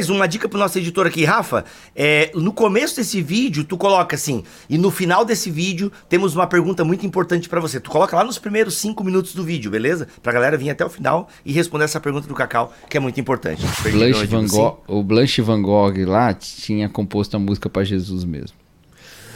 Mais 0.00 0.08
uma 0.08 0.26
dica 0.26 0.48
pro 0.48 0.58
nosso 0.58 0.78
editor 0.78 1.06
aqui, 1.06 1.26
Rafa. 1.26 1.62
É, 1.94 2.30
no 2.34 2.54
começo 2.54 2.96
desse 2.96 3.20
vídeo, 3.20 3.64
tu 3.64 3.76
coloca 3.76 4.16
assim, 4.16 4.42
e 4.66 4.78
no 4.78 4.90
final 4.90 5.26
desse 5.26 5.50
vídeo 5.50 5.92
temos 6.08 6.34
uma 6.34 6.46
pergunta 6.46 6.82
muito 6.82 7.04
importante 7.04 7.50
para 7.50 7.60
você. 7.60 7.78
Tu 7.78 7.90
coloca 7.90 8.16
lá 8.16 8.24
nos 8.24 8.38
primeiros 8.38 8.78
cinco 8.78 9.04
minutos 9.04 9.34
do 9.34 9.44
vídeo, 9.44 9.70
beleza? 9.70 10.08
Pra 10.22 10.32
galera 10.32 10.56
vir 10.56 10.70
até 10.70 10.82
o 10.82 10.88
final 10.88 11.28
e 11.44 11.52
responder 11.52 11.84
essa 11.84 12.00
pergunta 12.00 12.26
do 12.26 12.32
Cacau, 12.34 12.72
que 12.88 12.96
é 12.96 13.00
muito 13.00 13.20
importante. 13.20 13.62
Blanche 13.92 14.24
Van 14.24 14.46
Gogh, 14.46 14.78
o 14.88 15.02
Blanche 15.02 15.42
Van 15.42 15.60
Gogh 15.60 16.06
lá 16.06 16.32
tinha 16.32 16.88
composto 16.88 17.36
a 17.36 17.38
música 17.38 17.68
para 17.68 17.84
Jesus 17.84 18.24
mesmo. 18.24 18.56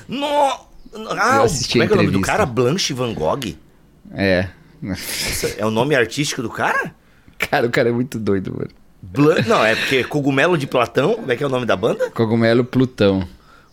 No... 0.09 0.27
Ah, 1.11 1.45
como 1.71 1.85
é 1.85 1.87
que 1.87 1.93
é 1.93 1.97
o 1.97 1.97
nome 1.97 2.11
do 2.11 2.23
cara? 2.23 2.47
Blanche 2.47 2.95
Van 2.95 3.13
Gogh? 3.13 3.55
É. 4.15 4.49
é 5.59 5.67
o 5.67 5.71
nome 5.71 5.95
artístico 5.95 6.41
do 6.41 6.49
cara? 6.49 6.95
Cara, 7.37 7.67
o 7.67 7.71
cara 7.71 7.91
é 7.91 7.93
muito 7.93 8.19
doido, 8.19 8.55
mano. 8.57 8.84
Blan... 9.13 9.37
Não, 9.47 9.65
é 9.65 9.75
porque 9.75 10.05
Cogumelo 10.05 10.57
de 10.57 10.67
Platão, 10.67 11.15
como 11.15 11.31
é 11.31 11.37
que 11.37 11.43
é 11.43 11.47
o 11.47 11.51
nome 11.51 11.67
da 11.67 11.77
banda? 11.77 12.11
Cogumelo 12.11 12.65
Plutão. 12.65 13.27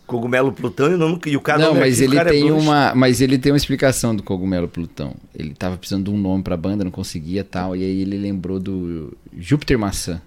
Cogumelo 0.06 0.52
Plutão 0.52 0.90
e 0.90 0.94
o 0.94 0.98
nome 0.98 1.18
e 1.26 1.36
o 1.36 1.40
cara 1.40 1.58
Não, 1.58 1.74
mas 1.74 2.00
ele 2.00 2.18
é 2.18 2.24
tem 2.24 2.48
é 2.48 2.52
uma, 2.52 2.94
mas 2.94 3.20
ele 3.20 3.38
tem 3.38 3.50
uma 3.50 3.56
explicação 3.56 4.14
do 4.14 4.22
Cogumelo 4.22 4.68
Plutão. 4.68 5.14
Ele 5.34 5.54
tava 5.54 5.76
precisando 5.76 6.04
de 6.04 6.10
um 6.10 6.18
nome 6.18 6.42
pra 6.42 6.56
banda, 6.56 6.84
não 6.84 6.90
conseguia 6.90 7.42
tal, 7.42 7.74
e 7.74 7.82
aí 7.82 8.02
ele 8.02 8.18
lembrou 8.18 8.60
do 8.60 9.16
Júpiter 9.36 9.78
Maçã. 9.78 10.20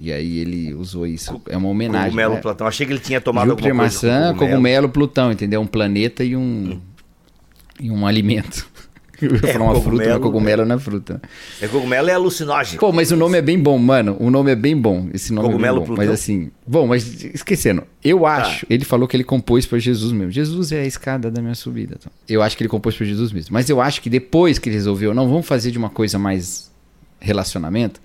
E 0.00 0.12
aí 0.12 0.38
ele 0.38 0.74
usou 0.74 1.06
isso. 1.06 1.40
É 1.48 1.56
uma 1.56 1.68
homenagem. 1.68 2.10
Cogumelo 2.10 2.34
né? 2.34 2.40
Plutão. 2.40 2.66
Achei 2.66 2.86
que 2.86 2.92
ele 2.92 3.00
tinha 3.00 3.20
tomado 3.20 3.48
Júpiter 3.48 3.70
alguma 3.70 3.88
coisa 3.88 4.06
maçã, 4.06 4.32
cogumelo. 4.32 4.50
cogumelo 4.50 4.88
Plutão, 4.88 5.32
entendeu? 5.32 5.60
Um 5.60 5.66
planeta 5.66 6.24
e 6.24 6.36
um 6.36 6.40
hum. 6.40 6.80
e 7.80 7.90
um 7.90 8.06
alimento. 8.06 8.68
Eu 9.22 9.32
ia 9.32 9.50
é, 9.50 9.52
falar 9.52 9.72
uma 9.72 9.80
fruta, 9.80 10.08
mas 10.08 10.18
cogumelo 10.18 10.64
não 10.64 10.76
é 10.76 10.78
fruta. 10.78 11.20
É 11.60 11.66
cogumelo 11.66 12.08
é 12.08 12.12
alucinógeno. 12.12 12.78
Pô, 12.78 12.92
mas 12.92 13.10
o 13.10 13.16
nome 13.16 13.36
é 13.36 13.42
bem 13.42 13.58
bom, 13.58 13.76
mano. 13.76 14.16
O 14.20 14.30
nome 14.30 14.52
é 14.52 14.54
bem 14.54 14.76
bom. 14.76 15.08
Esse 15.12 15.32
nome 15.32 15.48
cogumelo 15.48 15.78
é 15.78 15.80
bem 15.80 15.88
bom. 15.88 15.96
Mas 15.96 16.10
assim, 16.10 16.50
bom, 16.66 16.86
mas 16.86 17.24
esquecendo, 17.24 17.82
eu 18.04 18.20
tá. 18.20 18.36
acho, 18.36 18.66
ele 18.70 18.84
falou 18.84 19.08
que 19.08 19.16
ele 19.16 19.24
compôs 19.24 19.66
para 19.66 19.78
Jesus 19.78 20.12
mesmo. 20.12 20.30
Jesus 20.30 20.70
é 20.70 20.82
a 20.82 20.86
escada 20.86 21.30
da 21.30 21.42
minha 21.42 21.54
subida. 21.54 21.96
Então. 21.98 22.12
Eu 22.28 22.42
acho 22.42 22.56
que 22.56 22.62
ele 22.62 22.68
compôs 22.68 22.96
para 22.96 23.04
Jesus 23.04 23.32
mesmo. 23.32 23.52
Mas 23.52 23.68
eu 23.68 23.80
acho 23.80 24.00
que 24.00 24.08
depois 24.08 24.58
que 24.58 24.68
ele 24.68 24.76
resolveu, 24.76 25.12
não 25.12 25.28
vamos 25.28 25.46
fazer 25.46 25.72
de 25.72 25.78
uma 25.78 25.90
coisa 25.90 26.18
mais 26.18 26.70
relacionamento, 27.20 28.00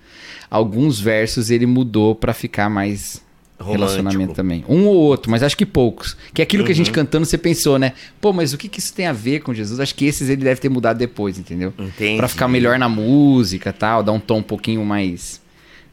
alguns 0.50 0.98
versos 0.98 1.50
ele 1.50 1.66
mudou 1.66 2.14
para 2.14 2.34
ficar 2.34 2.68
mais 2.68 3.23
Romântico. 3.58 3.86
relacionamento 3.86 4.34
também. 4.34 4.64
Um 4.68 4.86
ou 4.86 4.96
outro, 4.96 5.30
mas 5.30 5.42
acho 5.42 5.56
que 5.56 5.64
poucos. 5.64 6.16
Que 6.32 6.42
é 6.42 6.44
aquilo 6.44 6.62
uhum. 6.62 6.66
que 6.66 6.72
a 6.72 6.74
gente 6.74 6.88
uhum. 6.88 6.94
cantando, 6.94 7.24
você 7.24 7.38
pensou, 7.38 7.78
né? 7.78 7.92
Pô, 8.20 8.32
mas 8.32 8.52
o 8.52 8.58
que, 8.58 8.68
que 8.68 8.80
isso 8.80 8.92
tem 8.92 9.06
a 9.06 9.12
ver 9.12 9.40
com 9.40 9.54
Jesus? 9.54 9.78
Acho 9.78 9.94
que 9.94 10.04
esses 10.04 10.28
ele 10.28 10.42
deve 10.42 10.60
ter 10.60 10.68
mudado 10.68 10.98
depois, 10.98 11.38
entendeu? 11.38 11.72
Entendi. 11.78 12.16
Pra 12.16 12.28
ficar 12.28 12.48
melhor 12.48 12.78
na 12.78 12.88
música 12.88 13.72
tal, 13.72 14.02
dar 14.02 14.12
um 14.12 14.20
tom 14.20 14.38
um 14.38 14.42
pouquinho 14.42 14.84
mais 14.84 15.42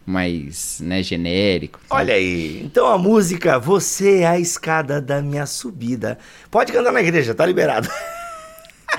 mais, 0.03 0.79
né, 0.81 1.03
genérico. 1.03 1.79
Olha 1.89 2.15
aí. 2.15 2.61
Então 2.65 2.87
a 2.87 2.97
música 2.97 3.59
Você 3.59 4.21
é 4.21 4.27
a 4.27 4.39
escada 4.39 4.99
da 4.99 5.21
minha 5.21 5.45
subida. 5.45 6.17
Pode 6.49 6.73
cantar 6.73 6.91
na 6.91 7.01
igreja, 7.01 7.35
tá 7.35 7.45
liberado. 7.45 7.87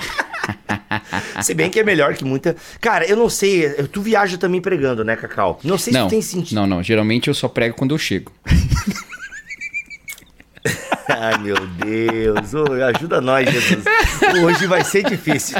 Se 1.41 1.53
bem 1.53 1.69
que 1.69 1.79
é 1.79 1.83
melhor 1.83 2.15
que 2.15 2.23
muita. 2.23 2.55
Cara, 2.79 3.05
eu 3.05 3.15
não 3.15 3.29
sei. 3.29 3.71
Tu 3.91 4.01
viaja 4.01 4.37
também 4.37 4.61
pregando, 4.61 5.03
né, 5.03 5.15
Cacau? 5.15 5.59
Não 5.63 5.77
sei 5.77 5.93
não, 5.93 6.05
se 6.05 6.09
tem 6.09 6.21
sentido. 6.21 6.55
Não, 6.55 6.67
não. 6.67 6.83
Geralmente 6.83 7.27
eu 7.27 7.33
só 7.33 7.47
prego 7.47 7.75
quando 7.75 7.93
eu 7.93 7.97
chego. 7.97 8.31
Ai, 11.07 11.37
meu 11.39 11.57
Deus. 11.67 12.53
Oh, 12.53 12.71
ajuda 12.95 13.19
nós, 13.19 13.49
Jesus. 13.49 13.83
Hoje 14.43 14.65
vai 14.67 14.83
ser 14.83 15.03
difícil. 15.03 15.57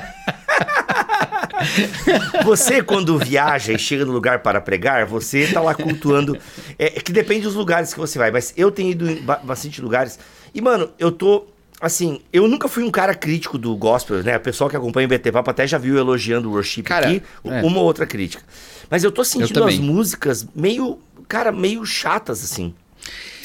Você, 2.43 2.81
quando 2.81 3.17
viaja 3.17 3.73
e 3.73 3.79
chega 3.79 4.05
no 4.05 4.11
lugar 4.11 4.39
para 4.39 4.59
pregar, 4.61 5.05
você 5.05 5.47
tá 5.47 5.61
lá 5.61 5.73
cultuando. 5.73 6.37
É, 6.77 6.97
é 6.97 7.01
que 7.01 7.11
depende 7.11 7.41
dos 7.41 7.55
lugares 7.55 7.93
que 7.93 7.99
você 7.99 8.17
vai, 8.17 8.31
mas 8.31 8.53
eu 8.55 8.71
tenho 8.71 8.91
ido 8.91 9.09
em 9.09 9.21
bastante 9.21 9.81
lugares. 9.81 10.17
E, 10.53 10.61
mano, 10.61 10.89
eu 10.99 11.11
tô 11.11 11.47
assim, 11.83 12.21
eu 12.31 12.47
nunca 12.47 12.69
fui 12.69 12.81
um 12.81 12.89
cara 12.89 13.13
crítico 13.13 13.57
do 13.57 13.75
gospel, 13.75 14.23
né? 14.23 14.37
O 14.37 14.39
pessoal 14.39 14.69
que 14.69 14.75
acompanha 14.77 15.05
o 15.05 15.09
BT 15.09 15.33
Papo 15.33 15.51
até 15.51 15.67
já 15.67 15.77
viu 15.77 15.97
elogiando 15.97 16.49
o 16.49 16.53
worship 16.53 16.83
cara, 16.83 17.07
aqui, 17.07 17.21
é. 17.43 17.61
uma 17.61 17.79
ou 17.79 17.83
outra 17.83 18.05
crítica. 18.05 18.41
Mas 18.89 19.03
eu 19.03 19.11
tô 19.11 19.23
sentindo 19.25 19.59
eu 19.59 19.67
as 19.67 19.77
músicas 19.77 20.47
meio, 20.55 20.97
cara, 21.27 21.51
meio 21.51 21.85
chatas, 21.85 22.41
assim. 22.41 22.73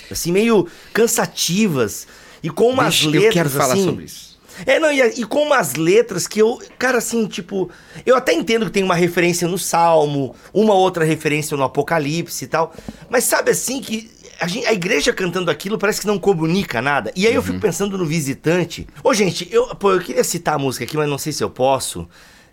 Assim, 0.09 0.31
meio 0.31 0.69
cansativas. 0.93 2.07
E 2.41 2.49
com 2.49 2.71
umas 2.71 2.95
Deixa, 2.95 3.07
letras, 3.09 3.25
eu 3.25 3.33
quero 3.33 3.51
falar 3.51 3.75
assim, 3.75 3.85
sobre 3.85 4.05
isso. 4.05 4.39
É, 4.65 4.79
não, 4.79 4.91
e, 4.91 5.01
e, 5.01 5.25
com 5.25 5.43
umas 5.43 5.75
letras 5.75 6.27
que 6.27 6.41
eu, 6.41 6.61
cara, 6.79 6.99
assim, 6.99 7.27
tipo, 7.27 7.71
eu 8.05 8.17
até 8.17 8.33
entendo 8.33 8.67
que 8.67 8.73
tem 8.73 8.83
uma 8.83 8.95
referência 8.95 9.47
no 9.47 9.59
Salmo, 9.59 10.35
uma 10.53 10.75
outra 10.75 11.05
referência 11.05 11.57
no 11.57 11.63
Apocalipse 11.63 12.45
e 12.45 12.49
tal, 12.49 12.73
mas 13.09 13.25
sabe 13.25 13.51
assim 13.51 13.81
que 13.81 14.11
a, 14.41 14.47
gente, 14.47 14.67
a, 14.67 14.73
igreja 14.73 15.13
cantando 15.13 15.51
aquilo 15.51 15.79
parece 15.79 16.01
que 16.01 16.07
não 16.07 16.19
comunica 16.19 16.81
nada. 16.81 17.13
E 17.17 17.27
aí 17.27 17.33
uhum. 17.33 17.39
eu 17.39 17.43
fico 17.43 17.55
uhum. 17.55 17.61
pensando 17.61 17.99
no 17.99 18.07
visitante. 18.07 18.87
Ô, 19.03 19.13
gente, 19.13 19.49
eu, 19.51 19.67
pô, 19.77 19.93
eu 19.93 20.01
queria 20.01 20.25
citar 20.25 20.55
a 20.55 20.59
música 20.59 20.85
aqui, 20.85 20.97
mas 20.97 21.09
não 21.09 21.19
sei 21.19 21.33
se 21.33 21.43
eu 21.43 21.51
posso. 21.51 22.09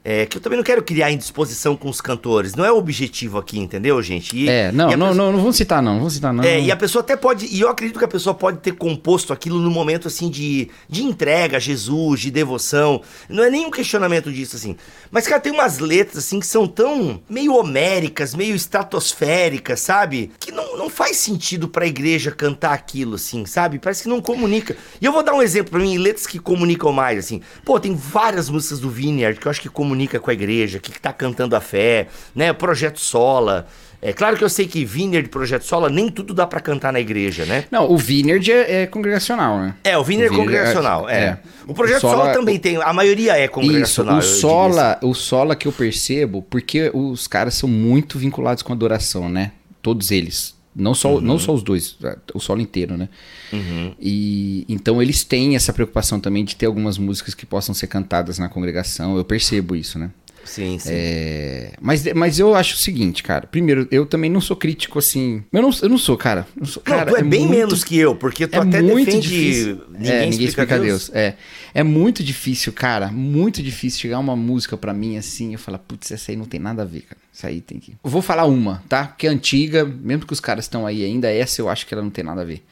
É, 0.07 0.27
que 0.27 0.37
eu 0.37 0.41
também 0.41 0.55
não 0.55 0.63
quero 0.63 0.83
criar 0.83 1.11
indisposição 1.11 1.75
com 1.75 1.89
os 1.89 1.99
cantores. 1.99 2.53
Não 2.53 2.63
é 2.63 2.71
o 2.71 2.77
objetivo 2.77 3.39
aqui, 3.39 3.57
entendeu, 3.57 3.99
gente? 4.03 4.37
E, 4.37 4.47
é, 4.47 4.71
não, 4.71 4.85
não, 4.85 4.91
pessoa... 4.91 5.13
não, 5.15 5.31
não 5.31 5.39
vamos 5.39 5.55
citar, 5.55 5.81
não. 5.81 5.97
Vamos 5.97 6.13
citar, 6.13 6.31
não. 6.31 6.43
É, 6.43 6.61
e 6.61 6.71
a 6.71 6.75
pessoa 6.75 7.01
até 7.01 7.15
pode. 7.15 7.47
E 7.47 7.59
eu 7.59 7.69
acredito 7.69 7.97
que 7.97 8.05
a 8.05 8.07
pessoa 8.07 8.35
pode 8.35 8.59
ter 8.59 8.73
composto 8.73 9.33
aquilo 9.33 9.57
no 9.57 9.71
momento, 9.71 10.07
assim, 10.07 10.29
de, 10.29 10.69
de 10.87 11.01
entrega 11.01 11.57
a 11.57 11.59
Jesus, 11.59 12.19
de 12.19 12.29
devoção. 12.29 13.01
Não 13.27 13.43
é 13.43 13.49
nenhum 13.49 13.71
questionamento 13.71 14.31
disso, 14.31 14.55
assim. 14.55 14.75
Mas, 15.09 15.27
cara, 15.27 15.41
tem 15.41 15.51
umas 15.51 15.79
letras, 15.79 16.25
assim, 16.25 16.39
que 16.39 16.45
são 16.45 16.67
tão 16.67 17.19
meio 17.27 17.55
homéricas, 17.55 18.35
meio 18.35 18.55
estratosféricas, 18.55 19.79
sabe? 19.79 20.29
Que 20.39 20.51
não, 20.51 20.77
não 20.77 20.87
faz 20.87 21.17
sentido 21.17 21.67
pra 21.67 21.87
igreja 21.87 22.29
cantar 22.29 22.73
aquilo, 22.73 23.15
assim, 23.15 23.43
sabe? 23.47 23.79
Parece 23.79 24.03
que 24.03 24.09
não 24.09 24.21
comunica. 24.21 24.77
E 25.01 25.05
eu 25.05 25.11
vou 25.11 25.23
dar 25.23 25.33
um 25.33 25.41
exemplo 25.41 25.71
pra 25.71 25.79
mim, 25.79 25.97
letras 25.97 26.27
que 26.27 26.37
comunicam 26.37 26.91
mais, 26.91 27.17
assim. 27.17 27.41
Pô, 27.63 27.79
tem 27.79 27.95
várias 27.95 28.51
músicas 28.51 28.79
do 28.79 28.87
Vineyard 28.91 29.39
que 29.39 29.47
eu 29.47 29.49
acho 29.49 29.59
que 29.59 29.67
comunicam 29.67 29.94
comunica 29.95 30.19
com 30.19 30.29
a 30.29 30.33
igreja, 30.33 30.77
que 30.77 30.91
está 30.91 31.13
cantando 31.13 31.55
a 31.55 31.61
fé, 31.61 32.07
né? 32.35 32.51
Projeto 32.51 32.99
Sola. 32.99 33.65
É 34.01 34.13
claro 34.13 34.37
que 34.37 34.43
eu 34.43 34.49
sei 34.49 34.67
que 34.67 34.85
Vineyard 34.85 35.27
Projeto 35.29 35.63
Sola 35.63 35.89
nem 35.89 36.09
tudo 36.09 36.33
dá 36.33 36.45
para 36.45 36.59
cantar 36.59 36.93
na 36.93 36.99
igreja, 36.99 37.45
né? 37.45 37.63
Não, 37.71 37.89
o 37.89 37.97
Vineyard 37.97 38.51
é, 38.51 38.83
é 38.83 38.85
congregacional, 38.85 39.57
né? 39.57 39.73
É, 39.83 39.97
o 39.97 40.03
Vineyard, 40.03 40.35
é 40.35 40.37
congregacional, 40.37 41.09
é. 41.09 41.23
é. 41.23 41.39
O 41.65 41.73
Projeto 41.73 41.97
o 41.97 42.01
Sola, 42.01 42.17
Sola, 42.17 42.33
também 42.33 42.59
tem, 42.59 42.75
a 42.75 42.93
maioria 42.93 43.37
é 43.37 43.47
congregacional. 43.47 44.19
Isso, 44.19 44.37
o 44.37 44.39
Sola, 44.41 44.91
assim. 44.93 45.07
o 45.07 45.13
Sola 45.13 45.55
que 45.55 45.67
eu 45.67 45.71
percebo, 45.71 46.43
porque 46.43 46.91
os 46.93 47.25
caras 47.25 47.55
são 47.55 47.67
muito 47.67 48.19
vinculados 48.19 48.61
com 48.61 48.73
a 48.73 48.75
adoração, 48.75 49.29
né? 49.29 49.53
Todos 49.81 50.11
eles. 50.11 50.54
Não 50.75 50.93
só, 50.93 51.15
uhum. 51.15 51.21
não 51.21 51.39
só 51.39 51.53
os 51.53 51.63
dois, 51.63 51.97
o 52.33 52.39
solo 52.39 52.59
inteiro, 52.59 52.97
né? 52.97 53.07
Uhum. 53.53 53.95
E 53.99 54.65
então 54.67 55.01
eles 55.01 55.23
têm 55.23 55.55
essa 55.55 55.71
preocupação 55.71 56.19
também 56.19 56.43
de 56.43 56.55
ter 56.55 56.65
algumas 56.65 56.97
músicas 56.97 57.33
que 57.33 57.45
possam 57.45 57.73
ser 57.73 57.87
cantadas 57.87 58.37
na 58.37 58.49
congregação. 58.49 59.15
Eu 59.15 59.23
percebo 59.23 59.75
isso, 59.75 59.97
né? 59.97 60.11
Sim, 60.45 60.77
sim. 60.79 60.89
É... 60.93 61.71
Mas, 61.81 62.05
mas 62.13 62.39
eu 62.39 62.55
acho 62.55 62.75
o 62.75 62.77
seguinte, 62.77 63.23
cara. 63.23 63.47
Primeiro, 63.47 63.87
eu 63.91 64.05
também 64.05 64.29
não 64.29 64.39
sou 64.39 64.55
crítico 64.55 64.99
assim. 64.99 65.43
Eu 65.51 65.61
não, 65.61 65.71
eu 65.81 65.89
não 65.89 65.97
sou, 65.97 66.15
cara. 66.15 66.47
Não, 66.55 66.65
sou, 66.65 66.81
não 66.85 66.95
cara, 66.95 67.11
tu 67.11 67.17
é, 67.17 67.19
é 67.19 67.23
bem 67.23 67.41
muito... 67.41 67.57
menos 67.57 67.83
que 67.83 67.97
eu, 67.97 68.15
porque 68.15 68.47
tu 68.47 68.55
é 68.55 68.59
até 68.59 68.81
muito 68.81 69.05
defende. 69.05 69.27
Difícil. 69.27 69.81
Ninguém, 69.89 70.11
é, 70.11 70.25
ninguém 70.27 70.47
explica, 70.47 70.79
Deus. 70.79 71.09
Deus. 71.09 71.11
É. 71.13 71.35
é 71.73 71.83
muito 71.83 72.23
difícil, 72.23 72.71
cara. 72.71 73.11
Muito 73.11 73.61
difícil 73.61 73.99
chegar 73.99 74.19
uma 74.19 74.35
música 74.35 74.77
para 74.77 74.93
mim 74.93 75.17
assim. 75.17 75.53
Eu 75.53 75.59
falar, 75.59 75.79
putz, 75.79 76.11
essa 76.11 76.31
aí 76.31 76.37
não 76.37 76.45
tem 76.45 76.59
nada 76.59 76.83
a 76.83 76.85
ver, 76.85 77.01
cara. 77.01 77.19
Isso 77.33 77.47
aí 77.47 77.59
tem 77.59 77.79
que. 77.79 77.97
Eu 78.03 78.09
vou 78.09 78.21
falar 78.21 78.45
uma, 78.45 78.83
tá? 78.87 79.07
Que 79.07 79.27
é 79.27 79.29
antiga, 79.29 79.83
mesmo 79.83 80.25
que 80.25 80.33
os 80.33 80.39
caras 80.39 80.65
estão 80.65 80.85
aí 80.85 81.03
ainda, 81.03 81.29
essa 81.29 81.59
eu 81.61 81.67
acho 81.67 81.85
que 81.85 81.93
ela 81.93 82.03
não 82.03 82.11
tem 82.11 82.23
nada 82.23 82.41
a 82.41 82.45
ver. 82.45 82.63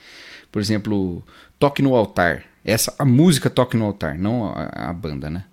Por 0.52 0.62
exemplo, 0.62 1.24
Toque 1.58 1.82
no 1.82 1.96
Altar. 1.96 2.44
Essa, 2.64 2.94
a 2.98 3.04
música 3.04 3.50
Toque 3.50 3.76
no 3.76 3.86
Altar, 3.86 4.18
não 4.18 4.46
a, 4.46 4.90
a 4.90 4.94
banda, 4.94 5.30
né? 5.30 5.44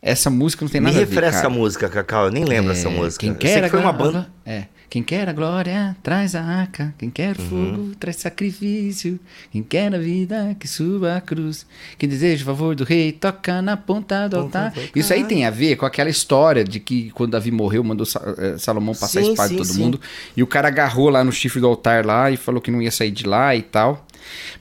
Essa 0.00 0.30
música 0.30 0.64
não 0.64 0.70
tem 0.70 0.80
nada 0.80 0.94
Me 0.94 1.02
a 1.02 1.04
ver. 1.04 1.10
Me 1.10 1.20
refresca 1.20 1.46
a 1.46 1.50
música, 1.50 1.88
Cacau. 1.88 2.26
Eu 2.26 2.30
nem 2.30 2.44
lembro 2.44 2.70
é, 2.70 2.74
essa 2.74 2.88
música. 2.88 3.20
Quem 3.20 3.34
quer 3.34 3.64
que 3.64 3.70
foi 3.70 3.80
uma 3.80 3.92
banda. 3.92 4.30
É. 4.46 4.64
Quem 4.90 5.02
quer 5.02 5.28
a 5.28 5.34
glória, 5.34 5.94
traz 6.02 6.34
a 6.34 6.42
arca. 6.42 6.94
Quem 6.96 7.10
quer 7.10 7.36
o 7.36 7.42
uhum. 7.42 7.48
fogo, 7.48 7.96
traz 8.00 8.16
sacrifício. 8.16 9.20
Quem 9.52 9.62
quer 9.62 9.94
a 9.94 9.98
vida, 9.98 10.56
que 10.58 10.66
suba 10.66 11.16
a 11.16 11.20
cruz. 11.20 11.66
Quem 11.98 12.08
deseja 12.08 12.42
o 12.42 12.46
favor 12.46 12.74
do 12.74 12.84
rei, 12.84 13.12
toca 13.12 13.60
na 13.60 13.76
ponta 13.76 14.26
do 14.28 14.38
altar. 14.38 14.72
Isso 14.94 15.12
aí 15.12 15.24
tem 15.24 15.44
a 15.44 15.50
ver 15.50 15.76
com 15.76 15.84
aquela 15.84 16.08
história 16.08 16.64
de 16.64 16.80
que 16.80 17.10
quando 17.10 17.32
Davi 17.32 17.50
morreu, 17.50 17.84
mandou 17.84 18.06
eh, 18.38 18.56
Salomão 18.56 18.94
passar 18.94 19.20
sim, 19.20 19.28
a 19.28 19.32
espada 19.32 19.48
sim, 19.50 19.56
todo 19.56 19.66
sim. 19.66 19.78
mundo. 19.78 20.00
E 20.34 20.42
o 20.42 20.46
cara 20.46 20.68
agarrou 20.68 21.10
lá 21.10 21.22
no 21.22 21.32
chifre 21.32 21.60
do 21.60 21.66
altar 21.66 22.06
lá 22.06 22.30
e 22.30 22.38
falou 22.38 22.60
que 22.62 22.70
não 22.70 22.80
ia 22.80 22.90
sair 22.90 23.10
de 23.10 23.26
lá 23.26 23.54
e 23.54 23.60
tal. 23.60 24.06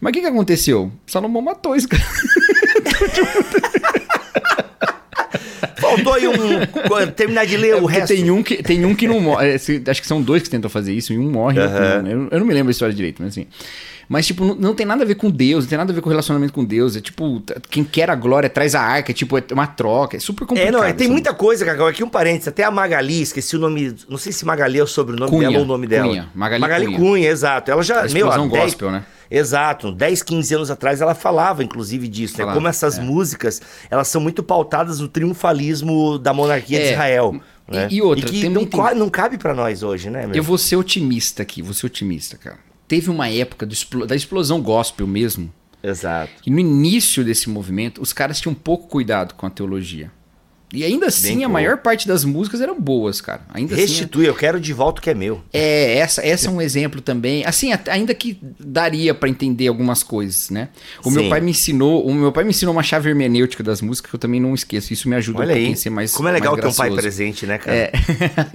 Mas 0.02 0.10
o 0.10 0.14
que, 0.14 0.20
que 0.20 0.28
aconteceu? 0.28 0.92
Salomão 1.06 1.42
matou 1.42 1.74
esse 1.74 1.88
cara. 1.88 2.04
Faltou 5.96 6.14
aí 6.14 6.28
um. 6.28 7.12
terminar 7.16 7.46
de 7.46 7.58
ler 7.58 7.70
é, 7.70 7.76
o 7.76 7.86
resto. 7.86 8.14
Tem 8.14 8.30
um 8.30 8.44
que, 8.44 8.62
tem 8.62 8.86
um 8.86 8.96
que 8.96 9.08
não 9.08 9.20
morre. 9.20 9.50
É, 9.50 9.56
acho 9.56 10.02
que 10.02 10.08
são 10.08 10.22
dois 10.22 10.44
que 10.44 10.50
tentam 10.50 10.70
fazer 10.70 10.94
isso, 10.94 11.14
e 11.14 11.18
um 11.18 11.30
morre. 11.32 11.60
Uhum. 11.60 12.08
Eu, 12.08 12.28
eu, 12.32 12.40
não 12.40 12.46
me 12.46 12.54
lembro 12.54 12.70
a 12.70 12.72
história 12.72 12.94
direito, 12.94 13.22
mas 13.22 13.34
assim. 13.34 13.48
Mas, 14.08 14.26
tipo, 14.26 14.46
não, 14.46 14.56
não, 14.56 14.76
tem 14.76 14.86
nada 14.86 15.04
a 15.04 15.06
ver 15.06 15.16
com 15.16 15.30
Deus, 15.30 15.66
não 15.66 15.70
tem 15.70 15.78
nada 15.78 15.92
a 15.92 15.96
ver 15.96 16.02
com 16.02 16.10
relacionamento 16.10 16.54
com 16.54 16.64
Deus. 16.64 16.96
É 16.96 17.02
tipo, 17.02 17.44
quem 17.70 17.84
quer 17.84 18.10
a 18.10 18.16
glória 18.16 18.50
traz 18.50 18.74
a 18.74 18.82
arca, 18.82 19.12
é, 19.12 19.14
tipo, 19.14 19.38
é 19.38 19.44
uma 19.52 19.68
troca. 19.68 20.16
É 20.16 20.20
super 20.20 20.46
complicado. 20.46 20.70
É, 20.70 20.72
não, 20.72 20.84
é, 20.84 20.94
tem 20.94 21.10
muita 21.10 21.34
coisa, 21.34 21.66
Cacau. 21.66 21.88
Aqui 21.88 22.04
um 22.04 22.10
parênteses, 22.10 22.48
até 22.48 22.64
a 22.64 22.72
Magali, 22.72 23.22
esqueci 23.22 23.58
o 23.58 23.60
nome. 23.60 23.96
Não 24.08 24.18
sei 24.18 24.32
se 24.32 24.46
Magali 24.46 24.80
é 24.80 24.84
o 24.84 24.88
sobrenome 24.88 25.30
Cunha, 25.30 25.50
dela 25.50 25.60
ou 25.60 25.66
o 25.66 25.68
nome 25.68 25.88
dela. 25.88 26.08
Cunha, 26.08 26.30
Magali, 26.34 26.62
Magali 26.62 26.86
Cunha. 26.86 26.98
Cunha. 26.98 27.30
exato. 27.30 27.70
Ela 27.70 27.84
já. 27.84 28.06
A 28.06 28.08
meu, 28.08 28.28
gospel, 28.48 28.92
10, 28.92 29.02
né? 29.02 29.06
Exato, 29.30 29.92
10, 29.92 30.24
15 30.24 30.56
anos 30.56 30.72
atrás 30.72 31.02
ela 31.02 31.14
falava, 31.14 31.62
inclusive, 31.62 32.08
disso, 32.08 32.36
né? 32.36 32.44
Falava, 32.44 32.58
Como 32.58 32.68
essas 32.68 32.98
é. 32.98 33.02
músicas, 33.02 33.62
elas 33.90 34.08
são 34.08 34.22
muito 34.22 34.42
pautadas 34.42 35.02
no 35.02 35.10
triunfalismo 35.10 36.18
da 36.18 36.34
monarquia 36.34 36.80
é. 36.80 36.84
de 36.84 36.92
Israel. 36.94 37.36
Né? 37.68 37.90
E, 37.92 37.98
e 37.98 38.02
outra, 38.02 38.30
e 38.30 38.32
que 38.32 38.50
não, 38.50 38.66
tem... 38.66 38.96
não 38.96 39.10
cabe 39.10 39.38
para 39.38 39.54
nós 39.54 39.84
hoje, 39.84 40.10
né? 40.10 40.26
Meu? 40.26 40.38
Eu 40.38 40.44
vou 40.44 40.58
ser 40.58 40.78
otimista 40.78 41.44
aqui, 41.44 41.62
vou 41.62 41.74
ser 41.74 41.88
otimista, 41.88 42.38
cara. 42.38 42.67
Teve 42.88 43.10
uma 43.10 43.30
época 43.30 43.68
da 44.08 44.16
explosão 44.16 44.62
gospel 44.62 45.06
mesmo. 45.06 45.52
Exato. 45.84 46.32
E 46.46 46.50
no 46.50 46.60
início 46.60 47.24
desse 47.24 47.50
movimento, 47.50 48.02
os 48.02 48.14
caras 48.14 48.40
tinham 48.40 48.56
pouco 48.56 48.88
cuidado 48.88 49.36
com 49.36 49.46
a 49.46 49.50
teologia. 49.50 50.12
E 50.74 50.84
ainda 50.84 51.08
assim, 51.08 51.46
a 51.46 51.50
maior 51.50 51.78
parte 51.78 52.06
das 52.08 52.26
músicas 52.26 52.60
eram 52.60 52.80
boas, 52.80 53.22
cara. 53.22 53.42
Ainda 53.54 53.74
assim, 53.74 53.84
Restitui, 53.84 54.24
assim, 54.24 54.30
eu 54.30 54.36
quero 54.36 54.60
de 54.60 54.74
volta 54.74 55.00
o 55.00 55.02
que 55.02 55.10
é 55.10 55.14
meu. 55.14 55.42
É, 55.54 55.98
essa, 55.98 56.26
essa 56.26 56.48
é 56.48 56.52
um 56.52 56.62
exemplo 56.62 57.00
também. 57.00 57.46
Assim, 57.46 57.72
ainda 57.88 58.14
que 58.14 58.38
daria 58.60 59.14
para 59.14 59.30
entender 59.30 59.68
algumas 59.68 60.04
coisas, 60.04 60.50
né? 60.50 60.68
O 61.06 61.10
Sim. 61.10 61.16
meu 61.16 61.30
pai 61.30 61.40
me 61.40 61.52
ensinou, 61.52 62.06
o 62.06 62.14
meu 62.14 62.34
pai 62.34 62.44
me 62.44 62.50
ensinou 62.50 62.74
uma 62.74 62.84
chave 62.84 63.10
hermenêutica 63.10 63.64
das 63.64 63.82
músicas 63.82 64.10
que 64.10 64.16
eu 64.16 64.20
também 64.20 64.42
não 64.42 64.54
esqueço. 64.54 64.92
Isso 64.92 65.08
me 65.08 65.16
ajuda 65.16 65.40
Olha 65.40 65.56
um 65.56 65.72
a 65.72 65.76
ser 65.76 65.90
mais 65.90 66.14
Como 66.14 66.28
é 66.28 66.34
legal 66.34 66.58
ter 66.58 66.68
um 66.68 66.74
pai 66.74 66.92
presente, 66.92 67.46
né, 67.46 67.58
cara? 67.58 67.78
É. 67.78 67.92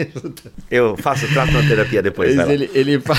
eu 0.71 0.97
faço, 0.99 1.27
trato 1.29 1.53
terapia 1.67 2.03
depois, 2.03 2.37
Mas 2.37 2.51
ele, 2.51 2.71
ele... 2.75 3.03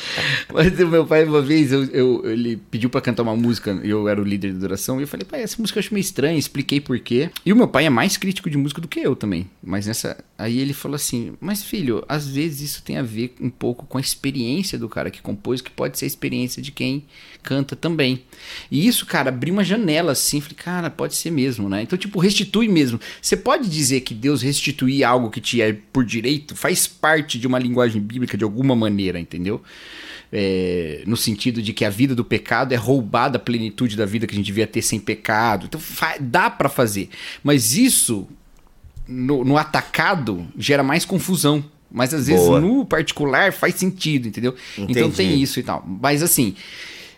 Mas 0.52 0.78
o 0.78 0.86
meu 0.88 1.06
pai, 1.06 1.24
uma 1.24 1.42
vez, 1.42 1.72
eu, 1.72 1.84
eu 1.86 2.22
ele 2.24 2.56
pediu 2.70 2.90
para 2.90 3.00
cantar 3.00 3.22
uma 3.22 3.36
música, 3.36 3.70
eu 3.82 4.08
era 4.08 4.20
o 4.20 4.24
líder 4.24 4.50
de 4.50 4.56
adoração, 4.56 4.98
e 5.00 5.04
eu 5.04 5.08
falei, 5.08 5.24
pai, 5.24 5.42
essa 5.42 5.56
música 5.60 5.78
eu 5.78 5.80
acho 5.80 5.94
meio 5.94 6.02
estranha, 6.02 6.38
expliquei 6.38 6.80
por 6.80 6.98
quê. 6.98 7.30
E 7.44 7.52
o 7.52 7.56
meu 7.56 7.68
pai 7.68 7.86
é 7.86 7.90
mais 7.90 8.16
crítico 8.16 8.50
de 8.50 8.56
música 8.56 8.80
do 8.80 8.88
que 8.88 9.00
eu 9.00 9.16
também. 9.16 9.48
Mas 9.62 9.86
nessa. 9.86 10.16
Aí 10.42 10.58
ele 10.58 10.72
falou 10.72 10.96
assim: 10.96 11.34
Mas 11.40 11.62
filho, 11.62 12.04
às 12.08 12.26
vezes 12.26 12.72
isso 12.72 12.82
tem 12.82 12.96
a 12.96 13.02
ver 13.02 13.32
um 13.40 13.48
pouco 13.48 13.86
com 13.86 13.96
a 13.96 14.00
experiência 14.00 14.76
do 14.76 14.88
cara 14.88 15.08
que 15.08 15.22
compôs, 15.22 15.60
que 15.60 15.70
pode 15.70 15.96
ser 15.96 16.04
a 16.04 16.08
experiência 16.08 16.60
de 16.60 16.72
quem 16.72 17.04
canta 17.44 17.76
também. 17.76 18.24
E 18.68 18.84
isso, 18.88 19.06
cara, 19.06 19.28
abriu 19.28 19.54
uma 19.54 19.62
janela 19.62 20.10
assim. 20.10 20.40
Falei, 20.40 20.56
cara, 20.56 20.90
pode 20.90 21.14
ser 21.14 21.30
mesmo, 21.30 21.68
né? 21.68 21.82
Então, 21.82 21.96
tipo, 21.96 22.18
restitui 22.18 22.66
mesmo. 22.66 22.98
Você 23.20 23.36
pode 23.36 23.68
dizer 23.68 24.00
que 24.00 24.14
Deus 24.14 24.42
restituir 24.42 25.04
algo 25.04 25.30
que 25.30 25.40
te 25.40 25.62
é 25.62 25.76
por 25.92 26.04
direito 26.04 26.56
faz 26.56 26.88
parte 26.88 27.38
de 27.38 27.46
uma 27.46 27.60
linguagem 27.60 28.02
bíblica 28.02 28.36
de 28.36 28.42
alguma 28.42 28.74
maneira, 28.74 29.20
entendeu? 29.20 29.62
é, 30.32 31.02
no 31.06 31.16
sentido 31.16 31.60
de 31.60 31.74
que 31.74 31.84
a 31.84 31.90
vida 31.90 32.14
do 32.14 32.24
pecado 32.24 32.72
é 32.72 32.76
roubada 32.76 33.36
a 33.36 33.40
plenitude 33.40 33.96
da 33.96 34.06
vida 34.06 34.26
que 34.26 34.32
a 34.34 34.36
gente 34.36 34.46
devia 34.46 34.66
ter 34.66 34.80
sem 34.80 34.98
pecado. 34.98 35.66
Então 35.66 35.80
dá 36.18 36.48
para 36.48 36.70
fazer. 36.70 37.10
Mas 37.44 37.76
isso, 37.76 38.26
no, 39.06 39.44
no, 39.44 39.56
atacado, 39.56 40.46
gera 40.56 40.82
mais 40.82 41.04
confusão. 41.04 41.64
Mas 41.90 42.14
às 42.14 42.26
vezes 42.26 42.46
Boa. 42.46 42.58
no 42.58 42.86
particular 42.86 43.52
faz 43.52 43.74
sentido, 43.74 44.26
entendeu? 44.26 44.54
Entendi. 44.78 44.92
Então 44.92 45.10
tem 45.10 45.38
isso 45.40 45.60
e 45.60 45.62
tal. 45.62 45.84
Mas 45.86 46.22
assim, 46.22 46.54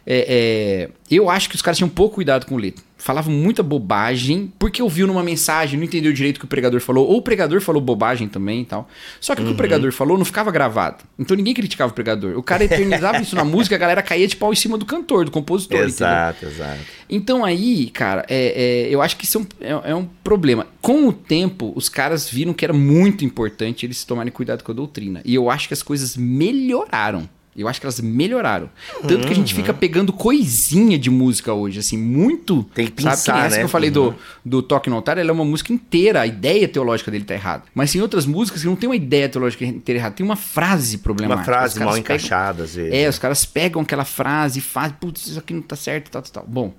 é, 0.05 0.89
é, 0.89 1.15
eu 1.15 1.31
acho 1.31 1.49
que 1.49 1.55
os 1.55 1.63
caras 1.63 1.79
tinham 1.79 1.89
pouco 1.89 2.17
cuidado 2.17 2.45
com 2.45 2.57
o 2.57 2.59
letra 2.59 2.83
falavam 3.05 3.35
muita 3.35 3.63
bobagem, 3.63 4.51
porque 4.59 4.83
ouviu 4.83 5.07
numa 5.07 5.23
mensagem, 5.23 5.79
não 5.79 5.85
entendeu 5.85 6.11
direito 6.11 6.39
o 6.39 6.41
que 6.41 6.47
o 6.47 6.49
pregador 6.49 6.81
falou, 6.81 7.07
ou 7.07 7.19
o 7.19 7.23
pregador 7.23 7.61
falou 7.61 7.79
bobagem 7.79 8.29
também 8.29 8.63
e 8.63 8.65
tal. 8.65 8.89
Só 9.21 9.35
que 9.35 9.43
uhum. 9.43 9.45
o 9.45 9.49
que 9.49 9.51
o 9.51 9.53
uhum. 9.53 9.59
pregador 9.59 9.93
falou 9.93 10.17
não 10.17 10.25
ficava 10.25 10.51
gravado. 10.51 11.05
Então 11.19 11.37
ninguém 11.37 11.53
criticava 11.53 11.93
o 11.93 11.95
pregador. 11.95 12.39
O 12.39 12.43
cara 12.43 12.65
eternizava 12.65 13.21
isso 13.21 13.37
na 13.37 13.45
música, 13.45 13.75
a 13.75 13.79
galera 13.79 14.03
caía 14.03 14.27
de 14.27 14.35
pau 14.35 14.55
em 14.55 14.57
cima 14.57 14.79
do 14.79 14.87
cantor, 14.87 15.27
do 15.27 15.31
compositor. 15.31 15.81
Exato, 15.81 16.47
entendeu? 16.47 16.65
exato. 16.65 16.81
Então 17.11 17.45
aí, 17.45 17.91
cara, 17.91 18.25
é, 18.27 18.87
é, 18.87 18.95
eu 18.95 19.03
acho 19.03 19.19
que 19.19 19.27
isso 19.27 19.47
é 19.61 19.77
um, 19.77 19.81
é, 19.81 19.91
é 19.91 19.95
um 19.95 20.07
problema. 20.07 20.67
Com 20.81 21.07
o 21.07 21.13
tempo, 21.13 21.75
os 21.77 21.91
caras 21.91 22.27
viram 22.27 22.55
que 22.55 22.65
era 22.65 22.73
muito 22.73 23.23
importante 23.23 23.85
eles 23.85 24.03
tomarem 24.05 24.33
cuidado 24.33 24.65
com 24.65 24.73
a 24.73 24.75
doutrina. 24.75 25.21
E 25.27 25.35
eu 25.35 25.51
acho 25.51 25.69
que 25.69 25.75
as 25.75 25.83
coisas 25.83 26.17
melhoraram. 26.17 27.29
Eu 27.57 27.69
acho 27.69 27.81
que 27.81 27.87
elas 27.87 28.01
melhoraram. 28.01 28.69
Tanto 29.03 29.15
uhum. 29.15 29.21
que 29.23 29.33
a 29.33 29.35
gente 29.35 29.55
fica 29.55 29.73
uhum. 29.73 29.79
pegando 29.79 30.13
coisinha 30.13 30.99
de 30.99 31.09
música 31.09 31.53
hoje, 31.53 31.79
assim, 31.79 31.97
muito. 31.97 32.65
Tem 32.75 32.87
que 32.87 32.93
pensar, 32.93 33.17
sabe? 33.17 33.39
Que 33.39 33.47
essa 33.47 33.57
né? 33.57 33.59
que 33.61 33.65
eu 33.65 33.69
falei 33.69 33.91
uhum. 33.91 33.95
do, 33.95 34.15
do 34.45 34.63
Toque 34.63 34.91
Notar, 34.91 35.19
ela 35.19 35.31
é 35.31 35.33
uma 35.33 35.45
música 35.45 35.73
inteira, 35.73 36.23
a 36.23 36.27
ideia 36.27 36.67
teológica 36.67 37.11
dele 37.11 37.25
tá 37.25 37.35
errada. 37.35 37.65
Mas 37.75 37.93
tem 37.93 38.03
outras 38.03 38.27
músicas 38.27 38.63
que 38.63 38.67
não 38.67 38.75
tem 38.75 38.89
uma 38.89 38.97
ideia 38.97 39.29
teológica 39.29 39.65
inteira 39.65 40.01
errada, 40.01 40.17
tem 40.17 40.27
uma 40.27 40.37
frase 40.37 40.99
problemática. 40.99 41.39
Uma 41.39 41.45
frase 41.45 41.79
mal 41.79 41.97
encaixada, 41.97 42.65
às 42.65 42.75
vezes. 42.75 42.93
É, 42.93 43.09
os 43.09 43.19
caras 43.19 43.45
pegam 43.45 43.83
aquela 43.83 44.05
frase 44.05 44.59
e 44.59 44.63
fazem, 44.63 44.97
putz, 45.01 45.29
isso 45.29 45.39
aqui 45.39 45.55
não 45.55 45.63
tá 45.63 45.77
certo, 45.77 46.11
tal, 46.11 46.23
tal, 46.23 46.33
tal. 46.33 46.45
Bom, 46.47 46.75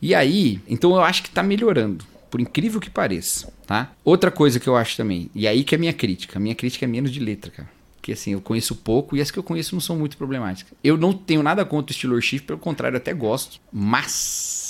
e 0.00 0.14
aí, 0.14 0.58
então 0.66 0.94
eu 0.94 1.02
acho 1.02 1.22
que 1.22 1.30
tá 1.30 1.42
melhorando 1.42 2.04
por 2.30 2.40
incrível 2.40 2.80
que 2.80 2.90
pareça, 2.90 3.52
tá? 3.64 3.92
Outra 4.04 4.30
coisa 4.30 4.58
que 4.58 4.66
eu 4.66 4.74
acho 4.74 4.96
também, 4.96 5.30
e 5.34 5.46
aí 5.46 5.62
que 5.62 5.74
é 5.74 5.76
a 5.76 5.78
minha 5.78 5.92
crítica, 5.92 6.38
a 6.38 6.40
minha 6.40 6.54
crítica 6.54 6.84
é 6.84 6.88
menos 6.88 7.12
de 7.12 7.20
letra, 7.20 7.50
cara 7.50 7.68
que 8.04 8.12
assim, 8.12 8.32
eu 8.34 8.40
conheço 8.42 8.76
pouco 8.76 9.16
e 9.16 9.22
as 9.22 9.30
que 9.30 9.38
eu 9.38 9.42
conheço 9.42 9.74
não 9.74 9.80
são 9.80 9.96
muito 9.96 10.18
problemáticas. 10.18 10.74
Eu 10.84 10.98
não 10.98 11.14
tenho 11.14 11.42
nada 11.42 11.64
contra 11.64 11.90
o 11.90 11.94
estilo 11.94 12.20
Shift, 12.20 12.46
pelo 12.46 12.58
contrário, 12.58 12.98
até 12.98 13.14
gosto, 13.14 13.58
mas 13.72 14.63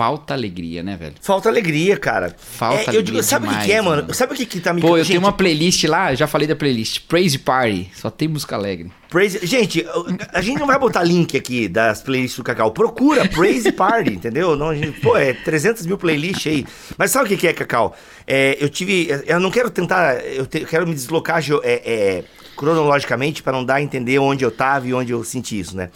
falta 0.00 0.32
alegria, 0.32 0.82
né, 0.82 0.96
velho? 0.96 1.12
Falta 1.20 1.50
alegria, 1.50 1.94
cara. 1.94 2.34
Falta 2.38 2.76
é, 2.76 2.88
alegria. 2.88 3.02
Digo, 3.02 3.22
sabe 3.22 3.46
o 3.46 3.58
que 3.58 3.70
é, 3.70 3.82
mano? 3.82 4.02
mano? 4.02 4.14
Sabe 4.14 4.32
o 4.32 4.36
que, 4.36 4.46
que 4.46 4.58
tá 4.58 4.72
me 4.72 4.80
Pô, 4.80 4.96
eu 4.96 5.04
gente... 5.04 5.08
tenho 5.08 5.20
uma 5.20 5.32
playlist 5.32 5.84
lá, 5.84 6.14
já 6.14 6.26
falei 6.26 6.48
da 6.48 6.56
playlist. 6.56 7.02
Praise 7.06 7.38
Party, 7.38 7.90
só 7.94 8.08
tem 8.08 8.26
música 8.26 8.56
alegre. 8.56 8.90
Praise... 9.10 9.44
Gente, 9.46 9.84
a 10.32 10.40
gente 10.40 10.58
não 10.58 10.66
vai 10.66 10.78
botar 10.78 11.02
link 11.02 11.36
aqui 11.36 11.68
das 11.68 12.00
playlists 12.00 12.38
do 12.38 12.42
Cacau. 12.42 12.70
Procura 12.70 13.28
Praise 13.28 13.70
Party, 13.72 14.14
entendeu? 14.14 14.56
Não, 14.56 14.74
gente... 14.74 14.98
Pô, 15.00 15.18
é 15.18 15.34
300 15.34 15.84
mil 15.84 15.98
playlists 15.98 16.50
aí. 16.50 16.66
Mas 16.96 17.10
sabe 17.10 17.34
o 17.34 17.36
que 17.36 17.46
é, 17.46 17.52
Cacau? 17.52 17.94
É, 18.26 18.56
eu 18.58 18.70
tive. 18.70 19.06
Eu 19.26 19.38
não 19.38 19.50
quero 19.50 19.68
tentar. 19.68 20.14
Eu, 20.24 20.46
te, 20.46 20.62
eu 20.62 20.66
quero 20.66 20.86
me 20.86 20.94
deslocar 20.94 21.42
é, 21.62 21.72
é, 21.84 22.24
cronologicamente 22.56 23.42
para 23.42 23.52
não 23.52 23.66
dar 23.66 23.74
a 23.74 23.82
entender 23.82 24.18
onde 24.18 24.46
eu 24.46 24.50
tava 24.50 24.88
e 24.88 24.94
onde 24.94 25.12
eu 25.12 25.22
senti 25.24 25.60
isso, 25.60 25.76
né? 25.76 25.90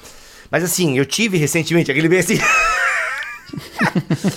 Mas 0.50 0.62
assim, 0.62 0.98
eu 0.98 1.06
tive 1.06 1.38
recentemente 1.38 1.90
aquele 1.90 2.08
bem 2.08 2.18
assim. 2.18 2.38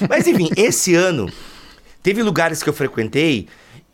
Mas 0.10 0.28
enfim, 0.28 0.50
esse 0.56 0.96
ano 0.96 1.32
teve 2.04 2.22
lugares 2.24 2.62
que 2.62 2.70
eu 2.70 2.74
frequentei 2.74 3.48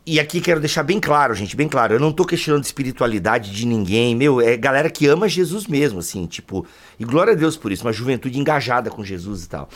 e 0.06 0.20
aqui 0.20 0.40
quero 0.40 0.60
deixar 0.60 0.82
bem 0.82 1.00
claro, 1.00 1.34
gente, 1.34 1.56
bem 1.56 1.66
claro. 1.66 1.94
Eu 1.94 2.00
não 2.00 2.12
tô 2.12 2.26
questionando 2.26 2.62
espiritualidade 2.62 3.50
de 3.50 3.66
ninguém, 3.66 4.14
meu. 4.14 4.38
É 4.38 4.54
galera 4.54 4.90
que 4.90 5.06
ama 5.06 5.28
Jesus 5.28 5.66
mesmo, 5.66 5.98
assim, 5.98 6.26
tipo. 6.26 6.66
E 7.00 7.04
glória 7.04 7.32
a 7.32 7.36
Deus 7.36 7.56
por 7.56 7.72
isso, 7.72 7.84
uma 7.84 7.92
juventude 7.92 8.38
engajada 8.38 8.90
com 8.90 9.02
Jesus 9.02 9.44
e 9.44 9.48
tal. 9.48 9.68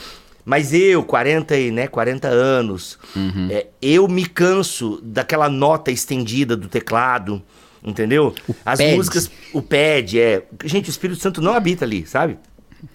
Mas 0.44 0.72
eu, 0.72 1.02
40, 1.02 1.56
né, 1.72 1.86
40 1.86 2.28
anos, 2.28 2.98
uhum. 3.14 3.48
é, 3.50 3.66
eu 3.80 4.06
me 4.06 4.24
canso 4.26 5.00
daquela 5.02 5.48
nota 5.48 5.90
estendida 5.90 6.56
do 6.56 6.68
teclado, 6.68 7.42
entendeu? 7.82 8.34
O 8.46 8.54
As 8.64 8.78
pad. 8.78 8.96
músicas, 8.96 9.30
o 9.52 9.62
pad, 9.62 10.18
é. 10.18 10.42
Gente, 10.64 10.88
o 10.88 10.90
Espírito 10.90 11.20
Santo 11.20 11.40
não 11.40 11.54
habita 11.54 11.84
ali, 11.84 12.06
sabe? 12.06 12.38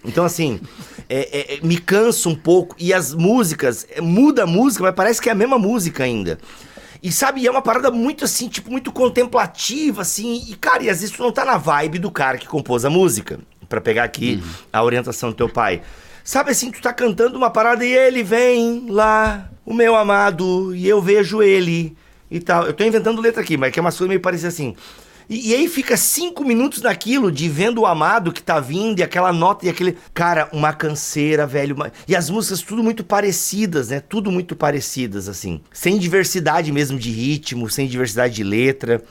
Então, 0.04 0.24
assim, 0.24 0.60
é, 1.08 1.56
é, 1.56 1.60
me 1.62 1.78
canso 1.78 2.28
um 2.28 2.34
pouco. 2.34 2.74
E 2.78 2.92
as 2.92 3.14
músicas, 3.14 3.86
é, 3.90 4.00
muda 4.00 4.44
a 4.44 4.46
música, 4.46 4.84
mas 4.84 4.94
parece 4.94 5.20
que 5.20 5.28
é 5.28 5.32
a 5.32 5.34
mesma 5.34 5.58
música 5.58 6.04
ainda. 6.04 6.38
E 7.02 7.12
sabe, 7.12 7.46
é 7.46 7.50
uma 7.50 7.60
parada 7.60 7.90
muito 7.90 8.24
assim, 8.24 8.48
tipo, 8.48 8.70
muito 8.70 8.90
contemplativa, 8.90 10.02
assim. 10.02 10.42
E, 10.48 10.56
cara, 10.56 10.82
e 10.82 10.90
às 10.90 11.00
vezes 11.00 11.14
tu 11.14 11.22
não 11.22 11.30
tá 11.30 11.44
na 11.44 11.58
vibe 11.58 11.98
do 11.98 12.10
cara 12.10 12.38
que 12.38 12.48
compôs 12.48 12.84
a 12.84 12.90
música. 12.90 13.38
para 13.68 13.80
pegar 13.80 14.04
aqui 14.04 14.40
uhum. 14.42 14.50
a 14.72 14.82
orientação 14.82 15.30
do 15.30 15.36
teu 15.36 15.48
pai. 15.48 15.82
Sabe 16.22 16.50
assim, 16.50 16.70
tu 16.70 16.80
tá 16.80 16.92
cantando 16.92 17.36
uma 17.36 17.50
parada 17.50 17.84
e 17.84 17.92
ele 17.92 18.22
vem 18.22 18.86
lá, 18.88 19.50
o 19.66 19.74
meu 19.74 19.94
amado, 19.94 20.74
e 20.74 20.88
eu 20.88 21.02
vejo 21.02 21.42
ele 21.42 21.94
e 22.30 22.40
tal. 22.40 22.66
Eu 22.66 22.72
tô 22.72 22.82
inventando 22.82 23.20
letra 23.20 23.42
aqui, 23.42 23.58
mas 23.58 23.70
que 23.70 23.78
é 23.78 23.82
uma 23.82 23.90
coisa 23.90 24.08
meio 24.08 24.20
parecida 24.20 24.48
assim. 24.48 24.74
E, 25.28 25.50
e, 25.50 25.54
aí 25.54 25.68
fica 25.68 25.96
cinco 25.96 26.44
minutos 26.44 26.82
naquilo 26.82 27.32
de 27.32 27.48
vendo 27.48 27.80
o 27.80 27.86
amado 27.86 28.32
que 28.32 28.42
tá 28.42 28.60
vindo 28.60 29.00
e 29.00 29.02
aquela 29.02 29.32
nota 29.32 29.66
e 29.66 29.68
aquele. 29.68 29.96
Cara, 30.12 30.48
uma 30.52 30.72
canseira, 30.72 31.46
velho. 31.46 31.74
Uma... 31.74 31.92
E 32.06 32.14
as 32.14 32.28
músicas 32.28 32.60
tudo 32.60 32.82
muito 32.82 33.02
parecidas, 33.02 33.88
né? 33.88 34.00
Tudo 34.00 34.30
muito 34.30 34.54
parecidas, 34.54 35.28
assim. 35.28 35.60
Sem 35.72 35.98
diversidade 35.98 36.70
mesmo 36.70 36.98
de 36.98 37.10
ritmo, 37.10 37.70
sem 37.70 37.86
diversidade 37.86 38.34
de 38.34 38.44
letra. 38.44 39.02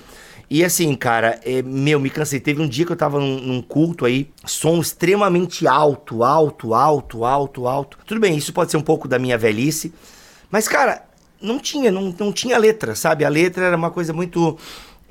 E 0.49 0.63
assim, 0.63 0.93
cara, 0.93 1.39
é, 1.43 1.63
meu, 1.63 1.99
me 1.99 2.09
cansei. 2.09 2.39
Teve 2.39 2.61
um 2.61 2.67
dia 2.67 2.85
que 2.85 2.91
eu 2.91 2.95
tava 2.95 3.19
num, 3.19 3.39
num, 3.39 3.61
culto 3.61 4.05
aí, 4.05 4.29
som 4.45 4.79
extremamente 4.79 5.67
alto, 5.67 6.23
alto, 6.23 6.75
alto, 6.75 7.25
alto, 7.25 7.67
alto. 7.67 7.97
Tudo 8.05 8.21
bem, 8.21 8.37
isso 8.37 8.53
pode 8.53 8.69
ser 8.69 8.77
um 8.77 8.81
pouco 8.81 9.07
da 9.07 9.17
minha 9.17 9.37
velhice. 9.37 9.91
Mas, 10.51 10.67
cara, 10.67 11.05
não 11.41 11.57
tinha, 11.57 11.91
não, 11.91 12.13
não 12.19 12.31
tinha 12.31 12.57
letra, 12.57 12.93
sabe? 12.93 13.25
A 13.25 13.29
letra 13.29 13.65
era 13.65 13.75
uma 13.75 13.89
coisa 13.89 14.13
muito 14.13 14.57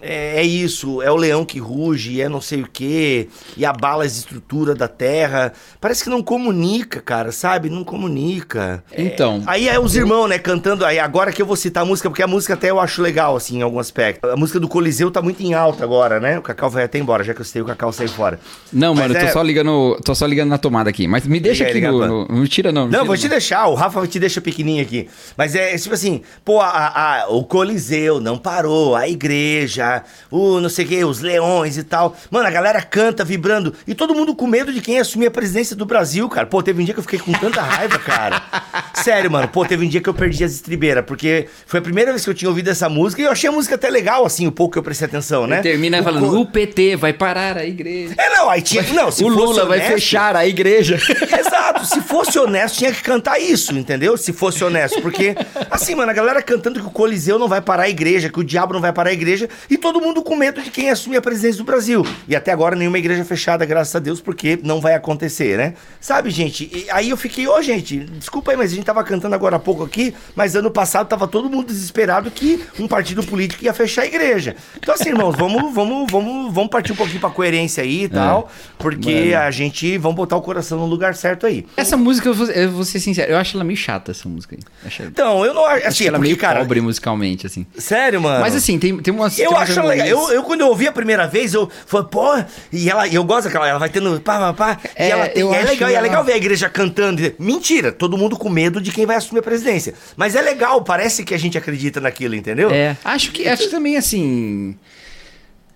é, 0.02 0.40
é, 0.40 0.42
isso, 0.42 1.00
é 1.00 1.11
o 1.11 1.16
leão 1.16 1.44
que 1.44 1.61
ruge, 1.61 2.21
é 2.21 2.28
não 2.28 2.40
sei 2.40 2.62
o 2.62 2.68
quê, 2.71 3.28
e 3.56 3.64
abala 3.64 4.04
as 4.04 4.16
estruturas 4.16 4.76
da 4.76 4.88
terra. 4.88 5.52
Parece 5.80 6.02
que 6.02 6.11
não 6.11 6.23
comunica, 6.23 7.00
cara, 7.00 7.30
sabe? 7.30 7.71
Não 7.71 7.85
comunica. 7.85 8.82
Então. 8.97 9.42
É, 9.47 9.50
aí 9.50 9.68
é 9.68 9.78
os 9.78 9.94
irmãos, 9.94 10.28
né, 10.28 10.38
cantando. 10.38 10.85
Aí 10.85 10.99
agora 10.99 11.32
que 11.32 11.40
eu 11.40 11.47
vou 11.47 11.56
citar 11.56 11.85
a 11.85 11.87
música, 11.87 12.11
porque 12.11 12.23
a 12.23 12.26
música 12.26 12.54
até 12.54 12.71
eu 12.71 12.80
acho 12.80 13.00
legal, 13.00 13.37
assim, 13.37 13.59
em 13.59 13.62
algum 13.62 13.78
aspecto. 13.78 14.26
A 14.28 14.37
música 14.37 14.59
do 14.59 14.68
Coliseu 14.68 15.11
tá 15.11 15.23
muito 15.23 15.42
em 15.42 15.54
alta 15.54 15.85
agora, 15.85 16.18
né? 16.18 16.38
O 16.38 16.42
Cacau 16.42 16.68
vai 16.68 16.85
até 16.85 16.99
embora, 16.99 17.23
já 17.23 17.32
que 17.32 17.40
eu 17.40 17.44
citei 17.44 17.62
o 17.62 17.66
Cacau 17.66 17.92
sair 17.92 18.09
fora. 18.09 18.40
Não, 18.73 18.94
Mas 18.94 19.04
mano, 19.04 19.16
é... 19.16 19.26
tô 19.26 19.32
só 19.32 19.42
ligando. 19.42 20.00
Tô 20.04 20.14
só 20.14 20.26
ligando 20.26 20.49
na 20.49 20.59
tomada 20.59 20.90
aqui. 20.90 21.06
Mas 21.06 21.26
me 21.26 21.38
deixa 21.38 21.64
liga, 21.71 21.88
aqui 21.88 21.97
no, 21.97 22.06
no, 22.06 22.28
Não 22.28 22.47
tira, 22.47 22.73
não. 22.73 22.88
Não, 22.88 23.00
não 23.00 23.06
vou 23.06 23.16
te 23.16 23.28
deixar. 23.28 23.66
O 23.68 23.75
Rafa 23.75 24.04
te 24.06 24.18
deixa 24.18 24.40
pequenininho 24.40 24.82
aqui. 24.82 25.09
Mas 25.37 25.54
é 25.54 25.76
tipo 25.76 25.94
assim, 25.94 26.23
pô, 26.44 26.61
a, 26.61 26.71
a, 26.71 27.28
o 27.28 27.44
Coliseu 27.44 28.21
não 28.21 28.38
parou, 28.38 28.97
a 28.97 29.09
igreja, 29.09 29.91
o 30.30 30.61
não 30.61 30.68
sei 30.68 30.84
o 30.84 30.88
que, 30.88 31.04
os 31.04 31.20
leões 31.20 31.76
e 31.76 31.82
tal. 31.82 32.16
Mano, 32.30 32.46
a 32.46 32.50
galera 32.50 32.80
canta, 32.80 33.25
vibrando. 33.25 33.75
E 33.87 33.94
todo 33.94 34.14
mundo 34.14 34.34
com 34.34 34.46
medo 34.46 34.72
de 34.72 34.80
quem 34.80 34.99
assumir 34.99 35.26
a 35.26 35.30
presidência 35.30 35.75
do 35.75 35.84
Brasil, 35.84 36.28
cara. 36.28 36.46
Pô, 36.46 36.62
teve 36.62 36.80
um 36.80 36.84
dia 36.84 36.94
que 36.94 37.00
eu 37.00 37.04
fiquei 37.04 37.18
com 37.18 37.32
tanta 37.32 37.61
raiva, 37.61 37.99
cara. 37.99 38.42
Sério, 38.94 39.30
mano. 39.30 39.49
Pô, 39.49 39.64
teve 39.64 39.84
um 39.84 39.88
dia 39.88 40.00
que 40.00 40.08
eu 40.08 40.14
perdi 40.14 40.44
as 40.44 40.52
estribeiras, 40.52 41.04
porque 41.04 41.49
foi 41.66 41.80
a 41.80 41.82
primeira 41.82 42.12
vez 42.12 42.25
que 42.25 42.30
eu 42.30 42.34
tinha 42.34 42.49
ouvido 42.49 42.68
essa 42.68 42.88
música 42.88 43.20
e 43.20 43.25
eu 43.25 43.30
achei 43.32 43.49
a 43.49 43.52
música 43.52 43.75
até 43.75 43.90
legal, 43.90 44.25
assim, 44.25 44.46
o 44.46 44.52
pouco 44.52 44.72
que 44.72 44.78
eu 44.78 44.82
prestei 44.82 45.06
atenção, 45.06 45.46
né? 45.46 45.58
E 45.58 45.62
termina 45.62 46.00
o 46.00 46.04
falando, 46.04 46.30
co... 46.30 46.40
o 46.40 46.46
PT 46.46 46.96
vai 46.96 47.12
parar 47.12 47.56
a 47.56 47.64
igreja. 47.64 48.14
É, 48.16 48.30
não, 48.37 48.49
aí 48.49 48.62
tinha. 48.62 48.82
Não, 48.92 49.11
se 49.11 49.25
o 49.25 49.28
Lula 49.28 49.64
honesto, 49.64 49.68
vai 49.68 49.80
fechar 49.80 50.37
a 50.37 50.46
igreja. 50.46 50.96
Exato. 51.38 51.87
Se 51.87 52.00
fosse 52.00 52.38
honesto, 52.40 52.78
tinha 52.78 52.92
que 52.92 53.02
cantar 53.02 53.40
isso, 53.40 53.76
entendeu? 53.76 54.16
Se 54.16 54.32
fosse 54.32 54.62
honesto. 54.62 55.00
Porque, 55.00 55.34
assim, 55.70 55.94
mano, 55.94 56.11
a 56.11 56.14
galera 56.14 56.42
cantando 56.42 56.80
que 56.80 56.87
o 56.87 56.90
Coliseu 56.90 57.38
não 57.38 57.49
vai 57.49 57.61
parar 57.61 57.84
a 57.84 57.88
igreja, 57.88 58.28
que 58.28 58.40
o 58.40 58.44
diabo 58.44 58.75
não 58.75 58.80
vai 58.80 58.92
parar 58.92 59.11
a 59.11 59.12
igreja, 59.12 59.49
e 59.68 59.78
todo 59.82 60.00
mundo 60.00 60.22
com 60.22 60.36
medo 60.36 60.62
de 60.62 60.70
quem 60.70 60.88
assumir 60.88 61.16
a 61.16 61.20
presidência 61.20 61.58
do 61.58 61.64
Brasil. 61.64 62.06
E 62.28 62.36
até 62.36 62.52
agora 62.52 62.76
nenhuma 62.76 62.98
igreja 62.98 63.24
fechada, 63.24 63.66
graças 63.66 63.94
a 63.94 63.98
Deus, 63.98 64.20
porque 64.20 64.58
não 64.62 64.80
vai 64.80 64.94
acontecer, 64.94 65.58
né? 65.58 65.74
Sabe, 66.00 66.30
gente? 66.30 66.86
Aí 66.90 67.10
eu 67.10 67.16
fiquei, 67.16 67.46
ô, 67.46 67.56
oh, 67.56 67.62
gente, 67.62 67.98
desculpa 67.98 68.52
aí, 68.52 68.56
mas 68.56 68.72
a 68.72 68.74
gente 68.76 68.84
tava 68.84 69.02
cantando 69.02 69.34
agora 69.34 69.56
há 69.56 69.58
pouco 69.58 69.82
aqui, 69.82 70.14
mas 70.36 70.54
ano 70.54 70.70
passado 70.70 71.08
tava 71.08 71.26
todo 71.26 71.50
mundo 71.50 71.66
desesperado 71.66 72.30
que 72.30 72.64
um 72.78 72.86
partido 72.86 73.24
político 73.24 73.64
ia 73.64 73.74
fechar 73.74 74.02
a 74.02 74.06
igreja. 74.06 74.54
Então, 74.78 74.94
assim, 74.94 75.08
irmãos, 75.08 75.34
vamos, 75.36 75.74
vamos, 75.74 76.10
vamos, 76.10 76.54
vamos 76.54 76.70
partir 76.70 76.92
um 76.92 76.96
pouquinho 76.96 77.20
pra 77.20 77.30
coerência 77.30 77.82
aí 77.82 78.02
e 78.02 78.04
é. 78.04 78.08
tal, 78.08 78.48
porque 78.78 79.32
Mano. 79.32 79.44
a 79.44 79.50
gente, 79.50 79.98
vamos 79.98 80.16
botar 80.16 80.36
o 80.36 80.42
coração 80.42 80.78
no 80.78 80.86
lugar 80.86 81.16
certo 81.16 81.44
aí. 81.44 81.66
Essa 81.76 81.96
música, 81.96 82.28
eu 82.28 82.34
vou, 82.34 82.46
eu 82.46 82.70
vou 82.70 82.84
ser 82.84 83.00
sincero, 83.00 83.32
eu 83.32 83.38
acho 83.38 83.56
ela 83.56 83.64
meio 83.64 83.76
chata, 83.76 84.12
essa 84.12 84.28
música 84.28 84.54
aí. 84.54 84.62
Achei... 84.86 85.06
Então, 85.06 85.44
eu 85.44 85.52
não 85.52 85.66
acho. 85.66 85.86
Assim, 85.88 86.06
ela 86.06 86.18
é 86.18 86.20
meio 86.20 86.36
cara... 86.36 86.60
pobre 86.60 86.80
musicalmente, 86.80 87.46
assim. 87.46 87.66
Sério, 87.76 88.20
mano? 88.20 88.40
Mas 88.40 88.54
assim, 88.54 88.78
tem, 88.78 88.96
tem 88.98 89.12
umas. 89.12 89.38
Eu 89.38 89.50
tem 89.50 89.58
acho 89.62 89.83
legal. 89.83 90.07
Eu, 90.07 90.31
eu, 90.31 90.42
quando 90.42 90.61
eu 90.61 90.69
ouvi 90.69 90.87
a 90.87 90.92
primeira 90.92 91.26
vez, 91.26 91.54
eu 91.54 91.69
falei, 91.87 92.07
pô, 92.11 92.45
e 92.73 92.88
ela, 92.88 93.09
eu 93.09 93.25
gosto 93.25 93.45
daquela, 93.45 93.69
ela 93.69 93.78
vai 93.78 93.88
tendo 93.88 94.21
pá, 94.21 94.38
pá, 94.38 94.52
pá. 94.52 94.81
É, 94.95 95.09
e 95.09 95.11
ela 95.11 95.28
tem, 95.28 95.42
é 95.42 95.62
legal, 95.62 95.88
ela... 95.88 95.99
é 95.99 96.00
legal 96.00 96.25
ver 96.25 96.33
a 96.33 96.37
igreja 96.37 96.69
cantando. 96.69 97.23
Mentira, 97.38 97.92
todo 97.92 98.19
mundo 98.19 98.37
com 98.37 98.49
medo 98.49 98.81
de 98.81 98.92
quem 98.92 99.07
vai 99.07 99.16
assumir 99.16 99.40
a 99.40 99.42
presidência. 99.42 99.95
Mas 100.16 100.35
é 100.35 100.42
legal, 100.42 100.83
parece 100.83 101.25
que 101.25 101.35
a 101.35 101.38
gente 101.38 101.57
acredita 101.57 102.00
naquilo, 102.00 102.35
entendeu? 102.35 102.71
É, 102.71 102.97
acho 103.04 103.33
que, 103.33 103.49
acho 103.49 103.64
que 103.64 103.71
também 103.71 103.97
assim. 103.97 104.76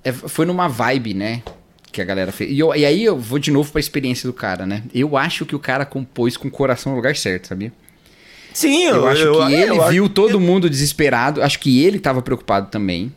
É, 0.04 0.12
foi 0.12 0.46
numa 0.46 0.68
vibe, 0.68 1.14
né? 1.14 1.42
que 1.96 2.02
a 2.02 2.04
galera 2.04 2.30
fez. 2.30 2.50
E, 2.50 2.58
eu, 2.58 2.74
e, 2.74 2.84
aí 2.84 3.02
eu 3.02 3.18
vou 3.18 3.38
de 3.38 3.50
novo 3.50 3.72
pra 3.72 3.80
experiência 3.80 4.28
do 4.28 4.32
cara, 4.32 4.66
né? 4.66 4.82
Eu 4.94 5.16
acho 5.16 5.46
que 5.46 5.56
o 5.56 5.58
cara 5.58 5.86
compôs 5.86 6.36
com 6.36 6.48
o 6.48 6.50
coração 6.50 6.92
no 6.92 6.96
lugar 6.96 7.16
certo, 7.16 7.48
sabia? 7.48 7.72
Sim, 8.52 8.84
eu, 8.84 8.96
eu 8.96 9.08
acho 9.08 9.22
eu, 9.22 9.32
que 9.32 9.38
eu, 9.38 9.50
ele 9.50 9.80
viu 9.90 10.08
todo 10.08 10.38
mundo 10.38 10.68
desesperado. 10.68 11.42
Acho 11.42 11.58
que 11.58 11.84
ele 11.84 11.98
tava 11.98 12.22
preocupado 12.22 12.70
também. 12.70 13.12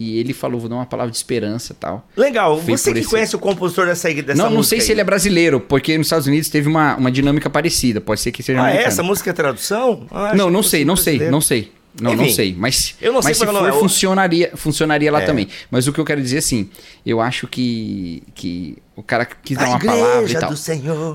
E 0.00 0.18
ele 0.18 0.32
falou, 0.32 0.58
vou 0.58 0.68
dar 0.70 0.76
uma 0.76 0.86
palavra 0.86 1.10
de 1.10 1.16
esperança 1.18 1.76
tal. 1.78 2.08
Legal. 2.16 2.58
Foi 2.58 2.74
Você 2.74 2.90
que 2.90 3.00
esse... 3.00 3.08
conhece 3.10 3.36
o 3.36 3.38
compositor 3.38 3.84
dessa, 3.84 4.10
dessa 4.14 4.42
não, 4.42 4.48
Não, 4.48 4.62
sei 4.62 4.78
aí. 4.78 4.84
se 4.84 4.90
ele 4.90 5.02
é 5.02 5.04
brasileiro, 5.04 5.60
porque 5.60 5.98
nos 5.98 6.06
Estados 6.06 6.26
Unidos 6.26 6.48
teve 6.48 6.68
uma, 6.68 6.96
uma 6.96 7.12
dinâmica 7.12 7.50
parecida. 7.50 8.00
Pode 8.00 8.18
ser 8.20 8.32
que 8.32 8.42
seja 8.42 8.62
Ah, 8.62 8.70
é? 8.72 8.84
essa 8.84 9.02
música 9.02 9.28
é 9.28 9.32
tradução? 9.34 10.06
Ah, 10.10 10.34
não, 10.34 10.48
não 10.48 10.62
sei, 10.62 10.86
não 10.86 10.96
sei, 10.96 11.30
não 11.30 11.42
sei. 11.42 11.70
Não, 12.00 12.14
Enfim, 12.14 12.22
não 12.22 12.30
sei, 12.30 12.54
mas, 12.56 12.94
eu 13.00 13.12
não 13.12 13.20
sei 13.20 13.30
mas 13.30 13.38
se 13.38 13.44
for, 13.44 13.72
funcionaria, 13.80 14.52
funcionaria 14.54 15.10
lá 15.10 15.22
é. 15.22 15.26
também. 15.26 15.48
Mas 15.68 15.88
o 15.88 15.92
que 15.92 15.98
eu 15.98 16.04
quero 16.04 16.22
dizer 16.22 16.38
assim, 16.38 16.70
eu 17.04 17.20
acho 17.20 17.48
que, 17.48 18.22
que 18.32 18.78
o 18.94 19.02
cara 19.02 19.24
quis 19.26 19.58
dar 19.58 19.68
uma 19.68 19.80
palavra 19.80 20.30
e 20.30 20.34
tal. 20.34 20.52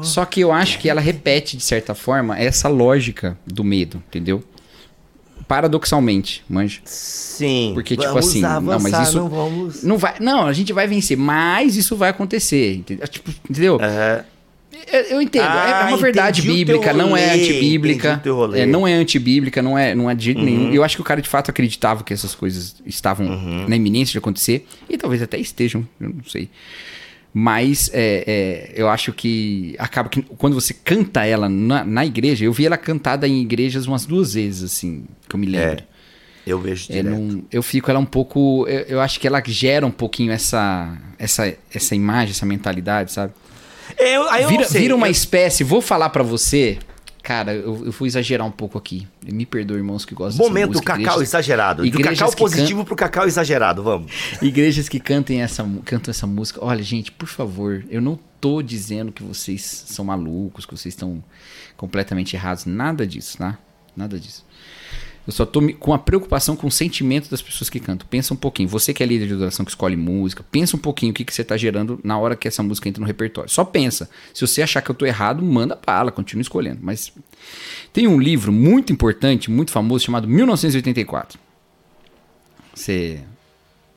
Só 0.04 0.26
que 0.26 0.42
eu 0.42 0.52
acho 0.52 0.78
que 0.80 0.90
ela 0.90 1.00
repete, 1.00 1.56
de 1.56 1.64
certa 1.64 1.96
forma, 1.96 2.38
essa 2.38 2.68
lógica 2.68 3.38
do 3.48 3.64
medo, 3.64 4.04
entendeu? 4.10 4.44
Paradoxalmente, 5.48 6.44
manja. 6.50 6.82
Sim. 6.86 7.72
Porque, 7.74 7.96
tipo 7.96 8.18
assim, 8.18 8.44
avançar, 8.44 8.62
não, 8.62 8.80
mas 8.80 9.08
isso. 9.08 9.18
Não, 9.18 9.30
vamos... 9.30 9.84
não 9.84 9.98
vai. 9.98 10.16
Não, 10.20 10.48
a 10.48 10.54
gente 10.54 10.74
vai 10.74 10.88
vencer, 10.88 11.16
mas 11.16 11.76
isso 11.76 11.96
vai 11.96 12.10
acontecer. 12.10 12.76
Entendeu? 12.76 13.08
Tipo, 13.08 13.32
entendeu? 13.50 13.74
Uhum. 13.76 14.24
Eu 15.10 15.22
entendo, 15.22 15.44
é 15.44 15.48
ah, 15.48 15.86
é 15.86 15.88
uma 15.88 15.98
verdade 15.98 16.42
bíblica, 16.42 16.94
não 16.94 17.18
é 17.18 17.34
antibíblica. 17.34 18.22
É, 18.54 18.66
não 18.66 18.88
é 18.88 18.94
antibíblica, 18.94 19.62
não 19.62 19.78
é, 19.78 19.96
não 19.96 20.10
é 20.10 20.14
de 20.14 20.26
jeito 20.26 20.40
uhum. 20.40 20.46
nenhum. 20.46 20.74
Eu 20.74 20.84
acho 20.84 20.96
que 20.96 21.02
o 21.02 21.06
cara 21.06 21.22
de 21.22 21.30
fato 21.30 21.50
acreditava 21.50 22.04
que 22.04 22.14
essas 22.14 22.36
coisas 22.36 22.76
estavam 22.86 23.26
uhum. 23.26 23.68
na 23.68 23.76
iminência 23.76 24.12
de 24.12 24.18
acontecer, 24.20 24.66
e 24.88 24.98
talvez 24.98 25.22
até 25.22 25.40
estejam, 25.40 25.88
eu 26.00 26.10
não 26.10 26.24
sei. 26.24 26.50
Mas 27.38 27.92
é, 27.94 28.24
é, 28.26 28.82
eu 28.82 28.88
acho 28.88 29.12
que 29.12 29.76
acaba 29.78 30.08
que 30.08 30.22
quando 30.22 30.54
você 30.54 30.74
canta 30.74 31.26
ela 31.26 31.50
na, 31.50 31.84
na, 31.84 32.06
igreja, 32.06 32.46
eu 32.46 32.54
vi 32.54 32.66
ela 32.66 32.78
cantada 32.78 33.28
em 33.28 33.42
igrejas 33.42 33.88
umas 33.88 34.06
duas 34.06 34.36
vezes, 34.36 34.64
assim, 34.64 35.04
que 35.28 35.36
eu 35.36 35.40
me 35.42 35.46
lembro. 35.46 35.84
É, 35.84 35.84
eu 36.48 36.58
vejo 36.62 36.86
é, 36.90 37.04
direto. 37.04 37.44
eu 37.52 37.62
fico 37.62 37.92
ela 37.92 38.00
um 38.00 38.06
pouco. 38.06 38.66
Eu, 38.70 38.80
eu, 38.84 39.02
acho 39.02 39.20
que 39.20 39.28
ela 39.28 39.44
gera 39.46 39.86
um 39.86 39.92
pouquinho 39.92 40.32
essa, 40.32 40.98
essa, 41.20 41.54
essa 41.74 41.94
imagem, 41.94 42.32
essa 42.32 42.46
mentalidade, 42.46 43.12
sabe? 43.12 43.34
Eu, 43.98 44.24
eu 44.24 44.48
vira, 44.48 44.68
vira 44.70 44.96
uma 44.96 45.10
espécie, 45.10 45.62
vou 45.62 45.82
falar 45.82 46.12
para 46.12 46.24
você. 46.24 46.78
Cara, 47.26 47.56
eu, 47.56 47.88
eu 47.88 47.92
vou 47.92 48.06
exagerar 48.06 48.46
um 48.46 48.52
pouco 48.52 48.78
aqui. 48.78 49.08
Me 49.26 49.48
perdoe, 49.48 49.78
irmãos 49.78 50.06
que 50.06 50.14
gostam 50.14 50.46
Momento 50.46 50.74
música, 50.74 50.94
cacau 50.94 51.16
igrejas, 51.16 51.30
exagerado. 51.30 51.90
Do 51.90 52.00
cacau 52.00 52.32
positivo 52.36 52.82
can... 52.82 52.86
pro 52.86 52.96
cacau 52.96 53.26
exagerado, 53.26 53.82
vamos. 53.82 54.12
Igrejas 54.44 54.88
que 54.88 55.00
cantem 55.00 55.42
essa, 55.42 55.68
cantam 55.84 56.12
essa 56.12 56.28
música. 56.28 56.64
Olha, 56.64 56.84
gente, 56.84 57.12
por 57.12 57.28
favor, 57.28 57.84
eu 57.90 58.00
não 58.00 58.20
tô 58.40 58.62
dizendo 58.62 59.12
que 59.12 59.24
vocês 59.24 59.64
são 59.64 60.06
malucos, 60.06 60.68
que 60.68 60.78
vocês 60.78 60.94
estão 60.94 61.24
completamente 61.76 62.36
errados. 62.36 62.66
Nada 62.66 63.08
disso, 63.08 63.40
tá? 63.40 63.58
Nada 63.98 64.20
disso. 64.20 64.46
Eu 65.26 65.34
só 65.34 65.46
tô 65.46 65.60
com 65.80 65.94
a 65.94 65.98
preocupação 65.98 66.56
com 66.56 66.68
o 66.68 66.72
sentimento 66.72 67.30
das 67.32 67.42
pessoas 67.42 67.70
que 67.70 67.80
cantam. 67.80 68.08
Pensa 68.08 68.34
um 68.34 68.38
pouquinho. 68.38 68.70
Você 68.70 68.94
que 68.94 69.02
é 69.02 69.06
líder 69.06 69.28
de 69.28 69.34
adoração, 69.34 69.66
que 69.66 69.72
escolhe 69.72 69.96
música, 69.96 70.46
pensa 70.52 70.76
um 70.76 70.80
pouquinho 70.80 71.12
o 71.12 71.16
que, 71.16 71.26
que 71.26 71.34
você 71.34 71.42
está 71.42 71.58
gerando 71.58 72.00
na 72.04 72.18
hora 72.18 72.36
que 72.36 72.48
essa 72.48 72.62
música 72.62 72.88
entra 72.88 73.02
no 73.02 73.08
repertório. 73.08 73.50
Só 73.50 73.66
pensa. 73.66 74.08
Se 74.34 74.46
você 74.46 74.62
achar 74.62 74.82
que 74.82 74.92
eu 74.92 74.94
estou 74.94 75.08
errado, 75.08 75.42
manda 75.42 75.80
bala, 75.84 76.12
continua 76.12 76.42
escolhendo. 76.42 76.80
Mas 76.82 77.12
tem 77.92 78.06
um 78.08 78.20
livro 78.20 78.52
muito 78.52 78.94
importante, 78.94 79.50
muito 79.50 79.72
famoso, 79.72 80.06
chamado 80.06 80.28
1984. 80.28 81.40
Você 82.74 83.22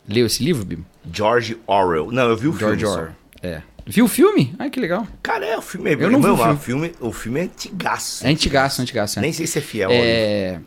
leu 0.08 0.24
esse 0.24 0.42
livro, 0.42 0.64
Bibo? 0.64 0.86
George 1.12 1.58
Orwell. 1.66 2.10
Não, 2.10 2.30
eu 2.30 2.36
vi 2.36 2.48
o 2.48 2.56
George 2.56 2.84
filme. 2.84 2.96
Orwell. 2.96 3.16
É. 3.42 3.62
Viu 3.86 4.04
o 4.06 4.08
filme? 4.08 4.54
Ai, 4.58 4.70
que 4.70 4.80
legal. 4.80 5.06
Cara, 5.22 5.44
é, 5.44 5.58
o 5.58 5.62
filme 5.62 5.90
é 5.90 5.94
Eu 5.94 6.10
não 6.10 6.22
vi 6.22 6.28
o 6.28 6.36
filme. 6.36 6.52
O 6.52 6.56
filme, 6.58 6.94
o 7.00 7.12
filme 7.12 7.40
é 7.40 7.42
antigaço. 7.44 8.26
É 8.26 8.30
antigaço, 8.30 8.82
antigaço. 8.82 9.18
É. 9.18 9.22
Nem 9.22 9.32
sei 9.32 9.46
se 9.46 9.58
é 9.58 9.62
fiel. 9.62 9.90
É... 9.90 10.60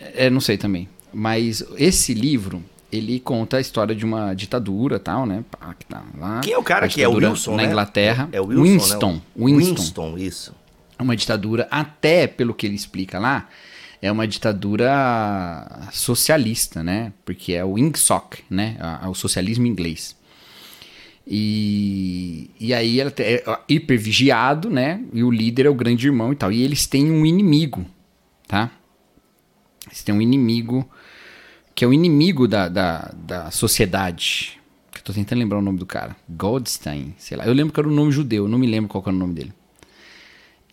É, 0.00 0.30
não 0.30 0.40
sei 0.40 0.56
também. 0.56 0.88
Mas 1.12 1.64
esse 1.76 2.14
livro, 2.14 2.62
ele 2.92 3.20
conta 3.20 3.56
a 3.56 3.60
história 3.60 3.94
de 3.94 4.04
uma 4.04 4.34
ditadura 4.34 4.98
tal, 4.98 5.26
né? 5.26 5.44
Que 5.78 5.86
tá 5.86 6.02
lá, 6.16 6.40
Quem 6.40 6.52
é 6.52 6.58
o 6.58 6.62
cara 6.62 6.88
que 6.88 7.02
é 7.02 7.08
o 7.08 7.12
Wilson, 7.12 7.52
Na 7.52 7.62
né? 7.62 7.68
Inglaterra. 7.68 8.28
É, 8.32 8.36
é 8.36 8.40
Wilson, 8.40 8.62
Winston, 8.62 9.12
né? 9.12 9.20
Winston. 9.36 9.74
Winston, 9.74 10.18
isso. 10.18 10.54
Uma 10.98 11.16
ditadura, 11.16 11.68
até 11.70 12.26
pelo 12.26 12.52
que 12.52 12.66
ele 12.66 12.74
explica 12.74 13.18
lá, 13.18 13.48
é 14.02 14.10
uma 14.10 14.26
ditadura 14.26 15.88
socialista, 15.92 16.82
né? 16.82 17.12
Porque 17.24 17.52
é 17.52 17.64
o 17.64 17.78
INGSOC, 17.78 18.44
né? 18.50 18.76
O 19.08 19.14
socialismo 19.14 19.66
inglês. 19.66 20.16
E, 21.30 22.50
e 22.58 22.72
aí 22.72 22.98
ela 22.98 23.12
é 23.18 23.42
hiper 23.68 23.98
vigiado, 23.98 24.70
né? 24.70 25.00
E 25.12 25.22
o 25.22 25.30
líder 25.30 25.66
é 25.66 25.68
o 25.68 25.74
grande 25.74 26.06
irmão 26.06 26.32
e 26.32 26.36
tal. 26.36 26.50
E 26.50 26.62
eles 26.62 26.86
têm 26.86 27.10
um 27.10 27.26
inimigo, 27.26 27.84
tá? 28.46 28.70
Você 29.92 30.04
tem 30.04 30.14
um 30.14 30.22
inimigo 30.22 30.88
que 31.78 31.84
é 31.84 31.88
o 31.88 31.92
inimigo 31.92 32.48
da, 32.48 32.68
da, 32.68 33.14
da 33.16 33.50
sociedade. 33.52 34.58
Eu 34.96 35.00
tô 35.02 35.12
tentando 35.12 35.38
lembrar 35.38 35.58
o 35.58 35.62
nome 35.62 35.78
do 35.78 35.86
cara. 35.86 36.16
Goldstein, 36.28 37.14
sei 37.16 37.36
lá. 37.36 37.46
Eu 37.46 37.52
lembro 37.52 37.72
que 37.72 37.78
era 37.78 37.88
um 37.88 37.94
nome 37.94 38.10
judeu, 38.10 38.48
não 38.48 38.58
me 38.58 38.66
lembro 38.66 38.88
qual 38.88 39.00
era 39.06 39.14
o 39.14 39.18
nome 39.18 39.32
dele. 39.32 39.52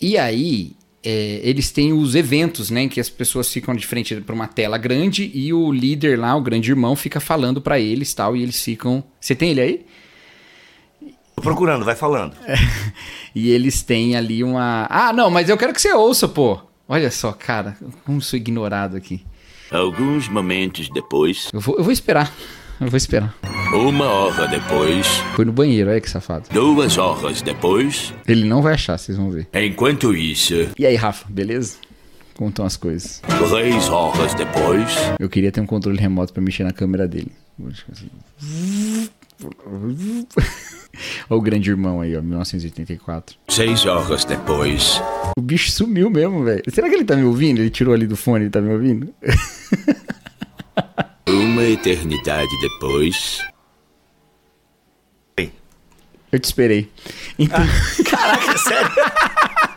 E 0.02 0.18
aí, 0.18 0.76
é, 1.04 1.42
eles 1.44 1.70
têm 1.70 1.94
os 1.94 2.16
eventos, 2.16 2.72
né? 2.72 2.82
Em 2.82 2.90
que 2.90 3.00
as 3.00 3.08
pessoas 3.08 3.54
ficam 3.54 3.76
de 3.76 3.86
frente 3.86 4.16
para 4.22 4.34
uma 4.34 4.48
tela 4.48 4.80
grande 4.80 5.30
e 5.32 5.54
o 5.54 5.72
líder 5.72 6.18
lá, 6.18 6.36
o 6.36 6.42
grande 6.42 6.72
irmão, 6.72 6.96
fica 6.96 7.20
falando 7.20 7.62
para 7.62 7.80
eles 7.80 8.12
tal. 8.12 8.36
E 8.36 8.42
eles 8.42 8.60
ficam. 8.60 9.04
Você 9.22 9.36
tem 9.36 9.52
ele 9.52 9.62
aí? 9.62 9.86
Tô 11.36 11.44
procurando, 11.44 11.86
vai 11.86 11.96
falando. 11.96 12.36
É, 12.48 12.56
e 13.36 13.52
eles 13.52 13.84
têm 13.84 14.16
ali 14.16 14.44
uma. 14.44 14.88
Ah, 14.90 15.14
não, 15.14 15.30
mas 15.30 15.50
eu 15.50 15.58
quero 15.58 15.72
que 15.72 15.80
você 15.80 15.94
ouça, 15.94 16.28
pô. 16.28 16.60
Olha 16.88 17.10
só, 17.10 17.32
cara, 17.32 17.75
como 18.06 18.22
sou 18.22 18.38
ignorado 18.38 18.96
aqui. 18.96 19.25
Alguns 19.72 20.27
momentos 20.30 20.88
depois. 20.89 21.50
Eu 21.51 21.60
vou, 21.60 21.77
eu 21.77 21.84
vou 21.84 21.92
esperar. 21.92 22.32
eu 22.80 22.88
vou 22.88 22.98
esperar. 22.98 23.36
Uma 23.74 24.06
hora 24.06 24.48
depois. 24.48 25.08
Foi 25.36 25.44
no 25.46 25.51
banheiro, 25.51 25.89
olha 25.89 26.00
que 26.00 26.10
safado. 26.10 26.48
Duas 26.51 26.98
horas 26.98 27.42
depois. 27.42 28.13
Ele 28.27 28.46
não 28.46 28.62
vai 28.62 28.75
achar, 28.75 28.98
vocês 28.98 29.18
vão 29.18 29.32
ver. 29.32 29.48
Enquanto 29.54 30.13
isso. 30.13 30.54
E 30.77 30.86
aí, 30.86 30.96
Rafa, 30.96 31.25
beleza? 31.27 31.77
Contam 32.36 32.65
as 32.65 32.77
coisas. 32.77 33.22
Três 33.50 33.89
horas 33.89 34.34
depois. 34.36 34.89
Eu 35.20 35.27
queria 35.30 35.51
ter 35.51 35.62
um 35.62 35.65
controle 35.65 35.98
remoto 35.98 36.34
para 36.34 36.44
mexer 36.44 36.63
na 36.63 36.72
câmera 36.74 37.08
dele. 37.08 37.32
Olha 41.30 41.38
o 41.38 41.42
grande 41.42 41.70
irmão 41.70 42.02
aí, 42.02 42.16
ó, 42.16 42.22
1984. 42.22 43.38
Seis 43.48 43.86
horas 43.86 44.25
depois. 44.25 45.02
O 45.38 45.42
bicho 45.42 45.72
sumiu 45.72 46.10
mesmo, 46.10 46.44
velho. 46.44 46.64
Será 46.70 46.90
que 46.90 46.96
ele 46.96 47.06
tá 47.06 47.16
me 47.16 47.24
ouvindo? 47.24 47.60
Ele 47.60 47.70
tirou 47.70 47.94
ali 47.94 48.08
do 48.08 48.16
fone, 48.16 48.46
ele 48.46 48.52
tá 48.52 48.62
me 48.62 48.74
ouvindo? 48.74 49.14
Uma 51.28 51.64
eternidade 51.64 52.50
depois. 52.62 53.44
Eu 56.36 56.40
te 56.40 56.46
esperei. 56.46 56.92
Então... 57.40 57.62
Ah, 57.62 58.04
caraca, 58.04 58.58
sério? 58.58 58.92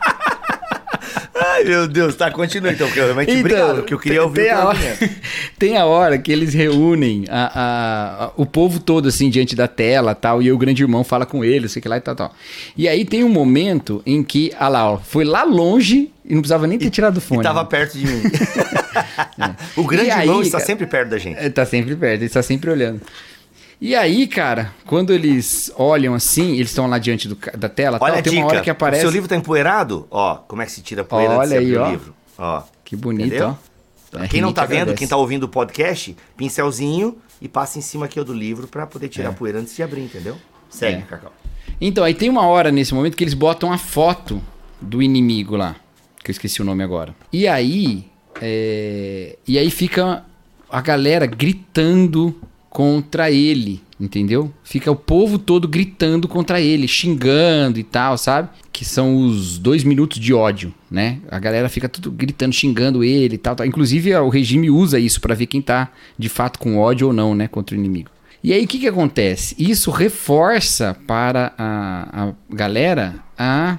Ai, 1.35 1.63
meu 1.63 1.87
Deus, 1.87 2.15
tá, 2.15 2.29
continua 2.31 2.71
então, 2.71 2.87
realmente 2.89 3.29
então, 3.31 3.39
obrigado, 3.39 3.75
porque 3.77 3.93
eu 3.93 3.99
queria 3.99 4.23
ouvir 4.23 4.43
tem 4.43 4.51
a, 4.51 4.65
hora, 4.65 4.79
tem 5.57 5.77
a 5.77 5.85
hora 5.85 6.17
que 6.17 6.31
eles 6.31 6.53
reúnem 6.53 7.25
a, 7.29 7.43
a, 7.43 8.25
a, 8.25 8.31
o 8.35 8.45
povo 8.45 8.79
todo, 8.79 9.07
assim, 9.07 9.29
diante 9.29 9.55
da 9.55 9.67
tela 9.67 10.13
tal, 10.13 10.41
e 10.41 10.51
o 10.51 10.57
grande 10.57 10.83
irmão 10.83 11.03
fala 11.03 11.25
com 11.25 11.43
ele, 11.43 11.67
sei 11.67 11.81
que 11.81 11.87
lá 11.87 11.97
e 11.97 12.01
tal, 12.01 12.15
tal. 12.15 12.33
E 12.77 12.87
aí 12.87 13.05
tem 13.05 13.23
um 13.23 13.29
momento 13.29 14.01
em 14.05 14.23
que, 14.23 14.51
ah 14.59 14.67
lá, 14.67 14.91
ó, 14.91 14.97
foi 14.97 15.23
lá 15.23 15.43
longe 15.43 16.11
e 16.25 16.33
não 16.33 16.41
precisava 16.41 16.67
nem 16.67 16.77
ter 16.77 16.89
tirado 16.89 17.17
o 17.17 17.21
fone. 17.21 17.41
E 17.41 17.43
tava 17.43 17.63
né? 17.63 17.67
perto 17.69 17.97
de 17.97 18.05
mim. 18.05 18.21
é. 19.39 19.55
O 19.75 19.83
grande 19.83 20.09
e 20.09 20.11
irmão 20.11 20.39
aí, 20.39 20.45
está 20.45 20.59
sempre 20.59 20.85
perto 20.85 21.09
da 21.09 21.17
gente. 21.17 21.43
Está 21.43 21.65
sempre 21.65 21.95
perto, 21.95 22.19
ele 22.19 22.25
está 22.25 22.43
sempre 22.43 22.69
olhando. 22.69 23.01
E 23.81 23.95
aí, 23.95 24.27
cara, 24.27 24.73
quando 24.85 25.13
eles 25.13 25.71
olham 25.77 26.13
assim, 26.13 26.55
eles 26.55 26.69
estão 26.69 26.85
lá 26.85 26.97
diante 26.99 27.29
do, 27.29 27.37
da 27.57 27.69
tela, 27.69 27.97
Olha 28.01 28.15
tal, 28.15 28.23
tem 28.23 28.33
dica. 28.33 28.43
uma 28.43 28.51
hora 28.51 28.61
que 28.61 28.69
aparece. 28.69 29.03
O 29.03 29.05
seu 29.07 29.11
livro 29.11 29.29
tá 29.29 29.37
empoeirado? 29.37 30.05
Ó, 30.11 30.35
como 30.35 30.61
é 30.61 30.65
que 30.65 30.71
se 30.73 30.81
tira 30.81 31.01
a 31.01 31.05
poeira 31.05 31.37
Olha 31.37 31.59
aí, 31.59 31.77
ó. 31.77 31.89
livro? 31.89 32.13
Ó. 32.37 32.63
Que 32.83 32.97
bonito, 32.97 33.27
Entendeu? 33.27 33.57
ó. 34.13 34.27
quem 34.27 34.41
não 34.41 34.51
tá 34.51 34.65
vendo, 34.65 34.79
agradece. 34.79 34.97
quem 34.97 35.07
tá 35.07 35.15
ouvindo 35.15 35.43
o 35.43 35.47
podcast, 35.47 36.15
pincelzinho 36.35 37.17
e 37.41 37.47
passa 37.47 37.79
em 37.79 37.81
cima 37.81 38.05
aqui 38.05 38.21
do 38.21 38.33
livro 38.33 38.67
para 38.67 38.85
poder 38.85 39.07
tirar 39.07 39.29
é. 39.29 39.31
a 39.31 39.33
poeira 39.33 39.59
antes 39.59 39.73
de 39.73 39.81
abrir, 39.81 40.01
entendeu? 40.01 40.35
Segue, 40.69 40.97
é. 40.97 41.01
Cacau. 41.03 41.31
Então, 41.79 42.03
aí 42.03 42.13
tem 42.13 42.29
uma 42.29 42.45
hora 42.45 42.71
nesse 42.71 42.93
momento 42.93 43.15
que 43.15 43.23
eles 43.23 43.33
botam 43.33 43.71
a 43.71 43.77
foto 43.77 44.41
do 44.81 45.01
inimigo 45.01 45.55
lá, 45.55 45.77
que 46.21 46.31
eu 46.31 46.33
esqueci 46.33 46.61
o 46.61 46.65
nome 46.65 46.83
agora. 46.83 47.15
E 47.31 47.47
aí, 47.47 48.05
é... 48.41 49.37
e 49.47 49.57
aí 49.57 49.71
fica 49.71 50.25
a 50.69 50.81
galera 50.81 51.25
gritando 51.25 52.35
contra 52.69 53.31
ele, 53.31 53.81
entendeu? 53.99 54.51
Fica 54.63 54.91
o 54.91 54.95
povo 54.95 55.39
todo 55.39 55.67
gritando 55.67 56.27
contra 56.27 56.61
ele, 56.61 56.87
xingando 56.87 57.79
e 57.79 57.83
tal, 57.83 58.17
sabe? 58.17 58.49
Que 58.71 58.85
são 58.85 59.17
os 59.17 59.57
dois 59.57 59.83
minutos 59.83 60.19
de 60.19 60.33
ódio, 60.33 60.73
né? 60.89 61.19
A 61.29 61.39
galera 61.39 61.67
fica 61.67 61.89
tudo 61.89 62.11
gritando, 62.11 62.53
xingando 62.53 63.03
ele 63.03 63.35
e 63.35 63.37
tal, 63.37 63.55
tal. 63.55 63.65
Inclusive 63.65 64.15
o 64.15 64.29
regime 64.29 64.69
usa 64.69 64.99
isso 64.99 65.19
para 65.19 65.35
ver 65.35 65.47
quem 65.47 65.61
tá 65.61 65.91
de 66.17 66.29
fato 66.29 66.59
com 66.59 66.77
ódio 66.77 67.07
ou 67.07 67.13
não, 67.13 67.33
né, 67.33 67.47
contra 67.47 67.75
o 67.75 67.79
inimigo. 67.79 68.09
E 68.43 68.53
aí 68.53 68.63
o 68.63 68.67
que 68.67 68.79
que 68.79 68.87
acontece? 68.87 69.55
Isso 69.59 69.91
reforça 69.91 70.95
para 71.05 71.53
a, 71.57 72.23
a 72.23 72.33
galera 72.49 73.15
a 73.37 73.77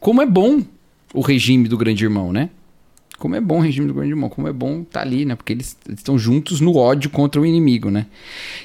como 0.00 0.22
é 0.22 0.26
bom 0.26 0.62
o 1.12 1.20
regime 1.20 1.68
do 1.68 1.76
grande 1.76 2.02
irmão, 2.02 2.32
né? 2.32 2.50
Como 3.20 3.36
é 3.36 3.40
bom 3.40 3.58
o 3.58 3.60
regime 3.60 3.86
do 3.86 3.92
grande 3.92 4.08
irmão, 4.08 4.30
como 4.30 4.48
é 4.48 4.52
bom 4.52 4.80
estar 4.80 5.00
tá 5.00 5.06
ali, 5.06 5.26
né? 5.26 5.36
Porque 5.36 5.52
eles 5.52 5.76
estão 5.90 6.18
juntos 6.18 6.58
no 6.58 6.74
ódio 6.74 7.10
contra 7.10 7.38
o 7.38 7.44
inimigo, 7.44 7.90
né? 7.90 8.06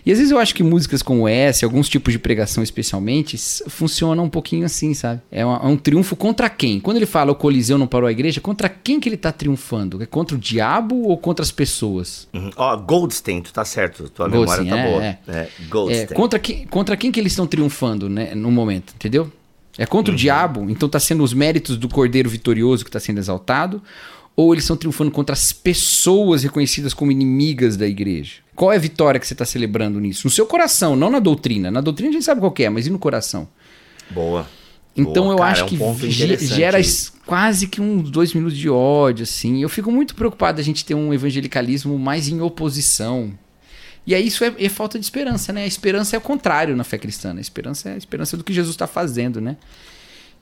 E 0.06 0.12
às 0.14 0.18
vezes 0.18 0.32
eu 0.32 0.40
acho 0.40 0.56
que 0.56 0.64
músicas 0.64 1.04
como 1.04 1.28
essa, 1.28 1.66
alguns 1.66 1.90
tipos 1.90 2.14
de 2.14 2.18
pregação 2.18 2.64
especialmente, 2.64 3.38
funcionam 3.68 4.24
um 4.24 4.30
pouquinho 4.30 4.66
assim, 4.66 4.94
sabe? 4.94 5.20
É, 5.30 5.46
uma, 5.46 5.58
é 5.58 5.68
um 5.68 5.76
triunfo 5.76 6.16
contra 6.16 6.50
quem? 6.50 6.80
Quando 6.80 6.96
ele 6.96 7.06
fala 7.06 7.34
o 7.34 7.36
Coliseu 7.36 7.78
não 7.78 7.86
parou 7.86 8.08
a 8.08 8.12
igreja, 8.14 8.40
contra 8.40 8.70
quem 8.70 8.98
que 8.98 9.10
ele 9.10 9.18
está 9.18 9.30
triunfando? 9.30 10.02
É 10.02 10.06
contra 10.06 10.38
o 10.38 10.40
diabo 10.40 11.04
ou 11.04 11.18
contra 11.18 11.44
as 11.44 11.52
pessoas? 11.52 12.26
Uhum. 12.34 12.50
Ó, 12.56 12.78
Goldstein, 12.78 13.42
tu 13.42 13.52
tá 13.52 13.66
certo, 13.66 14.08
tua 14.08 14.30
Goldstein, 14.30 14.70
memória 14.70 14.84
tá 14.84 14.88
é, 14.88 14.92
boa. 14.92 15.04
É. 15.04 15.42
é 15.42 15.50
Goldstein. 15.68 16.04
É, 16.04 16.08
contra, 16.08 16.40
que, 16.40 16.66
contra 16.68 16.96
quem 16.96 17.12
que 17.12 17.20
eles 17.20 17.34
estão 17.34 17.46
triunfando, 17.46 18.08
né? 18.08 18.34
No 18.34 18.50
momento, 18.50 18.94
entendeu? 18.96 19.30
É 19.78 19.86
contra 19.86 20.12
uhum. 20.12 20.16
o 20.16 20.18
diabo, 20.18 20.70
então 20.70 20.88
está 20.88 21.00
sendo 21.00 21.24
os 21.24 21.34
méritos 21.34 21.78
do 21.78 21.90
Cordeiro 21.90 22.30
Vitorioso 22.30 22.84
que 22.84 22.90
está 22.90 23.00
sendo 23.00 23.18
exaltado, 23.18 23.82
ou 24.36 24.54
eles 24.54 24.64
estão 24.64 24.76
triunfando 24.76 25.12
contra 25.12 25.34
as 25.34 25.54
pessoas 25.54 26.44
reconhecidas 26.44 26.94
como 26.94 27.12
inimigas 27.12 27.78
da 27.78 27.88
igreja? 27.88 28.36
Qual 28.56 28.72
é 28.72 28.76
a 28.76 28.80
vitória 28.80 29.20
que 29.20 29.28
você 29.28 29.34
está 29.34 29.46
celebrando 29.46 30.00
nisso? 30.00 30.28
No 30.28 30.32
seu 30.32 30.46
coração, 30.46 30.96
não 30.96 31.10
na 31.10 31.20
doutrina. 31.20 31.72
Na 31.72 31.82
doutrina 31.82 32.10
a 32.10 32.14
gente 32.14 32.26
sabe 32.26 32.42
qual 32.42 32.54
é, 32.60 32.70
mas 32.70 32.88
e 32.88 32.90
no 32.90 33.00
coração? 33.00 33.48
Boa. 34.10 34.48
Então 34.96 35.26
Boa, 35.26 35.34
eu 35.34 35.38
cara, 35.38 35.52
acho 35.52 35.62
é 35.64 35.66
um 35.66 35.96
que 35.96 36.10
gera 36.46 36.80
quase 37.26 37.68
que 37.68 37.82
uns 37.82 38.10
dois 38.10 38.34
minutos 38.34 38.58
de 38.58 38.70
ódio, 38.70 39.24
assim. 39.24 39.62
Eu 39.62 39.68
fico 39.68 39.92
muito 39.92 40.16
preocupado 40.16 40.62
a 40.62 40.64
gente 40.64 40.86
ter 40.86 40.96
um 40.96 41.14
evangelicalismo 41.14 42.00
mais 42.00 42.30
em 42.30 42.40
oposição. 42.40 43.38
E 44.08 44.16
aí 44.16 44.28
isso 44.28 44.44
é, 44.44 44.54
é 44.58 44.70
falta 44.70 44.98
de 44.98 45.04
esperança, 45.04 45.52
né? 45.52 45.64
A 45.64 45.68
esperança 45.68 46.16
é 46.16 46.20
o 46.20 46.22
contrário 46.22 46.76
na 46.78 46.84
fé 46.84 46.98
cristã. 46.98 47.36
A 47.36 47.42
esperança 47.42 47.90
é 47.90 47.94
a 47.96 47.98
esperança 47.98 48.38
do 48.38 48.44
que 48.44 48.54
Jesus 48.54 48.74
está 48.74 48.88
fazendo, 48.88 49.42
né? 49.42 49.58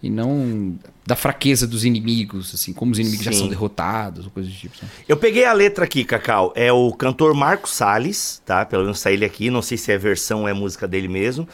E 0.04 0.10
não 0.10 0.78
da 1.06 1.16
fraqueza 1.16 1.66
dos 1.66 1.86
inimigos, 1.86 2.54
assim, 2.54 2.74
como 2.74 2.92
os 2.92 3.00
inimigos 3.00 3.26
Sim. 3.26 3.32
já 3.32 3.38
são 3.38 3.48
derrotados, 3.48 4.26
ou 4.26 4.32
coisa 4.32 4.50
do 4.50 4.56
tipo. 4.56 4.76
Sabe? 4.76 4.92
Eu 5.08 5.16
peguei 5.16 5.46
a 5.46 5.54
letra 5.54 5.86
aqui, 5.86 6.04
Cacau. 6.04 6.52
É 6.56 6.74
o 6.74 6.92
cantor 6.92 7.34
Marcos 7.34 7.72
Salles, 7.72 8.42
tá? 8.46 8.66
Pelo 8.66 8.84
menos 8.84 9.02
tá 9.02 9.10
ele 9.10 9.24
aqui. 9.24 9.50
Não 9.50 9.62
sei 9.62 9.78
se 9.78 9.94
é 9.94 9.98
versão 9.98 10.42
ou 10.42 10.48
é 10.48 10.54
música 10.54 10.86
dele 10.88 11.08
mesmo. 11.08 11.48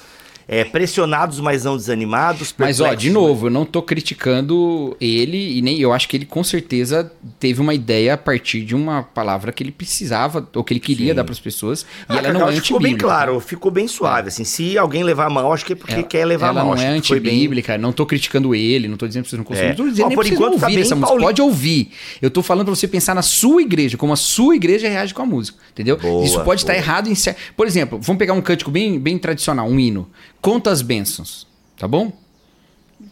É, 0.52 0.64
pressionados, 0.64 1.40
mas 1.40 1.64
não 1.64 1.78
desanimados. 1.78 2.56
Mas, 2.58 2.82
ó, 2.82 2.92
de 2.96 3.12
novo, 3.12 3.46
eu 3.46 3.52
não 3.52 3.64
tô 3.64 3.84
criticando 3.84 4.98
ele 5.00 5.60
e 5.60 5.62
nem 5.62 5.80
eu 5.80 5.94
acho 5.94 6.10
que 6.10 6.18
ele 6.18 6.26
com 6.26 6.44
certeza 6.44 7.12
teve 7.40 7.62
uma 7.62 7.72
ideia 7.72 8.16
a 8.16 8.18
partir 8.18 8.62
de 8.66 8.74
uma 8.74 9.04
palavra 9.04 9.52
que 9.52 9.62
ele 9.62 9.72
precisava 9.72 10.50
ou 10.56 10.64
que 10.64 10.74
ele 10.74 10.80
queria 10.80 11.10
Sim. 11.10 11.16
dar 11.16 11.24
para 11.24 11.34
as 11.34 11.40
pessoas 11.40 11.86
ah, 12.08 12.16
e 12.16 12.18
ela 12.18 12.34
não 12.34 12.42
é 12.42 12.44
antibíblica. 12.46 12.64
Ficou 12.66 12.80
bem 12.80 12.98
claro, 12.98 13.40
ficou 13.40 13.72
bem 13.72 13.88
suave. 13.88 14.26
É. 14.26 14.28
Assim, 14.30 14.44
se 14.44 14.76
alguém 14.76 15.04
levar 15.04 15.28
a 15.28 15.30
mal, 15.30 15.54
acho 15.54 15.64
que 15.64 15.74
é 15.74 15.76
porque 15.76 15.94
ela, 15.94 16.04
quer 16.04 16.26
levar 16.26 16.50
a 16.50 16.54
mal. 16.54 16.66
Ela 16.66 16.76
não 16.78 16.82
é 16.82 16.88
antibíblica, 16.98 17.74
bem... 17.74 17.82
não 17.82 17.94
tô 17.94 18.08
criticando 18.08 18.56
ele, 18.56 18.88
não 18.88 18.98
tô 18.98 19.08
dizendo 19.08 19.26
que 19.26 19.30
vocês 19.30 19.38
não 19.38 19.46
consumem, 19.46 19.70
é. 19.70 19.76
tô 19.76 19.88
dizendo 19.88 20.06
ó, 20.06 20.10
nem 20.10 20.18
por 20.18 20.26
enquanto 20.26 20.54
ouvir 20.54 20.74
tá 20.74 20.82
essa 20.82 20.96
música. 20.96 21.12
Pauli... 21.12 21.24
Pode 21.26 21.42
ouvir. 21.44 21.92
Eu 22.20 22.32
tô 22.32 22.42
falando 22.42 22.66
para 22.66 22.76
você 22.76 22.88
pensar 22.88 23.14
na 23.14 23.22
sua 23.22 23.62
igreja, 23.62 23.98
como 23.98 24.14
a 24.14 24.16
sua 24.18 24.56
igreja 24.56 24.90
reage 24.90 25.14
com 25.14 25.22
a 25.22 25.28
música, 25.28 25.60
entendeu? 25.72 25.96
Boa, 25.98 26.26
Isso 26.26 26.38
pode 26.38 26.46
boa. 26.46 26.56
estar 26.56 26.76
errado 26.76 27.08
em 27.08 27.14
Por 27.56 27.68
exemplo, 27.68 28.00
vamos 28.02 28.18
pegar 28.18 28.34
um 28.34 28.42
cântico 28.42 28.72
bem, 28.72 28.98
bem 28.98 29.20
tradicional, 29.20 29.68
um 29.68 29.80
hino. 29.80 30.10
Conta 30.42 30.72
as 30.72 30.82
bênçãos, 30.82 31.48
tá 31.78 31.88
bom? 31.88 32.12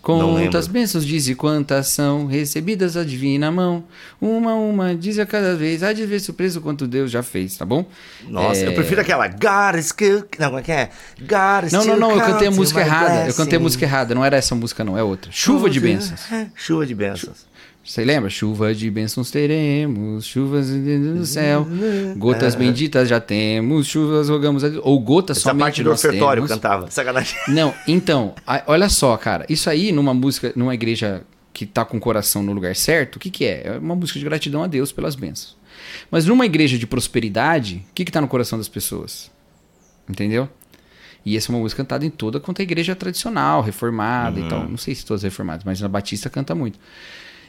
Quantas 0.02 0.68
bênçãos 0.68 1.06
diz 1.06 1.28
e 1.28 1.36
quantas 1.36 1.88
são 1.88 2.28
recebidas 2.28 2.98
a 2.98 3.04
divina 3.04 3.50
mão. 3.52 3.84
Uma 4.22 4.52
a 4.52 4.56
uma, 4.56 4.96
diz 4.96 5.18
a 5.18 5.26
cada 5.26 5.56
vez, 5.56 5.82
há 5.82 5.94
de 5.94 6.06
ver 6.06 6.20
surpreso 6.20 6.62
quanto 6.62 6.88
Deus 6.88 7.10
já 7.10 7.24
fez, 7.24 7.58
tá 7.58 7.66
bom? 7.66 7.86
Nossa, 8.28 8.62
é... 8.62 8.68
eu 8.68 8.74
prefiro 8.74 9.02
aquela 9.02 9.28
God 9.28 9.76
is 9.78 9.94
Não, 10.40 10.48
como 10.48 10.60
é 10.60 10.62
que 10.62 10.72
é? 10.72 10.90
God 11.20 11.66
is 11.66 11.72
Não, 11.72 11.86
não, 11.86 11.98
não, 11.98 12.12
eu 12.12 12.20
cantei 12.20 12.48
a 12.48 12.52
música 12.52 12.82
errada. 12.82 13.28
Eu 13.28 13.34
cantei 13.34 13.58
a 13.58 13.62
música 13.62 13.86
errada, 13.86 14.14
não 14.14 14.24
era 14.24 14.36
essa 14.36 14.56
música, 14.56 14.84
não, 14.84 14.98
é 14.98 15.04
outra. 15.04 15.32
Chuva 15.32 15.70
de 15.70 15.80
bênçãos. 15.80 16.22
Chuva 16.54 16.86
de 16.86 16.96
bênçãos. 16.96 17.46
Você 17.88 18.04
lembra? 18.04 18.30
Chuva 18.30 18.76
de 18.76 18.92
bênçãos 18.92 19.32
teremos, 19.32 20.26
chuvas 20.26 20.70
do 20.70 21.26
céu, 21.26 21.66
gotas 22.18 22.54
é. 22.54 22.58
benditas 22.58 23.08
já 23.08 23.22
temos, 23.22 23.88
chuvas 23.88 24.28
rogamos 24.28 24.62
a 24.62 24.68
Deus. 24.68 24.82
Ou 24.86 25.00
gotas 25.00 25.38
Essa 25.38 25.52
somente 25.52 25.64
parte 25.64 25.84
do 25.84 25.92
ofertório 25.92 26.44
temos. 26.44 26.52
cantava, 26.52 26.92
sacanagem. 26.92 27.38
Não, 27.48 27.74
então, 27.88 28.36
olha 28.68 28.90
só, 28.90 29.16
cara, 29.16 29.46
isso 29.48 29.70
aí 29.70 29.94
numa 29.94 30.14
música, 30.14 30.52
numa 30.54 30.74
igreja 30.74 31.24
que 31.54 31.66
tá 31.66 31.86
com 31.86 31.96
o 31.96 32.00
coração 32.00 32.44
no 32.44 32.52
lugar 32.52 32.76
certo, 32.76 33.16
o 33.16 33.20
que 33.20 33.30
que 33.30 33.46
é? 33.46 33.68
É 33.68 33.78
uma 33.78 33.96
música 33.96 34.20
de 34.20 34.26
gratidão 34.26 34.62
a 34.62 34.68
Deus 34.68 34.92
pelas 34.92 35.16
bênçãos. 35.16 35.56
Mas 36.12 36.26
numa 36.26 36.46
igreja 36.46 36.78
de 36.78 36.86
prosperidade, 36.86 37.86
o 37.90 37.94
que 37.94 38.04
que 38.04 38.12
tá 38.12 38.20
no 38.20 38.28
coração 38.28 38.58
das 38.58 38.68
pessoas? 38.68 39.32
Entendeu? 40.10 40.50
E 41.26 41.38
essa 41.38 41.50
é 41.50 41.56
uma 41.56 41.62
música 41.62 41.84
cantada 41.84 42.06
em 42.06 42.10
toda 42.10 42.38
quanto 42.38 42.62
a 42.62 42.64
igreja 42.64 42.94
tradicional, 42.94 43.62
reformada 43.62 44.42
uhum. 44.42 44.46
e 44.46 44.50
tal. 44.50 44.68
Não 44.68 44.78
sei 44.78 44.94
se 44.94 45.06
todas 45.06 45.24
reformadas, 45.24 45.64
mas 45.64 45.80
na 45.80 45.88
Batista 45.88 46.30
canta 46.30 46.54
muito. 46.54 46.78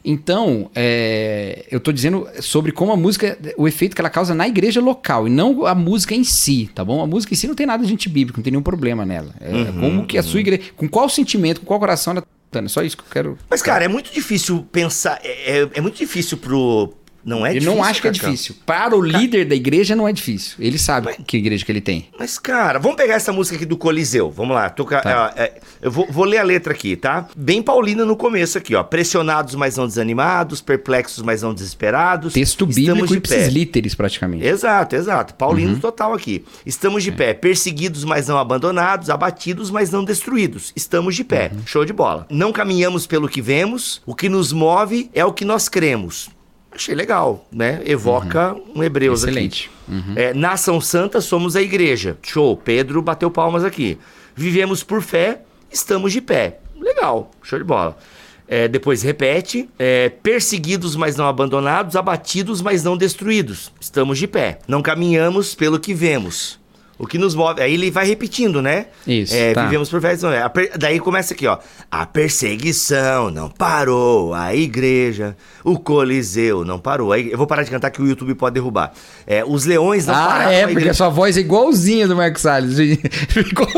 Então, 0.04 0.70
é, 0.74 1.66
eu 1.70 1.78
estou 1.78 1.92
dizendo 1.92 2.28
sobre 2.40 2.72
como 2.72 2.92
a 2.92 2.96
música, 2.96 3.38
o 3.56 3.66
efeito 3.66 3.94
que 3.94 4.00
ela 4.00 4.11
causa 4.11 4.34
na 4.34 4.46
igreja 4.46 4.80
local, 4.80 5.26
e 5.26 5.30
não 5.30 5.66
a 5.66 5.74
música 5.74 6.14
em 6.14 6.24
si, 6.24 6.70
tá 6.74 6.84
bom? 6.84 7.02
A 7.02 7.06
música 7.06 7.34
em 7.34 7.37
si 7.37 7.46
não 7.46 7.54
tem 7.54 7.66
nada 7.66 7.84
de 7.84 7.92
antibíblico, 7.92 8.38
não 8.38 8.44
tem 8.44 8.52
nenhum 8.52 8.62
problema 8.62 9.04
nela. 9.04 9.34
É, 9.40 9.50
uhum, 9.50 9.80
como 9.80 10.06
que 10.06 10.18
a 10.18 10.22
sua 10.22 10.34
uhum. 10.34 10.40
igreja, 10.40 10.62
com 10.76 10.88
qual 10.88 11.08
sentimento, 11.08 11.61
com 11.61 11.66
qual 11.66 11.80
coração 11.80 12.12
ela 12.12 12.22
tá 12.50 12.61
É 12.61 12.68
só 12.68 12.82
isso 12.82 12.96
que 12.96 13.02
eu 13.02 13.08
quero. 13.11 13.38
Mas, 13.48 13.62
cara, 13.62 13.84
é 13.84 13.88
muito 13.88 14.12
difícil 14.12 14.66
pensar, 14.72 15.20
é, 15.22 15.61
é, 15.61 15.68
é 15.74 15.80
muito 15.80 15.96
difícil 15.96 16.38
pro, 16.38 16.94
Não 17.24 17.44
é 17.44 17.50
ele 17.50 17.61
difícil. 17.61 17.76
não 17.76 17.85
acha 17.85 18.00
que 18.00 18.09
é 18.09 18.11
difícil. 18.11 18.54
Para 18.64 18.96
o 18.96 19.02
líder 19.02 19.44
da 19.44 19.54
igreja 19.54 19.94
não 19.94 20.09
é 20.09 20.12
difícil. 20.12 20.57
Ele 20.59 20.78
sabe 20.78 21.07
mas, 21.07 21.16
que 21.26 21.37
igreja 21.37 21.64
que 21.64 21.70
ele 21.70 21.81
tem. 21.81 22.09
Mas, 22.18 22.38
cara, 22.38 22.78
vamos 22.78 22.96
pegar 22.96 23.14
essa 23.14 23.33
música 23.33 23.57
aqui 23.57 23.66
do 23.66 23.76
Coliseu. 23.76 24.31
Vamos 24.31 24.54
lá. 24.54 24.70
Toca, 24.70 25.00
tá. 25.00 25.35
é, 25.37 25.42
é, 25.42 25.61
eu 25.83 25.90
vou, 25.90 26.07
vou, 26.11 26.24
ler 26.24 26.38
a 26.38 26.42
letra 26.42 26.72
aqui, 26.72 26.96
tá? 26.96 27.28
Bem 27.37 27.62
paulina 27.62 28.04
no 28.04 28.16
começo 28.16 28.57
aqui, 28.57 28.74
ó. 28.74 28.83
Pressionados, 28.83 29.54
mas 29.54 29.76
não 29.76 29.87
desanimados. 29.87 30.61
Perplexos, 30.61 31.22
mas 31.22 31.42
não 31.42 31.52
desesperados. 31.52 32.33
Texto 32.33 32.66
bíblico 32.66 33.14
e 33.14 33.20
pé. 33.20 33.48
líteres, 33.48 33.94
praticamente. 33.94 34.46
Exato, 34.46 34.96
exato. 34.96 35.35
Paulino 35.35 35.74
uhum. 35.74 35.81
total 35.81 36.14
aqui. 36.14 36.44
Estamos 36.64 37.02
de 37.02 37.11
é. 37.11 37.14
pé. 37.14 37.35
Perseguidos, 37.35 38.04
mas 38.04 38.28
não 38.28 38.38
abandonados. 38.38 39.11
Abatidos, 39.11 39.70
mas 39.70 39.90
não 39.90 40.04
destruídos. 40.04 40.72
Estamos 40.74 41.14
de 41.14 41.24
pé. 41.24 41.50
Uhum. 41.52 41.66
Show 41.66 41.85
de 41.85 41.92
bola. 41.92 42.26
Não 42.31 42.52
caminhamos 42.52 43.07
pelo 43.07 43.28
que 43.28 43.42
vemos. 43.42 44.00
O 44.07 44.14
que 44.14 44.28
nos 44.28 44.52
move 44.52 45.11
é 45.12 45.24
o 45.24 45.33
que 45.33 45.44
nós 45.44 45.68
cremos. 45.68 46.31
Achei 46.70 46.94
legal, 46.94 47.46
né? 47.50 47.81
Evoca 47.85 48.54
uhum. 48.54 48.72
um 48.76 48.85
Hebreus 48.85 49.22
Excelente. 49.22 49.70
aqui. 49.87 49.94
Uhum. 49.94 50.14
É, 50.14 50.35
Nação 50.35 50.81
Santa, 50.81 51.20
somos 51.20 51.57
a 51.57 51.62
igreja. 51.62 52.16
Show. 52.22 52.57
Pedro 52.57 53.00
bateu 53.00 53.31
palmas 53.31 53.64
aqui. 53.64 53.98
Vivemos 54.35 54.83
por 54.83 55.02
fé, 55.02 55.40
estamos 55.72 56.12
de 56.12 56.20
pé. 56.20 56.59
Legal, 56.78 57.31
show 57.42 57.59
de 57.59 57.64
bola. 57.64 57.96
É, 58.46 58.68
depois 58.68 59.02
repete: 59.02 59.68
é, 59.78 60.09
perseguidos, 60.09 60.96
mas 60.96 61.16
não 61.16 61.26
abandonados, 61.26 61.96
abatidos, 61.96 62.62
mas 62.62 62.85
não 62.85 62.96
destruídos. 62.96 63.72
Estamos 63.81 64.18
de 64.18 64.26
pé. 64.26 64.59
Não 64.68 64.81
caminhamos 64.81 65.54
pelo 65.54 65.78
que 65.78 65.92
vemos. 65.92 66.59
O 66.98 67.06
que 67.06 67.16
nos 67.16 67.34
move. 67.34 67.62
Aí 67.62 67.74
ele 67.74 67.90
vai 67.90 68.06
repetindo, 68.06 68.61
né? 68.61 68.87
Isso. 69.06 69.34
É, 69.34 69.52
tá. 69.52 69.64
Vivemos 69.64 69.88
por 69.88 70.00
fé. 70.00 70.16
Daí 70.76 70.98
começa 70.98 71.32
aqui, 71.32 71.46
ó. 71.46 71.58
A 71.90 72.04
perseguição 72.04 73.30
não 73.30 73.48
parou. 73.48 74.34
A 74.34 74.54
igreja, 74.54 75.37
o 75.62 75.78
Coliseu 75.78 76.64
não 76.64 76.78
parou. 76.78 77.12
Aí, 77.12 77.30
eu 77.30 77.38
vou 77.38 77.46
parar 77.46 77.62
de 77.62 77.70
cantar 77.70 77.90
que 77.90 78.02
o 78.02 78.06
YouTube 78.06 78.34
pode 78.34 78.54
derrubar. 78.54 78.92
É, 79.26 79.44
os 79.44 79.64
leões 79.64 80.06
não 80.06 80.14
ah, 80.14 80.26
pararam. 80.26 80.50
Ah, 80.50 80.52
é, 80.52 80.66
porque 80.66 80.88
a 80.88 80.94
sua 80.94 81.08
voz 81.08 81.37
é 81.37 81.40
igualzinha 81.40 82.08
do 82.08 82.16
Marcos 82.16 82.42
Salles. 82.42 82.76
Ficou. 83.28 83.68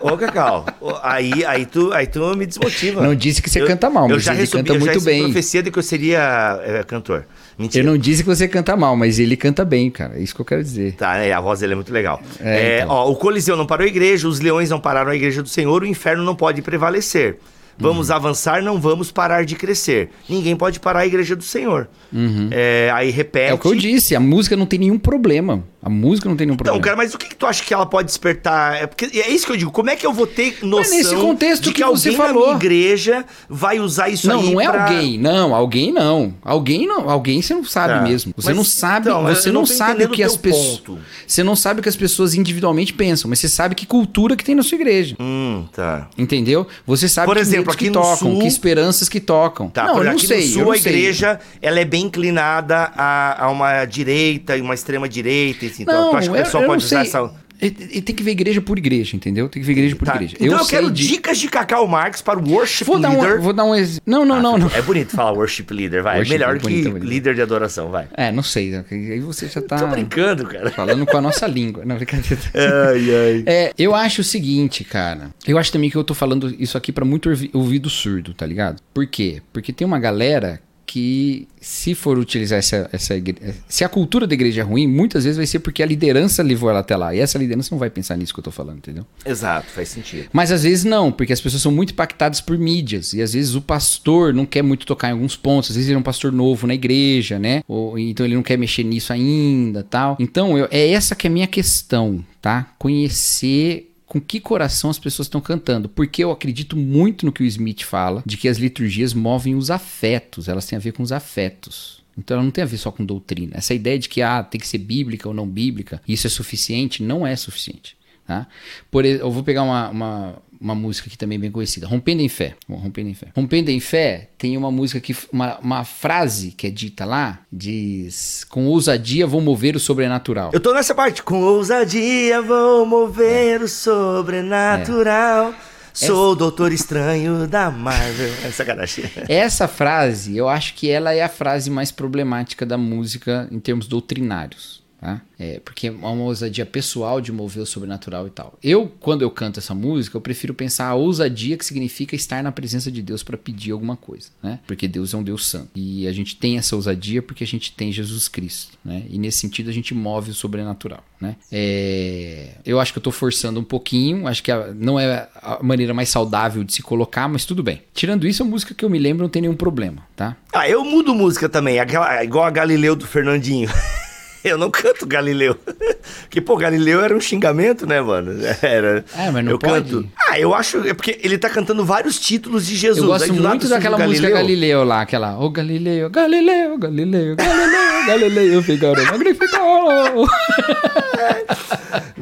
Ô, 0.00 0.16
Cacau, 0.16 0.64
aí, 1.02 1.44
aí, 1.44 1.66
tu, 1.66 1.92
aí 1.92 2.06
tu 2.06 2.34
me 2.34 2.46
desmotiva. 2.46 3.02
Não 3.02 3.14
disse 3.14 3.42
que 3.42 3.50
você 3.50 3.60
eu, 3.60 3.66
canta 3.66 3.90
mal, 3.90 4.04
mas 4.04 4.12
eu 4.12 4.18
já 4.18 4.32
recebi, 4.32 4.62
canta 4.62 4.72
eu 4.72 4.80
muito 4.80 4.98
já 4.98 5.04
bem. 5.04 5.24
profecia 5.24 5.62
de 5.62 5.70
que 5.70 5.78
eu 5.78 5.82
seria 5.82 6.58
é, 6.64 6.82
cantor. 6.84 7.26
Mentira. 7.60 7.84
Eu 7.84 7.90
não 7.90 7.98
disse 7.98 8.22
que 8.22 8.28
você 8.28 8.48
canta 8.48 8.74
mal, 8.74 8.96
mas 8.96 9.18
ele 9.18 9.36
canta 9.36 9.66
bem, 9.66 9.90
cara. 9.90 10.18
É 10.18 10.22
isso 10.22 10.34
que 10.34 10.40
eu 10.40 10.46
quero 10.46 10.62
dizer. 10.62 10.94
Tá, 10.94 11.18
é, 11.18 11.30
a 11.30 11.40
voz 11.42 11.60
dele 11.60 11.74
é 11.74 11.76
muito 11.76 11.92
legal. 11.92 12.18
É, 12.40 12.60
é, 12.60 12.76
então. 12.78 12.88
ó, 12.88 13.10
o 13.10 13.14
Coliseu 13.14 13.54
não 13.54 13.66
parou 13.66 13.84
a 13.84 13.88
igreja, 13.88 14.26
os 14.26 14.40
leões 14.40 14.70
não 14.70 14.80
pararam 14.80 15.10
a 15.10 15.14
igreja 15.14 15.42
do 15.42 15.48
Senhor, 15.48 15.82
o 15.82 15.86
inferno 15.86 16.24
não 16.24 16.34
pode 16.34 16.62
prevalecer. 16.62 17.36
Vamos 17.78 18.08
uhum. 18.08 18.16
avançar, 18.16 18.62
não 18.62 18.80
vamos 18.80 19.12
parar 19.12 19.44
de 19.44 19.56
crescer. 19.56 20.08
Ninguém 20.28 20.56
pode 20.56 20.80
parar 20.80 21.00
a 21.00 21.06
igreja 21.06 21.36
do 21.36 21.42
Senhor. 21.42 21.88
Uhum. 22.10 22.48
É, 22.50 22.90
aí 22.94 23.10
repete. 23.10 23.50
É 23.50 23.54
o 23.54 23.58
que 23.58 23.68
eu 23.68 23.74
disse, 23.74 24.16
a 24.16 24.20
música 24.20 24.56
não 24.56 24.66
tem 24.66 24.78
nenhum 24.78 24.98
problema. 24.98 25.62
A 25.82 25.88
música 25.88 26.28
não 26.28 26.36
tem 26.36 26.46
nenhum 26.46 26.58
problema. 26.58 26.76
Então, 26.76 26.84
cara, 26.84 26.96
mas 26.96 27.14
o 27.14 27.18
que, 27.18 27.28
que 27.28 27.34
tu 27.34 27.46
acha 27.46 27.64
que 27.64 27.72
ela 27.72 27.86
pode 27.86 28.06
despertar? 28.06 28.82
É, 28.82 28.86
porque, 28.86 29.06
é 29.18 29.30
isso 29.30 29.46
que 29.46 29.52
eu 29.52 29.56
digo. 29.56 29.70
Como 29.70 29.88
é 29.88 29.96
que 29.96 30.06
eu 30.06 30.12
vou 30.12 30.26
ter 30.26 30.58
noção 30.62 30.94
nesse 30.94 31.16
contexto 31.16 31.62
de 31.62 31.70
que, 31.70 31.76
que 31.76 31.82
alguém 31.82 32.14
falou. 32.14 32.48
na 32.48 32.56
igreja 32.56 33.24
vai 33.48 33.80
usar 33.80 34.10
isso 34.10 34.28
não, 34.28 34.40
aí 34.40 34.46
Não, 34.46 34.52
não 34.52 34.70
pra... 34.70 34.78
é 34.78 34.82
alguém. 34.82 35.18
Não, 35.18 35.54
alguém 35.54 35.92
não. 35.92 36.34
Alguém 36.42 36.86
não. 36.86 37.08
Alguém 37.08 37.40
você 37.40 37.54
não 37.54 37.64
sabe 37.64 37.94
tá. 37.94 38.02
mesmo. 38.02 38.34
Você 38.36 38.48
mas, 38.48 38.56
não 38.56 38.64
sabe. 38.64 39.08
Então, 39.08 39.22
você 39.24 39.50
não, 39.50 39.60
não 39.60 39.66
sabe 39.66 40.04
o 40.04 40.10
que 40.10 40.22
as 40.22 40.36
pessoas. 40.36 40.82
Você 41.26 41.42
não 41.42 41.56
sabe 41.56 41.80
o 41.80 41.82
que 41.82 41.88
as 41.88 41.96
pessoas 41.96 42.34
individualmente 42.34 42.92
pensam, 42.92 43.30
mas 43.30 43.38
você 43.38 43.48
sabe 43.48 43.74
que 43.74 43.86
cultura 43.86 44.36
que 44.36 44.44
tem 44.44 44.54
na 44.54 44.62
sua 44.62 44.76
igreja. 44.76 45.16
Hum, 45.18 45.64
tá. 45.72 46.08
Entendeu? 46.18 46.66
Você 46.86 47.08
sabe 47.08 47.26
por 47.26 47.36
que 47.36 47.40
exemplo, 47.40 47.72
aqui 47.72 47.84
que 47.84 47.90
no 47.90 48.02
tocam, 48.02 48.16
sul... 48.32 48.38
que 48.40 48.46
esperanças 48.46 49.08
que 49.08 49.18
tocam. 49.18 49.70
Tá, 49.70 49.86
não, 49.86 49.98
eu 49.98 50.04
não 50.04 50.12
aqui 50.12 50.26
sei. 50.26 50.46
No 50.48 50.52
sul, 50.52 50.72
a 50.72 50.76
igreja 50.76 51.40
ela 51.62 51.80
é 51.80 51.86
bem 51.86 52.04
inclinada 52.04 52.92
a, 52.94 53.46
a 53.46 53.50
uma 53.50 53.86
direita 53.86 54.58
e 54.58 54.60
uma 54.60 54.74
extrema 54.74 55.08
direita. 55.08 55.69
Assim, 55.70 55.82
então, 55.82 56.04
não, 56.04 56.10
tu 56.10 56.16
acha 56.16 56.30
que 56.30 56.38
o 56.38 56.42
pessoal 56.42 56.64
pode 56.64 56.84
usar 56.84 57.00
essa 57.02 57.30
e 57.62 58.00
tem 58.00 58.16
que 58.16 58.22
ver 58.22 58.30
igreja 58.30 58.60
por 58.62 58.78
igreja, 58.78 59.14
entendeu? 59.14 59.46
Tem 59.48 59.60
que 59.60 59.66
ver 59.66 59.72
igreja 59.72 59.94
por 59.94 60.06
tá. 60.06 60.14
igreja. 60.14 60.34
Então 60.40 60.52
eu, 60.52 60.58
eu 60.58 60.66
quero 60.66 60.90
de... 60.90 61.06
dicas 61.06 61.38
de 61.38 61.46
Cacau 61.46 61.86
Marx 61.86 62.22
para 62.22 62.38
o 62.38 62.50
worship 62.50 62.84
vou 62.84 62.96
leader. 62.96 63.20
Dar 63.20 63.36
um, 63.36 63.40
vou 63.42 63.52
dar 63.52 63.64
um 63.64 63.74
exemplo. 63.74 64.02
Não, 64.06 64.24
não, 64.24 64.36
ah, 64.36 64.40
não, 64.40 64.58
não. 64.58 64.70
É 64.74 64.80
bonito 64.80 65.10
falar 65.14 65.32
worship 65.32 65.66
leader, 65.70 66.02
vai. 66.02 66.16
Worship, 66.16 66.32
é 66.32 66.38
melhor 66.38 66.56
é 66.56 66.58
bonito, 66.58 66.82
que 66.82 66.88
é 66.88 66.90
bonito. 66.92 67.08
líder 67.08 67.34
de 67.34 67.42
adoração, 67.42 67.90
vai. 67.90 68.08
É, 68.16 68.32
não 68.32 68.42
sei. 68.42 68.82
Aí 68.90 69.20
você 69.20 69.46
já 69.46 69.60
tá. 69.60 69.76
Tô 69.76 69.86
brincando, 69.88 70.46
cara. 70.46 70.70
Falando 70.70 71.04
com 71.04 71.16
a 71.16 71.20
nossa 71.20 71.44
língua. 71.48 71.84
Não, 71.84 71.96
brincadeira. 71.96 72.40
Ai, 72.54 73.14
ai. 73.14 73.44
É, 73.46 73.72
eu 73.78 73.94
acho 73.94 74.22
o 74.22 74.24
seguinte, 74.24 74.82
cara. 74.82 75.30
Eu 75.46 75.58
acho 75.58 75.70
também 75.70 75.90
que 75.90 75.96
eu 75.96 76.04
tô 76.04 76.14
falando 76.14 76.54
isso 76.58 76.78
aqui 76.78 76.90
para 76.90 77.04
muito 77.04 77.30
ouvido 77.52 77.90
surdo, 77.90 78.32
tá 78.32 78.46
ligado? 78.46 78.80
Por 78.94 79.06
quê? 79.06 79.42
Porque 79.52 79.70
tem 79.70 79.86
uma 79.86 79.98
galera 79.98 80.60
que 80.90 81.46
se 81.60 81.94
for 81.94 82.18
utilizar 82.18 82.58
essa, 82.58 82.90
essa 82.92 83.14
igreja, 83.14 83.54
se 83.68 83.84
a 83.84 83.88
cultura 83.88 84.26
da 84.26 84.34
igreja 84.34 84.62
é 84.62 84.64
ruim, 84.64 84.88
muitas 84.88 85.22
vezes 85.22 85.36
vai 85.36 85.46
ser 85.46 85.60
porque 85.60 85.84
a 85.84 85.86
liderança 85.86 86.42
levou 86.42 86.68
ela 86.68 86.80
até 86.80 86.96
lá. 86.96 87.14
E 87.14 87.20
essa 87.20 87.38
liderança 87.38 87.68
não 87.70 87.78
vai 87.78 87.88
pensar 87.88 88.16
nisso 88.16 88.34
que 88.34 88.40
eu 88.40 88.44
tô 88.44 88.50
falando, 88.50 88.78
entendeu? 88.78 89.06
Exato, 89.24 89.68
faz 89.68 89.88
sentido. 89.88 90.28
Mas 90.32 90.50
às 90.50 90.64
vezes 90.64 90.82
não, 90.82 91.12
porque 91.12 91.32
as 91.32 91.40
pessoas 91.40 91.62
são 91.62 91.70
muito 91.70 91.92
impactadas 91.92 92.40
por 92.40 92.58
mídias. 92.58 93.12
E 93.12 93.22
às 93.22 93.34
vezes 93.34 93.54
o 93.54 93.62
pastor 93.62 94.34
não 94.34 94.44
quer 94.44 94.62
muito 94.62 94.84
tocar 94.84 95.10
em 95.10 95.12
alguns 95.12 95.36
pontos. 95.36 95.70
Às 95.70 95.76
vezes 95.76 95.88
ele 95.88 95.96
é 95.96 96.00
um 96.00 96.02
pastor 96.02 96.32
novo 96.32 96.66
na 96.66 96.74
igreja, 96.74 97.38
né? 97.38 97.62
Ou, 97.68 97.96
então 97.96 98.26
ele 98.26 98.34
não 98.34 98.42
quer 98.42 98.58
mexer 98.58 98.82
nisso 98.82 99.12
ainda 99.12 99.84
tal. 99.84 100.16
Então 100.18 100.58
eu, 100.58 100.66
é 100.72 100.90
essa 100.90 101.14
que 101.14 101.28
é 101.28 101.30
a 101.30 101.32
minha 101.32 101.46
questão, 101.46 102.24
tá? 102.42 102.74
Conhecer 102.80 103.89
com 104.10 104.20
que 104.20 104.40
coração 104.40 104.90
as 104.90 104.98
pessoas 104.98 105.26
estão 105.26 105.40
cantando. 105.40 105.88
Porque 105.88 106.24
eu 106.24 106.32
acredito 106.32 106.76
muito 106.76 107.24
no 107.24 107.30
que 107.30 107.44
o 107.44 107.46
Smith 107.46 107.84
fala, 107.84 108.24
de 108.26 108.36
que 108.36 108.48
as 108.48 108.58
liturgias 108.58 109.14
movem 109.14 109.54
os 109.54 109.70
afetos, 109.70 110.48
elas 110.48 110.66
têm 110.66 110.76
a 110.76 110.80
ver 110.80 110.90
com 110.90 111.00
os 111.04 111.12
afetos. 111.12 112.02
Então 112.18 112.34
ela 112.34 112.42
não 112.42 112.50
tem 112.50 112.64
a 112.64 112.66
ver 112.66 112.76
só 112.76 112.90
com 112.90 113.04
doutrina. 113.04 113.52
Essa 113.54 113.72
ideia 113.72 113.96
de 114.00 114.08
que 114.08 114.20
ah, 114.20 114.42
tem 114.42 114.60
que 114.60 114.66
ser 114.66 114.78
bíblica 114.78 115.28
ou 115.28 115.34
não 115.34 115.46
bíblica, 115.46 116.02
isso 116.08 116.26
é 116.26 116.30
suficiente, 116.30 117.04
não 117.04 117.24
é 117.24 117.36
suficiente. 117.36 117.96
Tá? 118.26 118.48
Por, 118.90 119.04
eu 119.04 119.30
vou 119.30 119.44
pegar 119.44 119.62
uma, 119.62 119.88
uma, 119.90 120.42
uma 120.60 120.74
música 120.74 121.08
que 121.08 121.16
também 121.16 121.36
é 121.38 121.40
bem 121.40 121.50
conhecida, 121.50 121.86
Rompendo 121.86 122.20
em 122.20 122.28
Fé. 122.28 122.54
Rompendo 122.68 123.08
em 123.08 123.14
Fé. 123.14 123.28
Rompendo 123.34 123.70
em 123.70 123.80
Fé 123.80 124.28
tem 124.36 124.56
uma 124.56 124.70
música 124.70 125.00
que 125.00 125.16
uma, 125.32 125.58
uma 125.58 125.84
frase 125.84 126.50
que 126.50 126.66
é 126.66 126.70
dita 126.70 127.04
lá, 127.04 127.40
diz: 127.50 128.44
"Com 128.44 128.66
ousadia 128.66 129.26
vou 129.26 129.40
mover 129.40 129.74
o 129.74 129.80
sobrenatural". 129.80 130.50
Eu 130.52 130.60
tô 130.60 130.74
nessa 130.74 130.94
parte, 130.94 131.22
com 131.22 131.40
ousadia 131.40 132.42
vou 132.42 132.84
mover 132.84 133.60
é. 133.60 133.64
o 133.64 133.68
sobrenatural. 133.68 135.50
É. 135.50 135.70
Sou 135.92 136.32
o 136.32 136.34
Doutor 136.36 136.72
Estranho 136.72 137.46
da 137.46 137.70
Marvel. 137.70 138.30
É 138.44 138.50
sacanagem. 138.50 139.04
Essa 139.28 139.66
frase, 139.66 140.36
eu 140.36 140.48
acho 140.48 140.74
que 140.74 140.88
ela 140.88 141.12
é 141.12 141.22
a 141.22 141.28
frase 141.28 141.68
mais 141.70 141.90
problemática 141.90 142.64
da 142.64 142.78
música 142.78 143.48
em 143.50 143.58
termos 143.58 143.86
doutrinários. 143.86 144.79
Tá? 145.00 145.22
É, 145.38 145.58
porque 145.64 145.86
é 145.86 145.90
uma 145.90 146.24
ousadia 146.24 146.66
pessoal 146.66 147.22
de 147.22 147.32
mover 147.32 147.62
o 147.62 147.66
sobrenatural 147.66 148.26
e 148.26 148.30
tal. 148.30 148.58
Eu, 148.62 148.92
quando 149.00 149.22
eu 149.22 149.30
canto 149.30 149.58
essa 149.58 149.74
música, 149.74 150.14
eu 150.14 150.20
prefiro 150.20 150.52
pensar 150.52 150.88
a 150.88 150.94
ousadia 150.94 151.56
que 151.56 151.64
significa 151.64 152.14
estar 152.14 152.42
na 152.42 152.52
presença 152.52 152.92
de 152.92 153.00
Deus 153.00 153.22
para 153.22 153.38
pedir 153.38 153.70
alguma 153.70 153.96
coisa, 153.96 154.28
né? 154.42 154.58
Porque 154.66 154.86
Deus 154.86 155.14
é 155.14 155.16
um 155.16 155.22
Deus 155.22 155.46
santo. 155.46 155.70
E 155.74 156.06
a 156.06 156.12
gente 156.12 156.36
tem 156.36 156.58
essa 156.58 156.76
ousadia 156.76 157.22
porque 157.22 157.42
a 157.42 157.46
gente 157.46 157.72
tem 157.72 157.90
Jesus 157.90 158.28
Cristo, 158.28 158.76
né? 158.84 159.04
E 159.08 159.18
nesse 159.18 159.38
sentido 159.38 159.70
a 159.70 159.72
gente 159.72 159.94
move 159.94 160.32
o 160.32 160.34
sobrenatural, 160.34 161.02
né? 161.18 161.36
É... 161.50 162.56
Eu 162.66 162.78
acho 162.78 162.92
que 162.92 162.98
eu 162.98 163.02
tô 163.02 163.10
forçando 163.10 163.58
um 163.58 163.64
pouquinho, 163.64 164.26
acho 164.26 164.42
que 164.42 164.52
a... 164.52 164.74
não 164.74 165.00
é 165.00 165.26
a 165.36 165.62
maneira 165.62 165.94
mais 165.94 166.10
saudável 166.10 166.62
de 166.62 166.74
se 166.74 166.82
colocar, 166.82 167.26
mas 167.26 167.46
tudo 167.46 167.62
bem. 167.62 167.80
Tirando 167.94 168.26
isso, 168.26 168.42
a 168.42 168.46
música 168.46 168.74
que 168.74 168.84
eu 168.84 168.90
me 168.90 168.98
lembro 168.98 169.22
não 169.22 169.30
tem 169.30 169.40
nenhum 169.40 169.56
problema, 169.56 170.02
tá? 170.14 170.36
Ah, 170.52 170.68
eu 170.68 170.84
mudo 170.84 171.14
música 171.14 171.48
também, 171.48 171.78
aquela, 171.78 172.22
igual 172.22 172.44
a 172.44 172.50
Galileu 172.50 172.94
do 172.94 173.06
Fernandinho. 173.06 173.70
Eu 174.44 174.56
não 174.56 174.70
canto 174.70 175.06
Galileu. 175.06 175.56
Porque, 176.22 176.40
pô, 176.40 176.56
Galileu 176.56 177.00
era 177.02 177.14
um 177.14 177.20
xingamento, 177.20 177.86
né, 177.86 178.00
mano? 178.00 178.32
Era. 178.62 179.04
É, 179.16 179.30
mas 179.30 179.44
não 179.44 179.52
eu 179.52 179.58
pode. 179.58 179.90
Canto. 179.90 180.08
Ah, 180.28 180.38
eu 180.38 180.54
acho. 180.54 180.86
É 180.86 180.94
porque 180.94 181.18
ele 181.22 181.36
tá 181.36 181.50
cantando 181.50 181.84
vários 181.84 182.18
títulos 182.18 182.66
de 182.66 182.76
Jesus. 182.76 182.98
Eu 182.98 183.06
gosto 183.06 183.34
muito 183.34 183.68
daquela 183.68 183.98
música 183.98 184.28
Galileu. 184.28 184.32
Galileu 184.32 184.84
lá, 184.84 185.02
aquela. 185.02 185.38
Ô 185.38 185.44
oh, 185.44 185.50
Galileu, 185.50 186.08
Galileu, 186.08 186.78
Galileu, 186.78 187.36
Galileu, 187.36 188.06
Galileu, 188.06 188.62
Figaro 188.62 189.04
magnificou. 189.06 190.28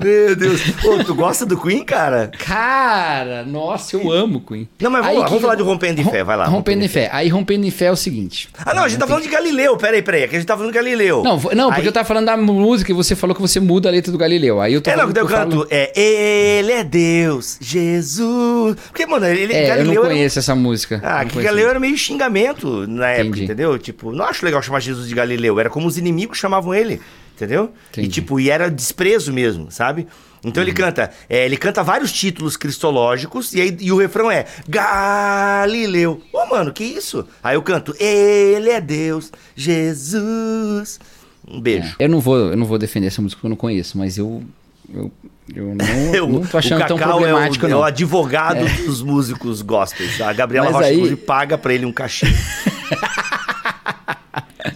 Meu 0.02 0.36
Deus. 0.36 0.62
Pô, 0.82 1.02
tu 1.04 1.14
gosta 1.14 1.44
do 1.44 1.60
Queen, 1.60 1.84
cara? 1.84 2.30
Cara, 2.38 3.44
nossa, 3.44 3.96
eu 3.96 4.10
amo 4.10 4.40
Queen. 4.40 4.68
Não, 4.80 4.90
mas 4.90 5.02
vamos 5.02 5.16
aí, 5.16 5.22
lá, 5.22 5.28
vamos 5.28 5.42
falar 5.42 5.54
de 5.54 5.62
Rompendo 5.62 6.00
em 6.00 6.04
Fé, 6.04 6.24
vai 6.24 6.36
lá. 6.36 6.46
Rompendo 6.46 6.84
em 6.84 6.88
Fé. 6.88 7.08
Aí 7.12 7.28
Rompendo 7.28 7.66
em 7.66 7.70
Fé 7.70 7.86
é 7.86 7.92
o 7.92 7.96
seguinte. 7.96 8.48
Ah, 8.64 8.74
não, 8.74 8.84
a 8.84 8.88
gente 8.88 8.98
tá 8.98 9.06
falando 9.06 9.22
de 9.22 9.28
Galileu. 9.28 9.76
Peraí, 9.76 10.02
peraí. 10.02 10.24
Aqui 10.24 10.36
a 10.36 10.38
gente 10.38 10.46
tá 10.48 10.54
falando 10.56 10.72
de 10.72 10.76
Galileu. 10.78 11.22
Não, 11.22 11.40
não 11.54 11.72
porque 11.72 11.88
eu 11.88 11.92
tava 11.92 12.06
falando 12.06 12.26
da 12.26 12.36
música 12.36 12.90
e 12.90 12.94
você 12.94 13.14
falou 13.14 13.34
que 13.34 13.40
você 13.42 13.60
muda 13.60 13.88
a 13.88 13.92
letra 13.92 14.10
do 14.12 14.18
Galileu. 14.18 14.60
Aí 14.60 14.74
eu 14.74 14.80
tô 14.80 14.90
É, 14.90 14.96
não, 14.96 15.10
que 15.12 15.18
eu 15.18 15.26
canto. 15.26 15.56
Falo... 15.56 15.66
É, 15.70 15.92
ele 15.98 16.72
é 16.72 16.84
Deus, 16.84 17.58
Jesus. 17.60 18.76
Porque, 18.86 19.06
mano, 19.06 19.26
ele. 19.26 19.52
É, 19.52 19.68
Galileu 19.68 19.94
eu 19.94 20.02
não 20.02 20.10
conheço 20.10 20.38
essa 20.38 20.54
música. 20.54 21.00
Ah, 21.02 21.24
que 21.24 21.40
Galileu 21.40 21.70
era 21.70 21.80
meio 21.80 21.96
xingamento 21.96 22.86
na 22.86 23.08
época, 23.08 23.28
Entendi. 23.28 23.44
entendeu? 23.44 23.78
Tipo, 23.78 24.12
não 24.12 24.24
acho 24.24 24.44
legal 24.44 24.62
chamar 24.62 24.80
Jesus 24.80 25.08
de 25.08 25.14
Galileu. 25.14 25.58
Era 25.58 25.70
como 25.70 25.86
os 25.86 25.98
inimigos 25.98 26.38
chamavam 26.38 26.74
ele. 26.74 27.00
Entendeu? 27.38 27.72
Entendi. 27.90 28.08
E 28.08 28.10
tipo, 28.10 28.40
e 28.40 28.50
era 28.50 28.68
desprezo 28.68 29.32
mesmo, 29.32 29.70
sabe? 29.70 30.08
Então 30.44 30.60
uhum. 30.60 30.68
ele 30.68 30.76
canta, 30.76 31.10
é, 31.30 31.44
ele 31.44 31.56
canta 31.56 31.84
vários 31.84 32.12
títulos 32.12 32.56
cristológicos 32.56 33.54
e, 33.54 33.60
aí, 33.60 33.76
e 33.80 33.92
o 33.92 33.96
refrão 33.96 34.28
é 34.28 34.44
Galileu. 34.68 36.20
Ô, 36.32 36.38
oh, 36.38 36.46
mano, 36.46 36.72
que 36.72 36.82
isso? 36.82 37.24
Aí 37.42 37.54
eu 37.54 37.62
canto, 37.62 37.94
ele 38.00 38.70
é 38.70 38.80
Deus, 38.80 39.30
Jesus. 39.54 40.98
Um 41.46 41.60
beijo. 41.60 41.94
É, 42.00 42.04
eu 42.04 42.08
não 42.08 42.18
vou, 42.18 42.36
eu 42.36 42.56
não 42.56 42.66
vou 42.66 42.76
defender 42.76 43.06
essa 43.06 43.22
música 43.22 43.40
que 43.40 43.46
eu 43.46 43.50
não 43.50 43.56
conheço, 43.56 43.96
mas 43.96 44.18
eu 44.18 44.42
eu, 44.92 45.12
eu 45.54 45.74
não, 45.74 46.28
não 46.40 46.46
tô 46.46 46.58
achando 46.58 46.84
tão 46.86 46.98
problemático, 46.98 47.66
é 47.66 47.68
o, 47.68 47.70
não. 47.70 47.78
É 47.78 47.80
o 47.82 47.84
advogado 47.84 48.66
é. 48.66 48.68
dos 48.82 49.00
músicos 49.00 49.62
gospels. 49.62 50.20
A 50.20 50.32
Gabriela 50.32 50.72
Mas 50.72 50.74
Rocha 50.74 50.88
aí... 50.88 51.16
paga 51.16 51.56
pra 51.56 51.72
ele 51.72 51.86
um 51.86 51.92
cachê. 51.92 52.26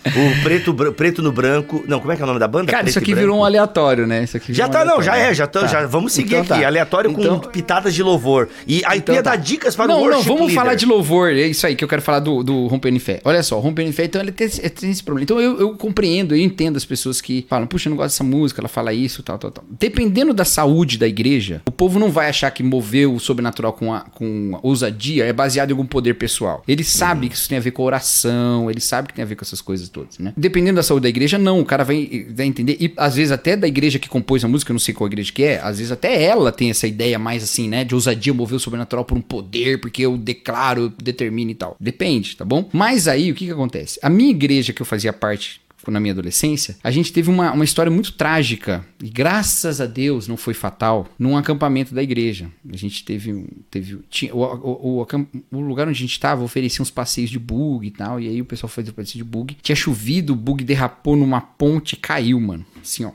O 0.07 0.43
preto, 0.43 0.75
preto 0.93 1.23
no 1.23 1.33
branco. 1.33 1.85
Não, 1.87 2.01
como 2.01 2.13
é 2.13 2.17
que 2.17 2.23
é 2.23 2.25
o 2.25 2.29
nome 2.29 2.39
da 2.39 2.49
banda? 2.49 2.67
Cara, 2.67 2.85
preto 2.85 2.91
isso 2.91 2.99
aqui 2.99 3.15
virou 3.15 3.39
um 3.39 3.45
aleatório, 3.45 4.07
né? 4.07 4.25
Isso 4.25 4.37
aqui 4.37 4.53
já 4.53 4.67
um 4.67 4.71
tá, 4.71 4.81
aleatório. 4.81 4.99
não, 4.99 5.05
já 5.05 5.17
é, 5.19 5.35
já, 5.35 5.47
tá, 5.47 5.61
tá. 5.61 5.67
já 5.67 5.87
vamos 5.87 6.13
seguir 6.13 6.37
então, 6.37 6.57
aqui. 6.57 6.63
Tá. 6.63 6.67
Aleatório 6.67 7.11
então, 7.11 7.41
com 7.41 7.49
pitadas 7.49 7.95
de 7.95 8.03
louvor. 8.03 8.49
E 8.67 8.83
aí 8.85 8.99
então, 8.99 9.15
ia 9.15 9.23
tá. 9.23 9.31
dar 9.31 9.37
dicas 9.37 9.75
para 9.75 9.89
não, 9.89 10.03
o 10.03 10.05
Não, 10.05 10.11
não, 10.11 10.23
vamos 10.23 10.41
leader. 10.43 10.55
falar 10.55 10.75
de 10.75 10.87
louvor. 10.87 11.33
É 11.33 11.47
isso 11.47 11.67
aí 11.67 11.75
que 11.75 11.85
eu 11.85 11.89
quero 11.89 12.03
falar 12.03 12.21
do, 12.21 12.43
do 12.43 12.67
Rompendo 12.67 12.97
em 12.97 13.01
Fé. 13.01 13.21
Olha 13.25 13.43
só, 13.43 13.59
Rompendo 13.59 13.89
em 13.89 13.93
Fé, 13.93 14.05
então 14.05 14.21
ele 14.21 14.33
tem, 14.33 14.49
tem 14.49 14.91
esse 14.91 15.03
problema. 15.03 15.25
Então 15.25 15.41
eu, 15.41 15.59
eu 15.59 15.77
compreendo, 15.77 16.35
eu 16.35 16.41
entendo 16.41 16.77
as 16.77 16.85
pessoas 16.85 17.21
que 17.21 17.47
falam, 17.49 17.67
puxa, 17.67 17.89
eu 17.89 17.91
não 17.91 17.97
gosto 17.97 18.15
dessa 18.15 18.25
música, 18.25 18.61
ela 18.61 18.69
fala 18.69 18.93
isso, 18.93 19.23
tal, 19.23 19.39
tal, 19.39 19.51
tal. 19.51 19.65
Dependendo 19.69 20.33
da 20.33 20.45
saúde 20.45 20.99
da 20.99 21.07
igreja, 21.07 21.63
o 21.67 21.73
povo 21.73 21.99
não 21.99 22.11
vai 22.11 22.29
achar 22.29 22.51
que 22.51 22.63
mover 22.63 23.09
o 23.09 23.19
sobrenatural 23.19 23.73
com, 23.73 23.93
a, 23.93 24.01
com 24.01 24.59
ousadia 24.63 25.25
é 25.25 25.33
baseado 25.33 25.71
em 25.71 25.73
algum 25.73 25.87
poder 25.87 26.15
pessoal. 26.15 26.63
Ele 26.67 26.85
sabe 26.85 27.27
uhum. 27.27 27.29
que 27.31 27.37
isso 27.37 27.49
tem 27.49 27.59
a 27.59 27.61
ver 27.61 27.71
com 27.71 27.83
oração, 27.83 28.71
ele 28.71 28.81
sabe 28.81 29.09
que 29.09 29.15
tem 29.15 29.23
a 29.23 29.27
ver 29.27 29.37
com 29.37 29.45
essas 29.45 29.61
coisas 29.61 29.72
todas, 29.89 30.19
né? 30.19 30.33
Dependendo 30.37 30.77
da 30.77 30.83
saúde 30.83 31.05
da 31.05 31.09
igreja, 31.09 31.39
não. 31.39 31.61
O 31.61 31.65
cara 31.65 31.85
vai, 31.85 32.27
vai 32.31 32.47
entender. 32.47 32.77
E 32.81 32.93
às 32.97 33.17
vezes 33.17 33.33
até 33.33 33.57
da 33.57 33.67
igreja 33.67 33.99
que 33.99 34.09
compôs 34.09 34.45
a 34.45 34.49
música, 34.49 34.71
eu 34.71 34.75
não 34.75 34.81
sei 34.81 34.95
qual 34.95 35.09
igreja 35.09 35.33
que 35.33 35.43
é, 35.43 35.61
às 35.61 35.79
vezes 35.79 35.91
até 35.91 36.23
ela 36.23 36.53
tem 36.53 36.71
essa 36.71 36.87
ideia 36.87 37.19
mais 37.19 37.43
assim, 37.43 37.69
né? 37.69 37.85
De 37.85 37.95
ousadia 37.95 38.35
mover 38.35 38.57
o 38.57 38.61
sobrenatural 38.61 39.05
por 39.05 39.17
um 39.17 39.23
poder, 39.23 39.81
porque 39.81 40.03
eu 40.03 40.17
declaro, 40.17 40.83
eu 40.83 40.89
determino 41.03 41.51
e 41.51 41.55
tal. 41.55 41.77
Depende, 41.81 42.37
tá 42.37 42.45
bom? 42.45 42.69
Mas 42.73 43.09
aí, 43.09 43.31
o 43.31 43.35
que 43.35 43.47
que 43.47 43.53
acontece? 43.53 43.99
A 44.03 44.11
minha 44.11 44.31
igreja 44.31 44.73
que 44.73 44.83
eu 44.83 44.87
fazia 44.87 45.13
parte 45.13 45.61
na 45.91 46.01
minha 46.01 46.13
adolescência, 46.13 46.77
a 46.83 46.91
gente 46.91 47.13
teve 47.13 47.31
uma, 47.31 47.53
uma 47.53 47.65
história 47.65 47.91
muito 47.91 48.13
trágica, 48.13 48.85
e 49.03 49.09
graças 49.09 49.81
a 49.81 49.87
Deus 49.87 50.29
não 50.29 50.37
foi 50.37 50.55
fatal, 50.55 51.09
num 51.19 51.37
acampamento 51.37 51.95
da 51.95 52.03
igreja. 52.03 52.49
A 52.73 52.77
gente 52.77 53.05
teve. 53.05 53.47
teve 53.71 53.99
tinha, 54.09 54.35
o, 54.35 54.43
o, 54.43 55.03
o, 55.03 55.07
o 55.51 55.61
lugar 55.61 55.89
onde 55.89 55.97
a 55.97 56.01
gente 56.01 56.13
estava 56.13 56.45
oferecia 56.45 56.83
uns 56.83 56.91
passeios 56.91 57.31
de 57.31 57.39
bug 57.39 57.87
e 57.87 57.91
tal, 57.91 58.21
e 58.21 58.29
aí 58.29 58.41
o 58.41 58.45
pessoal 58.45 58.69
fazia 58.69 58.93
o 58.93 58.95
passeio 58.95 59.25
de 59.25 59.31
bug. 59.31 59.57
Tinha 59.63 59.77
chovido, 59.77 60.33
o 60.33 60.37
bug 60.37 60.65
derrapou 60.65 61.17
numa 61.17 61.41
ponte 61.41 61.95
e 61.95 61.97
caiu, 61.97 62.41
mano. 62.41 62.65
Assim, 62.81 63.05
ó 63.05 63.13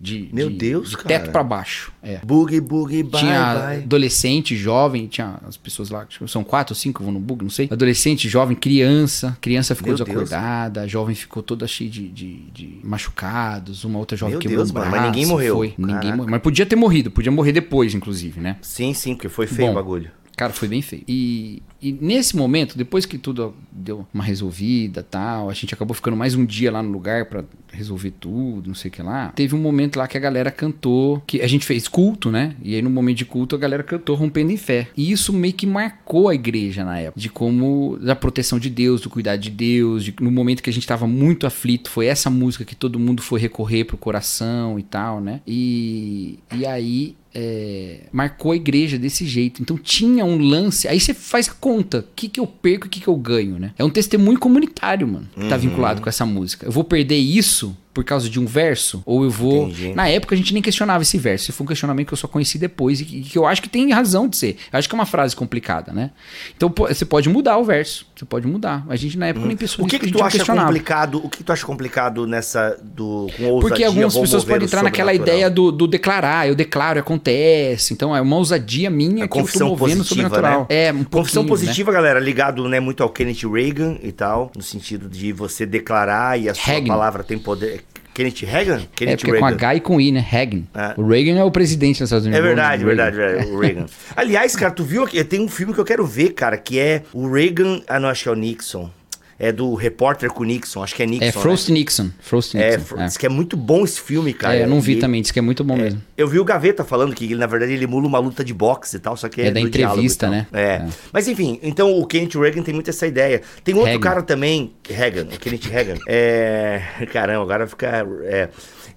de, 0.00 0.28
Meu 0.32 0.48
de, 0.50 0.56
Deus, 0.56 0.90
de 0.90 0.96
cara. 0.96 1.08
teto 1.08 1.30
para 1.30 1.42
baixo. 1.42 1.92
É. 2.02 2.18
Bug, 2.24 2.60
bug, 2.60 3.02
bye, 3.02 3.20
Tinha 3.20 3.54
bye. 3.54 3.82
adolescente, 3.82 4.56
jovem, 4.56 5.06
tinha 5.06 5.38
as 5.46 5.56
pessoas 5.56 5.90
lá, 5.90 6.06
são 6.26 6.42
quatro 6.44 6.72
ou 6.72 6.76
cinco 6.76 7.02
vão 7.02 7.12
no 7.12 7.20
bug, 7.20 7.42
não 7.42 7.50
sei. 7.50 7.68
Adolescente, 7.70 8.28
jovem, 8.28 8.56
criança. 8.56 9.36
Criança 9.40 9.74
ficou 9.74 9.94
Meu 9.94 9.98
desacordada, 10.04 10.80
Deus. 10.80 10.92
jovem 10.92 11.14
ficou 11.14 11.42
toda 11.42 11.66
cheia 11.66 11.90
de, 11.90 12.08
de, 12.08 12.36
de, 12.52 12.80
machucados, 12.82 13.84
uma 13.84 13.98
outra 13.98 14.16
jovem 14.16 14.34
Meu 14.34 14.40
quebrou 14.40 14.58
Deus, 14.58 14.70
braço. 14.70 14.90
Mas 14.90 15.02
ninguém 15.02 15.26
morreu. 15.26 15.56
Foi, 15.56 15.74
ninguém 15.78 16.14
morreu. 16.14 16.30
Mas 16.30 16.42
podia 16.42 16.66
ter 16.66 16.76
morrido, 16.76 17.10
podia 17.10 17.32
morrer 17.32 17.52
depois, 17.52 17.94
inclusive, 17.94 18.40
né? 18.40 18.56
Sim, 18.62 18.92
sim, 18.94 19.14
porque 19.14 19.28
foi 19.28 19.46
feio 19.46 19.68
Bom, 19.68 19.72
o 19.72 19.74
bagulho. 19.74 20.10
Cara, 20.38 20.52
foi 20.52 20.68
bem 20.68 20.80
feio. 20.80 21.02
E, 21.08 21.60
e 21.82 21.90
nesse 21.90 22.36
momento, 22.36 22.78
depois 22.78 23.04
que 23.04 23.18
tudo 23.18 23.52
deu 23.72 24.06
uma 24.14 24.22
resolvida 24.22 25.02
tal, 25.02 25.50
a 25.50 25.52
gente 25.52 25.74
acabou 25.74 25.96
ficando 25.96 26.16
mais 26.16 26.36
um 26.36 26.46
dia 26.46 26.70
lá 26.70 26.80
no 26.80 26.92
lugar 26.92 27.24
para 27.24 27.44
resolver 27.72 28.12
tudo, 28.12 28.68
não 28.68 28.74
sei 28.74 28.88
o 28.88 28.92
que 28.92 29.02
lá. 29.02 29.32
Teve 29.34 29.56
um 29.56 29.58
momento 29.58 29.96
lá 29.96 30.06
que 30.06 30.16
a 30.16 30.20
galera 30.20 30.52
cantou, 30.52 31.20
que 31.26 31.42
a 31.42 31.46
gente 31.48 31.66
fez 31.66 31.88
culto, 31.88 32.30
né? 32.30 32.54
E 32.62 32.76
aí 32.76 32.80
no 32.80 32.88
momento 32.88 33.18
de 33.18 33.24
culto 33.24 33.56
a 33.56 33.58
galera 33.58 33.82
cantou 33.82 34.14
Rompendo 34.14 34.52
em 34.52 34.56
Fé. 34.56 34.86
E 34.96 35.10
isso 35.10 35.32
meio 35.32 35.54
que 35.54 35.66
marcou 35.66 36.28
a 36.28 36.34
igreja 36.36 36.84
na 36.84 37.00
época, 37.00 37.20
de 37.20 37.28
como, 37.28 37.98
da 38.00 38.14
proteção 38.14 38.60
de 38.60 38.70
Deus, 38.70 39.00
do 39.00 39.10
cuidado 39.10 39.40
de 39.40 39.50
Deus, 39.50 40.04
de, 40.04 40.14
no 40.20 40.30
momento 40.30 40.62
que 40.62 40.70
a 40.70 40.72
gente 40.72 40.86
tava 40.86 41.08
muito 41.08 41.48
aflito, 41.48 41.90
foi 41.90 42.06
essa 42.06 42.30
música 42.30 42.64
que 42.64 42.76
todo 42.76 42.96
mundo 42.96 43.22
foi 43.22 43.40
recorrer 43.40 43.84
pro 43.84 43.96
coração 43.96 44.78
e 44.78 44.84
tal, 44.84 45.20
né? 45.20 45.40
E, 45.44 46.38
e 46.56 46.64
aí 46.64 47.16
é, 47.34 48.00
marcou 48.12 48.52
a 48.52 48.56
igreja 48.56 48.98
desse 48.98 49.26
jeito. 49.26 49.62
Então 49.62 49.76
tinha 49.76 50.24
um 50.24 50.38
lance. 50.38 50.88
Aí 50.88 50.98
você 50.98 51.14
faz 51.14 51.48
a 51.48 51.52
conta: 51.52 52.00
o 52.00 52.04
que, 52.14 52.28
que 52.28 52.40
eu 52.40 52.46
perco 52.46 52.86
e 52.86 52.88
o 52.88 52.90
que, 52.90 53.00
que 53.00 53.08
eu 53.08 53.16
ganho, 53.16 53.58
né? 53.58 53.72
É 53.78 53.84
um 53.84 53.90
testemunho 53.90 54.38
comunitário, 54.38 55.06
mano, 55.06 55.28
que 55.34 55.48
tá 55.48 55.54
uhum. 55.54 55.60
vinculado 55.60 56.00
com 56.00 56.08
essa 56.08 56.24
música. 56.24 56.66
Eu 56.66 56.72
vou 56.72 56.84
perder 56.84 57.16
isso 57.16 57.76
por 57.98 58.04
causa 58.04 58.30
de 58.30 58.38
um 58.38 58.46
verso? 58.46 59.02
Ou 59.04 59.24
eu 59.24 59.30
vou. 59.30 59.64
Entendi. 59.64 59.92
Na 59.92 60.08
época 60.08 60.34
a 60.34 60.38
gente 60.38 60.52
nem 60.54 60.62
questionava 60.62 61.02
esse 61.02 61.18
verso. 61.18 61.46
Esse 61.46 61.52
foi 61.52 61.64
um 61.64 61.68
questionamento 61.68 62.06
que 62.06 62.12
eu 62.12 62.18
só 62.18 62.28
conheci 62.28 62.56
depois 62.56 63.00
e 63.00 63.04
que, 63.04 63.36
eu 63.36 63.44
acho 63.44 63.60
que 63.60 63.68
tem 63.68 63.90
razão 63.90 64.28
de 64.28 64.36
ser. 64.36 64.56
Eu 64.72 64.78
acho 64.78 64.88
que 64.88 64.94
é 64.94 64.98
uma 64.98 65.06
frase 65.06 65.34
complicada, 65.34 65.92
né? 65.92 66.12
Então 66.56 66.72
você 66.76 67.04
pode 67.04 67.28
mudar 67.28 67.58
o 67.58 67.64
verso. 67.64 68.06
Você 68.18 68.24
pode 68.24 68.48
mudar. 68.48 68.84
A 68.88 68.96
gente 68.96 69.16
na 69.16 69.26
época 69.28 69.44
hum. 69.44 69.48
nem 69.48 69.56
pensou 69.56 69.84
O 69.84 69.88
que, 69.88 69.96
que, 69.96 70.10
tu 70.10 70.24
acha 70.24 70.44
complicado? 70.44 71.24
O 71.24 71.28
que 71.28 71.44
tu 71.44 71.52
acha 71.52 71.64
complicado 71.64 72.26
nessa 72.26 72.76
do 72.82 73.28
com 73.36 73.44
ousadia, 73.44 73.60
Porque 73.60 73.84
algumas 73.84 74.16
pessoas 74.16 74.44
podem 74.44 74.64
entrar 74.64 74.82
naquela 74.82 75.14
ideia 75.14 75.48
do, 75.48 75.70
do, 75.70 75.86
declarar. 75.86 76.48
Eu 76.48 76.56
declaro, 76.56 76.98
acontece. 76.98 77.94
Então 77.94 78.16
é 78.16 78.20
uma 78.20 78.34
ousadia 78.34 78.90
minha 78.90 79.26
a 79.26 79.28
que 79.28 79.38
eu 79.38 79.46
tô 79.46 79.68
movendo 79.68 79.98
positiva, 79.98 80.04
sobrenatural. 80.04 80.60
Né? 80.62 80.66
É, 80.68 80.92
um 80.92 81.04
Confissão 81.04 81.44
né? 81.44 81.48
positiva, 81.48 81.92
né? 81.92 81.96
galera, 81.96 82.18
ligado 82.18 82.68
né, 82.68 82.80
muito 82.80 83.04
ao 83.04 83.08
Kenneth 83.08 83.48
Reagan 83.48 83.98
e 84.02 84.10
tal, 84.10 84.50
no 84.56 84.62
sentido 84.62 85.08
de 85.08 85.32
você 85.32 85.64
declarar 85.64 86.40
e 86.40 86.48
a 86.48 86.54
sua 86.54 86.74
Hagen. 86.74 86.88
palavra 86.88 87.22
tem 87.22 87.38
poder. 87.38 87.84
Kenneth 88.18 88.44
Reagan? 88.44 88.80
Kenneth 88.96 89.12
é, 89.12 89.16
porque 89.16 89.30
Reagan. 89.30 89.46
com 89.46 89.54
H 89.54 89.74
e 89.76 89.80
com 89.80 90.00
I, 90.00 90.10
né? 90.10 90.26
Reagan. 90.28 90.62
É. 90.74 90.94
O 90.96 91.06
Reagan 91.06 91.38
é 91.38 91.44
o 91.44 91.52
presidente 91.52 92.00
dos 92.00 92.08
Estados 92.08 92.26
Unidos. 92.26 92.44
É 92.44 92.46
verdade, 92.46 92.84
verdade, 92.84 93.16
verdade. 93.16 93.50
O 93.50 93.60
Reagan. 93.60 93.86
Aliás, 94.16 94.56
cara, 94.56 94.72
tu 94.72 94.82
viu 94.82 95.04
aqui? 95.04 95.22
Tem 95.22 95.40
um 95.40 95.48
filme 95.48 95.72
que 95.72 95.78
eu 95.78 95.84
quero 95.84 96.04
ver, 96.04 96.30
cara, 96.30 96.56
que 96.56 96.80
é 96.80 97.02
o 97.12 97.30
Reagan. 97.30 97.80
Ah, 97.86 98.00
não, 98.00 98.08
acho 98.08 98.24
que 98.24 98.28
é 98.28 98.32
o 98.32 98.34
Nixon 98.34 98.90
é 99.38 99.52
do 99.52 99.74
repórter 99.74 100.30
com 100.30 100.42
Nixon, 100.42 100.82
acho 100.82 100.94
que 100.94 101.02
é 101.02 101.06
Nixon. 101.06 101.24
É 101.24 101.32
Frost 101.32 101.68
né? 101.68 101.74
Nixon. 101.74 102.10
Frost 102.20 102.54
é, 102.56 102.76
Nixon. 102.76 102.96
É, 102.96 103.02
é. 103.02 103.06
Diz 103.06 103.16
que 103.16 103.26
é 103.26 103.28
muito 103.28 103.56
bom 103.56 103.84
esse 103.84 104.00
filme, 104.00 104.34
cara. 104.34 104.56
É, 104.56 104.64
eu 104.64 104.66
não 104.68 104.80
vi 104.80 104.92
e, 104.92 104.96
também, 104.96 105.22
diz 105.22 105.30
que 105.30 105.38
é 105.38 105.42
muito 105.42 105.62
bom 105.62 105.74
é, 105.76 105.82
mesmo. 105.82 106.02
Eu 106.16 106.26
vi 106.26 106.40
o 106.40 106.44
Gaveta 106.44 106.82
falando 106.82 107.14
que 107.14 107.34
na 107.34 107.46
verdade, 107.46 107.72
ele 107.72 107.84
emula 107.84 108.06
uma 108.06 108.18
luta 108.18 108.44
de 108.44 108.52
boxe 108.52 108.96
e 108.96 108.98
tal, 108.98 109.16
só 109.16 109.28
que 109.28 109.40
é. 109.40 109.46
É 109.46 109.50
da 109.50 109.60
entrevista, 109.60 110.28
né? 110.28 110.46
É. 110.52 110.62
é. 110.62 110.88
Mas 111.12 111.28
enfim, 111.28 111.60
então 111.62 111.98
o 111.98 112.06
Kenneth 112.06 112.34
Reagan 112.34 112.62
tem 112.62 112.74
muito 112.74 112.90
essa 112.90 113.06
ideia. 113.06 113.42
Tem 113.62 113.74
outro 113.74 113.90
Hagen. 113.90 114.00
cara 114.00 114.22
também, 114.22 114.72
Reagan, 114.88 115.26
o 115.32 115.38
Kenneth 115.38 115.68
Reagan. 115.70 115.98
É. 116.08 116.82
Caramba, 117.12 117.42
agora 117.42 117.66
fica. 117.66 118.06
É 118.24 118.48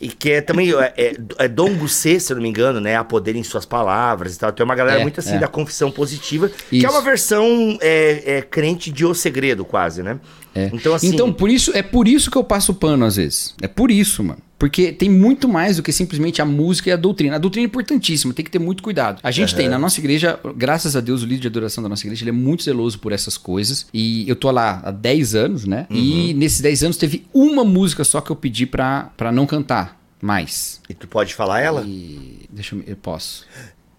e 0.01 0.09
que 0.09 0.31
é 0.31 0.41
também 0.41 0.73
é, 0.81 0.93
é, 0.97 1.13
é 1.37 1.47
Dom 1.47 1.73
Bussé, 1.75 2.17
se 2.19 2.33
eu 2.33 2.35
não 2.35 2.43
me 2.43 2.49
engano, 2.49 2.81
né? 2.81 2.95
A 2.95 3.03
poder 3.03 3.35
em 3.35 3.43
suas 3.43 3.65
palavras 3.65 4.35
e 4.35 4.39
tal. 4.39 4.51
Tem 4.51 4.63
uma 4.63 4.75
galera 4.75 4.99
é, 4.99 5.03
muito 5.03 5.19
assim 5.19 5.35
é. 5.35 5.39
da 5.39 5.47
confissão 5.47 5.91
positiva, 5.91 6.47
Isso. 6.71 6.81
que 6.81 6.85
é 6.85 6.89
uma 6.89 7.01
versão 7.01 7.77
é, 7.79 8.37
é, 8.37 8.41
crente 8.41 8.91
de 8.91 9.05
O 9.05 9.13
Segredo, 9.13 9.63
quase, 9.63 10.01
né? 10.01 10.19
É. 10.53 10.69
Então, 10.73 10.93
assim... 10.93 11.07
então, 11.07 11.31
por 11.31 11.49
isso, 11.49 11.71
é 11.75 11.81
por 11.81 12.07
isso 12.07 12.29
que 12.29 12.37
eu 12.37 12.43
passo 12.43 12.73
pano 12.73 13.05
às 13.05 13.15
vezes. 13.15 13.55
É 13.61 13.67
por 13.67 13.89
isso, 13.91 14.23
mano. 14.23 14.39
Porque 14.61 14.91
tem 14.91 15.09
muito 15.09 15.47
mais 15.47 15.77
do 15.77 15.83
que 15.83 15.91
simplesmente 15.91 16.39
a 16.39 16.45
música 16.45 16.89
e 16.89 16.93
a 16.93 16.95
doutrina. 16.95 17.35
A 17.35 17.39
doutrina 17.39 17.65
é 17.65 17.67
importantíssima, 17.67 18.31
tem 18.31 18.45
que 18.45 18.51
ter 18.51 18.59
muito 18.59 18.83
cuidado. 18.83 19.19
A 19.23 19.31
gente 19.31 19.53
uhum. 19.53 19.57
tem 19.57 19.67
na 19.67 19.79
nossa 19.79 19.99
igreja, 19.99 20.39
graças 20.55 20.95
a 20.95 21.01
Deus, 21.01 21.23
o 21.23 21.25
líder 21.25 21.41
de 21.41 21.47
adoração 21.47 21.81
da 21.81 21.89
nossa 21.89 22.05
igreja, 22.05 22.23
ele 22.23 22.29
é 22.29 22.33
muito 22.33 22.61
zeloso 22.63 22.99
por 22.99 23.11
essas 23.11 23.37
coisas. 23.37 23.87
E 23.91 24.29
eu 24.29 24.35
tô 24.35 24.51
lá 24.51 24.79
há 24.83 24.91
10 24.91 25.33
anos, 25.33 25.65
né? 25.65 25.87
Uhum. 25.89 25.97
E 25.97 26.33
nesses 26.35 26.61
10 26.61 26.83
anos 26.83 26.97
teve 26.97 27.25
uma 27.33 27.63
música 27.63 28.03
só 28.03 28.21
que 28.21 28.31
eu 28.31 28.35
pedi 28.35 28.67
pra, 28.67 29.11
pra 29.17 29.31
não 29.31 29.47
cantar 29.47 29.99
mais. 30.21 30.79
E 30.87 30.93
tu 30.93 31.07
pode 31.07 31.33
falar 31.33 31.61
ela? 31.61 31.83
E... 31.83 32.41
Deixa 32.51 32.75
eu, 32.75 32.83
eu 32.85 32.95
posso. 32.95 33.47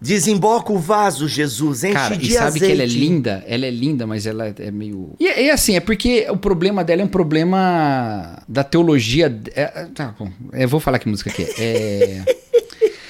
Desemboca 0.02 0.72
o 0.72 0.78
vaso, 0.78 1.28
Jesus, 1.28 1.84
enche 1.84 1.94
Cara, 1.94 2.16
de 2.16 2.28
e 2.28 2.32
sabe 2.32 2.46
azeite. 2.48 2.66
que 2.66 2.72
ela 2.72 2.82
é 2.82 2.86
linda? 2.86 3.44
Ela 3.46 3.66
é 3.66 3.70
linda, 3.70 4.06
mas 4.06 4.26
ela 4.26 4.54
é 4.58 4.70
meio... 4.70 5.14
E 5.20 5.26
é, 5.26 5.50
assim, 5.52 5.76
é 5.76 5.80
porque 5.80 6.26
o 6.28 6.36
problema 6.36 6.82
dela 6.82 7.02
é 7.02 7.04
um 7.04 7.08
problema 7.08 8.42
da 8.48 8.64
teologia... 8.64 9.34
É, 9.54 9.62
é 9.62 9.88
tá 9.94 10.14
bom, 10.18 10.30
eu 10.52 10.68
vou 10.68 10.80
falar 10.80 10.98
que 10.98 11.08
música 11.08 11.30
que 11.30 11.42
é. 11.42 11.54
é... 11.58 12.24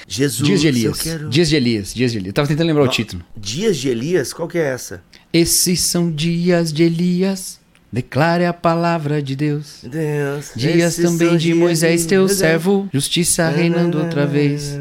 Jesus, 0.06 0.46
Dias 0.46 0.60
de 0.60 0.68
Elias. 0.68 1.00
Quero... 1.00 1.30
Dias 1.30 1.48
de 1.48 1.56
Elias, 1.56 1.94
Dias 1.94 2.12
de 2.12 2.18
Elias. 2.18 2.28
Eu 2.28 2.34
tava 2.34 2.48
tentando 2.48 2.66
lembrar 2.66 2.82
Não, 2.82 2.90
o 2.90 2.92
título. 2.92 3.24
Dias 3.34 3.78
de 3.78 3.88
Elias? 3.88 4.32
Qual 4.34 4.46
que 4.46 4.58
é 4.58 4.68
essa? 4.68 5.02
Esses 5.32 5.80
são 5.80 6.12
dias 6.12 6.70
de 6.70 6.82
Elias. 6.82 7.58
Declare 7.92 8.46
a 8.46 8.54
palavra 8.54 9.20
de 9.20 9.36
Deus. 9.36 9.84
Deus 9.84 10.52
dias 10.56 10.96
também 10.96 11.36
de 11.36 11.52
Moisés, 11.52 12.06
teu 12.06 12.26
servo, 12.26 12.88
justiça 12.90 13.50
reinando 13.50 13.98
outra 13.98 14.24
vez. 14.24 14.78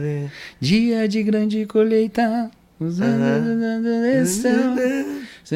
Dia 0.62 1.10
de 1.10 1.22
grande 1.22 1.66
colheita, 1.66 2.50
Os 2.80 3.00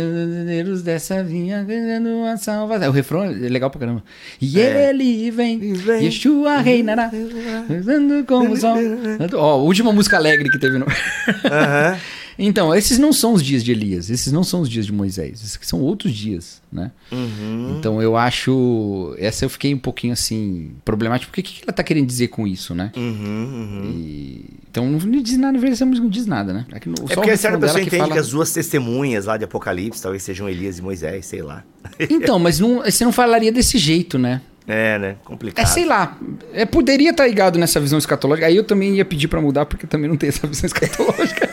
verdadeiros 0.02 0.82
dessa 0.82 1.24
vinha 1.24 1.64
ganhando 1.64 2.10
uma 2.10 2.36
salvação. 2.36 2.90
O 2.90 2.92
refrão 2.92 3.24
é 3.24 3.30
legal 3.30 3.70
pra 3.70 3.80
caramba. 3.80 4.04
E 4.42 4.60
é. 4.60 4.90
ele 4.90 5.32
vem, 5.32 5.74
vem 5.74 6.04
Yeshua 6.04 6.58
reinará, 6.58 7.10
como 8.28 8.58
sol. 8.58 8.76
Ó, 9.34 9.60
última 9.60 9.94
música 9.94 10.18
alegre 10.18 10.50
que 10.50 10.60
teve 10.60 10.78
no. 10.78 10.86
Uhum. 10.86 10.92
Então, 12.38 12.74
esses 12.76 12.98
não 12.98 13.14
são 13.14 13.34
os 13.34 13.44
dias 13.44 13.64
de 13.64 13.72
Elias, 13.72 14.10
esses 14.10 14.32
não 14.32 14.44
são 14.44 14.62
os 14.62 14.70
dias 14.70 14.86
de 14.86 14.94
Moisés, 14.94 15.44
esses 15.44 15.60
são 15.62 15.82
outros 15.82 16.14
dias, 16.14 16.62
né? 16.72 16.92
Uhum. 17.12 17.78
Então 17.78 18.02
eu 18.02 18.18
acho. 18.18 19.16
Essa 19.18 19.46
eu 19.46 19.50
fiquei 19.50 19.74
um 19.74 19.78
pouquinho 19.78 20.14
assim, 20.14 20.72
problemático. 20.84 21.32
Porque 21.32 21.42
o 21.42 21.44
que 21.44 21.64
ela 21.64 21.74
tá 21.74 21.84
querendo 21.84 22.06
dizer 22.06 22.28
com 22.28 22.46
isso, 22.46 22.76
né? 22.76 22.92
Uhum, 22.96 23.04
uhum. 23.04 23.92
E... 23.94 24.46
Então 24.70 24.90
não 24.90 25.22
diz 25.22 25.38
nada, 25.38 25.54
na 25.54 25.60
verdade, 25.60 25.86
não 25.86 26.10
diz 26.10 26.26
nada, 26.26 26.54
né? 26.54 26.66
É, 26.72 26.80
que 26.80 26.90
no, 26.90 26.96
é 27.10 27.16
porque 27.16 27.38
certa 27.38 27.58
pessoa 27.58 27.80
que 27.80 27.88
entende 27.88 28.02
fala... 28.02 28.14
que 28.14 28.20
as 28.20 28.30
duas 28.30 28.52
testemunhas 28.52 29.26
lá 29.26 29.38
de 29.38 29.46
Apocalipse 29.46 30.02
talvez 30.02 30.24
sejam 30.24 30.50
Elias 30.50 30.80
e 30.80 30.82
Moisés, 30.82 31.26
sei 31.26 31.42
lá. 31.42 31.64
Então, 32.10 32.40
mas 32.40 32.60
não, 32.60 32.82
você 32.82 33.06
não 33.06 33.12
falaria 33.12 33.52
desse 33.52 33.78
jeito, 33.78 34.18
né? 34.18 34.42
É, 34.68 34.98
né? 34.98 35.16
Complicado. 35.24 35.64
É, 35.64 35.68
sei 35.68 35.86
lá. 35.86 36.18
É, 36.52 36.66
poderia 36.66 37.12
estar 37.12 37.24
tá 37.24 37.30
ligado 37.30 37.60
nessa 37.60 37.80
visão 37.80 38.00
escatológica. 38.00 38.48
Aí 38.48 38.56
eu 38.56 38.64
também 38.64 38.96
ia 38.96 39.06
pedir 39.06 39.28
para 39.28 39.40
mudar, 39.40 39.66
porque 39.66 39.86
também 39.86 40.10
não 40.10 40.18
tem 40.18 40.30
essa 40.30 40.48
visão 40.48 40.66
escatológica. 40.66 41.45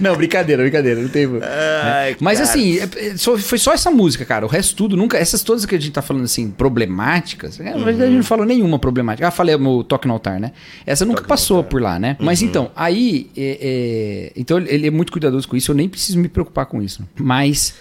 Não, 0.00 0.16
brincadeira, 0.16 0.62
brincadeira. 0.62 1.00
Não 1.00 1.08
tem. 1.08 1.26
Ai, 1.42 2.16
Mas 2.20 2.38
cara. 2.38 2.50
assim, 2.50 2.78
é, 2.78 2.82
é, 2.82 3.16
foi 3.16 3.58
só 3.58 3.72
essa 3.72 3.90
música, 3.90 4.24
cara. 4.24 4.44
O 4.44 4.48
resto 4.48 4.74
tudo, 4.76 4.96
nunca. 4.96 5.18
Essas 5.18 5.42
todas 5.42 5.64
que 5.64 5.74
a 5.74 5.78
gente 5.78 5.92
tá 5.92 6.02
falando 6.02 6.24
assim, 6.24 6.50
problemáticas. 6.50 7.58
Na 7.58 7.72
verdade, 7.72 7.96
uhum. 7.96 8.02
a 8.02 8.06
gente 8.06 8.16
não 8.16 8.24
falou 8.24 8.44
nenhuma 8.44 8.78
problemática. 8.78 9.26
Ah, 9.26 9.30
falei 9.30 9.54
o 9.54 9.84
toque 9.84 10.06
no 10.06 10.14
altar, 10.14 10.40
né? 10.40 10.52
Essa 10.86 11.04
nunca 11.04 11.18
toque 11.18 11.28
passou 11.28 11.64
por 11.64 11.80
lá, 11.80 11.98
né? 11.98 12.16
Uhum. 12.18 12.26
Mas 12.26 12.42
então, 12.42 12.70
aí. 12.74 13.30
É, 13.36 13.58
é, 13.60 14.32
então 14.36 14.58
ele 14.58 14.86
é 14.86 14.90
muito 14.90 15.12
cuidadoso 15.12 15.48
com 15.48 15.56
isso. 15.56 15.70
Eu 15.70 15.74
nem 15.74 15.88
preciso 15.88 16.18
me 16.18 16.28
preocupar 16.28 16.66
com 16.66 16.82
isso. 16.82 17.02
Mas. 17.18 17.74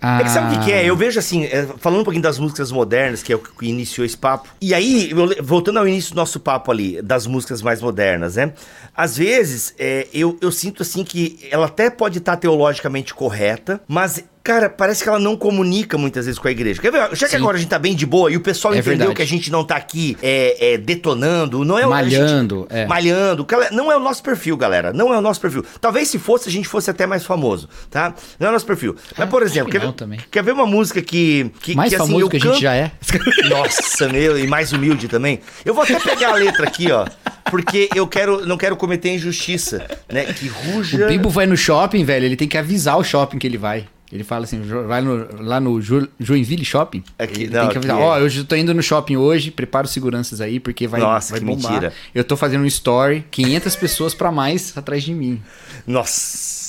Ah. 0.00 0.20
É 0.20 0.24
que 0.24 0.30
sabe 0.30 0.54
o 0.54 0.58
que, 0.58 0.64
que, 0.66 0.72
é? 0.72 0.84
Eu 0.84 0.96
vejo 0.96 1.18
assim, 1.18 1.44
é, 1.44 1.66
falando 1.78 2.00
um 2.00 2.04
pouquinho 2.04 2.22
das 2.22 2.38
músicas 2.38 2.72
modernas, 2.72 3.22
que 3.22 3.32
é 3.32 3.36
o 3.36 3.38
que 3.38 3.66
iniciou 3.66 4.04
esse 4.04 4.16
papo. 4.16 4.48
E 4.60 4.72
aí, 4.72 5.10
voltando 5.42 5.78
ao 5.78 5.86
início 5.86 6.14
do 6.14 6.16
nosso 6.16 6.40
papo 6.40 6.70
ali, 6.70 7.02
das 7.02 7.26
músicas 7.26 7.60
mais 7.60 7.82
modernas, 7.82 8.36
né? 8.36 8.52
Às 8.96 9.16
vezes, 9.16 9.74
é, 9.78 10.06
eu, 10.12 10.38
eu 10.40 10.50
sinto 10.50 10.82
assim 10.82 11.04
que 11.04 11.38
ela 11.50 11.66
até 11.66 11.90
pode 11.90 12.18
estar 12.18 12.32
tá 12.32 12.38
teologicamente 12.38 13.12
correta, 13.14 13.80
mas 13.86 14.24
Cara, 14.42 14.70
parece 14.70 15.02
que 15.02 15.08
ela 15.08 15.18
não 15.18 15.36
comunica 15.36 15.98
muitas 15.98 16.24
vezes 16.24 16.38
com 16.38 16.48
a 16.48 16.50
igreja. 16.50 16.80
Quer 16.80 16.90
ver? 16.90 17.14
Já 17.14 17.26
que 17.26 17.32
Sim. 17.32 17.36
agora 17.36 17.58
a 17.58 17.60
gente 17.60 17.68
tá 17.68 17.78
bem 17.78 17.94
de 17.94 18.06
boa 18.06 18.32
e 18.32 18.36
o 18.36 18.40
pessoal 18.40 18.72
é 18.72 18.78
entendeu 18.78 18.98
verdade. 18.98 19.16
que 19.16 19.22
a 19.22 19.26
gente 19.26 19.50
não 19.50 19.62
tá 19.62 19.76
aqui 19.76 20.16
é, 20.22 20.72
é, 20.72 20.78
detonando, 20.78 21.62
não 21.62 21.78
é 21.78 21.84
Malhando. 21.84 22.66
Gente, 22.70 22.80
é. 22.80 22.86
Malhando. 22.86 23.46
Não 23.70 23.92
é 23.92 23.96
o 23.96 24.00
nosso 24.00 24.22
perfil, 24.22 24.56
galera. 24.56 24.94
Não 24.94 25.12
é 25.12 25.18
o 25.18 25.20
nosso 25.20 25.40
perfil. 25.40 25.62
Talvez 25.78 26.08
se 26.08 26.18
fosse, 26.18 26.48
a 26.48 26.52
gente 26.52 26.66
fosse 26.66 26.90
até 26.90 27.06
mais 27.06 27.24
famoso, 27.24 27.68
tá? 27.90 28.14
Não 28.38 28.46
é 28.46 28.50
o 28.50 28.52
nosso 28.52 28.64
perfil. 28.64 28.96
Mas, 29.16 29.28
por 29.28 29.42
exemplo, 29.42 29.70
quer, 29.70 29.92
também. 29.92 30.18
quer 30.30 30.42
ver 30.42 30.52
uma 30.52 30.66
música 30.66 31.02
que. 31.02 31.50
que 31.60 31.74
mais 31.74 31.90
que, 31.90 31.96
assim, 31.96 32.06
famoso 32.06 32.30
que 32.30 32.36
a 32.38 32.40
gente 32.40 32.60
já 32.62 32.74
é? 32.74 32.92
Nossa, 33.50 34.08
meu, 34.08 34.38
e 34.38 34.46
mais 34.46 34.72
humilde 34.72 35.06
também. 35.06 35.40
Eu 35.66 35.74
vou 35.74 35.84
até 35.84 35.98
pegar 36.00 36.30
a 36.30 36.34
letra 36.34 36.66
aqui, 36.66 36.90
ó. 36.90 37.06
Porque 37.50 37.90
eu 37.94 38.06
quero, 38.06 38.46
não 38.46 38.56
quero 38.56 38.76
cometer 38.76 39.10
injustiça, 39.10 39.86
né? 40.10 40.24
Que 40.24 40.48
ruja. 40.48 41.04
O 41.04 41.08
Bibo 41.08 41.28
vai 41.28 41.46
no 41.46 41.56
shopping, 41.56 42.04
velho. 42.04 42.24
Ele 42.24 42.36
tem 42.36 42.48
que 42.48 42.56
avisar 42.56 42.96
o 42.96 43.04
shopping 43.04 43.38
que 43.38 43.46
ele 43.46 43.58
vai. 43.58 43.86
Ele 44.12 44.24
fala 44.24 44.44
assim, 44.44 44.60
vai 44.88 45.00
no, 45.00 45.28
lá 45.40 45.60
no 45.60 45.80
Ju, 45.80 46.08
Joinville 46.18 46.64
Shopping. 46.64 47.04
Aqui, 47.16 47.46
não, 47.46 47.60
tem 47.60 47.70
que 47.70 47.78
avisar, 47.78 47.96
ó, 47.96 48.18
é. 48.18 48.22
oh, 48.22 48.26
eu 48.26 48.44
tô 48.44 48.56
indo 48.56 48.74
no 48.74 48.82
shopping 48.82 49.16
hoje, 49.16 49.52
prepara 49.52 49.86
os 49.86 49.92
seguranças 49.92 50.40
aí, 50.40 50.58
porque 50.58 50.88
vai, 50.88 51.00
Nossa, 51.00 51.32
vai 51.32 51.40
que 51.40 51.46
bombar. 51.46 51.72
mentira. 51.72 51.92
Eu 52.12 52.24
tô 52.24 52.36
fazendo 52.36 52.62
um 52.62 52.66
story, 52.66 53.24
500 53.30 53.76
pessoas 53.76 54.12
para 54.12 54.32
mais 54.32 54.76
atrás 54.76 55.04
de 55.04 55.14
mim. 55.14 55.40
Nossa. 55.86 56.60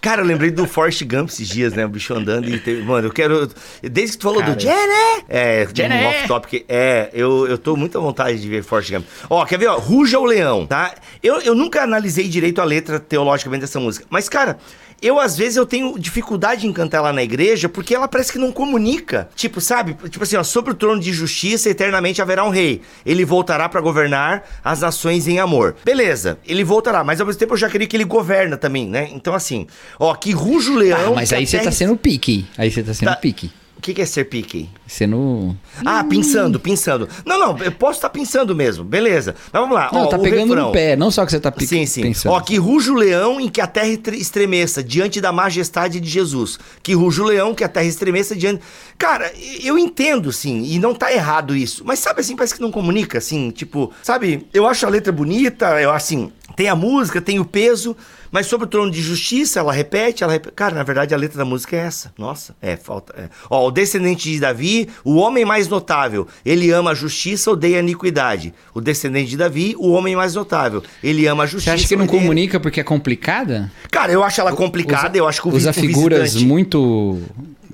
Cara, 0.00 0.22
eu 0.22 0.26
lembrei 0.26 0.50
do 0.50 0.66
Forrest 0.66 1.02
Gump 1.04 1.28
esses 1.28 1.48
dias, 1.48 1.72
né? 1.72 1.84
O 1.84 1.88
bicho 1.88 2.14
andando 2.14 2.48
e... 2.48 2.58
Teve... 2.58 2.82
Mano, 2.82 3.08
eu 3.08 3.12
quero... 3.12 3.50
Desde 3.82 4.12
que 4.12 4.18
tu 4.18 4.22
falou 4.22 4.40
Cara, 4.40 4.54
do 4.54 4.60
Jenny! 4.60 5.24
É, 5.28 5.66
Jenny! 5.74 6.04
off-topic. 6.04 6.64
É, 6.68 7.10
eu, 7.12 7.48
eu 7.48 7.58
tô 7.58 7.76
muito 7.76 7.98
à 7.98 8.00
vontade 8.00 8.40
de 8.40 8.48
ver 8.48 8.62
Forrest 8.62 8.92
Gump. 8.92 9.04
Ó, 9.28 9.44
quer 9.44 9.58
ver? 9.58 9.66
Ó, 9.66 9.78
Ruja 9.78 10.18
o 10.18 10.24
Leão, 10.24 10.64
tá? 10.64 10.94
Eu, 11.20 11.40
eu 11.40 11.54
nunca 11.56 11.82
analisei 11.82 12.28
direito 12.28 12.60
a 12.60 12.64
letra 12.64 13.00
teologicamente 13.00 13.62
dessa 13.62 13.80
música. 13.80 14.06
Mas, 14.08 14.28
cara 14.28 14.58
eu 15.02 15.18
às 15.18 15.36
vezes 15.36 15.56
eu 15.56 15.66
tenho 15.66 15.98
dificuldade 15.98 16.66
em 16.66 16.72
cantar 16.72 16.98
ela 16.98 17.12
na 17.12 17.22
igreja 17.22 17.68
porque 17.68 17.94
ela 17.94 18.06
parece 18.06 18.32
que 18.32 18.38
não 18.38 18.52
comunica. 18.52 19.28
Tipo, 19.34 19.60
sabe? 19.60 19.94
Tipo 20.08 20.22
assim, 20.22 20.36
ó, 20.36 20.44
sobre 20.44 20.70
o 20.70 20.74
trono 20.74 21.00
de 21.00 21.12
justiça 21.12 21.68
eternamente 21.68 22.22
haverá 22.22 22.44
um 22.44 22.50
rei. 22.50 22.80
Ele 23.04 23.24
voltará 23.24 23.68
para 23.68 23.80
governar 23.80 24.44
as 24.64 24.80
nações 24.80 25.26
em 25.26 25.38
amor. 25.38 25.74
Beleza, 25.84 26.38
ele 26.46 26.62
voltará, 26.62 27.02
mas 27.02 27.20
ao 27.20 27.26
mesmo 27.26 27.38
tempo 27.38 27.54
eu 27.54 27.58
já 27.58 27.68
queria 27.68 27.86
que 27.86 27.96
ele 27.96 28.04
governa 28.04 28.56
também, 28.56 28.88
né? 28.88 29.08
Então 29.12 29.34
assim, 29.34 29.66
ó, 29.98 30.14
que 30.14 30.30
rujo 30.30 30.74
leão. 30.74 31.12
Ah, 31.12 31.16
mas 31.16 31.32
aí 31.32 31.46
você 31.46 31.58
tá 31.58 31.72
sendo 31.72 31.96
pique. 31.96 32.46
Aí 32.56 32.70
você 32.70 32.82
tá 32.82 32.94
sendo 32.94 33.08
tá... 33.08 33.16
pique. 33.16 33.50
O 33.76 33.80
que, 33.82 33.94
que 33.94 34.02
é 34.02 34.06
ser 34.06 34.26
pique? 34.26 34.68
Sendo. 34.86 35.56
Ah, 35.84 36.04
pensando, 36.04 36.60
pensando. 36.60 37.08
Não, 37.26 37.36
não, 37.36 37.58
eu 37.58 37.72
posso 37.72 37.98
estar 37.98 38.10
pensando 38.10 38.54
mesmo, 38.54 38.84
beleza. 38.84 39.34
Mas 39.52 39.60
vamos 39.60 39.74
lá. 39.74 39.90
Não, 39.92 40.02
ó, 40.02 40.06
tá 40.06 40.18
pegando 40.18 40.50
refrão. 40.50 40.66
no 40.66 40.72
pé, 40.72 40.94
não 40.94 41.10
só 41.10 41.24
que 41.26 41.32
você 41.32 41.40
tá 41.40 41.50
pi... 41.50 41.66
sim, 41.66 41.84
sim. 41.84 42.02
pensando. 42.02 42.32
Ó, 42.32 42.40
que 42.40 42.56
ruja 42.58 42.92
o 42.92 42.94
leão 42.94 43.40
em 43.40 43.48
que 43.48 43.60
a 43.60 43.66
terra 43.66 43.88
estremeça 44.12 44.84
diante 44.84 45.20
da 45.20 45.32
majestade 45.32 45.98
de 45.98 46.08
Jesus. 46.08 46.60
Que 46.80 46.94
ruja 46.94 47.22
o 47.22 47.26
leão 47.26 47.54
que 47.54 47.64
a 47.64 47.68
terra 47.68 47.86
estremeça 47.86 48.36
diante. 48.36 48.62
Cara, 48.96 49.32
eu 49.64 49.76
entendo, 49.76 50.30
sim, 50.30 50.62
e 50.62 50.78
não 50.78 50.94
tá 50.94 51.12
errado 51.12 51.56
isso. 51.56 51.82
Mas 51.84 51.98
sabe 51.98 52.20
assim, 52.20 52.36
parece 52.36 52.54
que 52.54 52.62
não 52.62 52.70
comunica, 52.70 53.18
assim, 53.18 53.50
tipo, 53.50 53.92
sabe? 54.00 54.46
Eu 54.54 54.68
acho 54.68 54.86
a 54.86 54.90
letra 54.90 55.12
bonita, 55.12 55.80
eu 55.80 55.90
assim, 55.90 56.30
tem 56.54 56.68
a 56.68 56.76
música, 56.76 57.20
tem 57.20 57.40
o 57.40 57.44
peso. 57.44 57.96
Mas 58.32 58.46
sobre 58.46 58.66
o 58.66 58.68
trono 58.68 58.90
de 58.90 59.02
justiça, 59.02 59.60
ela 59.60 59.72
repete, 59.72 60.24
ela 60.24 60.32
repete. 60.32 60.54
Cara, 60.54 60.74
na 60.74 60.82
verdade 60.82 61.14
a 61.14 61.18
letra 61.18 61.36
da 61.38 61.44
música 61.44 61.76
é 61.76 61.80
essa. 61.80 62.12
Nossa, 62.18 62.56
é, 62.62 62.76
falta. 62.76 63.12
É. 63.16 63.28
Ó, 63.50 63.68
o 63.68 63.70
descendente 63.70 64.30
de 64.30 64.40
Davi, 64.40 64.88
o 65.04 65.16
homem 65.16 65.44
mais 65.44 65.68
notável, 65.68 66.26
ele 66.44 66.70
ama 66.70 66.92
a 66.92 66.94
justiça, 66.94 67.50
odeia 67.50 67.76
a 67.76 67.80
iniquidade. 67.80 68.54
O 68.74 68.80
descendente 68.80 69.28
de 69.28 69.36
Davi, 69.36 69.76
o 69.78 69.90
homem 69.92 70.16
mais 70.16 70.34
notável, 70.34 70.82
ele 71.04 71.26
ama 71.26 71.44
a 71.44 71.46
justiça. 71.46 71.76
Você 71.76 71.82
acha 71.82 71.88
que 71.88 71.96
não 71.96 72.06
odeia... 72.06 72.20
comunica 72.20 72.58
porque 72.58 72.80
é 72.80 72.84
complicada? 72.84 73.70
Cara, 73.90 74.10
eu 74.10 74.24
acho 74.24 74.40
ela 74.40 74.52
complicada, 74.52 75.10
usa, 75.10 75.18
eu 75.18 75.28
acho 75.28 75.42
que 75.42 75.48
o 75.48 75.52
Usa 75.54 75.72
figuras 75.72 76.34
muito 76.36 77.20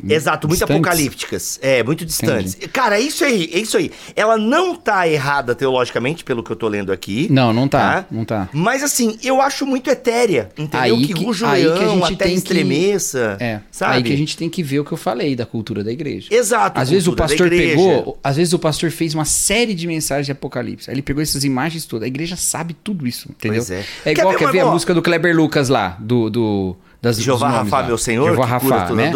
Exato, 0.08 0.46
muito 0.46 0.58
distantes. 0.58 0.76
apocalípticas. 0.76 1.58
É, 1.62 1.82
muito 1.82 2.04
distantes. 2.04 2.54
Entendi. 2.54 2.68
Cara, 2.68 2.98
é 2.98 3.00
isso 3.00 3.24
aí, 3.24 3.50
é 3.52 3.58
isso 3.58 3.76
aí. 3.76 3.90
Ela 4.14 4.36
não 4.36 4.74
tá 4.74 5.08
errada 5.08 5.54
teologicamente, 5.54 6.24
pelo 6.24 6.42
que 6.42 6.50
eu 6.50 6.56
tô 6.56 6.68
lendo 6.68 6.92
aqui. 6.92 7.28
Não, 7.30 7.52
não 7.52 7.68
tá, 7.68 8.02
tá? 8.02 8.06
não 8.10 8.24
tá. 8.24 8.48
Mas 8.52 8.82
assim, 8.82 9.18
eu 9.22 9.40
acho 9.40 9.66
muito 9.66 9.90
etérea, 9.90 10.50
entendeu? 10.56 10.80
Aí 10.80 11.06
que, 11.06 11.14
que 11.14 11.24
rujo 11.24 11.46
aí 11.46 11.64
leão, 11.64 11.78
que 11.78 11.84
a 11.84 11.88
gente 11.88 12.14
até 12.14 12.30
estremeça, 12.30 13.36
que... 13.38 13.44
É, 13.44 13.60
sabe? 13.70 13.96
Aí 13.96 14.02
que 14.02 14.12
a 14.12 14.16
gente 14.16 14.36
tem 14.36 14.48
que 14.48 14.62
ver 14.62 14.80
o 14.80 14.84
que 14.84 14.92
eu 14.92 14.98
falei 14.98 15.34
da 15.34 15.46
cultura 15.46 15.82
da 15.82 15.92
igreja. 15.92 16.28
Exato. 16.30 16.80
Às 16.80 16.90
vezes 16.90 17.08
o 17.08 17.14
pastor 17.14 17.48
pegou, 17.48 18.18
às 18.22 18.36
vezes 18.36 18.52
o 18.52 18.58
pastor 18.58 18.90
fez 18.90 19.14
uma 19.14 19.24
série 19.24 19.74
de 19.74 19.86
mensagens 19.86 20.26
de 20.26 20.32
apocalipse. 20.32 20.90
Aí 20.90 20.94
ele 20.94 21.02
pegou 21.02 21.22
essas 21.22 21.44
imagens 21.44 21.84
todas. 21.84 22.04
A 22.04 22.08
igreja 22.08 22.36
sabe 22.36 22.74
tudo 22.74 23.06
isso, 23.06 23.28
entendeu? 23.30 23.64
Pois 23.66 23.70
é. 23.70 23.84
É 24.04 24.12
igual, 24.12 24.32
quer 24.32 24.38
ver, 24.38 24.44
quer 24.46 24.52
ver 24.52 24.60
a 24.60 24.66
música 24.66 24.94
do 24.94 25.02
Kleber 25.02 25.36
Lucas 25.36 25.68
lá, 25.68 25.96
do... 26.00 26.30
do 26.30 26.76
das, 27.00 27.20
Jeová 27.20 27.48
Rafa, 27.48 27.82
meu 27.84 27.98
senhor, 27.98 28.26
Jeová 28.26 28.46
Rafa, 28.46 28.94
né? 28.94 29.12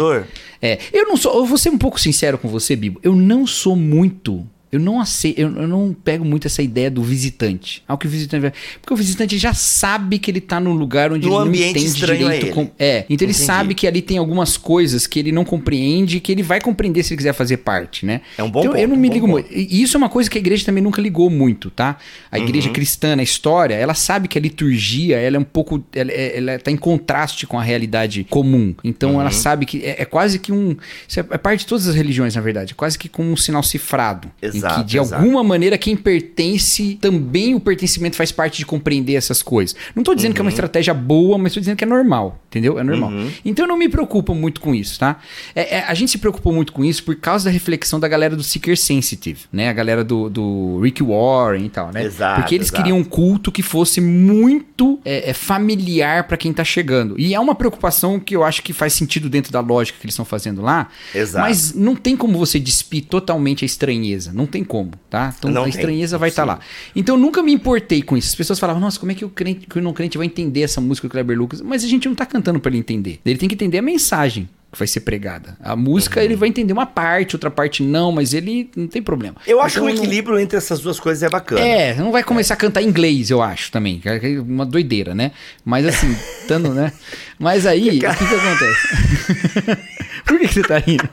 É, 0.61 0.79
eu 0.93 1.07
não 1.07 1.17
sou, 1.17 1.35
eu 1.35 1.45
vou 1.45 1.57
ser 1.57 1.69
um 1.69 1.77
pouco 1.77 1.99
sincero 1.99 2.37
com 2.37 2.47
você, 2.47 2.75
Bibo. 2.75 2.99
Eu 3.03 3.13
não 3.15 3.45
sou 3.45 3.75
muito 3.75 4.47
eu 4.73 4.79
não 4.79 4.99
aceito, 4.99 5.37
eu, 5.37 5.55
eu, 5.55 5.67
não 5.67 5.93
pego 5.93 6.25
muito 6.25 6.47
essa 6.47 6.63
ideia 6.63 6.89
do 6.89 7.03
visitante. 7.03 7.83
Ah, 7.87 7.93
o 7.93 7.97
que 7.97 8.07
o 8.07 8.09
visitante 8.09 8.41
vai. 8.41 8.53
Porque 8.81 8.91
o 8.91 8.97
visitante 8.97 9.37
já 9.37 9.53
sabe 9.53 10.17
que 10.17 10.31
ele 10.31 10.41
tá 10.41 10.59
num 10.59 10.73
lugar 10.73 11.13
onde 11.13 11.27
no 11.27 11.41
ele 11.43 11.45
não 11.45 11.67
entende 11.69 11.93
direito. 11.93 12.47
Com, 12.55 12.71
é, 12.79 13.01
então 13.01 13.13
Entendi. 13.13 13.23
ele 13.25 13.33
sabe 13.35 13.75
que 13.75 13.85
ali 13.85 14.01
tem 14.01 14.17
algumas 14.17 14.57
coisas 14.57 15.05
que 15.05 15.19
ele 15.19 15.31
não 15.31 15.45
compreende 15.45 16.17
e 16.17 16.19
que 16.19 16.31
ele 16.31 16.41
vai 16.41 16.59
compreender 16.59 17.03
se 17.03 17.13
ele 17.13 17.17
quiser 17.17 17.33
fazer 17.33 17.57
parte, 17.57 18.03
né? 18.03 18.21
É 18.35 18.41
um 18.41 18.49
bom 18.49 18.61
então, 18.61 18.71
ponto, 18.71 18.81
Eu 18.81 18.87
não 18.87 18.95
um 18.95 18.99
me 18.99 19.09
ligo 19.09 19.27
muito. 19.27 19.47
E 19.53 19.79
isso 19.79 19.95
é 19.95 19.99
uma 19.99 20.09
coisa 20.09 20.27
que 20.27 20.39
a 20.39 20.41
igreja 20.41 20.65
também 20.65 20.81
nunca 20.81 20.99
ligou 20.99 21.29
muito, 21.29 21.69
tá? 21.69 21.97
A 22.31 22.39
igreja 22.39 22.69
uhum. 22.69 22.73
cristã 22.73 23.15
na 23.15 23.21
história, 23.21 23.75
ela 23.75 23.93
sabe 23.93 24.27
que 24.27 24.39
a 24.39 24.41
liturgia, 24.41 25.19
ela 25.19 25.37
é 25.37 25.39
um 25.39 25.43
pouco. 25.43 25.83
Ela, 25.93 26.11
é, 26.11 26.37
ela 26.39 26.57
tá 26.57 26.71
em 26.71 26.77
contraste 26.77 27.45
com 27.45 27.59
a 27.59 27.63
realidade 27.63 28.25
comum. 28.27 28.73
Então 28.83 29.13
uhum. 29.13 29.21
ela 29.21 29.29
sabe 29.29 29.67
que 29.67 29.83
é, 29.85 30.01
é, 30.01 30.05
quase 30.05 30.39
que 30.39 30.51
um. 30.51 30.75
É, 31.15 31.19
é 31.19 31.37
parte 31.37 31.59
de 31.59 31.67
todas 31.67 31.87
as 31.87 31.93
religiões, 31.93 32.33
na 32.33 32.41
verdade. 32.41 32.73
É 32.73 32.75
quase 32.75 32.97
que 32.97 33.07
como 33.07 33.31
um 33.31 33.37
sinal 33.37 33.61
cifrado. 33.61 34.31
Exato. 34.41 34.62
Em 34.71 34.75
que 34.75 34.83
de 34.83 34.97
exato. 34.99 35.21
alguma 35.21 35.43
maneira, 35.43 35.77
quem 35.77 35.95
pertence, 35.95 36.97
também 37.01 37.55
o 37.55 37.59
pertencimento 37.59 38.15
faz 38.15 38.31
parte 38.31 38.57
de 38.57 38.65
compreender 38.65 39.15
essas 39.15 39.41
coisas. 39.41 39.75
Não 39.95 40.01
estou 40.01 40.15
dizendo 40.15 40.31
uhum. 40.31 40.35
que 40.35 40.41
é 40.41 40.43
uma 40.43 40.47
uhum. 40.47 40.53
estratégia 40.53 40.93
boa, 40.93 41.37
mas 41.37 41.51
estou 41.51 41.61
dizendo 41.61 41.77
que 41.77 41.83
é 41.83 41.87
normal, 41.87 42.39
entendeu? 42.47 42.79
É 42.79 42.83
normal. 42.83 43.11
Uhum. 43.11 43.31
Então 43.43 43.65
eu 43.65 43.69
não 43.69 43.77
me 43.77 43.89
preocupo 43.89 44.33
muito 44.33 44.61
com 44.61 44.73
isso, 44.73 44.99
tá? 44.99 45.19
É, 45.55 45.77
é, 45.77 45.83
a 45.83 45.93
gente 45.93 46.11
se 46.11 46.17
preocupou 46.17 46.53
muito 46.53 46.71
com 46.73 46.83
isso 46.83 47.03
por 47.03 47.15
causa 47.15 47.45
da 47.45 47.51
reflexão 47.51 47.99
da 47.99 48.07
galera 48.07 48.35
do 48.35 48.43
Seeker 48.43 48.77
Sensitive, 48.77 49.41
né? 49.51 49.69
A 49.69 49.73
galera 49.73 50.03
do, 50.03 50.29
do 50.29 50.79
Rick 50.81 51.03
Warren 51.03 51.65
e 51.65 51.69
tal, 51.69 51.91
né? 51.91 52.03
Exato, 52.03 52.41
Porque 52.41 52.55
eles 52.55 52.67
exato. 52.67 52.81
queriam 52.81 52.97
um 52.97 53.03
culto 53.03 53.51
que 53.51 53.61
fosse 53.61 53.99
muito 54.01 54.99
é, 55.05 55.29
é 55.29 55.33
familiar 55.33 56.27
para 56.27 56.37
quem 56.37 56.51
está 56.51 56.63
chegando. 56.63 57.15
E 57.19 57.33
é 57.33 57.39
uma 57.39 57.55
preocupação 57.55 58.19
que 58.19 58.35
eu 58.35 58.43
acho 58.43 58.61
que 58.61 58.73
faz 58.73 58.93
sentido 58.93 59.29
dentro 59.29 59.51
da 59.51 59.59
lógica 59.59 59.97
que 59.99 60.05
eles 60.05 60.13
estão 60.13 60.25
fazendo 60.25 60.61
lá. 60.61 60.89
Exato. 61.13 61.45
Mas 61.45 61.73
não 61.73 61.95
tem 61.95 62.15
como 62.15 62.37
você 62.37 62.59
despir 62.59 63.05
totalmente 63.05 63.63
a 63.63 63.65
estranheza. 63.65 64.31
Não, 64.33 64.45
tem 64.53 64.63
como, 64.63 64.91
tá? 65.09 65.33
Então 65.37 65.51
não 65.51 65.63
a 65.63 65.69
estranheza 65.69 66.15
tem. 66.15 66.19
vai 66.19 66.29
estar 66.29 66.45
tá 66.45 66.53
lá. 66.53 66.59
Então 66.95 67.15
eu 67.15 67.19
nunca 67.21 67.41
me 67.41 67.51
importei 67.51 68.01
com 68.01 68.15
isso. 68.15 68.29
As 68.29 68.35
pessoas 68.35 68.59
falavam, 68.59 68.79
nossa, 68.79 68.99
como 68.99 69.11
é 69.11 69.15
que 69.15 69.25
o, 69.25 69.29
crente, 69.29 69.65
que 69.67 69.79
o 69.79 69.81
não 69.81 69.93
crente 69.93 70.17
vai 70.17 70.27
entender 70.27 70.61
essa 70.61 70.79
música 70.79 71.07
do 71.07 71.11
Kleber 71.11 71.37
Lucas? 71.37 71.61
Mas 71.61 71.83
a 71.83 71.87
gente 71.87 72.07
não 72.07 72.15
tá 72.15 72.25
cantando 72.25 72.59
para 72.59 72.69
ele 72.69 72.77
entender. 72.77 73.19
Ele 73.25 73.37
tem 73.37 73.49
que 73.49 73.55
entender 73.55 73.79
a 73.79 73.81
mensagem 73.81 74.47
que 74.73 74.79
vai 74.79 74.87
ser 74.87 75.01
pregada. 75.01 75.55
A 75.61 75.75
música 75.75 76.19
uhum. 76.19 76.25
ele 76.25 76.35
vai 76.35 76.49
entender 76.49 76.73
uma 76.73 76.85
parte, 76.85 77.35
outra 77.35 77.51
parte 77.51 77.83
não, 77.83 78.11
mas 78.11 78.33
ele 78.33 78.69
não 78.75 78.87
tem 78.87 79.01
problema. 79.01 79.35
Eu 79.47 79.61
acho 79.61 79.77
então, 79.77 79.87
que 79.87 79.93
o 79.93 80.03
equilíbrio 80.03 80.39
entre 80.39 80.57
essas 80.57 80.79
duas 80.79 80.99
coisas 80.99 81.23
é 81.23 81.29
bacana. 81.29 81.61
É, 81.61 81.93
não 81.93 82.11
vai 82.11 82.23
começar 82.23 82.55
é. 82.55 82.55
a 82.55 82.57
cantar 82.57 82.81
inglês, 82.81 83.29
eu 83.29 83.41
acho 83.41 83.71
também. 83.71 84.01
É 84.03 84.39
uma 84.39 84.65
doideira, 84.65 85.13
né? 85.13 85.31
Mas 85.63 85.85
assim, 85.85 86.11
estando, 86.41 86.73
né? 86.73 86.91
Mas 87.37 87.65
aí, 87.65 87.87
o 87.87 87.91
que, 87.91 87.99
que 87.99 88.05
acontece? 88.05 89.83
Por 90.25 90.39
que, 90.39 90.47
que, 90.47 90.53
você 90.53 90.61
tá 90.63 90.77
rindo? 90.77 91.07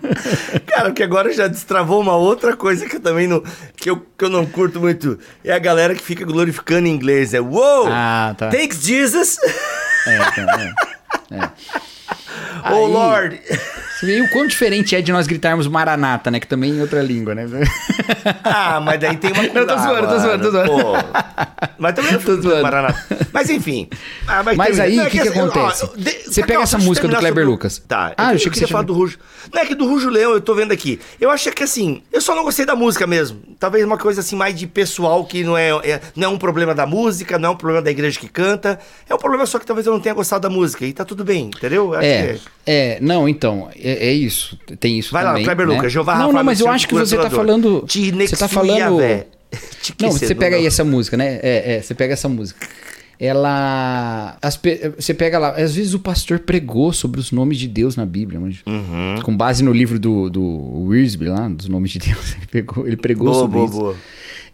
Cara, 0.66 0.85
porque 0.85 1.03
agora 1.03 1.33
já 1.33 1.46
destravou 1.46 2.01
uma 2.01 2.16
outra 2.16 2.57
coisa 2.57 2.87
que 2.87 2.96
eu 2.96 3.01
também 3.01 3.27
não. 3.27 3.42
Que 3.77 3.90
eu, 3.90 4.07
que 4.16 4.25
eu 4.25 4.31
não 4.31 4.46
curto 4.46 4.81
muito. 4.81 5.18
É 5.44 5.53
a 5.53 5.59
galera 5.59 5.94
que 5.94 6.03
fica 6.03 6.25
glorificando 6.25 6.87
em 6.87 6.92
inglês. 6.92 7.35
É 7.35 7.40
Wow! 7.40 7.88
Ah, 7.88 8.35
tá. 8.38 8.49
Thanks, 8.49 8.83
Jesus! 8.83 9.37
É, 10.07 10.18
tá, 10.18 10.75
é. 11.31 11.37
é. 11.37 11.51
Oh, 12.64 12.68
Aí, 12.68 12.92
Lord! 12.92 13.40
Você 14.00 14.07
vê 14.07 14.20
o 14.22 14.29
quão 14.31 14.46
diferente 14.46 14.96
é 14.96 15.03
de 15.03 15.12
nós 15.12 15.26
gritarmos 15.26 15.66
Maranata, 15.66 16.31
né? 16.31 16.40
Que 16.40 16.46
também 16.46 16.79
é 16.79 16.81
outra 16.81 17.03
língua, 17.03 17.35
né? 17.35 17.46
Ah, 18.44 18.81
mas 18.81 19.00
daí 19.00 19.17
tem 19.17 19.33
uma... 19.33 19.42
Não, 19.52 19.67
tô 19.67 19.79
zoando, 19.79 20.08
tô 20.08 20.19
zoando, 20.19 20.44
tô 20.44 20.50
zoando. 20.50 20.71
Pô, 20.71 20.92
mas 21.79 21.94
também 21.94 22.12
não 22.12 22.21
tô 22.21 22.40
zoando. 22.40 22.62
Maranata. 22.62 23.29
Mas 23.33 23.48
enfim. 23.48 23.88
Ah, 24.27 24.42
mas, 24.42 24.56
mas 24.56 24.81
aí, 24.81 24.98
o 25.00 25.04
que, 25.04 25.10
que, 25.10 25.29
assim, 25.29 25.38
acontece? 25.40 25.85
Ó, 25.85 25.96
de... 25.96 26.10
Você 26.25 26.42
pega 26.42 26.62
essa 26.62 26.79
música 26.79 27.08
do 27.08 27.17
Kleber 27.17 27.44
do... 27.44 27.50
Lucas. 27.50 27.83
Tá. 27.87 28.12
Ah, 28.17 28.35
eu, 28.35 28.38
eu 28.38 28.50
queria 28.50 28.69
falar 28.69 28.85
do 28.85 28.92
Rujo. 28.92 29.19
Não 29.52 29.62
é 29.62 29.67
que 29.67 29.75
do 29.75 29.87
Rujo 29.87 30.08
Leão, 30.10 30.33
eu 30.33 30.40
tô 30.40 30.54
vendo 30.54 30.73
aqui. 30.73 31.00
Eu 31.21 31.31
acho 31.31 31.50
que 31.52 31.62
assim, 31.62 32.02
eu 32.12 32.21
só 32.21 32.35
não 32.35 32.44
gostei 32.44 32.67
da 32.67 32.77
música 32.77 33.06
mesmo. 33.06 33.40
Talvez 33.58 33.85
uma 33.85 33.98
coisa 33.98 34.21
assim 34.21 34.37
mais 34.37 34.54
de 34.54 34.67
pessoal 34.67 35.25
que 35.25 35.42
não 35.42 35.56
é, 35.56 35.71
é 35.71 36.00
não 36.14 36.29
é 36.29 36.29
um 36.29 36.38
problema 36.38 36.75
da 36.75 36.87
música, 36.87 37.38
não 37.38 37.50
é 37.50 37.52
um 37.52 37.56
problema 37.56 37.83
da 37.83 37.90
igreja 37.90 38.19
que 38.19 38.29
canta. 38.29 38.79
É 39.08 39.14
um 39.14 39.19
problema 39.19 39.46
só 39.46 39.58
que 39.58 39.67
talvez 39.67 39.87
eu 39.87 39.92
não 39.92 40.00
tenha 40.00 40.14
gostado 40.14 40.42
da 40.42 40.50
música. 40.50 40.85
E 40.85 40.92
tá 40.92 41.04
tudo 41.04 41.25
bem, 41.25 41.46
entendeu? 41.46 41.94
É, 41.94 42.29
é, 42.66 42.96
é. 42.96 42.98
não, 43.00 43.28
então, 43.28 43.68
é, 43.76 44.08
é, 44.08 44.12
isso. 44.12 44.58
Tem 44.78 44.98
isso 44.98 45.12
Vai 45.12 45.24
também. 45.24 45.44
Vai 45.44 45.54
lá, 45.54 45.56
Kleber 45.56 45.66
né? 45.66 45.76
Lucas, 45.76 45.92
Jeová 45.92 46.18
Não, 46.18 46.33
não, 46.33 46.44
mas 46.44 46.60
eu 46.60 46.68
acho 46.68 46.87
que 46.87 46.94
você 46.94 47.16
tá 47.16 47.31
falando. 47.31 47.81
Você 47.87 48.37
tá 48.37 48.46
falando. 48.46 49.26
Não, 50.00 50.12
você 50.12 50.33
pega 50.33 50.54
aí 50.54 50.64
essa 50.64 50.85
música, 50.85 51.16
né? 51.16 51.40
É, 51.42 51.74
é, 51.74 51.83
você 51.83 51.92
pega 51.92 52.12
essa 52.12 52.28
música 52.28 52.64
ela. 53.20 54.38
As, 54.40 54.58
você 54.96 55.12
pega 55.12 55.38
lá, 55.38 55.50
às 55.50 55.74
vezes 55.74 55.92
o 55.92 55.98
pastor 55.98 56.38
pregou 56.38 56.90
sobre 56.90 57.20
os 57.20 57.31
nomes 57.31 57.58
de 57.58 57.68
Deus 57.68 57.94
na 57.94 58.06
Bíblia, 58.06 58.40
uhum. 58.40 59.16
com 59.22 59.37
base 59.37 59.62
no 59.62 59.72
livro 59.72 59.98
do, 59.98 60.31
do 60.31 60.87
Wiersbe 60.87 61.26
lá, 61.26 61.46
dos 61.46 61.68
nomes 61.68 61.90
de 61.90 61.98
Deus. 61.98 62.35
Ele, 62.40 62.46
pegou, 62.46 62.87
ele 62.87 62.96
pregou 62.96 63.26
boa, 63.26 63.38
sobre 63.38 63.58
boa, 63.58 63.68
isso. 63.68 63.78
Boa. 63.78 63.96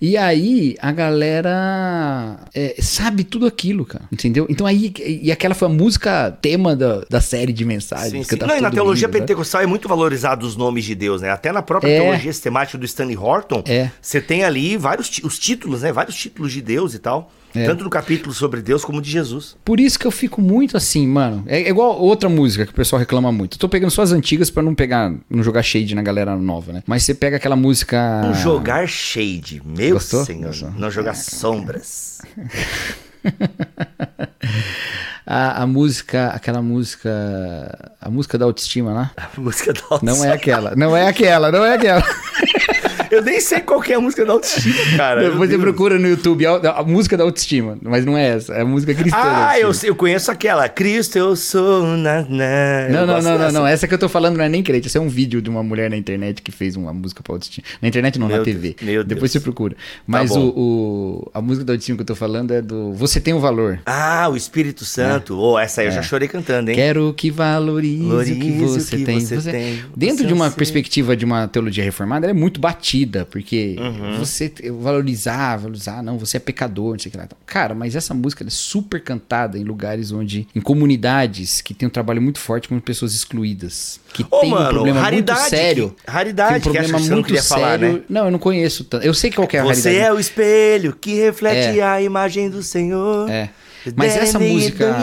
E 0.01 0.17
aí 0.17 0.77
a 0.81 0.93
galera 0.93 2.39
é, 2.55 2.77
sabe 2.81 3.25
tudo 3.25 3.47
aquilo, 3.47 3.85
cara. 3.85 4.05
Entendeu? 4.13 4.47
Então 4.49 4.67
aí. 4.67 4.93
E 4.99 5.33
aquela 5.33 5.55
foi 5.55 5.69
a 5.69 5.71
música 5.71 6.31
tema 6.41 6.77
da, 6.77 7.03
da 7.09 7.21
série 7.21 7.53
de 7.53 7.65
mensagens. 7.65 8.27
Sim, 8.27 8.37
sim. 8.37 8.47
Não, 8.47 8.57
e 8.57 8.61
na 8.61 8.71
teologia 8.71 9.07
lindo, 9.07 9.19
né? 9.19 9.21
pentecostal 9.21 9.61
né? 9.61 9.65
é 9.65 9.67
muito 9.67 9.89
valorizado 9.89 10.47
os 10.47 10.57
nomes 10.57 10.85
de 10.85 10.95
Deus, 10.95 11.23
né? 11.23 11.31
Até 11.31 11.53
na 11.53 11.63
própria 11.63 11.91
é. 11.91 12.01
teologia 12.01 12.33
sistemática 12.33 12.79
do 12.79 12.85
Stanley 12.85 13.17
Horton, 13.17 13.63
é. 13.67 13.91
você 14.01 14.21
tem 14.21 14.45
ali 14.45 14.77
vários 14.77 15.11
os 15.23 15.39
títulos, 15.39 15.83
né? 15.83 15.93
Vários 15.93 16.17
títulos 16.17 16.53
de 16.53 16.61
Deus 16.61 16.95
e 16.95 16.99
tal. 16.99 17.31
É. 17.57 17.65
Tanto 17.65 17.85
no 17.85 17.91
capítulo 17.91 18.35
sobre 18.35 18.61
Deus 18.61 18.85
como 18.85 19.01
de 19.01 19.11
Jesus. 19.11 19.57
Por 19.65 19.81
isso 19.81 19.99
que 19.99 20.07
eu 20.07 20.11
fico 20.11 20.41
muito 20.41 20.77
assim, 20.77 21.07
mano. 21.07 21.45
É 21.47 21.69
igual 21.69 21.99
outra 22.01 22.29
música 22.29 22.67
que 22.67 22.73
o 22.73 22.75
pessoal 22.75 23.01
reclama 23.01 23.33
muito. 23.33 23.55
Eu 23.55 23.59
tô 23.59 23.69
pegando 23.69 23.91
só 23.91 24.03
as 24.03 24.13
antigas 24.13 24.51
para 24.51 24.63
não 24.63 24.75
pegar, 24.75 25.13
não 25.29 25.43
jogar 25.43 25.63
shade 25.63 25.95
na 25.95 26.03
galera 26.03 26.37
nova, 26.37 26.73
né? 26.73 26.83
Mas 26.87 27.03
você 27.03 27.15
pega 27.15 27.37
aquela 27.37 27.57
música. 27.57 28.23
Não 28.23 28.35
jogar 28.35 28.89
shade, 28.89 29.63
meu 29.65 29.95
Gostou? 29.95 30.25
senhor. 30.25 30.49
Gostou? 30.49 30.71
Não 30.73 30.91
jogar 30.91 31.15
sombras. 31.15 32.21
a, 35.27 35.63
a, 35.63 35.67
música, 35.67 36.29
aquela 36.29 36.63
música. 36.63 37.11
A 38.01 38.09
música 38.09 38.39
da 38.39 38.45
autoestima 38.45 38.93
lá? 38.93 39.11
A 39.17 39.41
música 39.41 39.73
da 39.73 39.81
autoestima. 39.91 40.13
Não 40.13 40.25
é 40.25 40.33
aquela, 40.33 40.77
não 40.77 40.97
é 40.97 41.09
aquela, 41.09 41.51
não 41.51 41.65
é 41.65 41.75
aquela. 41.75 42.03
Eu 43.11 43.23
nem 43.23 43.41
sei 43.41 43.61
qual 43.61 43.83
é 43.85 43.95
a 43.95 44.01
música 44.01 44.25
da 44.25 44.33
autoestima, 44.33 44.75
cara. 44.97 45.31
Você 45.31 45.49
Deus. 45.49 45.63
procura 45.63 45.99
no 45.99 46.09
YouTube 46.09 46.47
a, 46.47 46.57
a, 46.79 46.83
música 46.83 47.17
da 47.17 47.25
autoestima, 47.25 47.79
mas 47.83 48.05
não 48.05 48.17
é 48.17 48.29
essa, 48.29 48.55
é 48.55 48.63
a 48.63 48.65
música 48.65 48.95
cristã. 48.95 49.19
Ah, 49.21 49.59
eu, 49.59 49.71
eu 49.83 49.95
conheço 49.95 50.31
aquela. 50.31 50.69
Cristo, 50.69 51.17
eu 51.17 51.37
sou. 51.37 51.85
Na, 51.97 52.23
na. 52.23 52.89
Não, 52.91 53.07
não, 53.07 53.23
não, 53.23 53.39
não, 53.39 53.53
não. 53.53 53.67
Essa 53.67 53.87
que 53.87 53.95
eu 53.95 53.99
tô 53.99 54.09
falando 54.09 54.37
não 54.37 54.45
é 54.45 54.49
nem 54.49 54.63
crente. 54.63 54.87
Esse 54.87 54.99
é 54.99 55.01
um 55.01 55.09
vídeo 55.09 55.41
de 55.41 55.51
uma 55.51 55.63
mulher 55.63 55.91
na 55.91 55.97
internet 55.97 56.43
que 56.43 56.51
fez 56.51 56.77
uma 56.77 56.93
música 56.93 57.23
pra 57.23 57.35
autoestima. 57.35 57.67
Na 57.81 57.89
internet 57.89 58.19
não, 58.19 58.29
na 58.29 58.41
TV. 58.41 58.77
Deus, 58.79 58.83
meu 58.83 59.05
Depois 59.05 59.31
você 59.31 59.41
procura. 59.41 59.75
Tá 59.75 59.81
mas 60.07 60.31
o, 60.31 61.31
a 61.33 61.41
música 61.41 61.65
da 61.65 61.73
autoestima 61.73 61.97
que 61.97 62.03
eu 62.03 62.07
tô 62.07 62.15
falando 62.15 62.53
é 62.53 62.63
do 62.63 62.93
Você 62.95 63.21
Tem 63.21 63.35
o 63.35 63.41
Valor. 63.41 63.81
Ah, 63.87 64.29
o 64.31 64.37
Espírito 64.37 64.85
Santo. 64.85 65.35
É. 65.35 65.37
Oh, 65.37 65.59
essa 65.59 65.81
aí 65.81 65.87
eu 65.87 65.93
é. 65.93 65.95
já 65.95 66.03
chorei 66.03 66.29
cantando, 66.29 66.71
hein? 66.71 66.77
Quero 66.77 67.13
que 67.15 67.31
valorize, 67.31 68.33
o 68.33 68.41
que 68.41 68.53
você, 68.53 68.99
tem. 68.99 69.21
Você 69.21 69.37
você... 69.37 69.79
Dentro 69.97 70.19
você 70.19 70.27
de 70.27 70.33
uma 70.33 70.51
perspectiva 70.51 71.17
de 71.17 71.25
uma 71.25 71.47
teologia 71.49 71.85
reformada, 71.85 72.27
ela 72.27 72.33
é 72.33 72.35
muito 72.35 72.61
batida, 72.61 72.96
porque 73.31 73.77
uhum. 73.79 74.19
você 74.19 74.53
valorizar, 74.81 75.57
valorizar, 75.57 76.03
não, 76.03 76.19
você 76.19 76.37
é 76.37 76.41
pecador, 76.41 76.93
não 76.93 76.99
sei 76.99 77.11
o 77.11 77.13
que 77.13 77.19
lá. 77.19 77.29
Cara, 77.45 77.75
mas 77.75 77.97
essa 77.97 78.15
música 78.15 78.45
é 78.45 78.51
super 78.51 79.03
cantada 79.03 79.59
em 79.59 79.65
lugares 79.65 80.13
onde, 80.13 80.47
em 80.55 80.61
comunidades 80.61 81.61
que 81.61 81.75
tem 81.75 81.87
um 81.87 81.91
trabalho 81.91 82.23
muito 82.23 82.39
forte 82.39 82.69
com 82.69 82.79
pessoas 82.81 83.15
excluídas, 83.15 84.01
que 84.13 84.25
oh, 84.31 84.41
tem 84.41 84.51
mano, 84.51 84.67
um 84.67 84.73
problema 84.73 85.11
muito 85.11 85.37
sério. 85.37 85.95
Que, 86.05 86.11
raridade, 86.11 86.51
tem 86.51 86.59
um 86.59 86.75
problema 86.75 86.99
que 86.99 87.11
muito 87.11 87.29
sério. 87.29 87.45
Falar, 87.45 87.79
né? 87.79 88.01
Não, 88.09 88.27
eu 88.27 88.31
não 88.31 88.39
conheço 88.39 88.85
tanto. 88.85 89.05
Eu 89.05 89.13
sei 89.13 89.31
qual 89.31 89.49
é 89.53 89.59
a 89.59 89.63
você 89.65 89.91
raridade. 89.91 89.97
Você 89.97 89.97
é 89.97 90.13
o 90.13 90.19
espelho 90.19 90.97
que 90.99 91.15
reflete 91.15 91.81
é. 91.81 91.83
a 91.83 92.01
imagem 92.01 92.49
do 92.49 92.63
Senhor. 92.63 93.29
É. 93.29 93.51
Mas 93.95 94.17
essa 94.17 94.39
música. 94.39 94.97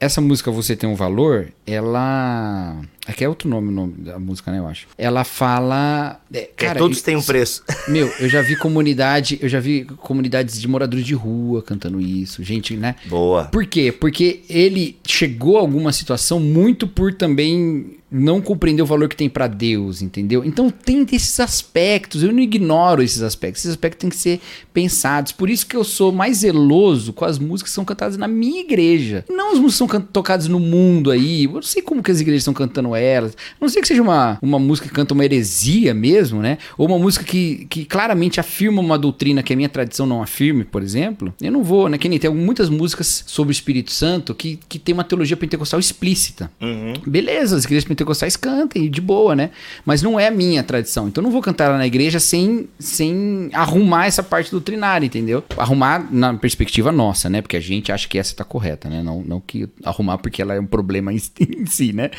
Essa 0.00 0.20
música 0.20 0.50
Você 0.50 0.76
Tem 0.76 0.88
um 0.88 0.94
Valor, 0.94 1.52
ela. 1.66 2.80
Aqui 3.06 3.24
é 3.24 3.28
outro 3.28 3.48
nome, 3.48 3.68
o 3.68 3.70
nome 3.70 3.94
da 3.98 4.18
música, 4.18 4.50
né? 4.50 4.58
Eu 4.58 4.66
acho. 4.66 4.86
Ela 4.98 5.24
fala. 5.24 6.20
É, 6.32 6.50
cara, 6.54 6.78
todos 6.78 7.00
têm 7.00 7.16
um 7.16 7.22
preço. 7.22 7.64
Meu, 7.88 8.06
eu 8.20 8.28
já 8.28 8.42
vi 8.42 8.56
comunidade, 8.56 9.38
eu 9.40 9.48
já 9.48 9.60
vi 9.60 9.84
comunidades 9.84 10.60
de 10.60 10.68
moradores 10.68 11.06
de 11.06 11.14
rua 11.14 11.62
cantando 11.62 12.00
isso, 12.00 12.42
gente, 12.42 12.76
né? 12.76 12.96
Boa. 13.06 13.44
Por 13.44 13.64
quê? 13.64 13.90
Porque 13.90 14.42
ele 14.48 14.98
chegou 15.06 15.56
a 15.56 15.60
alguma 15.60 15.92
situação 15.92 16.38
muito 16.38 16.86
por 16.86 17.14
também 17.14 17.97
não 18.10 18.40
compreender 18.40 18.82
o 18.82 18.86
valor 18.86 19.08
que 19.08 19.16
tem 19.16 19.28
para 19.28 19.46
Deus, 19.46 20.00
entendeu? 20.02 20.44
Então 20.44 20.70
tem 20.70 21.06
esses 21.12 21.38
aspectos, 21.40 22.22
eu 22.22 22.32
não 22.32 22.40
ignoro 22.40 23.02
esses 23.02 23.22
aspectos, 23.22 23.62
esses 23.62 23.72
aspectos 23.72 24.00
têm 24.00 24.10
que 24.10 24.16
ser 24.16 24.40
pensados. 24.72 25.32
Por 25.32 25.50
isso 25.50 25.66
que 25.66 25.76
eu 25.76 25.84
sou 25.84 26.12
mais 26.12 26.38
zeloso 26.38 27.12
com 27.12 27.24
as 27.24 27.38
músicas 27.38 27.70
que 27.70 27.74
são 27.74 27.84
cantadas 27.84 28.16
na 28.16 28.28
minha 28.28 28.60
igreja. 28.60 29.24
Não 29.28 29.52
as 29.52 29.58
músicas 29.58 29.88
que 29.88 29.96
são 29.96 30.00
tocadas 30.00 30.48
no 30.48 30.58
mundo 30.58 31.10
aí. 31.10 31.44
Eu 31.44 31.52
não 31.52 31.62
sei 31.62 31.82
como 31.82 32.02
que 32.02 32.10
as 32.10 32.20
igrejas 32.20 32.42
estão 32.42 32.54
cantando 32.54 32.94
elas. 32.94 33.32
A 33.32 33.56
não 33.60 33.68
sei 33.68 33.82
que 33.82 33.88
seja 33.88 34.02
uma, 34.02 34.38
uma 34.40 34.58
música 34.58 34.88
que 34.88 34.94
canta 34.94 35.14
uma 35.14 35.24
heresia 35.24 35.92
mesmo, 35.92 36.40
né? 36.40 36.58
Ou 36.76 36.86
uma 36.86 36.98
música 36.98 37.24
que, 37.24 37.66
que 37.68 37.84
claramente 37.84 38.40
afirma 38.40 38.80
uma 38.80 38.98
doutrina 38.98 39.42
que 39.42 39.52
a 39.52 39.56
minha 39.56 39.68
tradição 39.68 40.06
não 40.06 40.22
afirme, 40.22 40.64
por 40.64 40.82
exemplo. 40.82 41.34
Eu 41.40 41.52
não 41.52 41.62
vou, 41.62 41.88
né? 41.88 41.98
Que 41.98 42.08
nem 42.08 42.18
tem 42.18 42.30
muitas 42.30 42.68
músicas 42.68 43.24
sobre 43.26 43.50
o 43.50 43.52
Espírito 43.52 43.92
Santo 43.92 44.34
que, 44.34 44.58
que 44.68 44.78
tem 44.78 44.94
uma 44.94 45.04
teologia 45.04 45.36
pentecostal 45.36 45.78
explícita. 45.78 46.50
Uhum. 46.60 46.94
Beleza, 47.06 47.56
as 47.56 47.64
igrejas 47.64 47.84
pentecostais 47.98 48.36
cantem, 48.36 48.88
de 48.88 49.00
boa, 49.00 49.34
né? 49.34 49.50
Mas 49.84 50.02
não 50.02 50.18
é 50.18 50.28
a 50.28 50.30
minha 50.30 50.62
tradição. 50.62 51.08
Então 51.08 51.20
eu 51.20 51.24
não 51.24 51.32
vou 51.32 51.42
cantar 51.42 51.76
na 51.76 51.86
igreja 51.86 52.20
sem, 52.20 52.68
sem 52.78 53.50
arrumar 53.52 54.06
essa 54.06 54.22
parte 54.22 54.50
doutrinária, 54.50 55.04
entendeu? 55.04 55.42
Arrumar 55.56 56.06
na 56.10 56.34
perspectiva 56.34 56.92
nossa, 56.92 57.28
né? 57.28 57.42
Porque 57.42 57.56
a 57.56 57.60
gente 57.60 57.90
acha 57.90 58.06
que 58.06 58.18
essa 58.18 58.34
tá 58.34 58.44
correta, 58.44 58.88
né? 58.88 59.02
Não, 59.02 59.22
não 59.22 59.40
que 59.40 59.68
arrumar 59.84 60.18
porque 60.18 60.40
ela 60.40 60.54
é 60.54 60.60
um 60.60 60.66
problema 60.66 61.12
em, 61.12 61.16
em 61.40 61.66
si, 61.66 61.92
né? 61.92 62.10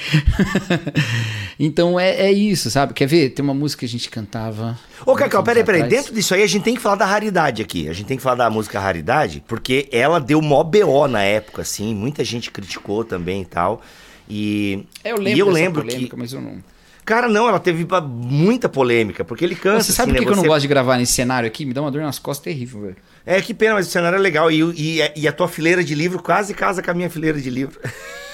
então 1.60 2.00
é, 2.00 2.10
é 2.10 2.32
isso, 2.32 2.70
sabe? 2.70 2.94
Quer 2.94 3.08
ver? 3.08 3.30
Tem 3.30 3.44
uma 3.44 3.54
música 3.54 3.80
que 3.80 3.86
a 3.86 3.90
gente 3.90 4.10
cantava. 4.10 4.78
Ô, 5.06 5.16
Cacau, 5.16 5.44
peraí, 5.44 5.64
peraí. 5.64 5.84
Dentro 5.84 6.14
disso 6.14 6.34
aí 6.34 6.44
a 6.44 6.48
gente 6.48 6.64
tem 6.64 6.76
que 6.76 6.82
falar 6.82 6.96
da 6.96 7.06
raridade 7.06 7.62
aqui. 7.62 7.88
A 7.88 7.94
gente 7.94 8.08
tem 8.08 8.18
que 8.18 8.24
falar 8.24 8.36
da 8.36 8.50
música 8.50 8.80
Raridade, 8.80 9.44
porque 9.48 9.88
ela 9.92 10.20
deu 10.20 10.42
mó 10.42 10.64
BO 10.64 11.08
na 11.08 11.24
época, 11.24 11.62
assim. 11.62 11.94
Muita 11.94 12.24
gente 12.24 12.52
criticou 12.52 13.04
também 13.04 13.42
e 13.42 13.46
tal. 13.46 13.82
E, 14.30 14.86
eu 15.04 15.16
lembro, 15.16 15.30
e 15.30 15.40
eu 15.40 15.50
lembro 15.50 15.82
polêmica, 15.82 16.16
que. 16.16 16.16
Mas 16.16 16.34
eu 16.34 16.42
não. 16.42 16.64
Cara, 17.04 17.28
não, 17.28 17.50
ela 17.50 17.60
teve 17.60 17.88
muita 18.08 18.70
polêmica, 18.70 19.26
porque 19.26 19.44
ele 19.44 19.56
cansa. 19.56 19.88
Você 19.88 19.94
sabe 19.94 20.12
assim, 20.12 20.18
por 20.18 20.26
que, 20.26 20.30
né? 20.30 20.32
eu 20.32 20.44
não 20.44 20.48
gosto 20.48 20.62
de 20.62 20.68
gravar 20.68 20.98
nesse 20.98 21.14
cenário 21.14 21.48
aqui? 21.48 21.66
Me 21.66 21.74
dá 21.74 21.82
uma 21.82 21.90
dor 21.90 22.04
nas 22.04 22.20
costas 22.20 22.44
terrível, 22.44 22.82
velho. 22.82 22.96
É, 23.26 23.42
que 23.42 23.52
pena, 23.54 23.74
mas 23.74 23.88
o 23.88 23.90
cenário 23.90 24.18
é 24.18 24.20
legal. 24.20 24.52
E, 24.52 24.62
e, 24.62 25.12
e 25.16 25.28
a 25.28 25.32
tua 25.32 25.48
fileira 25.48 25.84
de 25.84 25.96
livro 25.96 26.22
quase 26.22 26.54
casa 26.54 26.84
com 26.84 26.92
a 26.92 26.94
minha 26.94 27.10
fileira 27.10 27.42
de 27.42 27.50
livro. 27.50 27.80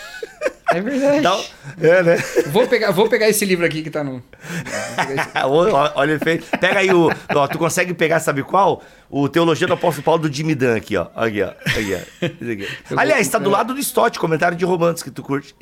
É 0.72 0.82
verdade. 0.82 1.20
Então, 1.20 1.44
é, 1.80 2.04
né? 2.04 2.18
Vou 2.48 2.68
pegar, 2.68 2.92
vou 2.92 3.08
pegar 3.08 3.30
esse 3.30 3.46
livro 3.46 3.66
aqui 3.66 3.84
que 3.84 3.90
tá 3.90 4.04
no. 4.04 4.22
Olha 5.96 6.14
o 6.14 6.16
efeito. 6.16 6.46
Pega 6.60 6.80
aí 6.80 6.92
o. 6.92 7.10
Ó, 7.34 7.48
tu 7.48 7.58
consegue 7.58 7.94
pegar, 7.94 8.20
sabe 8.20 8.44
qual? 8.44 8.82
O 9.10 9.30
Teologia 9.30 9.68
do 9.68 9.74
Apóstolo 9.74 10.04
Paulo 10.04 10.28
do 10.28 10.34
Jimmy 10.34 10.56
Dan 10.56 10.76
aqui, 10.76 10.98
ó. 10.98 11.08
Aqui, 11.16 11.42
ó. 11.42 11.50
Aqui, 11.50 12.68
ó. 12.92 13.00
Aliás, 13.00 13.28
tá 13.30 13.38
do 13.38 13.50
lado 13.50 13.74
do 13.74 13.80
Stott, 13.80 14.18
comentário 14.18 14.58
de 14.58 14.66
romances 14.66 15.04
que 15.04 15.12
tu 15.12 15.22
curte. 15.22 15.56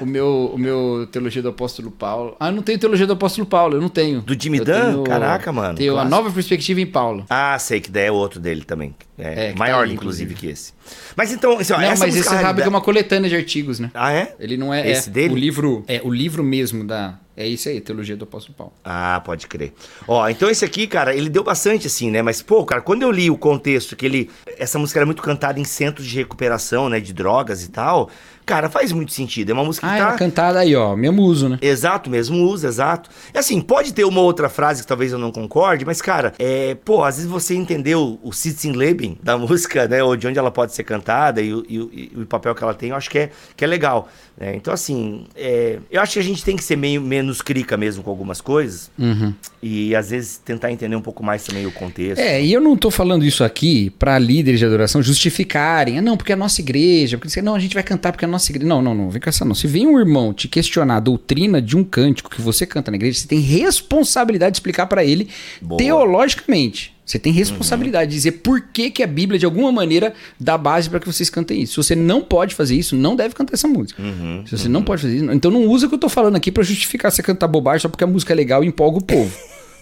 O 0.00 0.06
meu, 0.06 0.52
o 0.54 0.58
meu 0.58 1.08
Teologia 1.10 1.42
do 1.42 1.48
Apóstolo 1.48 1.90
Paulo. 1.90 2.36
Ah, 2.38 2.48
eu 2.48 2.52
não 2.52 2.62
tenho 2.62 2.78
Teologia 2.78 3.06
do 3.06 3.14
Apóstolo 3.14 3.46
Paulo, 3.46 3.76
eu 3.76 3.80
não 3.80 3.88
tenho. 3.88 4.20
Do 4.20 4.40
Jimmy 4.40 4.58
eu 4.58 4.64
Dan? 4.64 4.92
Tenho... 4.92 5.04
Caraca, 5.04 5.50
mano. 5.50 5.78
Tenho 5.78 5.96
a 5.96 6.04
nova 6.04 6.30
perspectiva 6.30 6.80
em 6.80 6.86
Paulo. 6.86 7.24
Ah, 7.30 7.58
sei 7.58 7.80
que 7.80 7.90
daí 7.90 8.06
é 8.06 8.12
outro 8.12 8.38
dele 8.38 8.62
também. 8.62 8.94
É, 9.22 9.50
é 9.50 9.54
maior, 9.54 9.86
tá 9.86 9.92
inclusive, 9.92 10.34
que 10.34 10.48
esse. 10.48 10.72
Mas 11.14 11.32
então, 11.32 11.58
assim, 11.58 11.72
ó, 11.72 11.78
não, 11.78 11.88
mas 11.96 12.16
esse 12.16 12.24
sabe 12.24 12.60
que 12.60 12.66
é 12.66 12.68
uma 12.68 12.80
coletânea 12.80 13.30
de 13.30 13.36
artigos, 13.36 13.78
né? 13.78 13.90
Ah, 13.94 14.12
é? 14.12 14.34
Ele 14.40 14.56
não 14.56 14.74
é. 14.74 14.90
Esse 14.90 15.08
é, 15.08 15.12
dele? 15.12 15.34
O 15.34 15.36
livro, 15.36 15.84
é, 15.86 16.00
o 16.02 16.10
livro 16.12 16.42
mesmo 16.42 16.84
da. 16.84 17.18
É 17.36 17.46
isso 17.46 17.68
aí, 17.68 17.80
Teologia 17.80 18.16
do 18.16 18.24
Apóstolo 18.24 18.54
Paulo. 18.54 18.72
Ah, 18.84 19.22
pode 19.24 19.46
crer. 19.46 19.72
Ó, 20.06 20.28
então 20.28 20.50
esse 20.50 20.64
aqui, 20.64 20.86
cara, 20.86 21.14
ele 21.14 21.30
deu 21.30 21.42
bastante 21.42 21.86
assim, 21.86 22.10
né? 22.10 22.20
Mas, 22.20 22.42
pô, 22.42 22.64
cara, 22.64 22.82
quando 22.82 23.02
eu 23.02 23.10
li 23.10 23.30
o 23.30 23.38
contexto 23.38 23.94
que 23.96 24.04
ele. 24.04 24.30
Essa 24.58 24.78
música 24.78 24.98
era 24.98 25.06
muito 25.06 25.22
cantada 25.22 25.58
em 25.58 25.64
centros 25.64 26.06
de 26.06 26.16
recuperação, 26.16 26.88
né? 26.88 26.98
De 26.98 27.12
drogas 27.12 27.64
e 27.64 27.70
tal. 27.70 28.10
Cara, 28.44 28.68
faz 28.68 28.92
muito 28.92 29.12
sentido. 29.12 29.50
É 29.50 29.52
uma 29.52 29.64
música 29.64 29.86
ah, 29.86 29.92
que 29.92 29.98
tá... 29.98 30.12
cantada 30.12 30.58
aí, 30.58 30.74
ó. 30.74 30.96
Mesmo 30.96 31.22
uso, 31.22 31.48
né? 31.48 31.58
Exato, 31.62 32.10
mesmo 32.10 32.44
uso, 32.44 32.66
exato. 32.66 33.08
E 33.32 33.38
assim, 33.38 33.60
pode 33.60 33.92
ter 33.92 34.04
uma 34.04 34.20
outra 34.20 34.48
frase 34.48 34.82
que 34.82 34.88
talvez 34.88 35.12
eu 35.12 35.18
não 35.18 35.30
concorde, 35.30 35.84
mas, 35.84 36.02
cara, 36.02 36.32
é... 36.38 36.74
Pô, 36.84 37.04
às 37.04 37.16
vezes 37.16 37.30
você 37.30 37.54
entendeu 37.54 38.18
o 38.22 38.32
Sitzenleben 38.32 39.18
da 39.22 39.36
música, 39.38 39.86
né? 39.86 40.02
Ou 40.02 40.16
de 40.16 40.26
onde 40.26 40.38
ela 40.38 40.50
pode 40.50 40.74
ser 40.74 40.84
cantada 40.84 41.40
e, 41.40 41.50
e, 41.68 42.10
e 42.16 42.20
o 42.20 42.26
papel 42.26 42.54
que 42.54 42.62
ela 42.62 42.74
tem, 42.74 42.90
eu 42.90 42.96
acho 42.96 43.10
que 43.10 43.18
é, 43.18 43.30
que 43.56 43.64
é 43.64 43.66
legal. 43.66 44.08
Né? 44.36 44.56
Então, 44.56 44.74
assim, 44.74 45.26
é... 45.36 45.78
eu 45.90 46.00
acho 46.00 46.14
que 46.14 46.18
a 46.18 46.24
gente 46.24 46.44
tem 46.44 46.56
que 46.56 46.64
ser 46.64 46.76
meio 46.76 47.00
menos 47.00 47.40
crica 47.40 47.76
mesmo 47.76 48.02
com 48.02 48.10
algumas 48.10 48.40
coisas. 48.40 48.90
Uhum. 48.98 49.32
E, 49.62 49.94
às 49.94 50.10
vezes, 50.10 50.38
tentar 50.38 50.72
entender 50.72 50.96
um 50.96 51.00
pouco 51.00 51.22
mais 51.22 51.44
também 51.44 51.64
o 51.66 51.72
contexto. 51.72 52.20
É, 52.20 52.42
e 52.42 52.52
eu 52.52 52.60
não 52.60 52.76
tô 52.76 52.90
falando 52.90 53.24
isso 53.24 53.44
aqui 53.44 53.90
para 53.90 54.18
líderes 54.18 54.58
de 54.58 54.66
adoração 54.66 55.02
justificarem. 55.02 55.98
Ah, 55.98 56.02
não, 56.02 56.16
porque 56.16 56.32
é 56.32 56.34
a 56.34 56.38
nossa 56.38 56.60
igreja. 56.60 57.16
Porque, 57.16 57.40
não, 57.40 57.54
a 57.54 57.60
gente 57.60 57.74
vai 57.74 57.82
cantar 57.82 58.10
porque 58.10 58.24
é 58.24 58.28
a 58.28 58.31
nossa 58.32 58.50
igreja. 58.50 58.68
Não, 58.68 58.82
não, 58.82 58.94
não, 58.94 59.10
vem 59.10 59.20
com 59.20 59.28
essa 59.28 59.44
não. 59.44 59.54
Se 59.54 59.66
vem 59.66 59.86
um 59.86 59.98
irmão 59.98 60.32
te 60.32 60.48
questionar 60.48 60.96
a 60.96 61.00
doutrina 61.00 61.62
de 61.62 61.76
um 61.76 61.84
cântico 61.84 62.30
que 62.30 62.42
você 62.42 62.66
canta 62.66 62.90
na 62.90 62.96
igreja, 62.96 63.20
você 63.20 63.28
tem 63.28 63.38
responsabilidade 63.38 64.52
de 64.52 64.56
explicar 64.56 64.86
para 64.86 65.04
ele 65.04 65.28
Boa. 65.60 65.78
teologicamente. 65.78 66.92
Você 67.04 67.18
tem 67.18 67.32
responsabilidade 67.32 68.04
uhum. 68.04 68.08
de 68.10 68.14
dizer 68.14 68.32
por 68.32 68.60
que, 68.72 68.90
que 68.90 69.02
a 69.02 69.06
Bíblia, 69.06 69.38
de 69.38 69.44
alguma 69.44 69.70
maneira, 69.72 70.14
dá 70.38 70.56
base 70.56 70.88
para 70.88 71.00
que 71.00 71.06
vocês 71.06 71.28
cantem 71.28 71.60
isso. 71.60 71.82
Se 71.82 71.88
você 71.88 71.96
não 71.96 72.22
pode 72.22 72.54
fazer 72.54 72.76
isso, 72.76 72.96
não 72.96 73.16
deve 73.16 73.34
cantar 73.34 73.54
essa 73.54 73.68
música. 73.68 74.00
Uhum, 74.00 74.44
Se 74.46 74.56
você 74.56 74.66
uhum. 74.66 74.72
não 74.72 74.82
pode 74.82 75.02
fazer 75.02 75.16
isso, 75.16 75.30
então 75.32 75.50
não 75.50 75.66
usa 75.66 75.86
o 75.86 75.88
que 75.88 75.94
eu 75.94 75.98
tô 75.98 76.08
falando 76.08 76.36
aqui 76.36 76.50
para 76.50 76.62
justificar 76.62 77.10
você 77.10 77.22
cantar 77.22 77.48
bobagem 77.48 77.80
só 77.80 77.88
porque 77.88 78.04
a 78.04 78.06
música 78.06 78.32
é 78.32 78.36
legal 78.36 78.64
e 78.64 78.66
empolga 78.66 78.98
o 78.98 79.02
povo. 79.02 79.32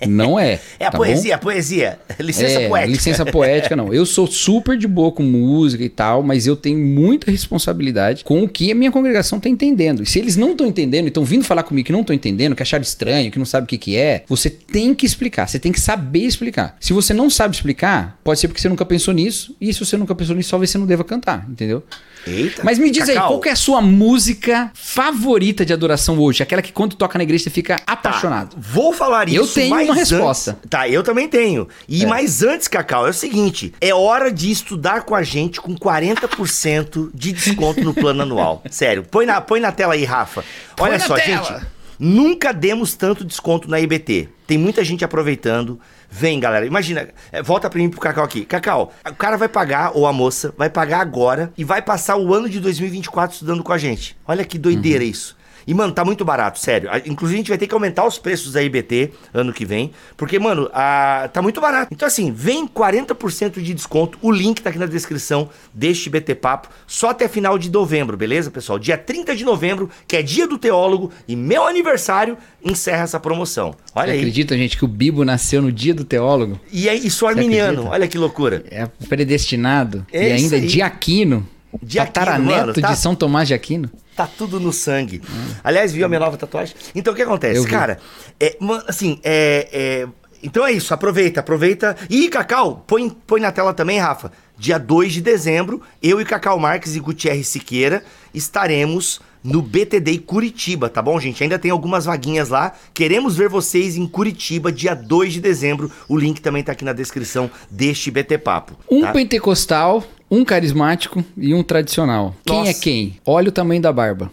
Não 0.07 0.39
é. 0.39 0.61
É 0.79 0.87
a 0.87 0.91
tá 0.91 0.99
poesia, 0.99 1.31
bom? 1.31 1.35
a 1.35 1.39
poesia. 1.39 1.99
Licença 2.19 2.61
é, 2.61 2.69
poética. 2.69 2.93
Licença 2.93 3.27
poética, 3.27 3.77
não. 3.77 3.93
Eu 3.93 4.07
sou 4.07 4.27
super 4.27 4.77
de 4.77 4.87
boa 4.87 5.13
com 5.13 5.23
música 5.23 5.85
e 5.85 5.89
tal, 5.89 6.23
mas 6.23 6.47
eu 6.47 6.57
tenho 6.57 6.79
muita 6.79 7.31
responsabilidade 7.31 8.25
com 8.25 8.43
o 8.43 8.49
que 8.49 8.73
a 8.73 8.75
minha 8.75 8.91
congregação 8.91 9.39
está 9.39 9.49
entendendo. 9.49 10.03
E 10.03 10.07
se 10.07 10.19
eles 10.19 10.37
não 10.37 10.53
estão 10.53 10.67
entendendo 10.67 11.05
e 11.07 11.09
estão 11.09 11.25
vindo 11.25 11.45
falar 11.45 11.63
comigo 11.63 11.87
que 11.87 11.93
não 11.93 12.01
estão 12.01 12.15
entendendo, 12.15 12.55
que 12.55 12.63
acharam 12.63 12.83
estranho, 12.83 13.31
que 13.31 13.39
não 13.39 13.47
sabe 13.47 13.65
o 13.65 13.69
que, 13.69 13.79
que 13.79 13.97
é, 13.97 14.25
você 14.27 14.49
tem 14.49 14.95
que 14.95 15.07
explicar. 15.07 15.47
Você 15.47 15.59
tem 15.59 15.73
que 15.73 15.81
saber 15.81 16.21
explicar. 16.21 16.77
Se 16.81 16.93
você 16.93 17.13
não 17.13 17.29
sabe 17.29 17.55
explicar, 17.55 18.19
pode 18.25 18.41
ser 18.41 18.49
porque 18.49 18.61
você 18.61 18.69
nunca 18.69 18.85
pensou 18.85 19.13
nisso. 19.13 19.57
E 19.61 19.73
se 19.73 19.81
você 19.81 19.97
nunca 19.97 20.15
pensou 20.15 20.35
nisso, 20.35 20.51
talvez 20.51 20.71
você 20.71 20.79
não 20.79 20.87
deva 20.87 21.05
cantar, 21.05 21.47
entendeu? 21.49 21.83
Eita. 22.27 22.63
Mas 22.65 22.79
me 22.79 22.91
diz 22.91 23.07
Cacau. 23.07 23.23
aí, 23.23 23.29
qual 23.29 23.41
é 23.45 23.51
a 23.51 23.57
sua 23.57 23.81
música 23.81 24.71
favorita 24.75 25.65
de 25.65 25.73
adoração 25.73 26.19
hoje? 26.19 26.43
Aquela 26.43 26.63
que 26.63 26.73
quando 26.73 26.97
toca 26.97 27.19
na 27.19 27.25
igreja 27.25 27.45
você 27.45 27.51
fica 27.51 27.79
tá, 27.79 27.93
apaixonado. 27.93 28.57
Tá, 28.57 28.59
vou 28.61 28.93
falar 28.93 29.29
isso. 29.29 29.39
Eu 29.39 29.47
tenho 29.47 29.75
uma 29.75 29.95
resposta. 29.95 30.53
Antes, 30.53 30.71
tá, 30.71 30.89
eu 30.89 31.03
também 31.03 31.29
tenho. 31.29 31.69
E 31.89 32.05
é. 32.05 32.07
mais 32.07 32.43
antes, 32.43 32.69
Cacau, 32.69 33.07
é 33.07 33.11
o 33.11 33.15
seguinte: 33.15 33.73
é 33.81 33.95
hora 33.95 34.31
de 34.31 34.51
estudar 34.51 35.03
com 35.03 35.15
a 35.15 35.23
gente 35.23 35.61
com 35.61 35.75
40% 35.75 37.11
de 37.15 37.33
desconto 37.33 37.81
no 37.83 37.95
plano 37.95 38.23
anual. 38.23 38.63
Sério, 38.71 39.05
põe 39.09 39.27
na, 39.27 39.41
põe 39.41 39.61
na 39.61 39.73
tela 39.73 39.95
aí, 39.95 40.05
Rafa. 40.05 40.45
Olha 40.79 40.99
só, 40.99 41.17
gente. 41.19 41.55
Nunca 41.99 42.53
demos 42.53 42.95
tanto 42.95 43.25
desconto 43.25 43.69
na 43.69 43.79
IBT. 43.79 44.29
Tem 44.47 44.57
muita 44.57 44.83
gente 44.83 45.05
aproveitando. 45.05 45.79
Vem, 46.11 46.41
galera. 46.41 46.67
Imagina, 46.67 47.09
é, 47.31 47.43
volta 47.43 47.71
pra 47.71 47.79
mim 47.79 47.89
pro 47.89 48.01
Cacau 48.01 48.25
aqui. 48.25 48.45
Cacau, 48.45 48.93
o 49.09 49.15
cara 49.15 49.37
vai 49.37 49.49
pagar, 49.49 49.93
ou 49.95 50.07
a 50.07 50.13
moça, 50.13 50.53
vai 50.57 50.69
pagar 50.69 51.01
agora 51.01 51.53
e 51.57 51.63
vai 51.63 51.81
passar 51.81 52.17
o 52.17 52.35
ano 52.35 52.49
de 52.49 52.59
2024 52.59 53.35
estudando 53.35 53.63
com 53.63 53.73
a 53.73 53.79
gente. 53.79 54.17
Olha 54.27 54.45
que 54.45 54.59
doideira 54.59 55.05
uhum. 55.05 55.11
isso. 55.11 55.40
E, 55.67 55.75
mano, 55.75 55.93
tá 55.93 56.05
muito 56.05 56.25
barato, 56.25 56.59
sério. 56.59 56.91
Inclusive, 57.07 57.37
a 57.37 57.41
gente 57.41 57.49
vai 57.49 57.59
ter 57.59 57.67
que 57.67 57.75
aumentar 57.75 58.07
os 58.07 58.19
preços 58.19 58.53
da 58.53 58.63
IBT 58.63 59.13
ano 59.33 59.53
que 59.53 59.65
vem. 59.65 59.91
Porque, 60.17 60.39
mano, 60.39 60.71
a... 60.73 61.29
tá 61.33 61.43
muito 61.43 61.61
barato. 61.61 61.93
Então, 61.93 62.07
assim, 62.07 62.33
vem 62.33 62.67
40% 62.67 63.61
de 63.61 63.75
desconto. 63.75 64.19
O 64.23 64.31
link 64.31 64.61
tá 64.61 64.71
aqui 64.71 64.79
na 64.79 64.87
descrição 64.87 65.49
deste 65.73 66.09
BT 66.11 66.35
Papo. 66.37 66.69
Só 66.87 67.11
até 67.11 67.29
final 67.29 67.59
de 67.59 67.71
novembro, 67.71 68.17
beleza, 68.17 68.51
pessoal? 68.51 68.79
Dia 68.79 68.97
30 68.99 69.37
de 69.37 69.45
novembro, 69.45 69.91
que 70.07 70.17
é 70.17 70.23
dia 70.23 70.47
do 70.47 70.59
teólogo 70.59 71.11
e 71.27 71.37
meu 71.37 71.67
aniversário, 71.67 72.37
encerra 72.65 73.05
essa 73.05 73.21
promoção. 73.21 73.75
Olha 73.95 74.07
Você 74.07 74.13
aí. 74.13 74.19
acredita, 74.19 74.57
gente, 74.57 74.77
que 74.77 74.85
o 74.85 74.89
Bibo 74.89 75.25
nasceu 75.25 75.63
no 75.63 75.73
dia 75.73 75.95
do 75.95 76.05
teólogo? 76.05 76.59
E 76.73 76.89
é 76.89 76.95
isso 76.95 77.27
arminiano. 77.27 77.87
Olha 77.87 78.07
que 78.07 78.19
loucura. 78.19 78.65
É 78.71 78.87
predestinado. 79.09 80.07
É 80.13 80.29
e 80.29 80.33
ainda 80.33 80.61
de 80.61 80.83
Aquino. 80.83 81.47
De 81.83 81.99
Tataraneto 81.99 82.81
tá... 82.81 82.91
de 82.91 82.99
São 82.99 83.15
Tomás 83.15 83.49
de 83.49 83.55
Aquino. 83.55 83.91
Tá 84.17 84.27
tudo 84.27 84.59
no 84.59 84.73
sangue. 84.73 85.23
Aliás, 85.63 85.93
viu 85.93 86.05
a 86.05 86.09
minha 86.09 86.21
nova 86.21 86.37
tatuagem? 86.37 86.75
Então 86.95 87.13
o 87.13 87.17
que 87.17 87.23
acontece? 87.23 87.67
Cara, 87.67 87.99
é, 88.39 88.57
assim, 88.87 89.19
é, 89.23 89.69
é, 89.73 90.09
Então 90.43 90.67
é 90.67 90.73
isso, 90.73 90.93
aproveita, 90.93 91.41
aproveita. 91.41 91.97
E 92.09 92.29
Cacau, 92.29 92.85
põe, 92.87 93.09
põe 93.09 93.41
na 93.41 93.53
tela 93.53 93.73
também, 93.73 93.99
Rafa. 93.99 94.33
Dia 94.59 94.79
2 94.79 95.15
de 95.15 95.21
dezembro, 95.23 95.81
eu 96.03 96.21
e 96.21 96.25
Cacau 96.25 96.59
Marques 96.59 96.95
e 96.95 97.01
Gutierrez 97.01 97.49
Siqueira 97.49 98.03
estaremos 98.35 99.21
no 99.43 99.63
BTD 99.63 100.19
Curitiba, 100.19 100.91
tá 100.91 101.01
bom, 101.01 101.19
gente? 101.19 101.43
Ainda 101.43 101.59
tem 101.59 101.71
algumas 101.71 102.05
vaguinhas 102.05 102.51
lá. 102.51 102.75
Queremos 102.93 103.37
ver 103.37 103.49
vocês 103.49 103.97
em 103.97 104.07
Curitiba, 104.07 104.71
dia 104.71 104.95
2 104.95 105.33
de 105.33 105.41
dezembro. 105.41 105.91
O 106.09 106.19
link 106.19 106.41
também 106.41 106.63
tá 106.63 106.73
aqui 106.73 106.85
na 106.85 106.93
descrição 106.93 107.51
deste 107.71 108.11
BT 108.11 108.39
Papo. 108.39 108.77
Um 108.91 109.01
tá? 109.01 109.13
pentecostal 109.13 110.05
um 110.31 110.45
carismático 110.45 111.25
e 111.37 111.53
um 111.53 111.63
tradicional. 111.63 112.37
Nossa. 112.47 112.63
Quem 112.63 112.69
é 112.69 112.75
quem? 112.75 113.17
Olha 113.27 113.49
o 113.49 113.53
tamanho 113.53 113.83
da 113.83 113.93
barba. 113.93 114.31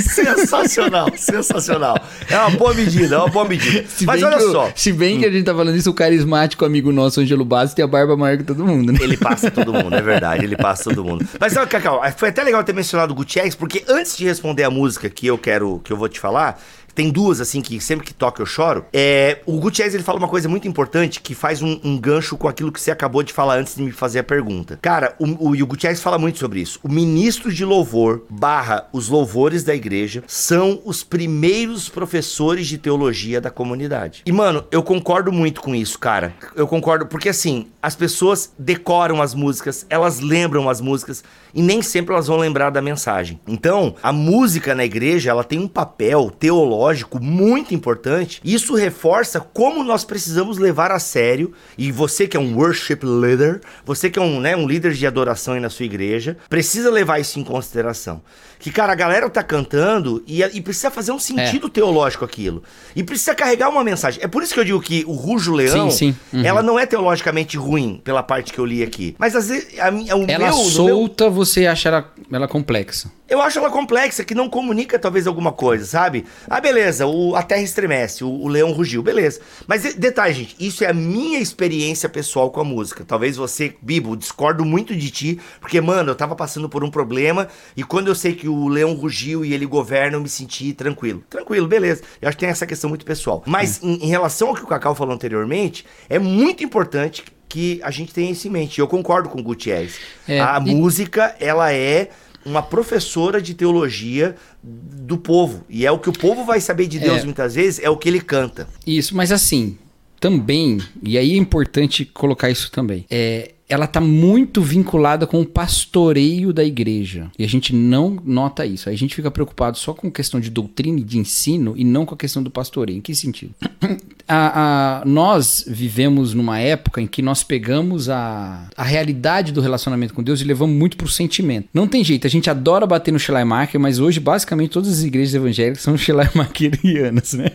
sensacional, 0.00 1.08
sensacional. 1.16 1.96
É 2.28 2.36
uma 2.38 2.50
boa 2.50 2.72
medida, 2.74 3.16
é 3.16 3.18
uma 3.18 3.28
boa 3.28 3.48
medida. 3.48 3.84
Se 3.88 4.06
Mas 4.06 4.22
olha 4.22 4.38
só. 4.40 4.70
Se 4.74 4.92
bem 4.92 5.18
que 5.18 5.26
a 5.26 5.30
gente 5.30 5.44
tá 5.44 5.54
falando 5.54 5.76
isso, 5.76 5.90
o 5.90 5.94
carismático 5.94 6.64
amigo 6.64 6.92
nosso, 6.92 7.20
Angelo 7.20 7.44
Bastos, 7.44 7.74
tem 7.74 7.84
a 7.84 7.88
barba 7.88 8.16
maior 8.16 8.36
que 8.38 8.44
todo 8.44 8.64
mundo, 8.64 8.92
né? 8.92 8.98
Ele 9.02 9.16
passa 9.16 9.50
todo 9.50 9.72
mundo, 9.72 9.94
é 9.94 10.02
verdade, 10.02 10.44
ele 10.44 10.56
passa 10.56 10.84
todo 10.84 11.04
mundo. 11.04 11.26
Mas 11.40 11.56
olha, 11.56 11.66
Cacau, 11.66 12.00
foi 12.16 12.28
até 12.28 12.42
legal 12.42 12.62
ter 12.62 12.74
mencionado 12.74 13.12
o 13.12 13.16
Gutierrez, 13.16 13.54
porque 13.54 13.84
antes 13.88 14.16
de 14.16 14.24
responder 14.24 14.64
a 14.64 14.70
música 14.70 15.08
que 15.10 15.26
eu 15.26 15.38
quero, 15.38 15.80
que 15.82 15.92
eu 15.92 15.96
vou 15.96 16.08
te 16.08 16.20
falar, 16.20 16.60
tem 16.98 17.10
duas, 17.10 17.40
assim, 17.40 17.60
que 17.60 17.80
sempre 17.80 18.04
que 18.04 18.12
toca 18.12 18.42
eu 18.42 18.46
choro. 18.46 18.84
É, 18.92 19.38
o 19.46 19.60
Gutierrez, 19.60 19.94
ele 19.94 20.02
fala 20.02 20.18
uma 20.18 20.26
coisa 20.26 20.48
muito 20.48 20.66
importante 20.66 21.20
que 21.20 21.32
faz 21.32 21.62
um, 21.62 21.78
um 21.84 21.96
gancho 21.96 22.36
com 22.36 22.48
aquilo 22.48 22.72
que 22.72 22.80
você 22.80 22.90
acabou 22.90 23.22
de 23.22 23.32
falar 23.32 23.56
antes 23.56 23.76
de 23.76 23.84
me 23.84 23.92
fazer 23.92 24.18
a 24.18 24.24
pergunta. 24.24 24.80
Cara, 24.82 25.14
o, 25.16 25.50
o, 25.50 25.52
o 25.52 25.66
Gutierrez 25.68 26.02
fala 26.02 26.18
muito 26.18 26.40
sobre 26.40 26.58
isso. 26.58 26.80
O 26.82 26.90
ministro 26.90 27.52
de 27.52 27.64
louvor 27.64 28.24
barra 28.28 28.88
os 28.92 29.08
louvores 29.08 29.62
da 29.62 29.76
igreja 29.76 30.24
são 30.26 30.82
os 30.84 31.04
primeiros 31.04 31.88
professores 31.88 32.66
de 32.66 32.76
teologia 32.76 33.40
da 33.40 33.48
comunidade. 33.48 34.24
E, 34.26 34.32
mano, 34.32 34.64
eu 34.72 34.82
concordo 34.82 35.30
muito 35.30 35.60
com 35.60 35.76
isso, 35.76 36.00
cara. 36.00 36.34
Eu 36.56 36.66
concordo, 36.66 37.06
porque 37.06 37.28
assim, 37.28 37.68
as 37.80 37.94
pessoas 37.94 38.52
decoram 38.58 39.22
as 39.22 39.36
músicas, 39.36 39.86
elas 39.88 40.18
lembram 40.18 40.68
as 40.68 40.80
músicas 40.80 41.22
e 41.54 41.62
nem 41.62 41.80
sempre 41.80 42.12
elas 42.12 42.26
vão 42.26 42.38
lembrar 42.38 42.70
da 42.70 42.82
mensagem. 42.82 43.38
Então, 43.46 43.94
a 44.02 44.12
música 44.12 44.74
na 44.74 44.84
igreja, 44.84 45.30
ela 45.30 45.44
tem 45.44 45.60
um 45.60 45.68
papel 45.68 46.28
teológico 46.36 46.87
teológico 46.88 47.22
muito 47.22 47.74
importante. 47.74 48.40
Isso 48.44 48.74
reforça 48.74 49.40
como 49.40 49.84
nós 49.84 50.04
precisamos 50.04 50.58
levar 50.58 50.90
a 50.90 50.98
sério. 50.98 51.52
E 51.76 51.92
você 51.92 52.26
que 52.26 52.36
é 52.36 52.40
um 52.40 52.56
worship 52.56 53.00
leader, 53.02 53.60
você 53.84 54.10
que 54.10 54.18
é 54.18 54.22
um, 54.22 54.40
né, 54.40 54.56
um 54.56 54.66
líder 54.66 54.92
de 54.92 55.06
adoração 55.06 55.54
aí 55.54 55.60
na 55.60 55.70
sua 55.70 55.84
igreja, 55.84 56.36
precisa 56.48 56.90
levar 56.90 57.18
isso 57.18 57.38
em 57.38 57.44
consideração. 57.44 58.22
Que, 58.58 58.72
cara, 58.72 58.92
a 58.92 58.96
galera 58.96 59.30
tá 59.30 59.42
cantando 59.42 60.22
e, 60.26 60.42
e 60.42 60.60
precisa 60.60 60.90
fazer 60.90 61.12
um 61.12 61.18
sentido 61.18 61.68
é. 61.68 61.70
teológico 61.70 62.24
aquilo. 62.24 62.62
E 62.96 63.04
precisa 63.04 63.34
carregar 63.34 63.68
uma 63.68 63.84
mensagem. 63.84 64.20
É 64.22 64.26
por 64.26 64.42
isso 64.42 64.52
que 64.52 64.60
eu 64.60 64.64
digo 64.64 64.80
que 64.80 65.04
o 65.06 65.12
Rujo 65.12 65.52
Leão, 65.52 65.90
sim, 65.90 66.12
sim. 66.12 66.36
Uhum. 66.36 66.44
ela 66.44 66.62
não 66.62 66.78
é 66.78 66.84
teologicamente 66.84 67.56
ruim, 67.56 68.00
pela 68.02 68.22
parte 68.22 68.52
que 68.52 68.58
eu 68.58 68.64
li 68.64 68.82
aqui. 68.82 69.14
Mas 69.18 69.36
às 69.36 69.48
vezes, 69.48 69.78
a, 69.78 69.88
a, 69.88 70.16
o 70.16 70.24
ela 70.26 70.46
meu, 70.46 70.52
solta, 70.54 71.24
meu... 71.24 71.32
você 71.32 71.66
acha 71.66 71.88
ela, 71.88 72.12
ela 72.32 72.48
complexa. 72.48 73.12
Eu 73.28 73.42
acho 73.42 73.58
ela 73.58 73.70
complexa, 73.70 74.24
que 74.24 74.34
não 74.34 74.48
comunica 74.48 74.98
talvez 74.98 75.26
alguma 75.26 75.52
coisa, 75.52 75.84
sabe? 75.84 76.24
Ah, 76.48 76.60
beleza, 76.60 77.06
o, 77.06 77.36
a 77.36 77.42
terra 77.42 77.62
estremece, 77.62 78.24
o, 78.24 78.28
o 78.30 78.48
leão 78.48 78.72
rugiu, 78.72 79.02
beleza. 79.02 79.40
Mas 79.66 79.94
detalhe, 79.94 80.34
gente, 80.34 80.56
isso 80.58 80.82
é 80.82 80.88
a 80.88 80.94
minha 80.94 81.38
experiência 81.38 82.08
pessoal 82.08 82.50
com 82.50 82.60
a 82.60 82.64
música. 82.64 83.04
Talvez 83.06 83.36
você, 83.36 83.74
Bibo, 83.82 84.16
discordo 84.16 84.64
muito 84.64 84.96
de 84.96 85.10
ti, 85.10 85.40
porque, 85.60 85.80
mano, 85.80 86.10
eu 86.10 86.14
tava 86.14 86.34
passando 86.34 86.68
por 86.68 86.82
um 86.82 86.90
problema 86.90 87.48
e 87.76 87.84
quando 87.84 88.08
eu 88.08 88.14
sei 88.14 88.32
que 88.32 88.48
o 88.48 88.66
leão 88.66 88.94
rugiu 88.94 89.44
e 89.44 89.52
ele 89.52 89.66
governa, 89.66 90.16
eu 90.16 90.20
me 90.22 90.28
senti 90.28 90.72
tranquilo. 90.72 91.22
Tranquilo, 91.28 91.68
beleza. 91.68 92.02
Eu 92.22 92.28
acho 92.28 92.36
que 92.36 92.40
tem 92.40 92.50
essa 92.50 92.66
questão 92.66 92.88
muito 92.88 93.04
pessoal. 93.04 93.42
Mas 93.46 93.82
em, 93.82 94.04
em 94.04 94.08
relação 94.08 94.48
ao 94.48 94.54
que 94.54 94.62
o 94.62 94.66
Cacau 94.66 94.94
falou 94.94 95.14
anteriormente, 95.14 95.84
é 96.08 96.18
muito 96.18 96.64
importante 96.64 97.24
que 97.48 97.80
a 97.82 97.90
gente 97.90 98.12
tenha 98.12 98.30
isso 98.30 98.46
em 98.46 98.50
mente. 98.50 98.78
Eu 98.78 98.86
concordo 98.86 99.28
com 99.28 99.40
o 99.40 99.42
Gutierrez. 99.42 99.98
É, 100.26 100.40
a 100.40 100.60
e... 100.64 100.74
música, 100.74 101.34
ela 101.40 101.72
é 101.72 102.10
uma 102.48 102.62
professora 102.62 103.40
de 103.40 103.54
teologia 103.54 104.34
do 104.62 105.18
povo. 105.18 105.64
E 105.68 105.86
é 105.86 105.90
o 105.90 105.98
que 105.98 106.08
o 106.08 106.12
povo 106.12 106.44
vai 106.44 106.60
saber 106.60 106.86
de 106.86 106.98
Deus 106.98 107.22
é. 107.22 107.24
muitas 107.24 107.54
vezes, 107.54 107.80
é 107.82 107.90
o 107.90 107.96
que 107.96 108.08
ele 108.08 108.20
canta. 108.20 108.68
Isso, 108.86 109.16
mas 109.16 109.30
assim, 109.30 109.78
também, 110.20 110.78
e 111.02 111.16
aí 111.16 111.32
é 111.32 111.36
importante 111.36 112.04
colocar 112.04 112.50
isso 112.50 112.70
também, 112.70 113.04
é, 113.10 113.52
ela 113.68 113.84
está 113.84 114.00
muito 114.00 114.62
vinculada 114.62 115.26
com 115.26 115.40
o 115.42 115.46
pastoreio 115.46 116.52
da 116.52 116.64
igreja. 116.64 117.30
E 117.38 117.44
a 117.44 117.48
gente 117.48 117.74
não 117.74 118.18
nota 118.24 118.64
isso. 118.64 118.88
A 118.88 118.94
gente 118.94 119.14
fica 119.14 119.30
preocupado 119.30 119.76
só 119.76 119.92
com 119.92 120.10
questão 120.10 120.40
de 120.40 120.48
doutrina 120.48 120.98
e 120.98 121.04
de 121.04 121.18
ensino 121.18 121.74
e 121.76 121.84
não 121.84 122.06
com 122.06 122.14
a 122.14 122.18
questão 122.18 122.42
do 122.42 122.50
pastoreio. 122.50 122.96
Em 122.96 123.02
que 123.02 123.14
sentido? 123.14 123.54
A, 124.30 125.00
a, 125.00 125.04
nós 125.06 125.64
vivemos 125.66 126.34
numa 126.34 126.58
época 126.58 127.00
em 127.00 127.06
que 127.06 127.22
nós 127.22 127.42
pegamos 127.42 128.10
a, 128.10 128.68
a 128.76 128.82
realidade 128.82 129.52
do 129.52 129.62
relacionamento 129.62 130.12
com 130.12 130.22
Deus 130.22 130.42
e 130.42 130.44
levamos 130.44 130.76
muito 130.76 130.98
para 130.98 131.06
o 131.06 131.08
sentimento. 131.08 131.70
Não 131.72 131.88
tem 131.88 132.04
jeito, 132.04 132.26
a 132.26 132.30
gente 132.30 132.50
adora 132.50 132.86
bater 132.86 133.10
no 133.10 133.18
Schleiermacher, 133.18 133.80
mas 133.80 133.98
hoje 133.98 134.20
basicamente 134.20 134.72
todas 134.72 134.90
as 134.90 135.02
igrejas 135.02 135.34
evangélicas 135.34 135.80
são 135.80 135.96
Schleiermacherianas, 135.96 137.32
né? 137.40 137.52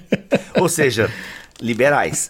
Ou 0.60 0.68
seja, 0.68 1.12
liberais. 1.64 2.30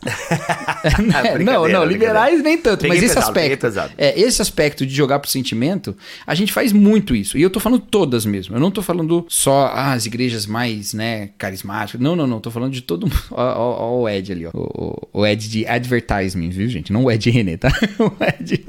não, 1.43 1.67
não, 1.67 1.84
liberais 1.84 2.41
nem 2.43 2.57
tanto, 2.57 2.81
peguei 2.81 2.97
mas 2.97 3.03
esse 3.03 3.15
pesado, 3.15 3.29
aspecto, 3.29 3.93
é, 3.97 4.19
esse 4.19 4.41
aspecto 4.41 4.86
de 4.86 4.93
jogar 4.93 5.19
pro 5.19 5.29
sentimento, 5.29 5.97
a 6.25 6.36
gente 6.36 6.53
faz 6.53 6.71
muito 6.71 7.15
isso. 7.15 7.38
E 7.38 7.41
eu 7.41 7.49
tô 7.49 7.59
falando 7.59 7.81
todas 7.81 8.25
mesmo. 8.25 8.55
Eu 8.55 8.59
não 8.59 8.69
tô 8.69 8.81
falando 8.81 9.25
só 9.27 9.71
ah, 9.73 9.93
as 9.93 10.05
igrejas 10.05 10.45
mais, 10.45 10.93
né, 10.93 11.29
carismáticas. 11.38 11.99
Não, 11.99 12.15
não, 12.15 12.27
não, 12.27 12.39
tô 12.39 12.51
falando 12.51 12.71
de 12.71 12.81
todo 12.81 13.07
mundo. 13.07 13.23
Ó, 13.31 13.41
ó, 13.41 13.84
ó 13.84 14.01
o 14.01 14.09
Ed 14.09 14.31
ali, 14.31 14.45
ó. 14.45 14.51
O, 14.53 15.07
o, 15.11 15.25
Ed 15.25 15.49
de 15.49 15.65
advertisement, 15.65 16.49
viu, 16.49 16.67
gente? 16.67 16.93
Não 16.93 17.05
o 17.05 17.11
Ed 17.11 17.29
René, 17.29 17.57
tá? 17.57 17.71
O 17.99 18.11
Ed. 18.23 18.63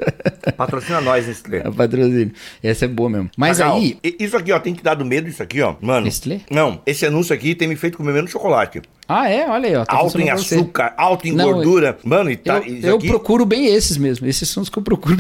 Patrocina 0.57 1.01
nós, 1.01 1.27
Nestlé. 1.27 1.59
É, 1.59 1.71
patrocínio. 1.71 2.33
Essa 2.63 2.85
é 2.85 2.89
boa 2.89 3.11
mesmo. 3.11 3.31
Mas 3.37 3.59
Legal. 3.59 3.77
aí. 3.77 3.99
Isso 4.19 4.37
aqui, 4.37 4.53
ó, 4.53 4.59
tem 4.59 4.75
que 4.75 4.83
dar 4.83 4.95
do 4.95 5.05
medo 5.05 5.29
isso 5.29 5.43
aqui, 5.43 5.61
ó. 5.61 5.75
Mano. 5.81 6.07
Nestlé? 6.07 6.41
Não, 6.51 6.81
esse 6.87 7.05
anúncio 7.05 7.35
aqui 7.35 7.55
tem 7.55 7.69
me 7.69 7.77
feito 7.77 7.97
comer 7.99 8.13
menos 8.13 8.31
chocolate. 8.31 8.81
Ah, 9.09 9.29
é? 9.29 9.49
Olha 9.49 9.69
aí, 9.69 9.77
ó. 9.77 9.85
Tá 9.85 9.97
alto 9.97 10.21
em 10.21 10.31
açúcar, 10.31 10.95
alto 10.97 11.29
em 11.29 11.33
Não, 11.33 11.53
gordura. 11.53 11.99
Mano, 12.03 12.31
e 12.31 12.37
tá. 12.37 12.59
Eu, 12.61 12.83
eu 12.83 12.99
procuro 12.99 13.45
bem 13.45 13.67
esses 13.67 13.97
mesmo. 13.97 14.27
Esses 14.27 14.49
são 14.49 14.63
os 14.63 14.69
que 14.69 14.79
eu 14.79 14.83
procuro. 14.83 15.17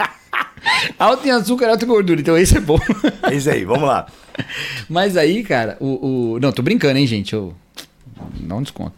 alto 0.98 1.26
em 1.26 1.30
açúcar, 1.30 1.68
alto 1.68 1.84
em 1.84 1.88
gordura. 1.88 2.20
Então 2.20 2.36
esse 2.38 2.56
é 2.56 2.60
bom. 2.60 2.78
É 3.22 3.34
isso 3.34 3.50
aí, 3.50 3.64
vamos 3.64 3.86
lá. 3.86 4.06
Mas 4.88 5.16
aí, 5.16 5.42
cara, 5.42 5.76
o, 5.80 6.34
o. 6.34 6.40
Não, 6.40 6.52
tô 6.52 6.62
brincando, 6.62 6.98
hein, 6.98 7.06
gente? 7.06 7.34
Eu. 7.34 7.54
Não 8.40 8.62
desconto. 8.62 8.94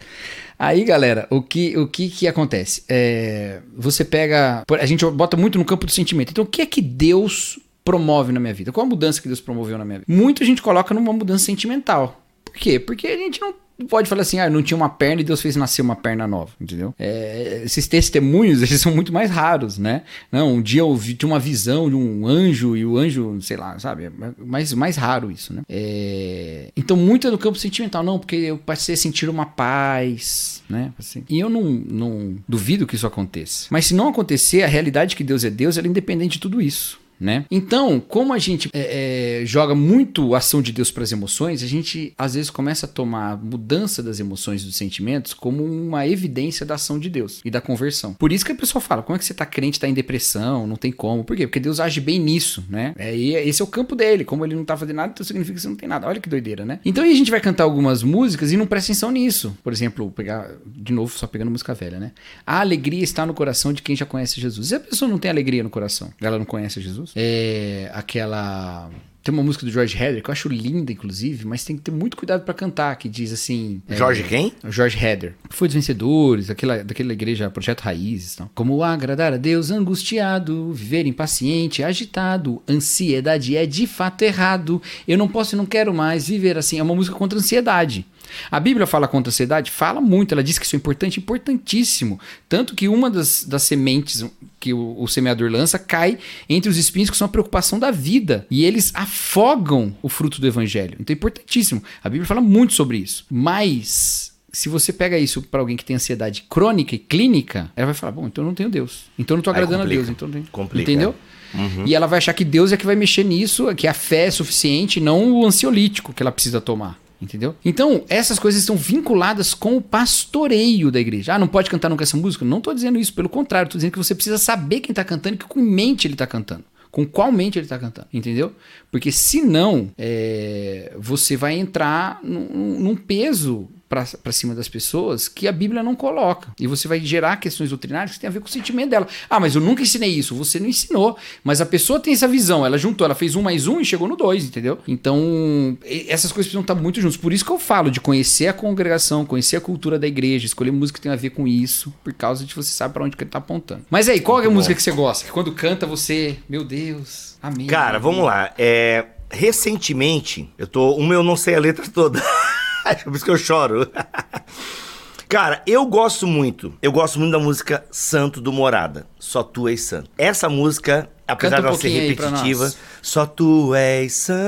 Aí, 0.58 0.84
galera, 0.84 1.26
o 1.28 1.42
que 1.42 1.76
o 1.76 1.88
que, 1.88 2.08
que 2.08 2.28
acontece? 2.28 2.84
É, 2.88 3.60
você 3.76 4.04
pega. 4.04 4.62
A 4.80 4.86
gente 4.86 5.04
bota 5.06 5.36
muito 5.36 5.58
no 5.58 5.64
campo 5.64 5.86
do 5.86 5.92
sentimento. 5.92 6.30
Então, 6.30 6.44
o 6.44 6.46
que 6.46 6.62
é 6.62 6.66
que 6.66 6.80
Deus 6.80 7.58
promove 7.84 8.32
na 8.32 8.38
minha 8.38 8.54
vida? 8.54 8.70
Qual 8.70 8.86
a 8.86 8.88
mudança 8.88 9.20
que 9.20 9.26
Deus 9.26 9.40
promoveu 9.40 9.76
na 9.76 9.84
minha 9.84 9.98
vida? 10.00 10.12
Muito 10.12 10.42
a 10.42 10.46
gente 10.46 10.62
coloca 10.62 10.94
numa 10.94 11.12
mudança 11.12 11.44
sentimental. 11.44 12.20
Por 12.44 12.54
quê? 12.54 12.78
Porque 12.78 13.08
a 13.08 13.16
gente 13.16 13.40
não 13.40 13.54
pode 13.86 14.08
falar 14.08 14.22
assim, 14.22 14.38
ah, 14.38 14.48
não 14.48 14.62
tinha 14.62 14.76
uma 14.76 14.88
perna 14.88 15.20
e 15.20 15.24
Deus 15.24 15.40
fez 15.40 15.56
nascer 15.56 15.82
uma 15.82 15.96
perna 15.96 16.26
nova, 16.26 16.52
entendeu? 16.60 16.94
É, 16.98 17.62
esses 17.64 17.86
testemunhos, 17.86 18.62
eles 18.62 18.80
são 18.80 18.94
muito 18.94 19.12
mais 19.12 19.30
raros, 19.30 19.78
né? 19.78 20.02
Não, 20.30 20.54
um 20.54 20.62
dia 20.62 20.80
eu 20.80 20.94
vi, 20.94 21.14
tinha 21.14 21.30
uma 21.30 21.38
visão 21.38 21.88
de 21.88 21.96
um 21.96 22.26
anjo 22.26 22.76
e 22.76 22.84
o 22.84 22.96
anjo, 22.96 23.40
sei 23.40 23.56
lá, 23.56 23.78
sabe? 23.78 24.10
Mais, 24.38 24.72
mais 24.72 24.96
raro 24.96 25.30
isso, 25.30 25.52
né? 25.52 25.62
É, 25.68 26.70
então, 26.76 26.96
muito 26.96 27.26
é 27.26 27.30
do 27.30 27.38
campo 27.38 27.58
sentimental, 27.58 28.02
não, 28.02 28.18
porque 28.18 28.36
eu 28.36 28.58
passei 28.58 28.94
a 28.94 28.98
sentir 28.98 29.28
uma 29.28 29.46
paz, 29.46 30.62
né? 30.68 30.92
Assim, 30.98 31.24
e 31.28 31.38
eu 31.38 31.48
não, 31.48 31.62
não 31.62 32.36
duvido 32.48 32.86
que 32.86 32.94
isso 32.94 33.06
aconteça. 33.06 33.66
Mas 33.70 33.86
se 33.86 33.94
não 33.94 34.08
acontecer, 34.08 34.62
a 34.62 34.68
realidade 34.68 35.16
que 35.16 35.24
Deus 35.24 35.44
é 35.44 35.50
Deus, 35.50 35.76
ela 35.76 35.86
é 35.86 35.90
independente 35.90 36.32
de 36.32 36.40
tudo 36.40 36.60
isso 36.60 37.01
né? 37.18 37.44
Então, 37.50 38.00
como 38.00 38.32
a 38.32 38.38
gente 38.38 38.68
é, 38.72 39.42
é, 39.42 39.46
joga 39.46 39.74
muito 39.74 40.34
a 40.34 40.38
ação 40.38 40.60
de 40.60 40.72
Deus 40.72 40.90
para 40.90 41.02
as 41.02 41.12
emoções, 41.12 41.62
a 41.62 41.66
gente 41.66 42.12
às 42.18 42.34
vezes 42.34 42.50
começa 42.50 42.86
a 42.86 42.88
tomar 42.88 43.32
a 43.32 43.36
mudança 43.36 44.02
das 44.02 44.18
emoções 44.18 44.62
e 44.62 44.66
dos 44.66 44.76
sentimentos 44.76 45.32
como 45.32 45.64
uma 45.64 46.06
evidência 46.06 46.66
da 46.66 46.74
ação 46.74 46.98
de 46.98 47.08
Deus 47.08 47.40
e 47.44 47.50
da 47.50 47.60
conversão. 47.60 48.14
Por 48.14 48.32
isso 48.32 48.44
que 48.44 48.52
a 48.52 48.56
pessoa 48.56 48.80
fala: 48.80 49.02
como 49.02 49.16
é 49.16 49.18
que 49.18 49.24
você 49.24 49.34
tá 49.34 49.46
crente, 49.46 49.78
tá 49.78 49.88
em 49.88 49.94
depressão, 49.94 50.66
não 50.66 50.76
tem 50.76 50.90
como. 50.90 51.24
Por 51.24 51.36
quê? 51.36 51.46
Porque 51.46 51.60
Deus 51.60 51.80
age 51.80 52.00
bem 52.00 52.18
nisso, 52.18 52.64
né? 52.68 52.94
É, 52.98 53.14
e 53.14 53.34
esse 53.34 53.62
é 53.62 53.64
o 53.64 53.68
campo 53.68 53.94
dele. 53.94 54.24
Como 54.24 54.44
ele 54.44 54.54
não 54.54 54.64
tá 54.64 54.76
fazendo 54.76 54.96
nada, 54.96 55.12
então 55.12 55.24
significa 55.24 55.54
que 55.54 55.62
você 55.62 55.68
não 55.68 55.76
tem 55.76 55.88
nada. 55.88 56.06
Olha 56.06 56.20
que 56.20 56.28
doideira, 56.28 56.64
né? 56.64 56.80
Então 56.84 57.04
a 57.04 57.06
gente 57.06 57.30
vai 57.30 57.40
cantar 57.40 57.64
algumas 57.64 58.02
músicas 58.02 58.52
e 58.52 58.56
não 58.56 58.66
presta 58.66 58.92
atenção 58.92 59.10
nisso. 59.10 59.56
Por 59.62 59.72
exemplo, 59.72 60.10
pegar 60.10 60.50
de 60.66 60.92
novo, 60.92 61.16
só 61.16 61.26
pegando 61.26 61.50
música 61.50 61.72
velha, 61.74 62.00
né? 62.00 62.12
A 62.46 62.60
alegria 62.60 63.04
está 63.04 63.24
no 63.24 63.34
coração 63.34 63.72
de 63.72 63.80
quem 63.82 63.94
já 63.94 64.04
conhece 64.04 64.40
Jesus. 64.40 64.70
E 64.70 64.74
a 64.74 64.80
pessoa 64.80 65.08
não 65.08 65.18
tem 65.18 65.30
alegria 65.30 65.62
no 65.62 65.70
coração? 65.70 66.12
Ela 66.20 66.38
não 66.38 66.44
conhece 66.44 66.80
Jesus? 66.80 67.11
É 67.14 67.90
aquela. 67.92 68.90
Tem 69.22 69.32
uma 69.32 69.42
música 69.42 69.64
do 69.64 69.70
George 69.70 69.96
Heather 69.96 70.20
que 70.20 70.28
eu 70.28 70.32
acho 70.32 70.48
linda, 70.48 70.90
inclusive, 70.90 71.46
mas 71.46 71.64
tem 71.64 71.76
que 71.76 71.82
ter 71.82 71.92
muito 71.92 72.16
cuidado 72.16 72.44
para 72.44 72.52
cantar, 72.52 72.96
que 72.96 73.08
diz 73.08 73.32
assim. 73.32 73.80
George 73.88 74.22
é, 74.22 74.26
quem? 74.26 74.52
George 74.68 74.98
Heather. 74.98 75.34
Foi 75.48 75.68
dos 75.68 75.76
vencedores, 75.76 76.50
aquela, 76.50 76.82
daquela 76.82 77.12
igreja 77.12 77.48
Projeto 77.48 77.82
Raízes. 77.82 78.34
Então. 78.34 78.50
Como 78.52 78.82
agradar 78.82 79.32
a 79.32 79.36
Deus 79.36 79.70
angustiado, 79.70 80.72
viver 80.72 81.06
impaciente, 81.06 81.84
agitado, 81.84 82.60
ansiedade 82.68 83.56
é 83.56 83.64
de 83.64 83.86
fato 83.86 84.22
errado. 84.22 84.82
Eu 85.06 85.16
não 85.16 85.28
posso 85.28 85.54
e 85.54 85.58
não 85.58 85.66
quero 85.66 85.94
mais 85.94 86.26
viver 86.26 86.58
assim. 86.58 86.80
É 86.80 86.82
uma 86.82 86.94
música 86.94 87.16
contra 87.16 87.38
a 87.38 87.40
ansiedade. 87.40 88.04
A 88.50 88.60
Bíblia 88.60 88.86
fala 88.86 89.08
contra 89.08 89.30
a 89.30 89.32
ansiedade? 89.32 89.70
Fala 89.70 90.00
muito, 90.00 90.32
ela 90.32 90.42
diz 90.42 90.58
que 90.58 90.66
isso 90.66 90.76
é 90.76 90.78
importante, 90.78 91.18
importantíssimo. 91.18 92.20
Tanto 92.48 92.74
que 92.74 92.88
uma 92.88 93.10
das, 93.10 93.44
das 93.44 93.62
sementes 93.62 94.24
que 94.60 94.72
o, 94.72 94.96
o, 95.00 95.08
semeador 95.08 95.50
lança 95.50 95.78
cai 95.78 96.18
entre 96.48 96.70
os 96.70 96.76
espinhos 96.76 97.10
que 97.10 97.16
são 97.16 97.26
a 97.26 97.28
preocupação 97.28 97.78
da 97.78 97.90
vida. 97.90 98.46
E 98.50 98.64
eles 98.64 98.92
afogam 98.94 99.96
o 100.02 100.08
fruto 100.08 100.40
do 100.40 100.46
evangelho. 100.46 100.96
Então 101.00 101.12
é 101.12 101.16
importantíssimo. 101.16 101.82
A 102.02 102.08
Bíblia 102.08 102.26
fala 102.26 102.40
muito 102.40 102.74
sobre 102.74 102.98
isso. 102.98 103.26
Mas 103.30 104.32
se 104.52 104.68
você 104.68 104.92
pega 104.92 105.18
isso 105.18 105.42
para 105.42 105.60
alguém 105.60 105.76
que 105.76 105.84
tem 105.84 105.96
ansiedade 105.96 106.44
crônica 106.48 106.94
e 106.94 106.98
clínica, 106.98 107.72
ela 107.74 107.86
vai 107.86 107.94
falar: 107.94 108.12
bom, 108.12 108.26
então 108.26 108.44
eu 108.44 108.48
não 108.48 108.54
tenho 108.54 108.68
Deus. 108.68 109.06
Então 109.18 109.34
eu 109.34 109.38
não 109.38 109.40
estou 109.40 109.52
agradando 109.52 109.82
a 109.82 109.86
Deus. 109.86 110.08
Então 110.08 110.28
não 110.28 110.32
tenho... 110.34 110.46
Complica. 110.52 110.90
Entendeu? 110.90 111.14
Uhum. 111.54 111.86
E 111.86 111.94
ela 111.94 112.06
vai 112.06 112.18
achar 112.18 112.32
que 112.32 112.44
Deus 112.44 112.72
é 112.72 112.76
que 112.76 112.86
vai 112.86 112.96
mexer 112.96 113.24
nisso, 113.24 113.74
que 113.74 113.86
a 113.86 113.94
fé 113.94 114.26
é 114.26 114.30
suficiente, 114.30 115.00
não 115.00 115.32
o 115.32 115.46
ansiolítico 115.46 116.12
que 116.12 116.22
ela 116.22 116.32
precisa 116.32 116.60
tomar. 116.60 117.01
Entendeu? 117.22 117.54
Então, 117.64 118.02
essas 118.08 118.36
coisas 118.36 118.60
estão 118.60 118.74
vinculadas 118.76 119.54
com 119.54 119.76
o 119.76 119.80
pastoreio 119.80 120.90
da 120.90 120.98
igreja. 120.98 121.34
Ah, 121.34 121.38
não 121.38 121.46
pode 121.46 121.70
cantar 121.70 121.88
nunca 121.88 122.02
essa 122.02 122.16
música? 122.16 122.44
Não 122.44 122.58
estou 122.58 122.74
dizendo 122.74 122.98
isso, 122.98 123.14
pelo 123.14 123.28
contrário, 123.28 123.68
estou 123.68 123.78
dizendo 123.78 123.92
que 123.92 123.98
você 123.98 124.12
precisa 124.12 124.38
saber 124.38 124.80
quem 124.80 124.90
está 124.90 125.04
cantando 125.04 125.36
e 125.36 125.38
que 125.38 125.44
com 125.44 125.60
mente 125.60 126.08
ele 126.08 126.14
está 126.14 126.26
cantando. 126.26 126.64
Com 126.90 127.06
qual 127.06 127.30
mente 127.30 127.58
ele 127.58 127.64
está 127.64 127.78
cantando, 127.78 128.08
entendeu? 128.12 128.52
Porque 128.90 129.12
senão, 129.12 129.88
é, 129.96 130.92
você 130.98 131.36
vai 131.36 131.54
entrar 131.54 132.18
num, 132.24 132.80
num 132.80 132.96
peso 132.96 133.68
para 133.92 134.32
cima 134.32 134.54
das 134.54 134.70
pessoas 134.70 135.28
que 135.28 135.46
a 135.46 135.52
Bíblia 135.52 135.82
não 135.82 135.94
coloca. 135.94 136.48
E 136.58 136.66
você 136.66 136.88
vai 136.88 136.98
gerar 136.98 137.36
questões 137.36 137.68
doutrinárias 137.68 138.14
que 138.14 138.20
tem 138.20 138.28
a 138.28 138.30
ver 138.30 138.40
com 138.40 138.46
o 138.46 138.50
sentimento 138.50 138.88
dela. 138.88 139.06
Ah, 139.28 139.38
mas 139.38 139.54
eu 139.54 139.60
nunca 139.60 139.82
ensinei 139.82 140.08
isso. 140.08 140.34
Você 140.34 140.58
não 140.58 140.66
ensinou. 140.66 141.18
Mas 141.44 141.60
a 141.60 141.66
pessoa 141.66 142.00
tem 142.00 142.14
essa 142.14 142.26
visão. 142.26 142.64
Ela 142.64 142.78
juntou, 142.78 143.04
ela 143.04 143.14
fez 143.14 143.36
um 143.36 143.42
mais 143.42 143.66
um 143.66 143.82
e 143.82 143.84
chegou 143.84 144.08
no 144.08 144.16
dois, 144.16 144.46
entendeu? 144.46 144.78
Então, 144.88 145.76
essas 146.08 146.32
coisas 146.32 146.46
precisam 146.46 146.62
estar 146.62 146.74
muito 146.74 147.02
juntas. 147.02 147.18
Por 147.18 147.34
isso 147.34 147.44
que 147.44 147.52
eu 147.52 147.58
falo 147.58 147.90
de 147.90 148.00
conhecer 148.00 148.46
a 148.46 148.54
congregação, 148.54 149.26
conhecer 149.26 149.56
a 149.56 149.60
cultura 149.60 149.98
da 149.98 150.06
igreja, 150.06 150.46
escolher 150.46 150.70
música 150.70 150.98
que 150.98 151.02
tem 151.02 151.12
a 151.12 151.16
ver 151.16 151.30
com 151.30 151.46
isso, 151.46 151.92
por 152.02 152.14
causa 152.14 152.46
de 152.46 152.54
você 152.54 152.70
sabe 152.70 152.94
para 152.94 153.04
onde 153.04 153.14
que 153.14 153.24
ele 153.24 153.30
tá 153.30 153.38
apontando. 153.38 153.84
Mas 153.90 154.08
aí, 154.08 154.20
qual 154.20 154.40
é 154.40 154.46
a 154.46 154.48
bom. 154.48 154.54
música 154.54 154.74
que 154.74 154.82
você 154.82 154.92
gosta? 154.92 155.26
Que 155.26 155.30
quando 155.30 155.52
canta 155.52 155.86
você, 155.86 156.38
meu 156.48 156.64
Deus, 156.64 157.36
amém. 157.42 157.66
Cara, 157.66 157.98
vamos 157.98 158.24
lá. 158.24 158.54
É, 158.56 159.04
recentemente, 159.30 160.48
eu 160.56 160.66
tô. 160.66 160.94
Uma 160.94 161.12
eu 161.12 161.22
não 161.22 161.36
sei 161.36 161.56
a 161.56 161.60
letra 161.60 161.84
toda. 161.86 162.22
Por 163.04 163.14
isso 163.14 163.24
que 163.24 163.30
eu 163.30 163.38
choro. 163.38 163.90
Cara, 165.28 165.62
eu 165.66 165.86
gosto 165.86 166.26
muito. 166.26 166.74
Eu 166.82 166.92
gosto 166.92 167.18
muito 167.18 167.32
da 167.32 167.38
música 167.38 167.84
Santo 167.90 168.38
do 168.40 168.52
Morada. 168.52 169.06
Só 169.18 169.42
tu 169.42 169.66
és 169.66 169.80
santo. 169.80 170.10
Essa 170.18 170.46
música, 170.46 171.08
apesar 171.26 171.58
um 171.58 171.62
de 171.62 171.66
ela 171.68 171.76
ser 171.78 171.88
repetitiva, 171.88 172.70
só 173.00 173.24
tu 173.24 173.74
és 173.74 174.12
santo. 174.12 174.42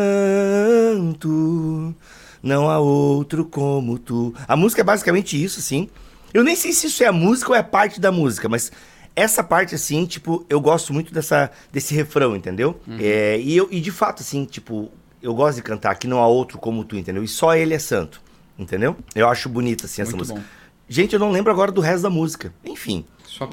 Não 2.43 2.68
há 2.68 2.78
outro 2.78 3.47
como 3.47 3.99
tu. 3.99 4.35
A 4.47 4.55
música 4.55 4.82
é 4.82 4.85
basicamente 4.85 5.43
isso, 5.43 5.59
assim. 5.59 5.89
Eu 6.35 6.45
nem 6.45 6.55
sei 6.55 6.74
se 6.74 6.89
isso 6.89 7.03
é 7.03 7.07
a 7.07 7.12
música 7.12 7.53
ou 7.53 7.57
é 7.57 7.62
parte 7.62 7.99
da 7.99 8.12
música, 8.12 8.47
mas 8.47 8.70
essa 9.16 9.43
parte, 9.43 9.74
assim, 9.74 10.05
tipo, 10.05 10.45
eu 10.51 10.61
gosto 10.61 10.93
muito 10.93 11.14
dessa, 11.14 11.51
desse 11.72 11.95
refrão, 11.95 12.37
entendeu? 12.37 12.78
Uhum. 12.87 12.99
É, 13.01 13.39
e, 13.39 13.57
eu, 13.57 13.68
e 13.70 13.80
de 13.80 13.91
fato, 13.91 14.20
assim, 14.20 14.45
tipo, 14.45 14.91
eu 15.22 15.35
gosto 15.35 15.57
de 15.57 15.62
cantar 15.62 15.95
que 15.95 16.07
não 16.07 16.18
há 16.18 16.26
outro 16.26 16.59
como 16.59 16.85
tu, 16.85 16.97
entendeu? 16.97 17.24
E 17.24 17.28
só 17.28 17.55
ele 17.55 17.72
é 17.72 17.78
santo, 17.78 18.20
entendeu? 18.59 18.96
Eu 19.14 19.28
acho 19.28 19.48
bonita, 19.48 19.86
assim, 19.86 20.02
essa 20.02 20.16
muito 20.16 20.30
música. 20.32 20.38
Bom. 20.40 20.64
Gente, 20.88 21.12
eu 21.14 21.18
não 21.18 21.30
lembro 21.30 21.50
agora 21.50 21.72
do 21.72 21.80
resto 21.80 22.02
da 22.02 22.11
música. 22.11 22.52
Enfim, 22.64 23.05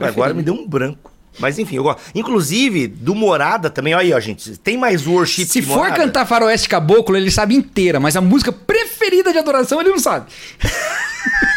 agora 0.02 0.34
me 0.34 0.44
deu 0.44 0.54
um 0.54 0.68
branco. 0.68 1.12
Mas 1.40 1.58
enfim, 1.58 1.78
eu 1.78 1.84
gosto. 1.84 2.02
Inclusive, 2.14 2.88
do 2.88 3.16
Morada 3.16 3.70
também, 3.70 3.94
olha 3.96 4.04
aí, 4.04 4.14
ó, 4.14 4.20
gente. 4.20 4.58
Tem 4.58 4.78
mais 4.78 5.08
worship 5.08 5.46
Se 5.46 5.62
for 5.62 5.78
Morada? 5.78 5.96
cantar 5.96 6.26
Faroeste 6.26 6.68
Caboclo, 6.68 7.16
ele 7.16 7.32
sabe 7.32 7.56
inteira, 7.56 8.00
mas 8.00 8.18
a 8.18 8.22
música 8.22 8.52
preferida 8.52 9.32
de 9.32 9.40
adoração 9.40 9.80
ele 9.80 9.90
não 9.90 10.00
sabe. 10.00 10.30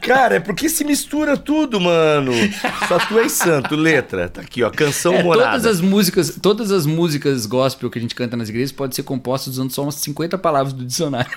Cara, 0.00 0.36
é 0.36 0.40
porque 0.40 0.68
se 0.68 0.84
mistura 0.84 1.36
tudo, 1.36 1.80
mano. 1.80 2.32
Só 2.88 2.98
tu 2.98 3.18
és 3.18 3.32
santo, 3.32 3.74
letra. 3.74 4.28
Tá 4.28 4.40
aqui, 4.40 4.62
ó, 4.62 4.70
canção 4.70 5.14
é, 5.14 5.22
morada. 5.22 5.50
Todas 5.52 5.66
as 5.66 5.80
músicas, 5.80 6.38
todas 6.40 6.70
as 6.70 6.86
músicas 6.86 7.46
gospel 7.46 7.90
que 7.90 7.98
a 7.98 8.02
gente 8.02 8.14
canta 8.14 8.36
nas 8.36 8.48
igrejas 8.48 8.72
podem 8.72 8.94
ser 8.94 9.02
compostas 9.02 9.54
usando 9.54 9.70
só 9.72 9.82
umas 9.82 9.96
50 9.96 10.38
palavras 10.38 10.72
do 10.72 10.84
dicionário. 10.84 11.30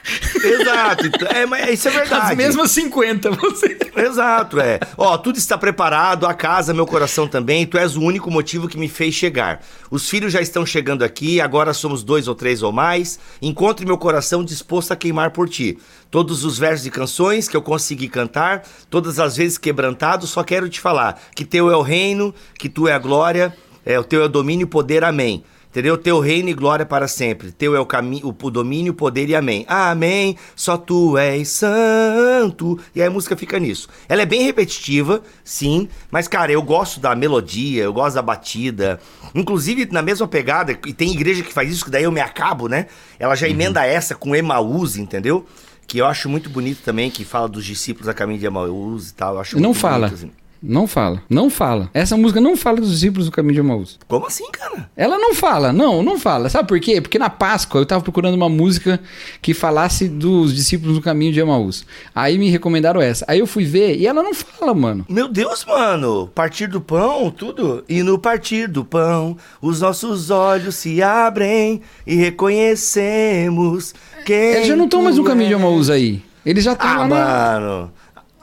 Exato. 0.44 1.08
Então, 1.08 1.28
é, 1.30 1.46
mas 1.46 1.70
isso 1.74 1.88
é 1.88 1.92
verdade. 1.92 2.32
As 2.32 2.38
mesmas 2.38 2.72
50, 2.72 3.32
você. 3.32 3.78
Exato, 3.96 4.60
é. 4.60 4.80
Ó, 4.98 5.18
tudo 5.18 5.38
está 5.38 5.58
preparado, 5.58 6.26
a 6.26 6.34
casa, 6.34 6.74
meu 6.74 6.86
coração 6.86 7.28
também. 7.28 7.66
Tu 7.66 7.78
és 7.78 7.96
o 7.96 8.02
único 8.02 8.30
motivo 8.30 8.68
que 8.68 8.78
me 8.78 8.88
fez 8.88 9.14
chegar. 9.14 9.62
Os 9.90 10.10
filhos 10.10 10.34
já 10.34 10.42
estão 10.42 10.66
chegando 10.66 11.04
aqui, 11.04 11.40
agora 11.40 11.74
somos 11.74 12.04
dois 12.04 12.28
ou 12.28 12.36
três 12.36 12.62
ou 12.62 12.72
mais. 12.72 13.20
Encontre 13.42 13.86
meu 13.86 13.98
coração 13.98 14.44
disposto 14.44 14.92
a 14.92 14.96
queimar 14.96 15.32
por 15.32 15.48
ti. 15.48 15.78
Todos 16.16 16.46
os 16.46 16.58
versos 16.58 16.88
e 16.88 16.90
canções 16.90 17.46
que 17.46 17.58
eu 17.58 17.62
consegui 17.62 18.08
cantar, 18.08 18.64
todas 18.90 19.20
as 19.20 19.36
vezes 19.36 19.58
quebrantado, 19.58 20.26
só 20.26 20.46
quero 20.46 20.70
te 20.70 20.80
falar 20.80 21.22
que 21.36 21.44
teu 21.44 21.70
é 21.70 21.76
o 21.76 21.82
reino, 21.82 22.34
que 22.58 22.70
tu 22.70 22.88
é 22.88 22.94
a 22.94 22.98
glória, 22.98 23.54
é 23.86 24.00
o 24.00 24.04
teu 24.06 24.22
é 24.22 24.24
o 24.24 24.30
domínio 24.30 24.64
e 24.64 24.66
poder, 24.66 25.04
amém. 25.04 25.44
Entendeu? 25.70 25.98
Teu 25.98 26.22
reino 26.22 26.48
e 26.48 26.54
glória 26.54 26.86
para 26.86 27.06
sempre. 27.06 27.52
Teu 27.52 27.76
é 27.76 27.82
o 27.82 27.86
caminho, 27.86 28.34
o 28.42 28.50
domínio, 28.50 28.94
o 28.94 28.96
poder 28.96 29.28
e 29.28 29.36
amém. 29.36 29.66
Amém. 29.68 30.38
Só 30.56 30.78
tu 30.78 31.18
és 31.18 31.50
santo. 31.50 32.80
E 32.96 33.02
aí 33.02 33.08
a 33.10 33.12
música 33.12 33.36
fica 33.36 33.60
nisso. 33.60 33.90
Ela 34.08 34.22
é 34.22 34.26
bem 34.26 34.44
repetitiva, 34.44 35.22
sim, 35.44 35.90
mas 36.10 36.30
cara, 36.30 36.50
eu 36.50 36.62
gosto 36.62 36.98
da 37.02 37.14
melodia, 37.14 37.84
eu 37.84 37.92
gosto 37.92 38.16
da 38.16 38.22
batida. 38.22 39.02
Inclusive 39.36 39.90
na 39.92 40.02
mesma 40.02 40.30
pegada, 40.30 40.72
e 40.72 40.94
tem 40.94 41.12
igreja 41.12 41.44
que 41.44 41.52
faz 41.52 41.70
isso, 41.70 41.84
que 41.84 41.92
daí 41.92 42.04
eu 42.06 42.12
me 42.14 42.22
acabo, 42.22 42.70
né? 42.70 42.88
Ela 43.20 43.36
já 43.36 43.48
uhum. 43.48 43.52
emenda 43.52 43.86
essa 43.86 44.16
com 44.16 44.34
Emaús, 44.34 44.96
entendeu? 44.96 45.46
Que 45.88 45.98
eu 45.98 46.06
acho 46.06 46.28
muito 46.30 46.50
bonito 46.50 46.82
também, 46.84 47.10
que 47.10 47.24
fala 47.24 47.48
dos 47.48 47.66
discípulos 47.66 48.08
a 48.08 48.14
caminho 48.14 48.40
de 48.40 48.46
Emaús 48.46 49.10
e 49.10 49.14
tal. 49.14 49.36
Eu 49.36 49.42
acho 49.42 49.60
não 49.60 49.74
fala. 49.74 50.08
Bonito, 50.08 50.26
assim. 50.26 50.45
Não 50.68 50.88
fala. 50.88 51.22
Não 51.30 51.50
fala. 51.50 51.90
Essa 51.94 52.18
música 52.18 52.42
não 52.42 52.58
fala 52.58 52.82
dos 52.82 52.92
discípulos 52.92 53.26
do 53.26 53.32
caminho 53.32 53.54
de 53.54 53.60
Emaús. 53.60 54.00
Como 54.08 54.26
assim, 54.26 54.50
cara? 54.52 54.90
Ela 54.98 55.18
não 55.18 55.34
fala. 55.34 55.72
Não, 55.72 56.02
não 56.02 56.20
fala. 56.20 56.50
Sabe 56.50 56.68
por 56.68 56.80
quê? 56.80 57.00
Porque 57.00 57.20
na 57.20 57.30
Páscoa 57.30 57.82
eu 57.82 57.86
tava 57.86 58.04
procurando 58.04 58.34
uma 58.34 58.50
música 58.50 59.00
que 59.42 59.54
falasse 59.54 60.08
dos 60.08 60.56
discípulos 60.56 60.96
do 60.96 61.02
caminho 61.02 61.32
de 61.32 61.40
Emaús. 61.40 61.86
Aí 62.14 62.38
me 62.38 62.50
recomendaram 62.50 63.02
essa. 63.02 63.24
Aí 63.28 63.40
eu 63.40 63.48
fui 63.48 63.64
ver 63.64 63.98
e 63.98 64.08
ela 64.08 64.24
não 64.24 64.34
fala, 64.34 64.74
mano. 64.74 65.06
Meu 65.08 65.28
Deus, 65.28 65.64
mano. 65.66 66.30
Partir 66.34 66.68
do 66.68 66.82
pão, 66.82 67.30
tudo. 67.30 67.84
E 67.88 68.02
no 68.02 68.18
partir 68.18 68.68
do 68.68 68.84
pão, 68.84 69.38
os 69.62 69.82
nossos 69.82 70.32
olhos 70.32 70.76
se 70.76 71.02
abrem 71.04 71.82
e 72.08 72.16
reconhecemos 72.16 73.94
quem. 74.26 74.36
Eles 74.36 74.68
já 74.68 74.76
não 74.76 74.86
estão 74.86 75.04
mais 75.04 75.18
no 75.18 75.24
caminho 75.24 75.50
de 75.50 75.54
Emaús 75.54 75.90
aí. 75.90 76.24
Eles 76.46 76.64
já 76.64 76.74
estão 76.74 76.88
ah, 76.88 77.08
lá. 77.08 77.08
Mano. 77.08 77.92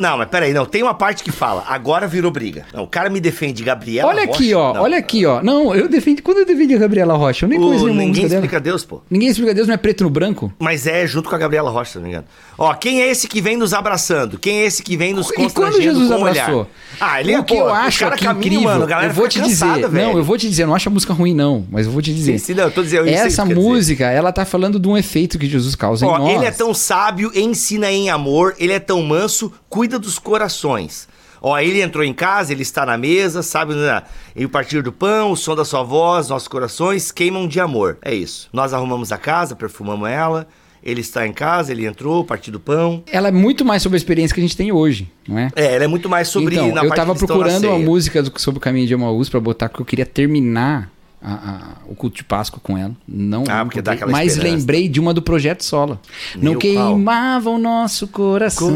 Não, 0.02 0.18
mas 0.18 0.28
peraí, 0.28 0.52
não. 0.52 0.66
Tem 0.66 0.82
uma 0.82 0.94
parte 0.94 1.22
que 1.22 1.30
fala, 1.30 1.64
agora 1.68 2.08
virou 2.08 2.32
briga. 2.32 2.66
Não, 2.74 2.82
o 2.82 2.88
cara 2.88 3.08
me 3.08 3.20
defende 3.20 3.62
Gabriela 3.62 4.08
Olha 4.08 4.26
Rocha. 4.26 4.32
aqui, 4.32 4.52
ó. 4.52 4.74
Não. 4.74 4.82
Olha 4.82 4.98
aqui, 4.98 5.24
ó. 5.24 5.40
Não, 5.44 5.72
eu 5.72 5.88
defendo. 5.88 6.20
Quando 6.22 6.38
eu 6.38 6.44
defendi 6.44 6.74
a 6.74 6.78
Gabriela 6.78 7.14
Rocha, 7.14 7.44
eu 7.44 7.48
nem 7.48 7.60
conheço 7.60 7.84
nenhuma 7.84 8.02
Ninguém 8.02 8.24
explica 8.24 8.58
dela. 8.58 8.60
Deus, 8.60 8.84
pô. 8.84 9.00
Ninguém 9.08 9.28
explica 9.28 9.54
Deus, 9.54 9.68
não 9.68 9.74
é 9.74 9.76
preto 9.76 10.02
no 10.02 10.10
branco? 10.10 10.52
Mas 10.58 10.88
é 10.88 11.06
junto 11.06 11.28
com 11.28 11.36
a 11.36 11.38
Gabriela 11.38 11.70
Rocha, 11.70 11.92
se 11.92 11.98
não 11.98 12.02
me 12.02 12.08
engano. 12.08 12.24
Ó, 12.58 12.74
quem 12.74 13.00
é 13.00 13.08
esse 13.08 13.28
que 13.28 13.40
vem 13.40 13.56
nos 13.56 13.72
abraçando? 13.72 14.38
Quem 14.40 14.62
é 14.62 14.66
esse 14.66 14.82
que 14.82 14.96
vem 14.96 15.14
nos 15.14 15.30
constrangendo 15.30 15.50
e 15.50 15.54
quando 15.54 15.82
Jesus 15.82 16.10
abraçou? 16.10 16.54
Olhar? 16.54 16.66
Ah, 17.00 17.20
ele 17.20 17.32
é, 17.32 17.38
o 17.38 17.44
que 17.44 17.54
pô, 17.54 17.60
eu 17.60 17.72
acho 17.72 18.04
aqui 18.06 18.24
caminho, 18.24 18.54
incrível. 18.54 18.88
Mano, 18.88 19.04
eu 19.04 19.10
vou 19.10 19.28
te 19.28 19.40
cansada, 19.40 19.74
dizer, 19.74 19.88
velho. 19.88 20.08
não, 20.08 20.18
eu 20.18 20.24
vou 20.24 20.36
te 20.36 20.48
dizer, 20.48 20.66
não 20.66 20.74
acho 20.74 20.88
a 20.88 20.92
música 20.92 21.12
ruim 21.12 21.34
não, 21.34 21.64
mas 21.70 21.86
eu 21.86 21.92
vou 21.92 22.02
te 22.02 22.12
dizer. 22.12 22.38
Sim, 22.38 22.46
sim, 22.46 22.54
não, 22.54 22.64
eu 22.64 22.70
tô 22.70 22.82
dizendo, 22.82 23.06
eu 23.06 23.14
Essa 23.14 23.44
música, 23.44 24.10
ela 24.10 24.32
tá 24.32 24.44
falando 24.44 24.80
de 24.80 24.88
um 24.88 24.96
efeito 24.96 25.38
que 25.38 25.48
Jesus 25.48 25.74
causa 25.74 26.06
ó, 26.06 26.16
em 26.16 26.18
nós. 26.18 26.34
Ele 26.34 26.44
é 26.44 26.50
tão 26.50 26.74
sábio, 26.74 27.30
ensina 27.34 27.90
em 27.90 28.10
amor, 28.10 28.54
ele 28.58 28.72
é 28.72 28.80
tão 28.80 29.02
manso, 29.02 29.52
cuida 29.72 29.98
dos 29.98 30.18
corações. 30.18 31.08
Ó, 31.40 31.58
ele 31.58 31.80
entrou 31.80 32.04
em 32.04 32.12
casa, 32.12 32.52
ele 32.52 32.60
está 32.60 32.84
na 32.84 32.98
mesa, 32.98 33.42
sabe? 33.42 33.74
Né? 33.74 34.02
E 34.36 34.44
o 34.44 34.48
partir 34.48 34.82
do 34.82 34.92
pão, 34.92 35.32
o 35.32 35.36
som 35.36 35.56
da 35.56 35.64
sua 35.64 35.82
voz, 35.82 36.28
nossos 36.28 36.46
corações 36.46 37.10
queimam 37.10 37.48
de 37.48 37.58
amor. 37.58 37.96
É 38.02 38.14
isso. 38.14 38.50
Nós 38.52 38.74
arrumamos 38.74 39.10
a 39.10 39.16
casa, 39.16 39.56
perfumamos 39.56 40.08
ela. 40.10 40.46
Ele 40.84 41.00
está 41.00 41.26
em 41.26 41.32
casa, 41.32 41.72
ele 41.72 41.86
entrou, 41.86 42.22
partir 42.22 42.50
do 42.50 42.60
pão. 42.60 43.02
Ela 43.10 43.28
é 43.28 43.32
muito 43.32 43.64
mais 43.64 43.82
sobre 43.82 43.96
a 43.96 43.98
experiência 43.98 44.34
que 44.34 44.40
a 44.40 44.42
gente 44.42 44.56
tem 44.56 44.70
hoje, 44.70 45.10
não 45.26 45.38
é? 45.38 45.48
É, 45.56 45.74
ela 45.76 45.84
é 45.84 45.86
muito 45.86 46.08
mais 46.08 46.28
sobre 46.28 46.54
então, 46.56 46.84
eu 46.84 46.90
estava 46.90 47.14
procurando 47.14 47.68
uma 47.68 47.78
música 47.78 48.22
sobre 48.36 48.58
o 48.58 48.60
caminho 48.60 48.86
de 48.86 48.92
Emaús 48.92 49.30
para 49.30 49.40
botar 49.40 49.70
porque 49.70 49.80
eu 49.80 49.86
queria 49.86 50.06
terminar 50.06 50.90
a, 51.22 51.32
a, 51.32 51.60
o 51.86 51.94
culto 51.94 52.16
de 52.16 52.24
Páscoa 52.24 52.60
com 52.62 52.76
ela. 52.76 52.94
Não, 53.06 53.44
ah, 53.48 53.64
porque 53.64 53.80
dá 53.80 53.92
aquela 53.92 54.10
mas 54.10 54.32
esperança. 54.32 54.56
lembrei 54.56 54.88
de 54.88 55.00
uma 55.00 55.14
do 55.14 55.22
Projeto 55.22 55.64
Sola. 55.64 56.00
Meu 56.34 56.52
não 56.52 56.58
queimava 56.58 57.44
pau. 57.44 57.54
o 57.54 57.58
nosso 57.58 58.08
coração. 58.08 58.72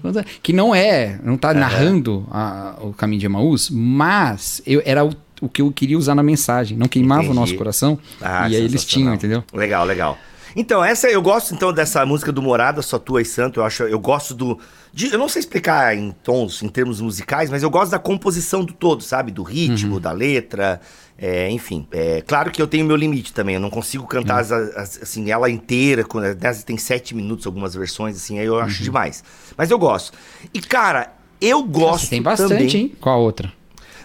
coração. 0.00 0.24
Que 0.42 0.52
não 0.52 0.74
é, 0.74 1.18
não 1.22 1.34
está 1.34 1.52
narrando 1.52 2.26
a, 2.30 2.76
o 2.80 2.92
caminho 2.92 3.20
de 3.20 3.26
Emaús, 3.26 3.68
mas 3.70 4.62
eu, 4.66 4.80
era 4.84 5.04
o, 5.04 5.12
o, 5.40 5.48
que 5.48 5.60
eu 5.60 5.72
queria 5.72 5.98
usar 5.98 6.14
na 6.14 6.22
mensagem. 6.22 6.78
Não 6.78 6.86
queimava 6.86 7.22
Entendi. 7.22 7.36
o 7.36 7.40
nosso 7.40 7.56
coração. 7.56 7.98
Ah, 8.20 8.48
e 8.48 8.56
aí 8.56 8.62
eles 8.62 8.84
tinham, 8.84 9.14
entendeu? 9.14 9.42
Legal, 9.52 9.84
legal. 9.84 10.16
Então, 10.54 10.82
essa 10.82 11.08
eu 11.08 11.20
gosto 11.20 11.54
então 11.54 11.70
dessa 11.70 12.06
música 12.06 12.32
do 12.32 12.40
Morada, 12.40 12.80
Só 12.80 12.98
Tu 12.98 13.18
és 13.18 13.28
Santo. 13.28 13.60
Eu 13.60 13.64
acho, 13.64 13.82
eu 13.82 13.98
gosto 13.98 14.32
do 14.32 14.58
de, 14.96 15.12
eu 15.12 15.18
não 15.18 15.28
sei 15.28 15.40
explicar 15.40 15.94
em 15.94 16.10
tons, 16.24 16.62
em 16.62 16.68
termos 16.70 17.02
musicais, 17.02 17.50
mas 17.50 17.62
eu 17.62 17.68
gosto 17.68 17.90
da 17.90 17.98
composição 17.98 18.64
do 18.64 18.72
todo, 18.72 19.02
sabe? 19.02 19.30
Do 19.30 19.42
ritmo, 19.42 19.96
uhum. 19.96 20.00
da 20.00 20.10
letra, 20.10 20.80
é, 21.18 21.50
enfim. 21.50 21.86
É 21.90 22.22
claro 22.22 22.50
que 22.50 22.60
eu 22.60 22.66
tenho 22.66 22.84
meu 22.84 22.96
limite 22.96 23.32
também. 23.32 23.54
Eu 23.54 23.60
não 23.60 23.70
consigo 23.70 24.06
cantar 24.06 24.34
uhum. 24.34 24.40
as, 24.40 24.52
as, 24.52 25.02
assim 25.02 25.30
ela 25.30 25.50
inteira, 25.50 26.04
quando 26.04 26.26
tem 26.64 26.76
sete 26.76 27.14
minutos 27.14 27.46
algumas 27.46 27.74
versões 27.74 28.16
assim, 28.16 28.38
aí 28.38 28.46
eu 28.46 28.58
acho 28.58 28.78
uhum. 28.78 28.84
demais. 28.84 29.24
Mas 29.56 29.70
eu 29.70 29.78
gosto. 29.78 30.16
E 30.52 30.60
cara, 30.60 31.12
eu 31.40 31.62
gosto 31.62 31.90
Nossa, 31.90 32.10
tem 32.10 32.22
bastante, 32.22 32.50
também... 32.50 32.76
hein? 32.76 32.92
Qual 33.00 33.14
a 33.14 33.18
outra? 33.18 33.52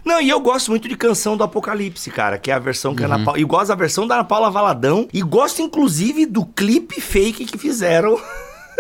Não, 0.04 0.20
e 0.20 0.30
eu 0.30 0.40
gosto 0.40 0.72
muito 0.72 0.88
de 0.88 0.96
canção 0.96 1.38
do 1.38 1.44
Apocalipse, 1.44 2.10
cara, 2.10 2.38
que 2.38 2.50
é 2.50 2.54
a 2.56 2.60
versão 2.60 2.96
que 2.96 3.04
uhum. 3.04 3.12
a 3.12 3.16
Ana 3.16 3.18
uhum. 3.20 3.26
Paula. 3.26 3.40
E 3.40 3.44
gosto 3.44 3.68
da 3.68 3.76
versão 3.76 4.08
da 4.08 4.16
Ana 4.16 4.24
Paula 4.24 4.50
Valadão. 4.50 5.08
E 5.14 5.22
gosto, 5.22 5.62
inclusive, 5.62 6.26
do 6.26 6.46
clipe 6.46 7.00
fake 7.00 7.46
que 7.46 7.58
fizeram. 7.58 8.20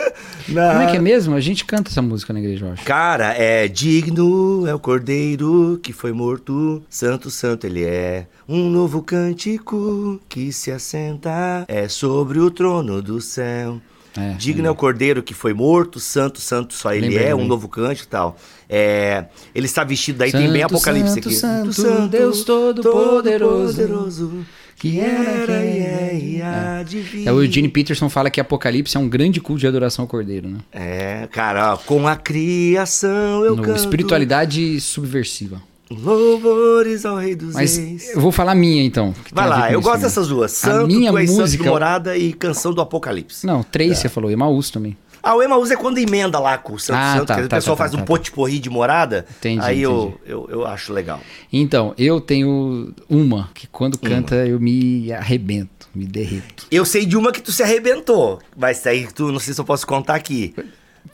Na... 0.50 0.72
Como 0.72 0.82
é 0.82 0.92
que 0.92 0.98
é 0.98 1.02
mesmo? 1.02 1.36
A 1.36 1.40
gente 1.40 1.66
canta 1.66 1.90
essa 1.90 2.02
música 2.02 2.34
na 2.34 2.40
igreja, 2.40 2.66
eu 2.66 2.74
acho. 2.74 2.84
Cara, 2.84 3.34
é 3.34 3.68
digno 3.68 4.66
é 4.68 4.74
o 4.74 4.80
cordeiro 4.80 5.80
que 5.82 5.94
foi 5.94 6.12
morto, 6.12 6.84
santo, 6.90 7.30
santo 7.30 7.66
ele 7.66 7.84
é. 7.84 8.28
Um 8.48 8.70
novo 8.70 9.02
cântico 9.02 10.20
que 10.28 10.52
se 10.52 10.72
assenta 10.72 11.66
é 11.68 11.88
sobre 11.88 12.40
o 12.40 12.52
trono 12.52 13.02
do 13.02 13.22
céu. 13.22 13.80
É, 14.18 14.34
Digno 14.34 14.66
é. 14.66 14.68
é 14.68 14.72
o 14.72 14.76
cordeiro 14.76 15.24
que 15.24 15.34
foi 15.34 15.54
morto, 15.54 16.00
santo, 16.00 16.42
santo 16.42 16.74
só 16.74 16.94
ele 16.94 17.08
lembrei, 17.08 17.28
é, 17.28 17.36
um 17.36 17.46
novo 17.46 17.70
canto 17.70 18.04
e 18.04 18.08
tal. 18.08 18.36
É, 18.68 19.26
ele 19.56 19.66
está 19.66 19.84
vestido, 19.84 20.18
daí 20.18 20.32
santo, 20.32 20.42
tem 20.42 20.52
bem 20.52 20.64
Apocalipse 20.64 21.14
santo, 21.14 21.20
aqui. 21.20 21.36
Santo, 21.36 21.74
santo, 21.74 22.08
Deus 22.10 22.44
Todo-Poderoso, 22.44 23.88
todo 23.88 24.46
que 24.82 25.00
era 25.00 25.64
e 25.64 25.78
é 25.78 26.20
e 26.20 26.42
há 26.42 26.82
de 26.82 27.02
vir. 27.02 27.28
É, 27.28 27.32
o 27.32 27.44
Eugene 27.44 27.70
Peterson 27.70 28.10
fala 28.10 28.32
que 28.32 28.42
Apocalipse 28.42 28.98
é 28.98 29.00
um 29.00 29.08
grande 29.08 29.40
culto 29.40 29.60
de 29.60 29.68
adoração 29.68 30.06
ao 30.06 30.08
cordeiro, 30.08 30.50
né? 30.50 30.58
É, 30.72 31.28
cara, 31.32 31.76
ó, 31.76 31.78
com 31.78 32.08
a 32.08 32.16
criação 32.16 33.46
eu 33.46 33.56
no 33.56 33.62
canto. 33.62 33.78
Espiritualidade 33.78 34.82
subversiva. 34.82 35.62
Louvores 35.92 37.06
ao 37.06 37.18
Rei 37.18 37.36
dos 37.36 37.54
Mas 37.54 37.78
Reis. 37.78 38.10
eu 38.10 38.22
vou 38.22 38.32
falar 38.32 38.56
minha 38.56 38.82
então. 38.82 39.14
Vai 39.32 39.48
lá, 39.48 39.72
eu 39.72 39.82
gosto 39.82 40.02
dessas 40.02 40.30
duas. 40.30 40.52
Santo, 40.54 40.86
a 40.86 40.88
minha 40.88 41.12
música... 41.12 41.64
Santo 41.64 41.70
Morada 41.70 42.18
e 42.18 42.34
Canção 42.34 42.74
do 42.74 42.82
Apocalipse. 42.82 43.46
Não, 43.46 43.62
três 43.62 43.92
é. 43.92 43.96
você 43.96 44.10
falou, 44.10 44.32
Emaús 44.32 44.72
também. 44.72 44.98
Ah, 45.24 45.36
o 45.36 45.44
Emaús 45.44 45.70
é 45.72 45.76
quando 45.76 45.98
emenda 45.98 46.40
lá 46.40 46.58
com 46.58 46.74
o 46.74 46.80
Santo 46.80 46.98
ah, 46.98 47.14
Santo, 47.18 47.28
tá, 47.28 47.36
que 47.36 47.42
tá, 47.42 47.46
o 47.46 47.50
pessoal 47.50 47.78
tá, 47.78 47.84
faz 47.84 47.92
tá, 47.92 47.98
um 47.98 48.00
tá. 48.02 48.06
pote-porri 48.06 48.60
de 48.60 48.70
morada. 48.70 49.26
Entendi, 49.38 49.62
aí 49.64 49.84
entendi. 49.84 49.84
Eu, 49.84 50.22
eu, 50.26 50.48
eu 50.50 50.68
acho 50.68 50.92
legal. 50.92 51.20
Então, 51.52 51.94
eu 51.98 52.20
tenho 52.20 52.94
uma 53.10 53.50
que 53.54 53.68
quando 53.68 53.98
canta 53.98 54.36
uma. 54.36 54.46
eu 54.46 54.60
me 54.60 55.12
arrebento, 55.12 55.88
me 55.94 56.06
derreto. 56.06 56.66
Eu 56.72 56.86
sei 56.86 57.06
de 57.06 57.16
uma 57.16 57.32
que 57.32 57.42
tu 57.42 57.52
se 57.52 57.62
arrebentou, 57.62 58.40
mas 58.58 58.86
aí 58.88 59.08
tu 59.14 59.32
não 59.32 59.40
sei 59.40 59.54
se 59.54 59.62
eu 59.62 59.66
posso 59.66 59.86
contar 59.86 60.16
aqui. 60.16 60.56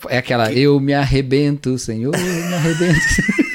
É 0.09 0.17
aquela, 0.17 0.49
que... 0.49 0.59
eu 0.59 0.79
me 0.79 0.93
arrebento, 0.93 1.77
Senhor, 1.77 2.15
me 2.15 2.53
arrebento. 2.53 2.99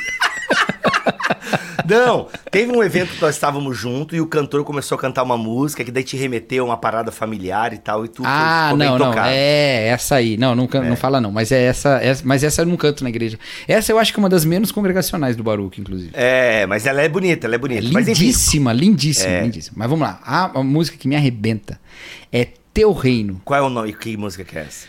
Não, 1.89 2.29
teve 2.51 2.73
um 2.73 2.83
evento 2.83 3.15
que 3.15 3.21
nós 3.21 3.35
estávamos 3.35 3.77
juntos 3.77 4.17
e 4.17 4.21
o 4.21 4.27
cantor 4.27 4.65
começou 4.65 4.97
a 4.97 5.01
cantar 5.01 5.23
uma 5.23 5.37
música 5.37 5.85
que 5.85 5.91
daí 5.91 6.05
te 6.05 6.17
remeteu 6.17 6.65
a 6.65 6.67
uma 6.69 6.77
parada 6.77 7.11
familiar 7.11 7.73
e 7.73 7.79
tal, 7.79 8.05
e 8.05 8.09
tu 8.09 8.23
Ah, 8.25 8.73
não, 8.77 8.99
não, 8.99 9.15
é 9.25 9.89
essa 9.89 10.17
aí. 10.17 10.37
Não, 10.37 10.55
não, 10.55 10.69
é. 10.73 10.81
não 10.81 10.97
fala 10.97 11.21
não, 11.21 11.31
mas 11.31 11.53
é 11.53 11.63
essa, 11.63 12.01
é, 12.03 12.17
mas 12.25 12.43
essa 12.43 12.63
eu 12.63 12.67
não 12.67 12.77
canto 12.77 13.03
na 13.03 13.11
igreja. 13.11 13.39
Essa 13.67 13.93
eu 13.93 13.99
acho 13.99 14.13
que 14.13 14.19
é 14.19 14.23
uma 14.23 14.29
das 14.29 14.45
menos 14.45 14.71
congregacionais 14.73 15.37
do 15.37 15.43
Baruch, 15.43 15.81
inclusive. 15.81 16.11
É, 16.15 16.67
mas 16.67 16.87
ela 16.87 17.03
é 17.03 17.09
bonita, 17.09 17.47
ela 17.47 17.55
é 17.55 17.59
bonita. 17.59 17.81
lindíssima, 17.83 18.73
lindíssima, 18.73 19.31
é. 19.31 19.43
lindíssima. 19.43 19.75
Mas 19.79 19.89
vamos 19.89 20.07
lá, 20.07 20.21
a, 20.25 20.59
a 20.59 20.63
música 20.63 20.97
que 20.97 21.09
me 21.09 21.17
arrebenta 21.17 21.81
é 22.33 22.47
Teu 22.73 22.93
Reino. 22.93 23.41
Qual 23.45 23.59
é 23.59 23.63
o 23.63 23.69
nome? 23.69 23.93
Que 23.93 24.17
música 24.17 24.45
que 24.45 24.57
é 24.57 24.63
essa? 24.63 24.87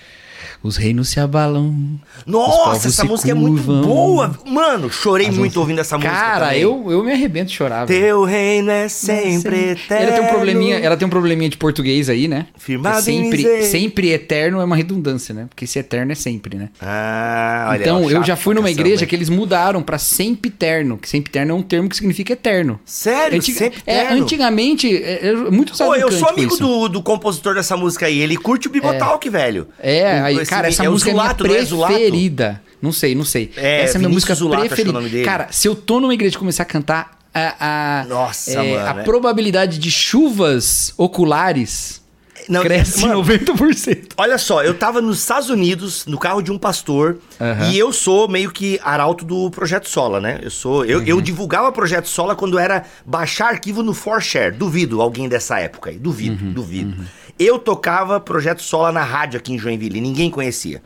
Os 0.64 0.78
reinos 0.78 1.10
se 1.10 1.20
abalam. 1.20 2.00
Nossa, 2.26 2.88
essa 2.88 3.04
música 3.04 3.36
curvam. 3.36 3.48
é 3.48 3.50
muito 3.50 3.86
boa. 3.86 4.40
Mano, 4.46 4.90
chorei 4.90 5.28
As 5.28 5.36
muito 5.36 5.60
ouvindo 5.60 5.82
essa 5.82 5.98
música. 5.98 6.16
Cara, 6.16 6.58
eu, 6.58 6.90
eu 6.90 7.04
me 7.04 7.12
arrebento 7.12 7.48
de 7.48 7.58
chorar. 7.58 7.86
Teu 7.86 8.24
reino 8.24 8.72
é 8.72 8.88
sempre 8.88 9.72
eterno. 9.72 10.08
Ela 10.08 10.12
tem 10.14 10.24
um 10.24 10.30
probleminha, 10.30 10.78
ela 10.78 10.96
tem 10.96 11.06
um 11.06 11.10
probleminha 11.10 11.50
de 11.50 11.58
português 11.58 12.10
aí, 12.10 12.30
né? 12.30 12.48
Firmado 12.58 13.02
sempre, 13.02 13.64
sempre 13.64 14.12
eterno 14.12 14.62
é 14.62 14.64
uma 14.64 14.78
redundância, 14.78 15.36
né? 15.36 15.48
Porque 15.50 15.68
se 15.68 15.80
eterno 15.80 16.14
é 16.14 16.16
sempre, 16.16 16.58
né? 16.58 16.70
Ah, 16.82 17.68
olha, 17.72 17.82
Então, 17.82 18.10
eu 18.10 18.24
já 18.24 18.38
fui 18.38 18.56
numa 18.56 18.72
igreja 18.72 19.06
que 19.06 19.14
eles 19.14 19.28
mudaram 19.28 19.84
para 19.84 19.98
sempre 19.98 20.50
eterno, 20.50 20.98
que 20.98 21.10
sempre 21.10 21.30
eterno 21.30 21.52
é 21.52 21.56
um 21.56 21.62
termo 21.62 21.90
que 21.90 21.98
significa 21.98 22.32
eterno. 22.32 22.80
Sério? 22.86 23.38
Antig 23.38 23.54
sempre 23.54 23.84
é, 23.86 23.98
eterno? 23.98 24.18
É, 24.18 24.22
antigamente, 24.22 24.96
é, 24.96 25.28
é 25.28 25.34
muito 25.34 25.74
usado 25.74 25.90
Pô, 25.90 25.96
eu 25.96 26.10
sou 26.10 26.30
amigo 26.30 26.56
do, 26.56 26.88
do, 26.88 27.04
compositor 27.04 27.54
dessa 27.54 27.76
música 27.76 28.06
aí, 28.06 28.20
ele 28.20 28.38
curte 28.38 28.70
o 28.70 28.72
Bibotalk, 28.72 29.28
é. 29.28 29.32
velho. 29.32 29.68
É, 29.78 30.22
aí, 30.22 30.46
Cara, 30.56 30.68
essa 30.68 30.86
é 30.86 30.90
música 30.90 31.12
Zulato, 31.12 31.46
é 31.46 31.50
minha 31.50 31.88
preferida. 31.88 32.62
Não, 32.82 32.88
não, 32.90 32.92
sei, 32.92 33.16
não 33.16 33.26
sei. 33.26 33.52
É, 33.56 33.82
essa 33.82 33.94
é 33.94 33.98
a 33.98 34.00
minha 34.00 34.10
música 34.10 34.34
Zulato, 34.36 34.68
preferida. 34.68 35.24
Cara, 35.24 35.48
se 35.52 35.68
eu 35.68 35.76
tô 35.76 36.00
numa 36.00 36.14
igreja 36.14 36.36
e 36.36 36.40
começar 36.40 36.64
a 36.64 36.66
cantar, 36.66 37.18
a, 37.34 38.02
a, 38.02 38.06
Nossa, 38.06 38.52
é, 38.52 38.56
mano, 38.58 38.98
a 38.98 39.02
é. 39.02 39.04
probabilidade 39.04 39.80
de 39.80 39.90
chuvas 39.90 40.94
oculares 40.98 42.04
não, 42.48 42.62
cresce 42.62 43.02
mano, 43.06 43.24
90%. 43.24 44.14
Olha 44.18 44.38
só, 44.38 44.64
eu 44.64 44.74
tava 44.74 45.02
nos 45.02 45.20
Estados 45.20 45.50
Unidos, 45.50 46.06
no 46.06 46.18
carro 46.18 46.42
de 46.42 46.52
um 46.52 46.58
pastor, 46.58 47.18
uhum. 47.40 47.70
e 47.72 47.78
eu 47.78 47.92
sou 47.92 48.28
meio 48.28 48.52
que 48.52 48.80
arauto 48.84 49.26
do 49.26 49.50
Projeto 49.50 49.88
Sola, 49.90 50.20
né? 50.20 50.40
Eu 50.42 50.50
sou. 50.50 50.86
Eu, 50.86 51.00
uhum. 51.00 51.06
eu 51.06 51.22
divulgava 51.22 51.72
Projeto 51.72 52.08
Sola 52.08 52.36
quando 52.36 52.60
era 52.60 52.84
baixar 53.06 53.50
arquivo 53.50 53.82
no 53.82 53.94
ForShare. 53.94 54.56
Duvido 54.56 55.02
alguém 55.02 55.28
dessa 55.30 55.60
época 55.60 55.90
aí. 55.90 55.98
Duvido, 55.98 56.44
uhum. 56.44 56.54
duvido. 56.54 57.04
Eu 57.40 57.58
tocava 57.58 58.20
Projeto 58.20 58.62
Sola 58.62 58.92
na 58.92 59.04
rádio 59.04 59.40
aqui 59.40 59.54
em 59.54 59.58
Joinville, 59.58 60.00
ninguém 60.00 60.30
conhecia. 60.30 60.82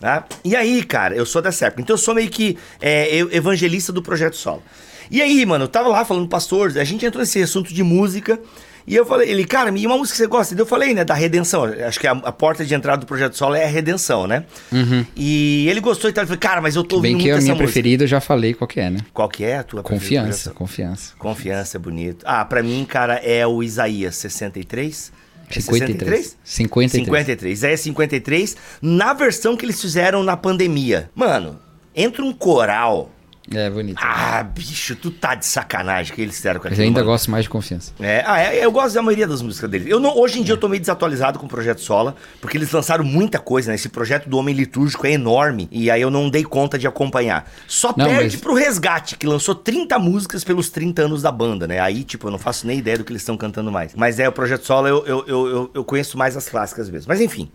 Tá? 0.00 0.24
E 0.44 0.54
aí, 0.54 0.84
cara, 0.84 1.14
eu 1.14 1.26
sou 1.26 1.42
dessa 1.42 1.66
época. 1.66 1.82
Então 1.82 1.94
eu 1.94 1.98
sou 1.98 2.14
meio 2.14 2.30
que 2.30 2.56
é, 2.80 3.18
evangelista 3.32 3.92
do 3.92 4.00
Projeto 4.00 4.36
Sola. 4.36 4.62
E 5.10 5.20
aí, 5.20 5.44
mano, 5.44 5.64
eu 5.64 5.68
tava 5.68 5.88
lá 5.88 6.04
falando 6.04 6.28
pastor, 6.28 6.76
a 6.78 6.84
gente 6.84 7.04
entrou 7.04 7.20
nesse 7.20 7.42
assunto 7.42 7.72
de 7.72 7.82
música. 7.82 8.38
E 8.86 8.96
eu 8.96 9.04
falei, 9.04 9.28
ele, 9.28 9.44
cara, 9.44 9.70
e 9.76 9.86
uma 9.86 9.98
música 9.98 10.16
que 10.16 10.22
você 10.22 10.26
gosta? 10.26 10.54
E 10.54 10.58
eu 10.58 10.64
falei, 10.64 10.94
né, 10.94 11.04
da 11.04 11.12
redenção. 11.12 11.64
Acho 11.64 12.00
que 12.00 12.06
a, 12.06 12.12
a, 12.12 12.32
porta 12.32 12.64
de 12.64 12.74
entrada 12.74 13.00
do 13.00 13.06
Projeto 13.06 13.36
Solo 13.36 13.54
é 13.54 13.64
a 13.64 13.68
redenção, 13.68 14.26
né? 14.26 14.44
Uhum. 14.72 15.04
E 15.14 15.68
ele 15.68 15.78
gostou 15.78 16.08
e 16.08 16.12
tal. 16.12 16.22
Eu 16.22 16.28
falei, 16.28 16.40
cara, 16.40 16.62
mas 16.62 16.74
eu 16.74 16.82
tô 16.82 16.96
ouvindo 16.96 17.18
Bem 17.18 17.26
que 17.26 17.30
a 17.30 17.36
minha 17.38 17.54
preferida 17.54 18.04
eu 18.04 18.08
já 18.08 18.18
falei 18.18 18.54
qual 18.54 18.66
que 18.66 18.80
é, 18.80 18.88
né? 18.88 19.00
Qual 19.12 19.28
que 19.28 19.44
é 19.44 19.58
a 19.58 19.62
tua 19.62 19.82
Confiança, 19.82 20.52
confiança. 20.52 21.12
Confiança 21.18 21.76
é 21.76 21.80
bonito. 21.80 22.24
Ah, 22.26 22.42
pra 22.46 22.62
mim, 22.62 22.86
cara, 22.88 23.16
é 23.16 23.46
o 23.46 23.62
Isaías 23.62 24.16
63. 24.16 25.12
É 25.50 25.60
53? 25.60 26.36
53. 26.44 26.90
53. 26.90 27.64
É 27.64 27.76
53, 27.76 28.56
na 28.82 29.12
versão 29.12 29.56
que 29.56 29.64
eles 29.64 29.80
fizeram 29.80 30.22
na 30.22 30.36
pandemia. 30.36 31.10
Mano, 31.14 31.58
entra 31.94 32.22
um 32.24 32.32
coral 32.32 33.10
é, 33.54 33.70
bonito. 33.70 33.98
Ah, 34.02 34.42
bicho, 34.42 34.94
tu 34.94 35.10
tá 35.10 35.34
de 35.34 35.46
sacanagem 35.46 36.14
que 36.14 36.20
eles 36.20 36.36
fizeram 36.36 36.60
com 36.60 36.68
aquilo. 36.68 36.82
Eu 36.82 36.86
ainda 36.86 37.00
mano. 37.00 37.12
gosto 37.12 37.30
mais 37.30 37.44
de 37.44 37.50
confiança. 37.50 37.92
É, 37.98 38.22
ah, 38.26 38.40
é, 38.40 38.64
eu 38.64 38.70
gosto 38.70 38.94
da 38.94 39.02
maioria 39.02 39.26
das 39.26 39.40
músicas 39.40 39.70
deles. 39.70 39.88
Eu 39.88 39.98
não, 39.98 40.16
hoje 40.16 40.40
em 40.40 40.42
dia 40.42 40.52
eu 40.52 40.58
tô 40.58 40.68
meio 40.68 40.80
desatualizado 40.80 41.38
com 41.38 41.46
o 41.46 41.48
Projeto 41.48 41.80
Sola, 41.80 42.14
porque 42.40 42.58
eles 42.58 42.70
lançaram 42.70 43.04
muita 43.04 43.38
coisa, 43.38 43.70
né? 43.70 43.76
Esse 43.76 43.88
projeto 43.88 44.28
do 44.28 44.36
Homem 44.36 44.54
Litúrgico 44.54 45.06
é 45.06 45.12
enorme, 45.12 45.68
e 45.70 45.90
aí 45.90 46.00
eu 46.00 46.10
não 46.10 46.28
dei 46.28 46.44
conta 46.44 46.78
de 46.78 46.86
acompanhar. 46.86 47.50
Só 47.66 47.94
não, 47.96 48.06
perde 48.06 48.36
mas... 48.36 48.40
pro 48.40 48.54
Resgate, 48.54 49.16
que 49.16 49.26
lançou 49.26 49.54
30 49.54 49.98
músicas 49.98 50.44
pelos 50.44 50.68
30 50.68 51.02
anos 51.02 51.22
da 51.22 51.32
banda, 51.32 51.66
né? 51.66 51.80
Aí, 51.80 52.04
tipo, 52.04 52.26
eu 52.26 52.30
não 52.30 52.38
faço 52.38 52.66
nem 52.66 52.78
ideia 52.78 52.98
do 52.98 53.04
que 53.04 53.12
eles 53.12 53.22
estão 53.22 53.36
cantando 53.36 53.72
mais. 53.72 53.94
Mas 53.94 54.18
é, 54.18 54.28
o 54.28 54.32
Projeto 54.32 54.66
Sola 54.66 54.88
eu, 54.88 55.06
eu, 55.06 55.24
eu, 55.26 55.46
eu, 55.46 55.70
eu 55.74 55.84
conheço 55.84 56.18
mais 56.18 56.36
as 56.36 56.48
clássicas 56.48 56.90
mesmo. 56.90 57.06
Mas 57.08 57.20
enfim, 57.20 57.50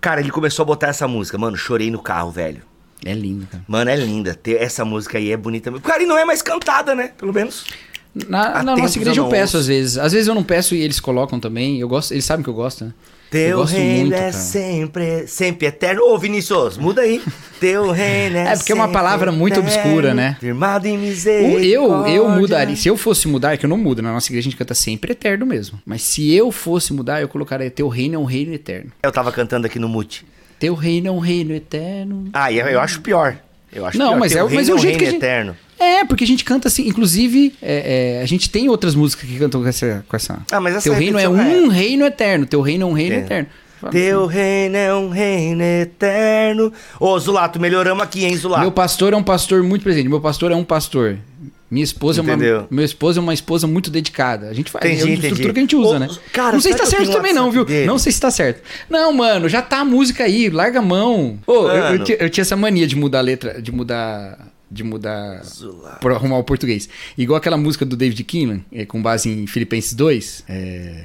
cara, 0.00 0.20
ele 0.20 0.30
começou 0.30 0.62
a 0.62 0.66
botar 0.66 0.88
essa 0.88 1.08
música. 1.08 1.38
Mano, 1.38 1.56
chorei 1.56 1.90
no 1.90 2.02
carro, 2.02 2.30
velho. 2.30 2.62
É 3.04 3.12
linda, 3.12 3.46
cara. 3.50 3.64
Mano, 3.66 3.90
é 3.90 3.96
linda. 3.96 4.38
Essa 4.58 4.84
música 4.84 5.18
aí 5.18 5.30
é 5.30 5.36
bonita. 5.36 5.72
Cara, 5.80 6.02
e 6.02 6.06
não 6.06 6.18
é 6.18 6.24
mais 6.24 6.42
cantada, 6.42 6.94
né? 6.94 7.12
Pelo 7.16 7.32
menos. 7.32 7.64
Na, 8.28 8.62
na 8.62 8.76
nossa 8.76 8.98
igreja 8.98 9.20
eu, 9.20 9.24
eu 9.24 9.30
peço 9.30 9.56
às 9.56 9.66
vezes. 9.66 9.98
Às 9.98 10.12
vezes 10.12 10.26
eu 10.26 10.34
não 10.34 10.42
peço 10.42 10.74
e 10.74 10.82
eles 10.82 10.98
colocam 10.98 11.38
também. 11.38 11.78
Eu 11.78 11.88
gosto, 11.88 12.12
eles 12.12 12.24
sabem 12.24 12.42
que 12.42 12.50
eu 12.50 12.54
gosto, 12.54 12.84
né? 12.84 12.92
Teu 13.30 13.62
reino 13.62 14.00
muito, 14.00 14.14
é 14.14 14.32
sempre, 14.32 15.26
sempre 15.26 15.66
eterno. 15.66 16.02
Ô, 16.02 16.18
Vinícius, 16.18 16.78
muda 16.78 17.02
aí. 17.02 17.22
Teu 17.60 17.90
reino 17.90 18.38
é 18.38 18.52
É 18.52 18.56
porque 18.56 18.72
é 18.72 18.74
uma 18.74 18.88
palavra 18.88 19.30
muito 19.30 19.60
obscura, 19.60 20.14
né? 20.14 20.36
Firmado 20.40 20.88
em 20.88 20.96
misericórdia. 20.96 21.66
Eu, 21.66 22.06
eu 22.06 22.28
mudaria. 22.30 22.74
Se 22.74 22.88
eu 22.88 22.96
fosse 22.96 23.28
mudar, 23.28 23.52
é 23.52 23.56
que 23.58 23.66
eu 23.66 23.70
não 23.70 23.76
mudo. 23.76 24.00
Na 24.00 24.12
nossa 24.12 24.28
igreja 24.28 24.48
a 24.48 24.50
gente 24.50 24.56
canta 24.56 24.74
sempre 24.74 25.12
eterno 25.12 25.44
mesmo. 25.44 25.78
Mas 25.84 26.02
se 26.02 26.32
eu 26.32 26.50
fosse 26.50 26.94
mudar, 26.94 27.20
eu 27.20 27.28
colocaria 27.28 27.70
Teu 27.70 27.88
reino 27.88 28.14
é 28.14 28.18
um 28.18 28.24
reino 28.24 28.54
eterno. 28.54 28.90
Eu 29.02 29.12
tava 29.12 29.30
cantando 29.30 29.66
aqui 29.66 29.78
no 29.78 29.88
mute. 29.88 30.24
Teu 30.58 30.74
reino 30.74 31.08
é 31.08 31.10
um 31.10 31.18
reino 31.18 31.54
eterno. 31.54 32.28
Ah, 32.32 32.52
eu, 32.52 32.66
eu 32.66 32.80
acho 32.80 33.00
pior. 33.00 33.36
Eu 33.72 33.86
acho 33.86 33.98
não, 33.98 34.08
pior. 34.08 34.18
mas 34.18 34.32
Teu 34.32 34.48
é, 34.48 34.54
mas 34.54 34.68
é 34.68 34.74
o 34.74 34.78
jeito 34.78 34.98
que 34.98 35.04
a 35.04 35.10
gente... 35.10 35.16
eterno. 35.16 35.56
É, 35.78 36.04
porque 36.04 36.24
a 36.24 36.26
gente 36.26 36.44
canta 36.44 36.66
assim, 36.66 36.88
inclusive, 36.88 37.54
é, 37.62 38.16
é, 38.18 38.22
a 38.22 38.26
gente 38.26 38.50
tem 38.50 38.68
outras 38.68 38.96
músicas 38.96 39.28
que 39.28 39.38
cantam 39.38 39.62
com 39.62 39.68
essa. 39.68 40.04
Com 40.08 40.16
essa... 40.16 40.40
Ah, 40.50 40.60
mas 40.60 40.74
essa 40.74 40.84
Teu 40.84 40.94
reino 40.94 41.18
é 41.18 41.28
um 41.28 41.68
reino 41.68 42.04
eterno. 42.04 42.46
Teu 42.46 42.60
reino 42.60 42.84
é 42.84 42.86
um 42.86 42.92
reino 42.92 43.14
é. 43.14 43.18
eterno. 43.18 43.48
Teu 43.92 44.26
reino 44.26 44.76
é 44.76 44.92
um 44.92 45.08
reino 45.08 45.62
eterno. 45.62 46.72
Ô, 46.98 47.16
Zulato, 47.18 47.60
melhoramos 47.60 48.02
aqui, 48.02 48.24
hein, 48.24 48.36
Zulato? 48.36 48.62
Meu 48.62 48.72
pastor 48.72 49.12
é 49.12 49.16
um 49.16 49.22
pastor 49.22 49.62
muito 49.62 49.82
presente. 49.82 50.08
Meu 50.08 50.20
pastor 50.20 50.50
é 50.50 50.56
um 50.56 50.64
pastor. 50.64 51.16
Minha 51.70 51.84
esposa 51.84 52.22
Entendeu? 52.22 52.56
é 52.56 52.58
uma 52.60 52.68
minha 52.70 52.84
esposa 52.84 53.20
é 53.20 53.22
uma 53.22 53.34
esposa 53.34 53.66
muito 53.66 53.90
dedicada. 53.90 54.48
A 54.48 54.54
gente 54.54 54.70
faz 54.70 54.84
entendi, 54.84 55.10
é 55.10 55.10
a 55.10 55.14
estrutura 55.14 55.52
que 55.52 55.58
a 55.58 55.62
gente 55.62 55.76
usa, 55.76 55.96
Ô, 55.96 55.98
né? 55.98 56.08
Cara, 56.32 56.52
não 56.52 56.60
sei 56.60 56.72
se 56.72 56.78
tá 56.78 56.86
certo 56.86 57.12
também 57.12 57.34
não, 57.34 57.50
viu? 57.50 57.64
Dele? 57.64 57.86
Não 57.86 57.98
sei 57.98 58.10
se 58.10 58.20
tá 58.20 58.30
certo. 58.30 58.62
Não, 58.88 59.12
mano, 59.12 59.48
já 59.48 59.60
tá 59.60 59.80
a 59.80 59.84
música 59.84 60.24
aí, 60.24 60.48
larga 60.48 60.78
a 60.78 60.82
mão. 60.82 61.38
Ô, 61.46 61.68
eu, 61.68 61.96
eu, 61.96 62.04
eu, 62.20 62.30
tinha 62.30 62.42
essa 62.42 62.56
mania 62.56 62.86
de 62.86 62.96
mudar 62.96 63.18
a 63.18 63.22
letra, 63.22 63.60
de 63.60 63.70
mudar 63.70 64.48
de 64.70 64.84
mudar 64.84 65.42
para 66.00 66.14
arrumar 66.14 66.38
o 66.38 66.44
português. 66.44 66.88
Igual 67.16 67.38
aquela 67.38 67.56
música 67.56 67.84
do 67.84 67.96
David 67.96 68.22
Kinlan, 68.24 68.60
é, 68.70 68.84
com 68.84 69.00
base 69.00 69.28
em 69.28 69.46
Filipenses 69.46 69.94
2, 69.94 70.44
é... 70.48 71.04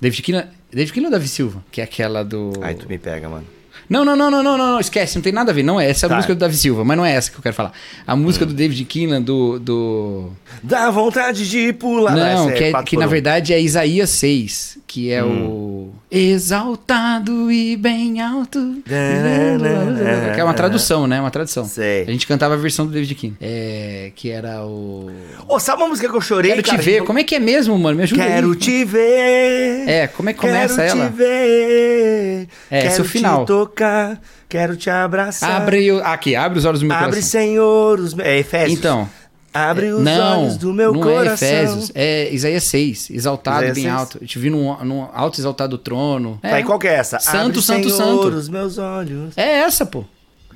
David 0.00 0.22
Kinlan, 0.22 0.48
David 0.72 0.92
Kinlan 0.92 1.06
ou 1.06 1.12
Davi 1.12 1.28
Silva, 1.28 1.64
que 1.70 1.80
é 1.80 1.84
aquela 1.84 2.24
do 2.24 2.52
Aí 2.60 2.74
tu 2.74 2.88
me 2.88 2.98
pega, 2.98 3.28
mano. 3.28 3.46
Não, 3.88 4.04
não, 4.04 4.16
não, 4.16 4.30
não, 4.30 4.42
não, 4.42 4.56
não, 4.56 4.80
esquece, 4.80 5.16
não 5.16 5.22
tem 5.22 5.32
nada 5.32 5.50
a 5.50 5.54
ver. 5.54 5.62
Não 5.62 5.80
é 5.80 5.90
essa 5.90 6.06
é 6.06 6.06
a 6.06 6.10
tá. 6.10 6.16
música 6.16 6.34
do 6.34 6.38
Davi 6.38 6.56
Silva, 6.56 6.84
mas 6.84 6.96
não 6.96 7.04
é 7.04 7.12
essa 7.12 7.30
que 7.30 7.36
eu 7.36 7.42
quero 7.42 7.54
falar. 7.54 7.72
A 8.06 8.16
música 8.16 8.44
hum. 8.44 8.48
do 8.48 8.54
David 8.54 8.84
Kinlan, 8.84 9.22
do, 9.22 9.58
do. 9.58 10.30
Dá 10.62 10.90
vontade 10.90 11.48
de 11.48 11.72
pular. 11.72 12.14
Não, 12.14 12.50
que, 12.52 12.64
é, 12.64 12.82
que 12.82 12.96
na 12.96 13.06
verdade 13.06 13.52
é 13.52 13.60
Isaías 13.60 14.10
6, 14.10 14.78
que 14.94 15.10
é 15.10 15.24
hum. 15.24 15.46
o. 15.48 15.94
Exaltado 16.08 17.50
e 17.50 17.76
bem 17.76 18.20
alto. 18.20 18.80
que 18.84 20.40
é 20.40 20.44
uma 20.44 20.54
tradução, 20.54 21.08
né? 21.08 21.18
Uma 21.18 21.32
tradução. 21.32 21.64
Sei. 21.64 22.02
A 22.02 22.12
gente 22.12 22.28
cantava 22.28 22.54
a 22.54 22.56
versão 22.56 22.86
do 22.86 22.92
David 22.92 23.12
Kinlan. 23.16 23.34
É, 23.40 24.12
que 24.14 24.30
era 24.30 24.64
o. 24.64 25.10
Ô, 25.48 25.56
oh, 25.56 25.58
sabe 25.58 25.82
uma 25.82 25.88
música 25.88 26.08
que 26.08 26.14
eu 26.14 26.20
chorei? 26.20 26.52
Quero 26.52 26.62
cara, 26.62 26.78
te 26.78 26.84
ver. 26.84 27.02
Como 27.02 27.18
é 27.18 27.24
que 27.24 27.34
é 27.34 27.40
mesmo, 27.40 27.76
mano? 27.76 27.96
Me 27.96 28.04
ajuda 28.04 28.24
Quero 28.24 28.52
aí. 28.52 28.56
te 28.56 28.84
ver. 28.84 29.88
É, 29.88 30.06
como 30.06 30.30
é 30.30 30.32
que 30.32 30.38
começa 30.38 30.76
Quero 30.76 31.00
ela? 31.00 31.00
Quero 31.00 31.12
te 31.12 31.16
ver. 31.16 32.48
É, 32.70 32.86
esse 32.86 33.00
é 33.00 33.02
o 33.02 33.04
final. 33.04 33.44
Te 33.44 33.48
tocar. 33.48 34.20
Quero 34.48 34.76
te 34.76 34.88
abraçar. 34.88 35.60
Abre, 35.60 35.90
aqui, 36.04 36.36
abre 36.36 36.60
os 36.60 36.64
olhos 36.64 36.78
do 36.78 36.86
meu 36.86 36.94
abre, 36.94 37.10
coração. 37.10 37.40
Abre, 37.40 37.48
Senhor, 37.48 37.98
os. 37.98 38.16
É 38.20 38.38
Efésios. 38.38 38.78
Então. 38.78 39.10
Abre 39.54 39.92
os 39.92 40.02
não, 40.02 40.42
olhos 40.42 40.56
do 40.56 40.72
meu 40.72 40.92
não 40.92 41.00
coração. 41.00 41.46
É 41.46 41.62
Efésios, 41.62 41.92
é 41.94 42.34
Isaías 42.34 42.64
6, 42.64 43.10
exaltado 43.10 43.58
Isaías 43.58 43.74
bem 43.76 43.84
6. 43.84 43.94
alto. 43.94 44.18
Eu 44.20 44.26
te 44.26 44.38
vi 44.40 44.50
num, 44.50 44.84
num 44.84 45.08
alto 45.12 45.40
exaltado 45.40 45.78
trono. 45.78 46.40
É. 46.42 46.50
Tá, 46.50 46.60
e 46.60 46.64
qual 46.64 46.76
que 46.76 46.88
é 46.88 46.94
essa? 46.94 47.20
Santo, 47.20 47.36
abre, 47.36 47.62
santo, 47.62 47.90
Senhor, 47.90 48.24
santo. 48.24 48.36
os 48.36 48.48
meus 48.48 48.78
olhos. 48.78 49.38
É 49.38 49.60
essa, 49.60 49.86
pô. 49.86 50.04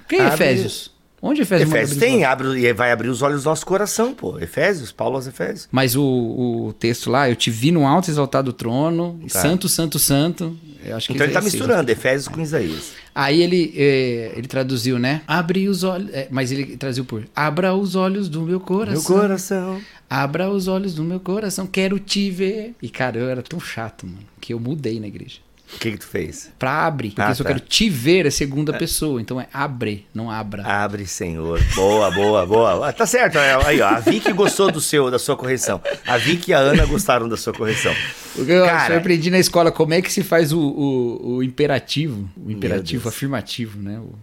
Quem 0.08 0.18
é 0.18 0.22
abre... 0.26 0.34
Efésios? 0.34 0.90
Onde 1.20 1.42
Efésios? 1.42 1.70
Efésios 1.70 1.98
tem, 1.98 2.24
abre, 2.24 2.60
e 2.60 2.72
vai 2.72 2.92
abrir 2.92 3.08
os 3.08 3.22
olhos 3.22 3.42
do 3.42 3.48
nosso 3.48 3.66
coração, 3.66 4.14
pô. 4.14 4.38
Efésios, 4.38 4.90
Paulo 4.90 5.16
aos 5.16 5.26
Efésios. 5.26 5.68
Mas 5.70 5.96
o, 5.96 6.02
o 6.02 6.72
texto 6.72 7.10
lá, 7.10 7.28
eu 7.28 7.36
te 7.36 7.50
vi 7.50 7.70
num 7.70 7.86
alto 7.86 8.10
exaltado 8.10 8.52
trono, 8.52 9.20
tá. 9.32 9.40
santo, 9.40 9.68
santo, 9.68 9.98
santo. 9.98 10.56
Eu 10.84 10.96
acho 10.96 11.08
que 11.08 11.12
então 11.14 11.26
ele 11.26 11.32
tá 11.32 11.40
misturando 11.40 11.90
Efésios 11.90 12.28
com 12.28 12.40
Isaías. 12.40 12.92
Aí 13.20 13.42
ele, 13.42 13.74
é, 13.76 14.32
ele 14.36 14.46
traduziu, 14.46 14.96
né? 14.96 15.22
Abre 15.26 15.68
os 15.68 15.82
olhos. 15.82 16.08
É, 16.14 16.28
mas 16.30 16.52
ele 16.52 16.76
traduziu 16.76 17.04
por 17.04 17.26
Abra 17.34 17.74
os 17.74 17.96
olhos 17.96 18.28
do 18.28 18.42
meu 18.42 18.60
coração. 18.60 19.16
Meu 19.16 19.22
coração. 19.22 19.80
Abra 20.08 20.48
os 20.48 20.68
olhos 20.68 20.94
do 20.94 21.02
meu 21.02 21.18
coração, 21.18 21.66
quero 21.66 21.98
te 21.98 22.30
ver. 22.30 22.76
E 22.80 22.88
cara, 22.88 23.18
eu 23.18 23.28
era 23.28 23.42
tão 23.42 23.58
chato, 23.58 24.06
mano, 24.06 24.20
que 24.40 24.54
eu 24.54 24.60
mudei 24.60 25.00
na 25.00 25.08
igreja. 25.08 25.40
O 25.74 25.78
que, 25.78 25.92
que 25.92 25.98
tu 25.98 26.06
fez? 26.06 26.50
Pra 26.58 26.86
abre. 26.86 27.08
Porque 27.08 27.20
ah, 27.20 27.34
se 27.34 27.42
tá. 27.42 27.48
eu 27.48 27.54
quero 27.54 27.66
te 27.66 27.90
ver 27.90 28.26
é 28.26 28.30
segunda 28.30 28.74
é. 28.74 28.78
pessoa. 28.78 29.20
Então 29.20 29.40
é 29.40 29.46
abre, 29.52 30.06
não 30.14 30.30
abra. 30.30 30.62
Abre, 30.64 31.06
Senhor. 31.06 31.62
Boa, 31.74 32.10
boa, 32.10 32.46
boa. 32.46 32.92
Tá 32.92 33.06
certo. 33.06 33.38
É, 33.38 33.54
aí, 33.66 33.80
ó. 33.80 33.88
A 33.88 34.00
Vicky 34.00 34.32
gostou 34.32 34.72
do 34.72 34.80
seu, 34.80 35.10
da 35.10 35.18
sua 35.18 35.36
correção. 35.36 35.80
A 36.06 36.16
Vicky 36.16 36.50
e 36.52 36.54
a 36.54 36.58
Ana 36.58 36.86
gostaram 36.86 37.28
da 37.28 37.36
sua 37.36 37.52
correção. 37.52 37.94
Eu, 38.36 38.64
Cara, 38.64 38.94
eu 38.94 38.98
aprendi 38.98 39.30
na 39.30 39.38
escola 39.38 39.70
como 39.70 39.94
é 39.94 40.00
que 40.00 40.10
se 40.10 40.22
faz 40.22 40.52
o, 40.52 40.60
o, 40.60 41.36
o 41.36 41.42
imperativo. 41.42 42.28
O 42.36 42.50
imperativo 42.50 43.08
afirmativo, 43.08 43.78
né? 43.78 43.98
O 43.98 44.14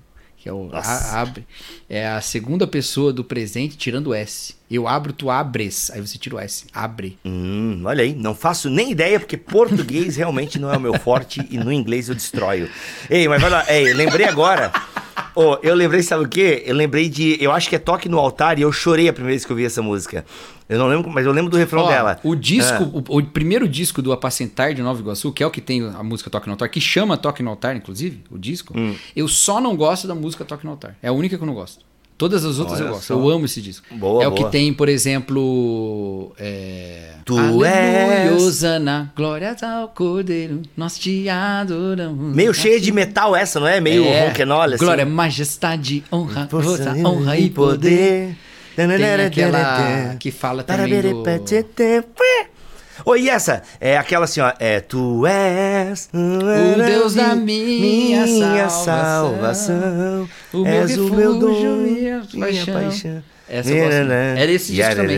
que 0.45 0.49
é 0.49 0.53
o 0.53 0.69
a, 0.71 1.21
abre, 1.21 1.43
é 1.89 2.07
a 2.07 2.21
segunda 2.21 2.67
pessoa 2.67 3.11
do 3.11 3.23
presente 3.23 3.75
tirando 3.75 4.07
o 4.07 4.13
S. 4.13 4.55
Eu 4.69 4.87
abro, 4.87 5.13
tu 5.13 5.29
abres, 5.29 5.91
aí 5.91 6.01
você 6.01 6.17
tira 6.17 6.35
o 6.35 6.39
S. 6.39 6.65
Abre. 6.73 7.19
Hum, 7.23 7.81
olha 7.85 8.03
aí, 8.03 8.15
não 8.15 8.33
faço 8.33 8.69
nem 8.69 8.91
ideia 8.91 9.19
porque 9.19 9.37
português 9.37 10.15
realmente 10.17 10.57
não 10.57 10.73
é 10.73 10.77
o 10.77 10.81
meu 10.81 10.99
forte 10.99 11.45
e 11.51 11.57
no 11.57 11.71
inglês 11.71 12.09
eu 12.09 12.15
destroio. 12.15 12.69
Ei, 13.09 13.27
mas 13.27 13.39
vai 13.39 13.49
lá, 13.49 13.65
ei, 13.71 13.93
lembrei 13.93 14.25
agora. 14.25 14.71
Oh, 15.35 15.57
eu 15.61 15.75
lembrei, 15.75 16.01
sabe 16.01 16.23
o 16.23 16.29
quê? 16.29 16.63
Eu 16.65 16.73
lembrei 16.73 17.09
de. 17.09 17.37
Eu 17.43 17.51
acho 17.51 17.69
que 17.69 17.75
é 17.75 17.79
Toque 17.79 18.07
no 18.07 18.17
Altar 18.17 18.57
e 18.57 18.61
eu 18.61 18.71
chorei 18.71 19.09
a 19.09 19.13
primeira 19.13 19.33
vez 19.33 19.45
que 19.45 19.51
eu 19.51 19.55
vi 19.55 19.65
essa 19.65 19.81
música. 19.81 20.25
Eu 20.67 20.79
não 20.79 20.87
lembro, 20.87 21.11
mas 21.11 21.25
eu 21.25 21.31
lembro 21.33 21.51
do 21.51 21.57
refrão 21.57 21.83
Ó, 21.83 21.87
dela. 21.87 22.19
O 22.23 22.33
disco, 22.35 22.83
ah. 22.83 23.03
o, 23.09 23.17
o, 23.17 23.23
primeiro 23.23 23.67
disco 23.67 24.01
do 24.01 24.13
Apacentar 24.13 24.73
de 24.73 24.81
Nova 24.81 24.99
Iguaçu, 24.99 25.31
que 25.33 25.43
é 25.43 25.45
o 25.45 25.51
que 25.51 25.59
tem 25.59 25.85
a 25.85 26.01
música 26.01 26.29
Toque 26.29 26.47
no 26.47 26.53
Altar, 26.53 26.69
que 26.69 26.79
chama 26.79 27.17
Toque 27.17 27.43
no 27.43 27.49
Altar, 27.49 27.75
inclusive, 27.75 28.23
o 28.31 28.37
disco, 28.37 28.73
hum. 28.75 28.95
eu 29.13 29.27
só 29.27 29.59
não 29.59 29.75
gosto 29.75 30.07
da 30.07 30.15
música 30.15 30.45
Toque 30.45 30.65
no 30.65 30.71
Altar. 30.71 30.95
É 31.03 31.09
a 31.09 31.11
única 31.11 31.37
que 31.37 31.43
eu 31.43 31.47
não 31.47 31.53
gosto. 31.53 31.85
Todas 32.17 32.45
as 32.45 32.59
outras 32.59 32.79
Olha 32.79 32.87
eu 32.87 32.93
gosto. 32.93 33.07
Só. 33.07 33.13
Eu 33.13 33.29
amo 33.29 33.45
esse 33.45 33.61
disco. 33.61 33.85
Boa, 33.91 34.23
é 34.23 34.29
boa. 34.29 34.39
o 34.39 34.43
que 34.43 34.49
tem, 34.49 34.73
por 34.73 34.87
exemplo. 34.87 36.33
É... 36.37 37.15
Tu 37.25 37.37
Aleluia, 37.37 37.69
és. 37.69 38.41
Osana, 38.41 39.11
glórias 39.15 39.61
ao 39.63 39.89
Cordeiro, 39.89 40.61
nós 40.77 40.97
te 40.97 41.27
adoramos. 41.27 42.35
Meio 42.35 42.53
cheia 42.53 42.79
de 42.79 42.91
metal 42.91 43.35
essa, 43.35 43.59
não 43.59 43.67
é? 43.67 43.81
Meio 43.81 44.05
é. 44.05 44.27
rock'n'roll, 44.27 44.61
assim. 44.61 44.77
Glória, 44.77 45.05
majestade, 45.05 46.03
honra, 46.11 46.47
força, 46.49 46.93
honra 47.05 47.37
e 47.37 47.49
poder. 47.49 48.37
Tem 48.75 48.85
aquela 49.25 50.15
que 50.19 50.31
fala 50.31 50.63
também 50.63 51.01
do... 51.01 51.23
Oi, 53.03 53.23
e 53.23 53.29
essa? 53.29 53.63
É 53.79 53.97
aquela 53.97 54.25
assim, 54.25 54.39
ó. 54.39 54.53
É 54.59 54.79
Tu 54.79 55.25
és 55.27 56.09
o 56.13 56.83
Deus 56.85 57.15
da 57.15 57.35
minha, 57.35 58.25
minha 58.25 58.69
salvação. 58.69 59.31
salvação. 59.35 60.29
O 60.53 60.65
és 60.65 60.97
o 60.97 61.13
meu 61.13 61.37
dom, 61.37 61.77
minha 61.77 62.21
paixão. 62.39 62.73
paixão. 62.73 63.23
Essa 63.47 63.69
eu 63.71 63.85
gosto. 63.85 64.11
Era 64.11 64.51
esse 64.51 64.73
disco 64.73 64.95
também. 64.95 65.17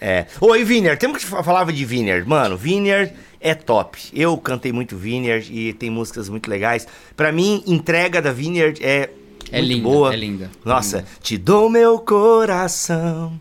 É. 0.00 0.26
Oi, 0.40 0.64
Viner, 0.64 0.98
temos 0.98 1.22
que 1.22 1.26
falar 1.26 1.70
de 1.70 1.84
Viner. 1.84 2.26
Mano, 2.26 2.56
Viner 2.56 3.12
é 3.40 3.54
top. 3.54 3.98
Eu 4.12 4.36
cantei 4.38 4.72
muito 4.72 4.96
Viner 4.96 5.44
e 5.50 5.72
tem 5.72 5.90
músicas 5.90 6.28
muito 6.28 6.50
legais. 6.50 6.86
Para 7.16 7.30
mim, 7.30 7.62
entrega 7.66 8.20
da 8.20 8.32
Viner 8.32 8.74
é 8.80 9.10
é 9.50 9.58
muito 9.58 9.72
linda, 9.72 9.82
boa. 9.88 10.12
É 10.12 10.16
linda. 10.16 10.50
Nossa, 10.64 10.96
é 10.96 11.00
linda. 11.00 11.10
te 11.22 11.38
dou 11.38 11.70
meu 11.70 11.98
coração 12.00 13.40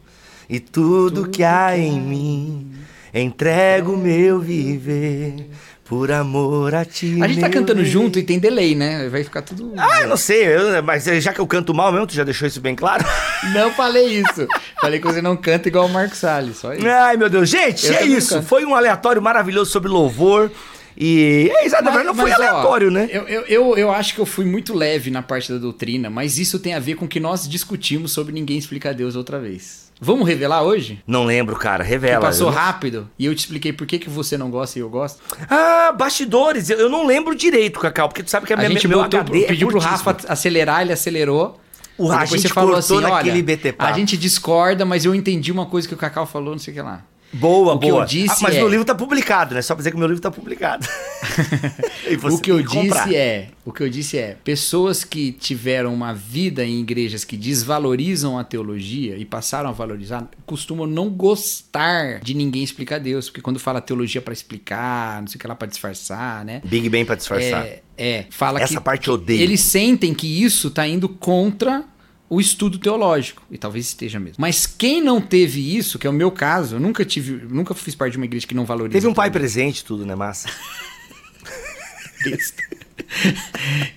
e 0.50 0.60
tudo, 0.60 1.24
tudo 1.24 1.30
que 1.30 1.44
há 1.44 1.78
em 1.78 2.00
mim. 2.00 2.72
Entrego 3.14 3.96
meu 3.96 4.40
viver 4.40 5.48
por 5.88 6.12
amor 6.12 6.76
a 6.76 6.84
ti. 6.84 7.18
A 7.22 7.28
gente 7.28 7.40
tá 7.40 7.50
cantando 7.50 7.82
rei. 7.82 7.90
junto 7.90 8.20
e 8.20 8.24
tem 8.24 8.38
delay, 8.38 8.76
né? 8.76 9.08
Vai 9.08 9.24
ficar 9.24 9.42
tudo. 9.42 9.74
Ah, 9.78 10.02
eu 10.02 10.08
não 10.08 10.18
sei, 10.18 10.46
eu, 10.46 10.84
mas 10.84 11.06
já 11.06 11.32
que 11.32 11.40
eu 11.40 11.48
canto 11.48 11.74
mal 11.74 11.92
mesmo, 11.92 12.08
tu 12.08 12.14
já 12.14 12.24
deixou 12.24 12.48
isso 12.48 12.60
bem 12.60 12.76
claro? 12.76 13.06
Não 13.54 13.72
falei 13.72 14.20
isso. 14.20 14.48
falei 14.82 15.00
que 15.00 15.06
você 15.06 15.22
não 15.22 15.38
canta 15.38 15.68
igual 15.68 15.86
o 15.86 15.90
Marcos 15.90 16.18
Salles, 16.18 16.58
só 16.58 16.74
isso. 16.74 16.86
Ai, 16.88 17.16
meu 17.16 17.30
Deus. 17.30 17.48
Gente, 17.48 17.86
eu 17.86 17.94
é 17.94 18.04
isso. 18.04 18.36
Canto. 18.36 18.48
Foi 18.48 18.66
um 18.66 18.74
aleatório 18.74 19.22
maravilhoso 19.22 19.72
sobre 19.72 19.90
louvor. 19.90 20.52
E 21.00 21.52
é 21.56 21.66
exato, 21.66 21.84
mas, 21.86 22.04
não 22.04 22.16
foi 22.16 22.32
mas, 22.32 22.40
aleatório, 22.40 22.88
ó, 22.88 22.92
né? 22.92 23.08
Eu, 23.12 23.28
eu, 23.28 23.42
eu, 23.44 23.78
eu, 23.78 23.92
acho 23.92 24.16
que 24.16 24.20
eu 24.20 24.26
fui 24.26 24.44
muito 24.44 24.74
leve 24.74 25.12
na 25.12 25.22
parte 25.22 25.52
da 25.52 25.60
doutrina, 25.60 26.10
mas 26.10 26.40
isso 26.40 26.58
tem 26.58 26.74
a 26.74 26.80
ver 26.80 26.96
com 26.96 27.06
o 27.06 27.08
que 27.08 27.20
nós 27.20 27.48
discutimos 27.48 28.12
sobre 28.12 28.34
ninguém 28.34 28.58
explicar 28.58 28.96
Deus 28.96 29.16
outra 29.16 29.40
vez. 29.40 29.87
Vamos 30.00 30.28
revelar 30.28 30.64
hoje? 30.64 31.02
Não 31.08 31.26
lembro, 31.26 31.56
cara. 31.56 31.84
Revela. 31.84 32.20
Que 32.20 32.26
passou 32.28 32.50
rápido 32.50 33.10
e 33.18 33.26
eu 33.26 33.34
te 33.34 33.40
expliquei 33.40 33.74
por 33.74 33.88
que, 33.88 33.98
que 33.98 34.10
você 34.10 34.38
não 34.38 34.52
gosta 34.52 34.78
e 34.78 34.82
eu 34.82 34.90
gosto. 34.90 35.20
Ah, 35.50 35.92
bastidores. 35.92 36.70
Eu 36.70 36.90
não 36.90 37.06
lembro 37.06 37.36
direito, 37.36 37.80
Cacau, 37.80 38.08
porque 38.08 38.24
tu 38.24 38.30
sabe 38.30 38.46
que 38.46 38.54
a, 38.54 38.58
minha, 38.58 38.70
a 38.70 38.72
gente 38.72 38.88
meu 38.88 39.02
botou, 39.02 39.20
HD 39.20 39.44
é 39.44 39.48
pediu 39.48 39.68
é 39.68 39.72
pro 39.72 39.80
Rafa 39.80 40.18
acelerar, 40.28 40.82
ele 40.82 40.94
acelerou. 40.94 41.60
O 41.98 42.08
Rafa, 42.08 42.26
depois 42.26 42.42
você 42.42 42.50
falou 42.50 42.76
assim, 42.76 43.04
olha, 43.04 43.44
BT 43.44 43.76
a 43.80 43.92
gente 43.92 44.16
discorda, 44.16 44.86
mas 44.86 45.04
eu 45.04 45.16
entendi 45.16 45.52
uma 45.52 45.66
coisa 45.66 45.88
que 45.88 45.96
o 45.96 45.98
Cacau 45.98 46.28
falou, 46.28 46.52
não 46.52 46.60
sei 46.60 46.72
o 46.72 46.76
que 46.76 46.82
lá. 46.82 47.04
Boa, 47.34 47.74
o 47.74 47.78
boa. 47.78 47.80
Que 47.80 47.90
eu 47.90 48.06
disse 48.06 48.36
ah, 48.36 48.44
mas 48.44 48.56
é... 48.56 48.60
meu 48.60 48.70
livro 48.70 48.86
tá 48.86 48.96
publicado, 48.96 49.54
né? 49.54 49.62
Só 49.62 49.76
pra 49.76 49.82
dizer 49.82 49.92
que 49.92 49.98
meu 49.98 50.08
livro 50.08 50.22
tá 50.22 50.32
publicado. 50.32 50.88
o 52.32 52.40
que 52.40 52.52
eu 52.52 52.62
disse 52.62 53.16
é, 53.16 53.50
o 53.66 53.74
que 53.74 53.84
eu 53.84 53.90
disse 53.90 54.18
é, 54.18 54.38
pessoas 54.44 55.04
que 55.04 55.32
tiveram 55.34 55.94
uma 55.94 56.14
vida 56.14 56.64
em 56.66 56.80
igrejas 56.80 57.26
que 57.26 57.36
desvalorizam 57.36 58.40
a 58.40 58.44
teologia 58.44 59.18
e 59.18 59.26
passaram 59.26 59.70
a 59.70 59.74
valorizar, 59.74 60.28
costumam 60.46 60.88
não 60.88 61.10
gostar 61.10 62.20
de 62.22 62.34
ninguém 62.34 62.64
explicar 62.64 63.00
Deus, 63.00 63.30
porque 63.30 63.42
quando 63.42 63.60
fala 63.60 63.82
teologia 63.82 64.22
para 64.22 64.34
explicar, 64.34 65.22
não 65.22 65.28
sei 65.28 65.38
o 65.38 65.40
que 65.40 65.48
lá 65.48 65.56
para 65.56 65.68
disfarçar, 65.68 66.46
né? 66.46 66.62
Big 66.64 66.88
Bang 66.90 67.06
para 67.06 67.16
disfarçar. 67.16 67.66
É, 67.66 67.82
é, 67.98 68.26
fala 68.30 68.62
Essa 68.62 68.78
que 68.78 68.82
parte 68.82 69.08
eu 69.10 69.16
odeio. 69.16 69.42
Eles 69.42 69.60
sentem 69.62 70.14
que 70.14 70.44
isso 70.44 70.72
tá 70.72 70.88
indo 70.88 71.10
contra 71.10 71.84
o 72.30 72.42
estudo 72.42 72.78
teológico, 72.78 73.42
e 73.50 73.58
talvez 73.58 73.88
esteja 73.88 74.20
mesmo. 74.20 74.36
Mas 74.40 74.68
quem 74.68 75.02
não 75.02 75.22
teve 75.22 75.78
isso, 75.78 75.98
que 75.98 76.06
é 76.06 76.10
o 76.10 76.14
meu 76.14 76.30
caso, 76.30 76.76
eu 76.76 76.80
nunca 76.80 77.06
tive, 77.06 77.46
nunca 77.48 77.74
fiz 77.74 77.96
parte 77.96 78.12
de 78.14 78.18
uma 78.18 78.26
igreja 78.26 78.46
que 78.46 78.54
não 78.54 78.66
valoriza. 78.66 78.94
Teve 78.94 79.08
um 79.08 79.14
pai 79.14 79.32
presente, 79.32 79.86
tudo, 79.86 80.06
né, 80.06 80.16
massa? 80.16 80.50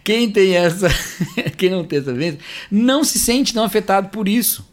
quem 0.05 0.31
tem 0.31 0.55
essa, 0.55 0.89
quem 1.59 1.71
não 1.71 1.85
tem 1.85 1.99
essa 1.99 2.13
vez, 2.13 2.37
não 2.71 3.03
se 3.03 3.19
sente 3.19 3.53
tão 3.53 3.65
afetado 3.65 4.11
por 4.11 4.29
isso. 4.29 4.70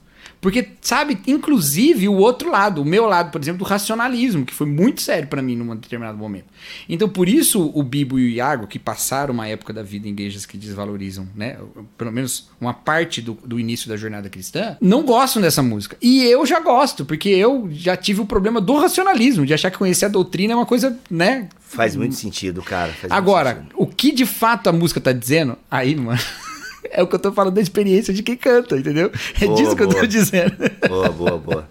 Porque, 0.47 0.65
sabe, 0.79 1.19
inclusive 1.27 2.07
o 2.07 2.13
outro 2.13 2.49
lado, 2.49 2.81
o 2.81 2.85
meu 2.85 3.05
lado, 3.05 3.31
por 3.31 3.41
exemplo, 3.41 3.59
do 3.59 3.65
racionalismo, 3.65 4.45
que 4.45 4.53
foi 4.53 4.65
muito 4.65 5.01
sério 5.01 5.27
para 5.27 5.41
mim 5.41 5.57
num 5.57 5.75
determinado 5.75 6.17
momento. 6.17 6.45
Então, 6.87 7.09
por 7.09 7.27
isso, 7.27 7.69
o 7.75 7.83
Bibo 7.83 8.17
e 8.17 8.27
o 8.27 8.29
Iago, 8.29 8.65
que 8.65 8.79
passaram 8.79 9.33
uma 9.33 9.45
época 9.45 9.73
da 9.73 9.83
vida 9.83 10.07
em 10.07 10.11
igrejas 10.11 10.45
que 10.45 10.57
desvalorizam, 10.57 11.27
né, 11.35 11.57
pelo 11.97 12.13
menos 12.13 12.47
uma 12.61 12.73
parte 12.73 13.21
do, 13.21 13.37
do 13.43 13.59
início 13.59 13.89
da 13.89 13.97
jornada 13.97 14.29
cristã, 14.29 14.77
não 14.79 15.03
gostam 15.03 15.41
dessa 15.41 15.61
música. 15.61 15.97
E 16.01 16.23
eu 16.23 16.45
já 16.45 16.61
gosto, 16.61 17.03
porque 17.03 17.27
eu 17.27 17.67
já 17.73 17.97
tive 17.97 18.21
o 18.21 18.25
problema 18.25 18.61
do 18.61 18.77
racionalismo, 18.77 19.45
de 19.45 19.53
achar 19.53 19.69
que 19.69 19.77
conhecer 19.77 20.05
a 20.05 20.07
doutrina 20.07 20.53
é 20.53 20.55
uma 20.55 20.65
coisa, 20.65 20.97
né? 21.11 21.49
Faz 21.59 21.93
muito 21.93 22.15
sentido, 22.15 22.61
cara. 22.61 22.95
Agora, 23.09 23.65
o 23.75 23.85
que 23.85 24.13
de 24.13 24.25
fato 24.25 24.69
a 24.69 24.71
música 24.71 25.01
tá 25.01 25.11
dizendo, 25.11 25.57
aí, 25.69 25.93
mano. 25.93 26.17
É 26.91 27.03
o 27.03 27.07
que 27.07 27.15
eu 27.15 27.19
tô 27.19 27.31
falando 27.31 27.55
da 27.55 27.61
experiência 27.61 28.13
de 28.13 28.23
quem 28.23 28.35
canta, 28.35 28.77
entendeu? 28.77 29.11
É 29.39 29.45
boa, 29.45 29.57
disso 29.57 29.75
que 29.75 29.83
boa. 29.83 29.95
eu 29.95 30.01
tô 30.01 30.07
dizendo. 30.07 30.55
Boa, 30.88 31.09
boa, 31.09 31.38
boa. 31.38 31.69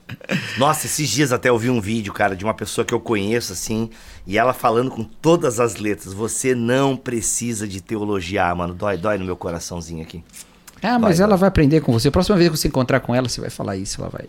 Nossa, 0.59 0.87
esses 0.87 1.09
dias 1.09 1.33
até 1.33 1.49
eu 1.49 1.59
vi 1.59 1.71
um 1.71 1.81
vídeo, 1.81 2.12
cara, 2.12 2.35
de 2.35 2.45
uma 2.45 2.55
pessoa 2.55 2.85
que 2.85 2.95
eu 2.95 3.01
conheço, 3.01 3.53
assim, 3.53 3.91
e 4.27 4.39
ela 4.39 4.53
falando 4.53 4.91
com 4.91 5.05
todas 5.05 5.61
as 5.61 5.77
letras: 5.77 6.12
você 6.12 6.55
não 6.55 6.97
precisa 6.97 7.67
de 7.67 7.81
teologia, 7.81 8.55
mano. 8.55 8.75
Dói, 8.75 8.97
dói 8.97 9.19
no 9.19 9.25
meu 9.25 9.37
coraçãozinho 9.37 10.03
aqui. 10.03 10.23
Ah, 10.83 10.99
mas 10.99 11.19
dói, 11.19 11.25
ela 11.25 11.35
dói. 11.35 11.41
vai 11.41 11.49
aprender 11.49 11.81
com 11.81 11.93
você. 11.93 12.11
Próxima 12.11 12.37
vez 12.37 12.51
que 12.51 12.57
você 12.57 12.69
encontrar 12.69 13.01
com 13.01 13.14
ela, 13.14 13.29
você 13.29 13.41
vai 13.41 13.51
falar 13.51 13.77
isso, 13.77 14.01
ela 14.01 14.11
vai. 14.11 14.27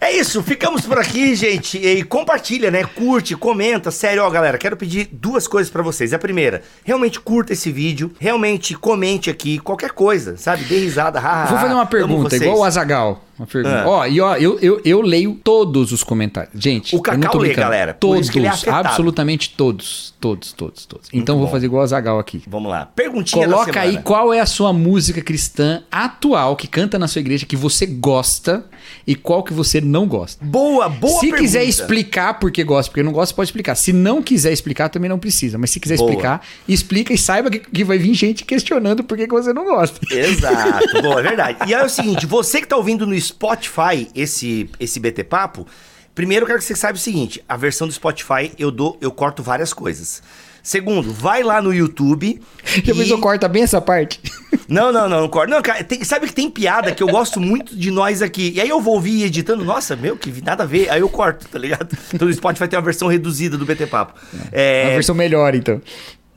É 0.00 0.10
isso, 0.12 0.42
ficamos 0.42 0.86
por 0.86 0.98
aqui, 0.98 1.34
gente. 1.34 1.76
E 1.76 2.02
compartilha, 2.02 2.70
né? 2.70 2.84
Curte, 2.84 3.36
comenta. 3.36 3.90
Sério, 3.90 4.24
ó, 4.24 4.30
galera, 4.30 4.56
quero 4.56 4.74
pedir 4.74 5.08
duas 5.12 5.46
coisas 5.46 5.70
para 5.70 5.82
vocês. 5.82 6.14
A 6.14 6.18
primeira, 6.18 6.62
realmente 6.82 7.20
curta 7.20 7.52
esse 7.52 7.70
vídeo, 7.70 8.10
realmente 8.18 8.74
comente 8.74 9.28
aqui 9.28 9.58
qualquer 9.58 9.90
coisa, 9.90 10.38
sabe? 10.38 10.64
Dê 10.64 10.78
risada, 10.78 11.20
haha. 11.20 11.46
Vou 11.50 11.58
fazer 11.58 11.74
uma 11.74 11.84
pergunta, 11.84 12.34
igual 12.34 12.60
o 12.60 12.64
Azagal. 12.64 13.22
Uma 13.40 13.46
pergunta. 13.46 13.84
Ah. 13.84 13.88
Ó, 13.88 14.06
e 14.06 14.20
ó, 14.20 14.36
eu, 14.36 14.58
eu, 14.60 14.82
eu 14.84 15.00
leio 15.00 15.32
todos 15.42 15.92
os 15.92 16.04
comentários. 16.04 16.52
Gente, 16.62 16.94
o 16.94 17.00
Cacau 17.00 17.38
lê, 17.38 17.54
galera. 17.54 17.94
Todos, 17.94 18.28
é 18.36 18.70
absolutamente 18.70 19.54
todos. 19.56 20.12
Todos, 20.20 20.52
todos, 20.52 20.84
todos. 20.84 21.08
Então 21.10 21.38
vou 21.38 21.48
fazer 21.48 21.64
igual 21.64 21.82
a 21.82 21.86
Zagal 21.86 22.18
aqui. 22.18 22.42
Vamos 22.46 22.70
lá. 22.70 22.84
Perguntinha 22.84 23.48
Coloca 23.48 23.80
aí 23.80 24.02
qual 24.02 24.34
é 24.34 24.40
a 24.40 24.44
sua 24.44 24.70
música 24.70 25.22
cristã 25.22 25.82
atual 25.90 26.54
que 26.54 26.66
canta 26.66 26.98
na 26.98 27.08
sua 27.08 27.20
igreja 27.20 27.46
que 27.46 27.56
você 27.56 27.86
gosta 27.86 28.66
e 29.06 29.14
qual 29.14 29.42
que 29.42 29.54
você 29.54 29.80
não 29.80 30.06
gosta. 30.06 30.44
Boa, 30.44 30.90
boa 30.90 31.14
Se 31.14 31.20
pergunta. 31.20 31.42
quiser 31.42 31.64
explicar 31.64 32.34
por 32.34 32.50
que 32.50 32.62
gosta, 32.62 32.90
porque 32.90 33.02
não 33.02 33.12
gosta, 33.12 33.34
pode 33.34 33.48
explicar. 33.48 33.74
Se 33.74 33.94
não 33.94 34.22
quiser 34.22 34.52
explicar, 34.52 34.90
também 34.90 35.08
não 35.08 35.18
precisa. 35.18 35.56
Mas 35.56 35.70
se 35.70 35.80
quiser 35.80 35.96
boa. 35.96 36.10
explicar, 36.10 36.46
explica 36.68 37.14
e 37.14 37.18
saiba 37.18 37.50
que, 37.50 37.60
que 37.60 37.84
vai 37.84 37.96
vir 37.96 38.12
gente 38.12 38.44
questionando 38.44 39.02
por 39.02 39.16
que, 39.16 39.26
que 39.26 39.32
você 39.32 39.54
não 39.54 39.64
gosta. 39.64 39.98
Exato. 40.14 41.00
boa, 41.00 41.20
é 41.20 41.22
verdade. 41.22 41.58
E 41.66 41.74
aí 41.74 41.80
é 41.80 41.84
o 41.84 41.88
seguinte, 41.88 42.26
você 42.26 42.60
que 42.60 42.68
tá 42.68 42.76
ouvindo 42.76 43.06
no 43.06 43.14
Spotify 43.30 44.08
esse, 44.14 44.68
esse 44.78 45.00
BT 45.00 45.24
Papo, 45.24 45.66
primeiro 46.14 46.44
eu 46.44 46.46
quero 46.46 46.58
que 46.58 46.64
você 46.64 46.76
saiba 46.76 46.96
o 46.96 47.00
seguinte: 47.00 47.42
a 47.48 47.56
versão 47.56 47.86
do 47.86 47.92
Spotify 47.92 48.52
eu 48.58 48.70
dou, 48.70 48.98
eu 49.00 49.10
corto 49.10 49.42
várias 49.42 49.72
coisas. 49.72 50.22
Segundo, 50.62 51.12
vai 51.12 51.42
lá 51.42 51.60
no 51.62 51.72
YouTube. 51.72 52.40
E... 52.90 53.18
corta 53.18 53.48
bem 53.48 53.62
essa 53.62 53.80
parte? 53.80 54.20
Não, 54.68 54.92
não, 54.92 55.08
não, 55.08 55.22
não 55.22 55.28
corta. 55.28 55.52
Não, 55.52 55.60
cara, 55.60 55.82
tem, 55.82 56.04
sabe 56.04 56.28
que 56.28 56.32
tem 56.32 56.48
piada 56.48 56.92
que 56.92 57.02
eu 57.02 57.08
gosto 57.08 57.40
muito 57.40 57.76
de 57.76 57.90
nós 57.90 58.22
aqui. 58.22 58.52
E 58.54 58.60
aí 58.60 58.68
eu 58.68 58.80
vou 58.80 58.94
ouvir 58.94 59.24
editando, 59.24 59.64
nossa, 59.64 59.96
meu, 59.96 60.16
que 60.16 60.32
nada 60.42 60.62
a 60.62 60.66
ver. 60.66 60.88
Aí 60.90 61.00
eu 61.00 61.08
corto, 61.08 61.48
tá 61.48 61.58
ligado? 61.58 61.88
Então 62.14 62.28
o 62.28 62.32
Spotify 62.32 62.68
tem 62.68 62.78
uma 62.78 62.84
versão 62.84 63.08
reduzida 63.08 63.58
do 63.58 63.66
BT 63.66 63.88
Papo. 63.88 64.14
É... 64.52 64.84
Uma 64.84 64.92
versão 64.92 65.14
melhor, 65.16 65.56
então. 65.56 65.82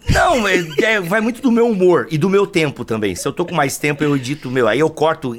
Não, 0.09 0.47
é, 0.47 0.65
é, 0.81 0.99
vai 0.99 1.21
muito 1.21 1.41
do 1.41 1.51
meu 1.51 1.67
humor 1.67 2.07
e 2.11 2.17
do 2.17 2.29
meu 2.29 2.45
tempo 2.45 2.83
também. 2.83 3.15
Se 3.15 3.27
eu 3.27 3.31
tô 3.31 3.45
com 3.45 3.55
mais 3.55 3.77
tempo, 3.77 4.03
eu 4.03 4.15
edito 4.15 4.51
meu. 4.51 4.67
Aí 4.67 4.79
eu 4.79 4.89
corto, 4.89 5.35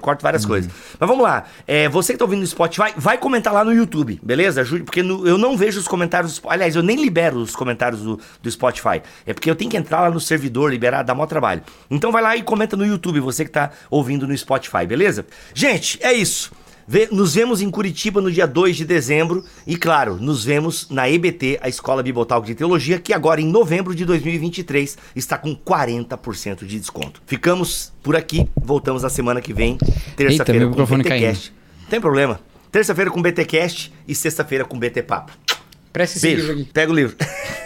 corto 0.00 0.22
várias 0.22 0.42
uhum. 0.42 0.48
coisas. 0.48 0.70
Mas 0.98 1.08
vamos 1.08 1.22
lá. 1.22 1.44
É, 1.66 1.88
você 1.88 2.12
que 2.12 2.18
tá 2.18 2.24
ouvindo 2.24 2.40
no 2.40 2.46
Spotify, 2.46 2.92
vai 2.96 3.18
comentar 3.18 3.52
lá 3.52 3.64
no 3.64 3.72
YouTube, 3.72 4.18
beleza? 4.22 4.62
Ajude, 4.62 4.84
porque 4.84 5.02
no, 5.02 5.26
eu 5.26 5.38
não 5.38 5.56
vejo 5.56 5.78
os 5.78 5.86
comentários. 5.86 6.40
Aliás, 6.48 6.74
eu 6.74 6.82
nem 6.82 6.96
libero 6.96 7.38
os 7.38 7.54
comentários 7.54 8.02
do, 8.02 8.20
do 8.42 8.50
Spotify. 8.50 9.02
É 9.26 9.32
porque 9.32 9.50
eu 9.50 9.54
tenho 9.54 9.70
que 9.70 9.76
entrar 9.76 10.00
lá 10.00 10.10
no 10.10 10.20
servidor, 10.20 10.70
liberar, 10.70 11.02
dá 11.02 11.14
maior 11.14 11.26
trabalho. 11.26 11.62
Então 11.90 12.10
vai 12.10 12.22
lá 12.22 12.36
e 12.36 12.42
comenta 12.42 12.76
no 12.76 12.84
YouTube, 12.84 13.20
você 13.20 13.44
que 13.44 13.50
tá 13.50 13.70
ouvindo 13.90 14.26
no 14.26 14.36
Spotify, 14.36 14.86
beleza? 14.86 15.26
Gente, 15.54 15.98
é 16.02 16.12
isso. 16.12 16.50
Nos 17.10 17.34
vemos 17.34 17.60
em 17.60 17.68
Curitiba 17.68 18.20
no 18.20 18.30
dia 18.30 18.46
2 18.46 18.76
de 18.76 18.84
dezembro 18.84 19.44
e, 19.66 19.76
claro, 19.76 20.16
nos 20.20 20.44
vemos 20.44 20.88
na 20.88 21.10
EBT, 21.10 21.58
a 21.60 21.68
Escola 21.68 22.00
Bibotalk 22.00 22.46
de 22.46 22.54
Teologia, 22.54 23.00
que 23.00 23.12
agora 23.12 23.40
em 23.40 23.46
novembro 23.46 23.92
de 23.92 24.04
2023 24.04 24.96
está 25.16 25.36
com 25.36 25.56
40% 25.56 26.64
de 26.64 26.78
desconto. 26.78 27.20
Ficamos 27.26 27.92
por 28.02 28.14
aqui, 28.14 28.48
voltamos 28.54 29.02
na 29.02 29.10
semana 29.10 29.40
que 29.40 29.52
vem, 29.52 29.76
terça-feira 30.16 30.68
com 30.68 30.80
o 30.80 30.86
BTcast. 30.86 31.52
Não 31.82 31.88
tem 31.88 32.00
problema. 32.00 32.40
Terça-feira 32.70 33.10
com 33.10 33.20
BTcast 33.20 33.92
e 34.06 34.14
sexta-feira 34.14 34.64
com 34.64 34.78
BT 34.78 35.02
Papo. 35.02 35.32
Presta 35.92 36.20
Beijo. 36.20 36.66
Pega 36.72 36.92
o 36.92 36.94
livro. 36.94 37.16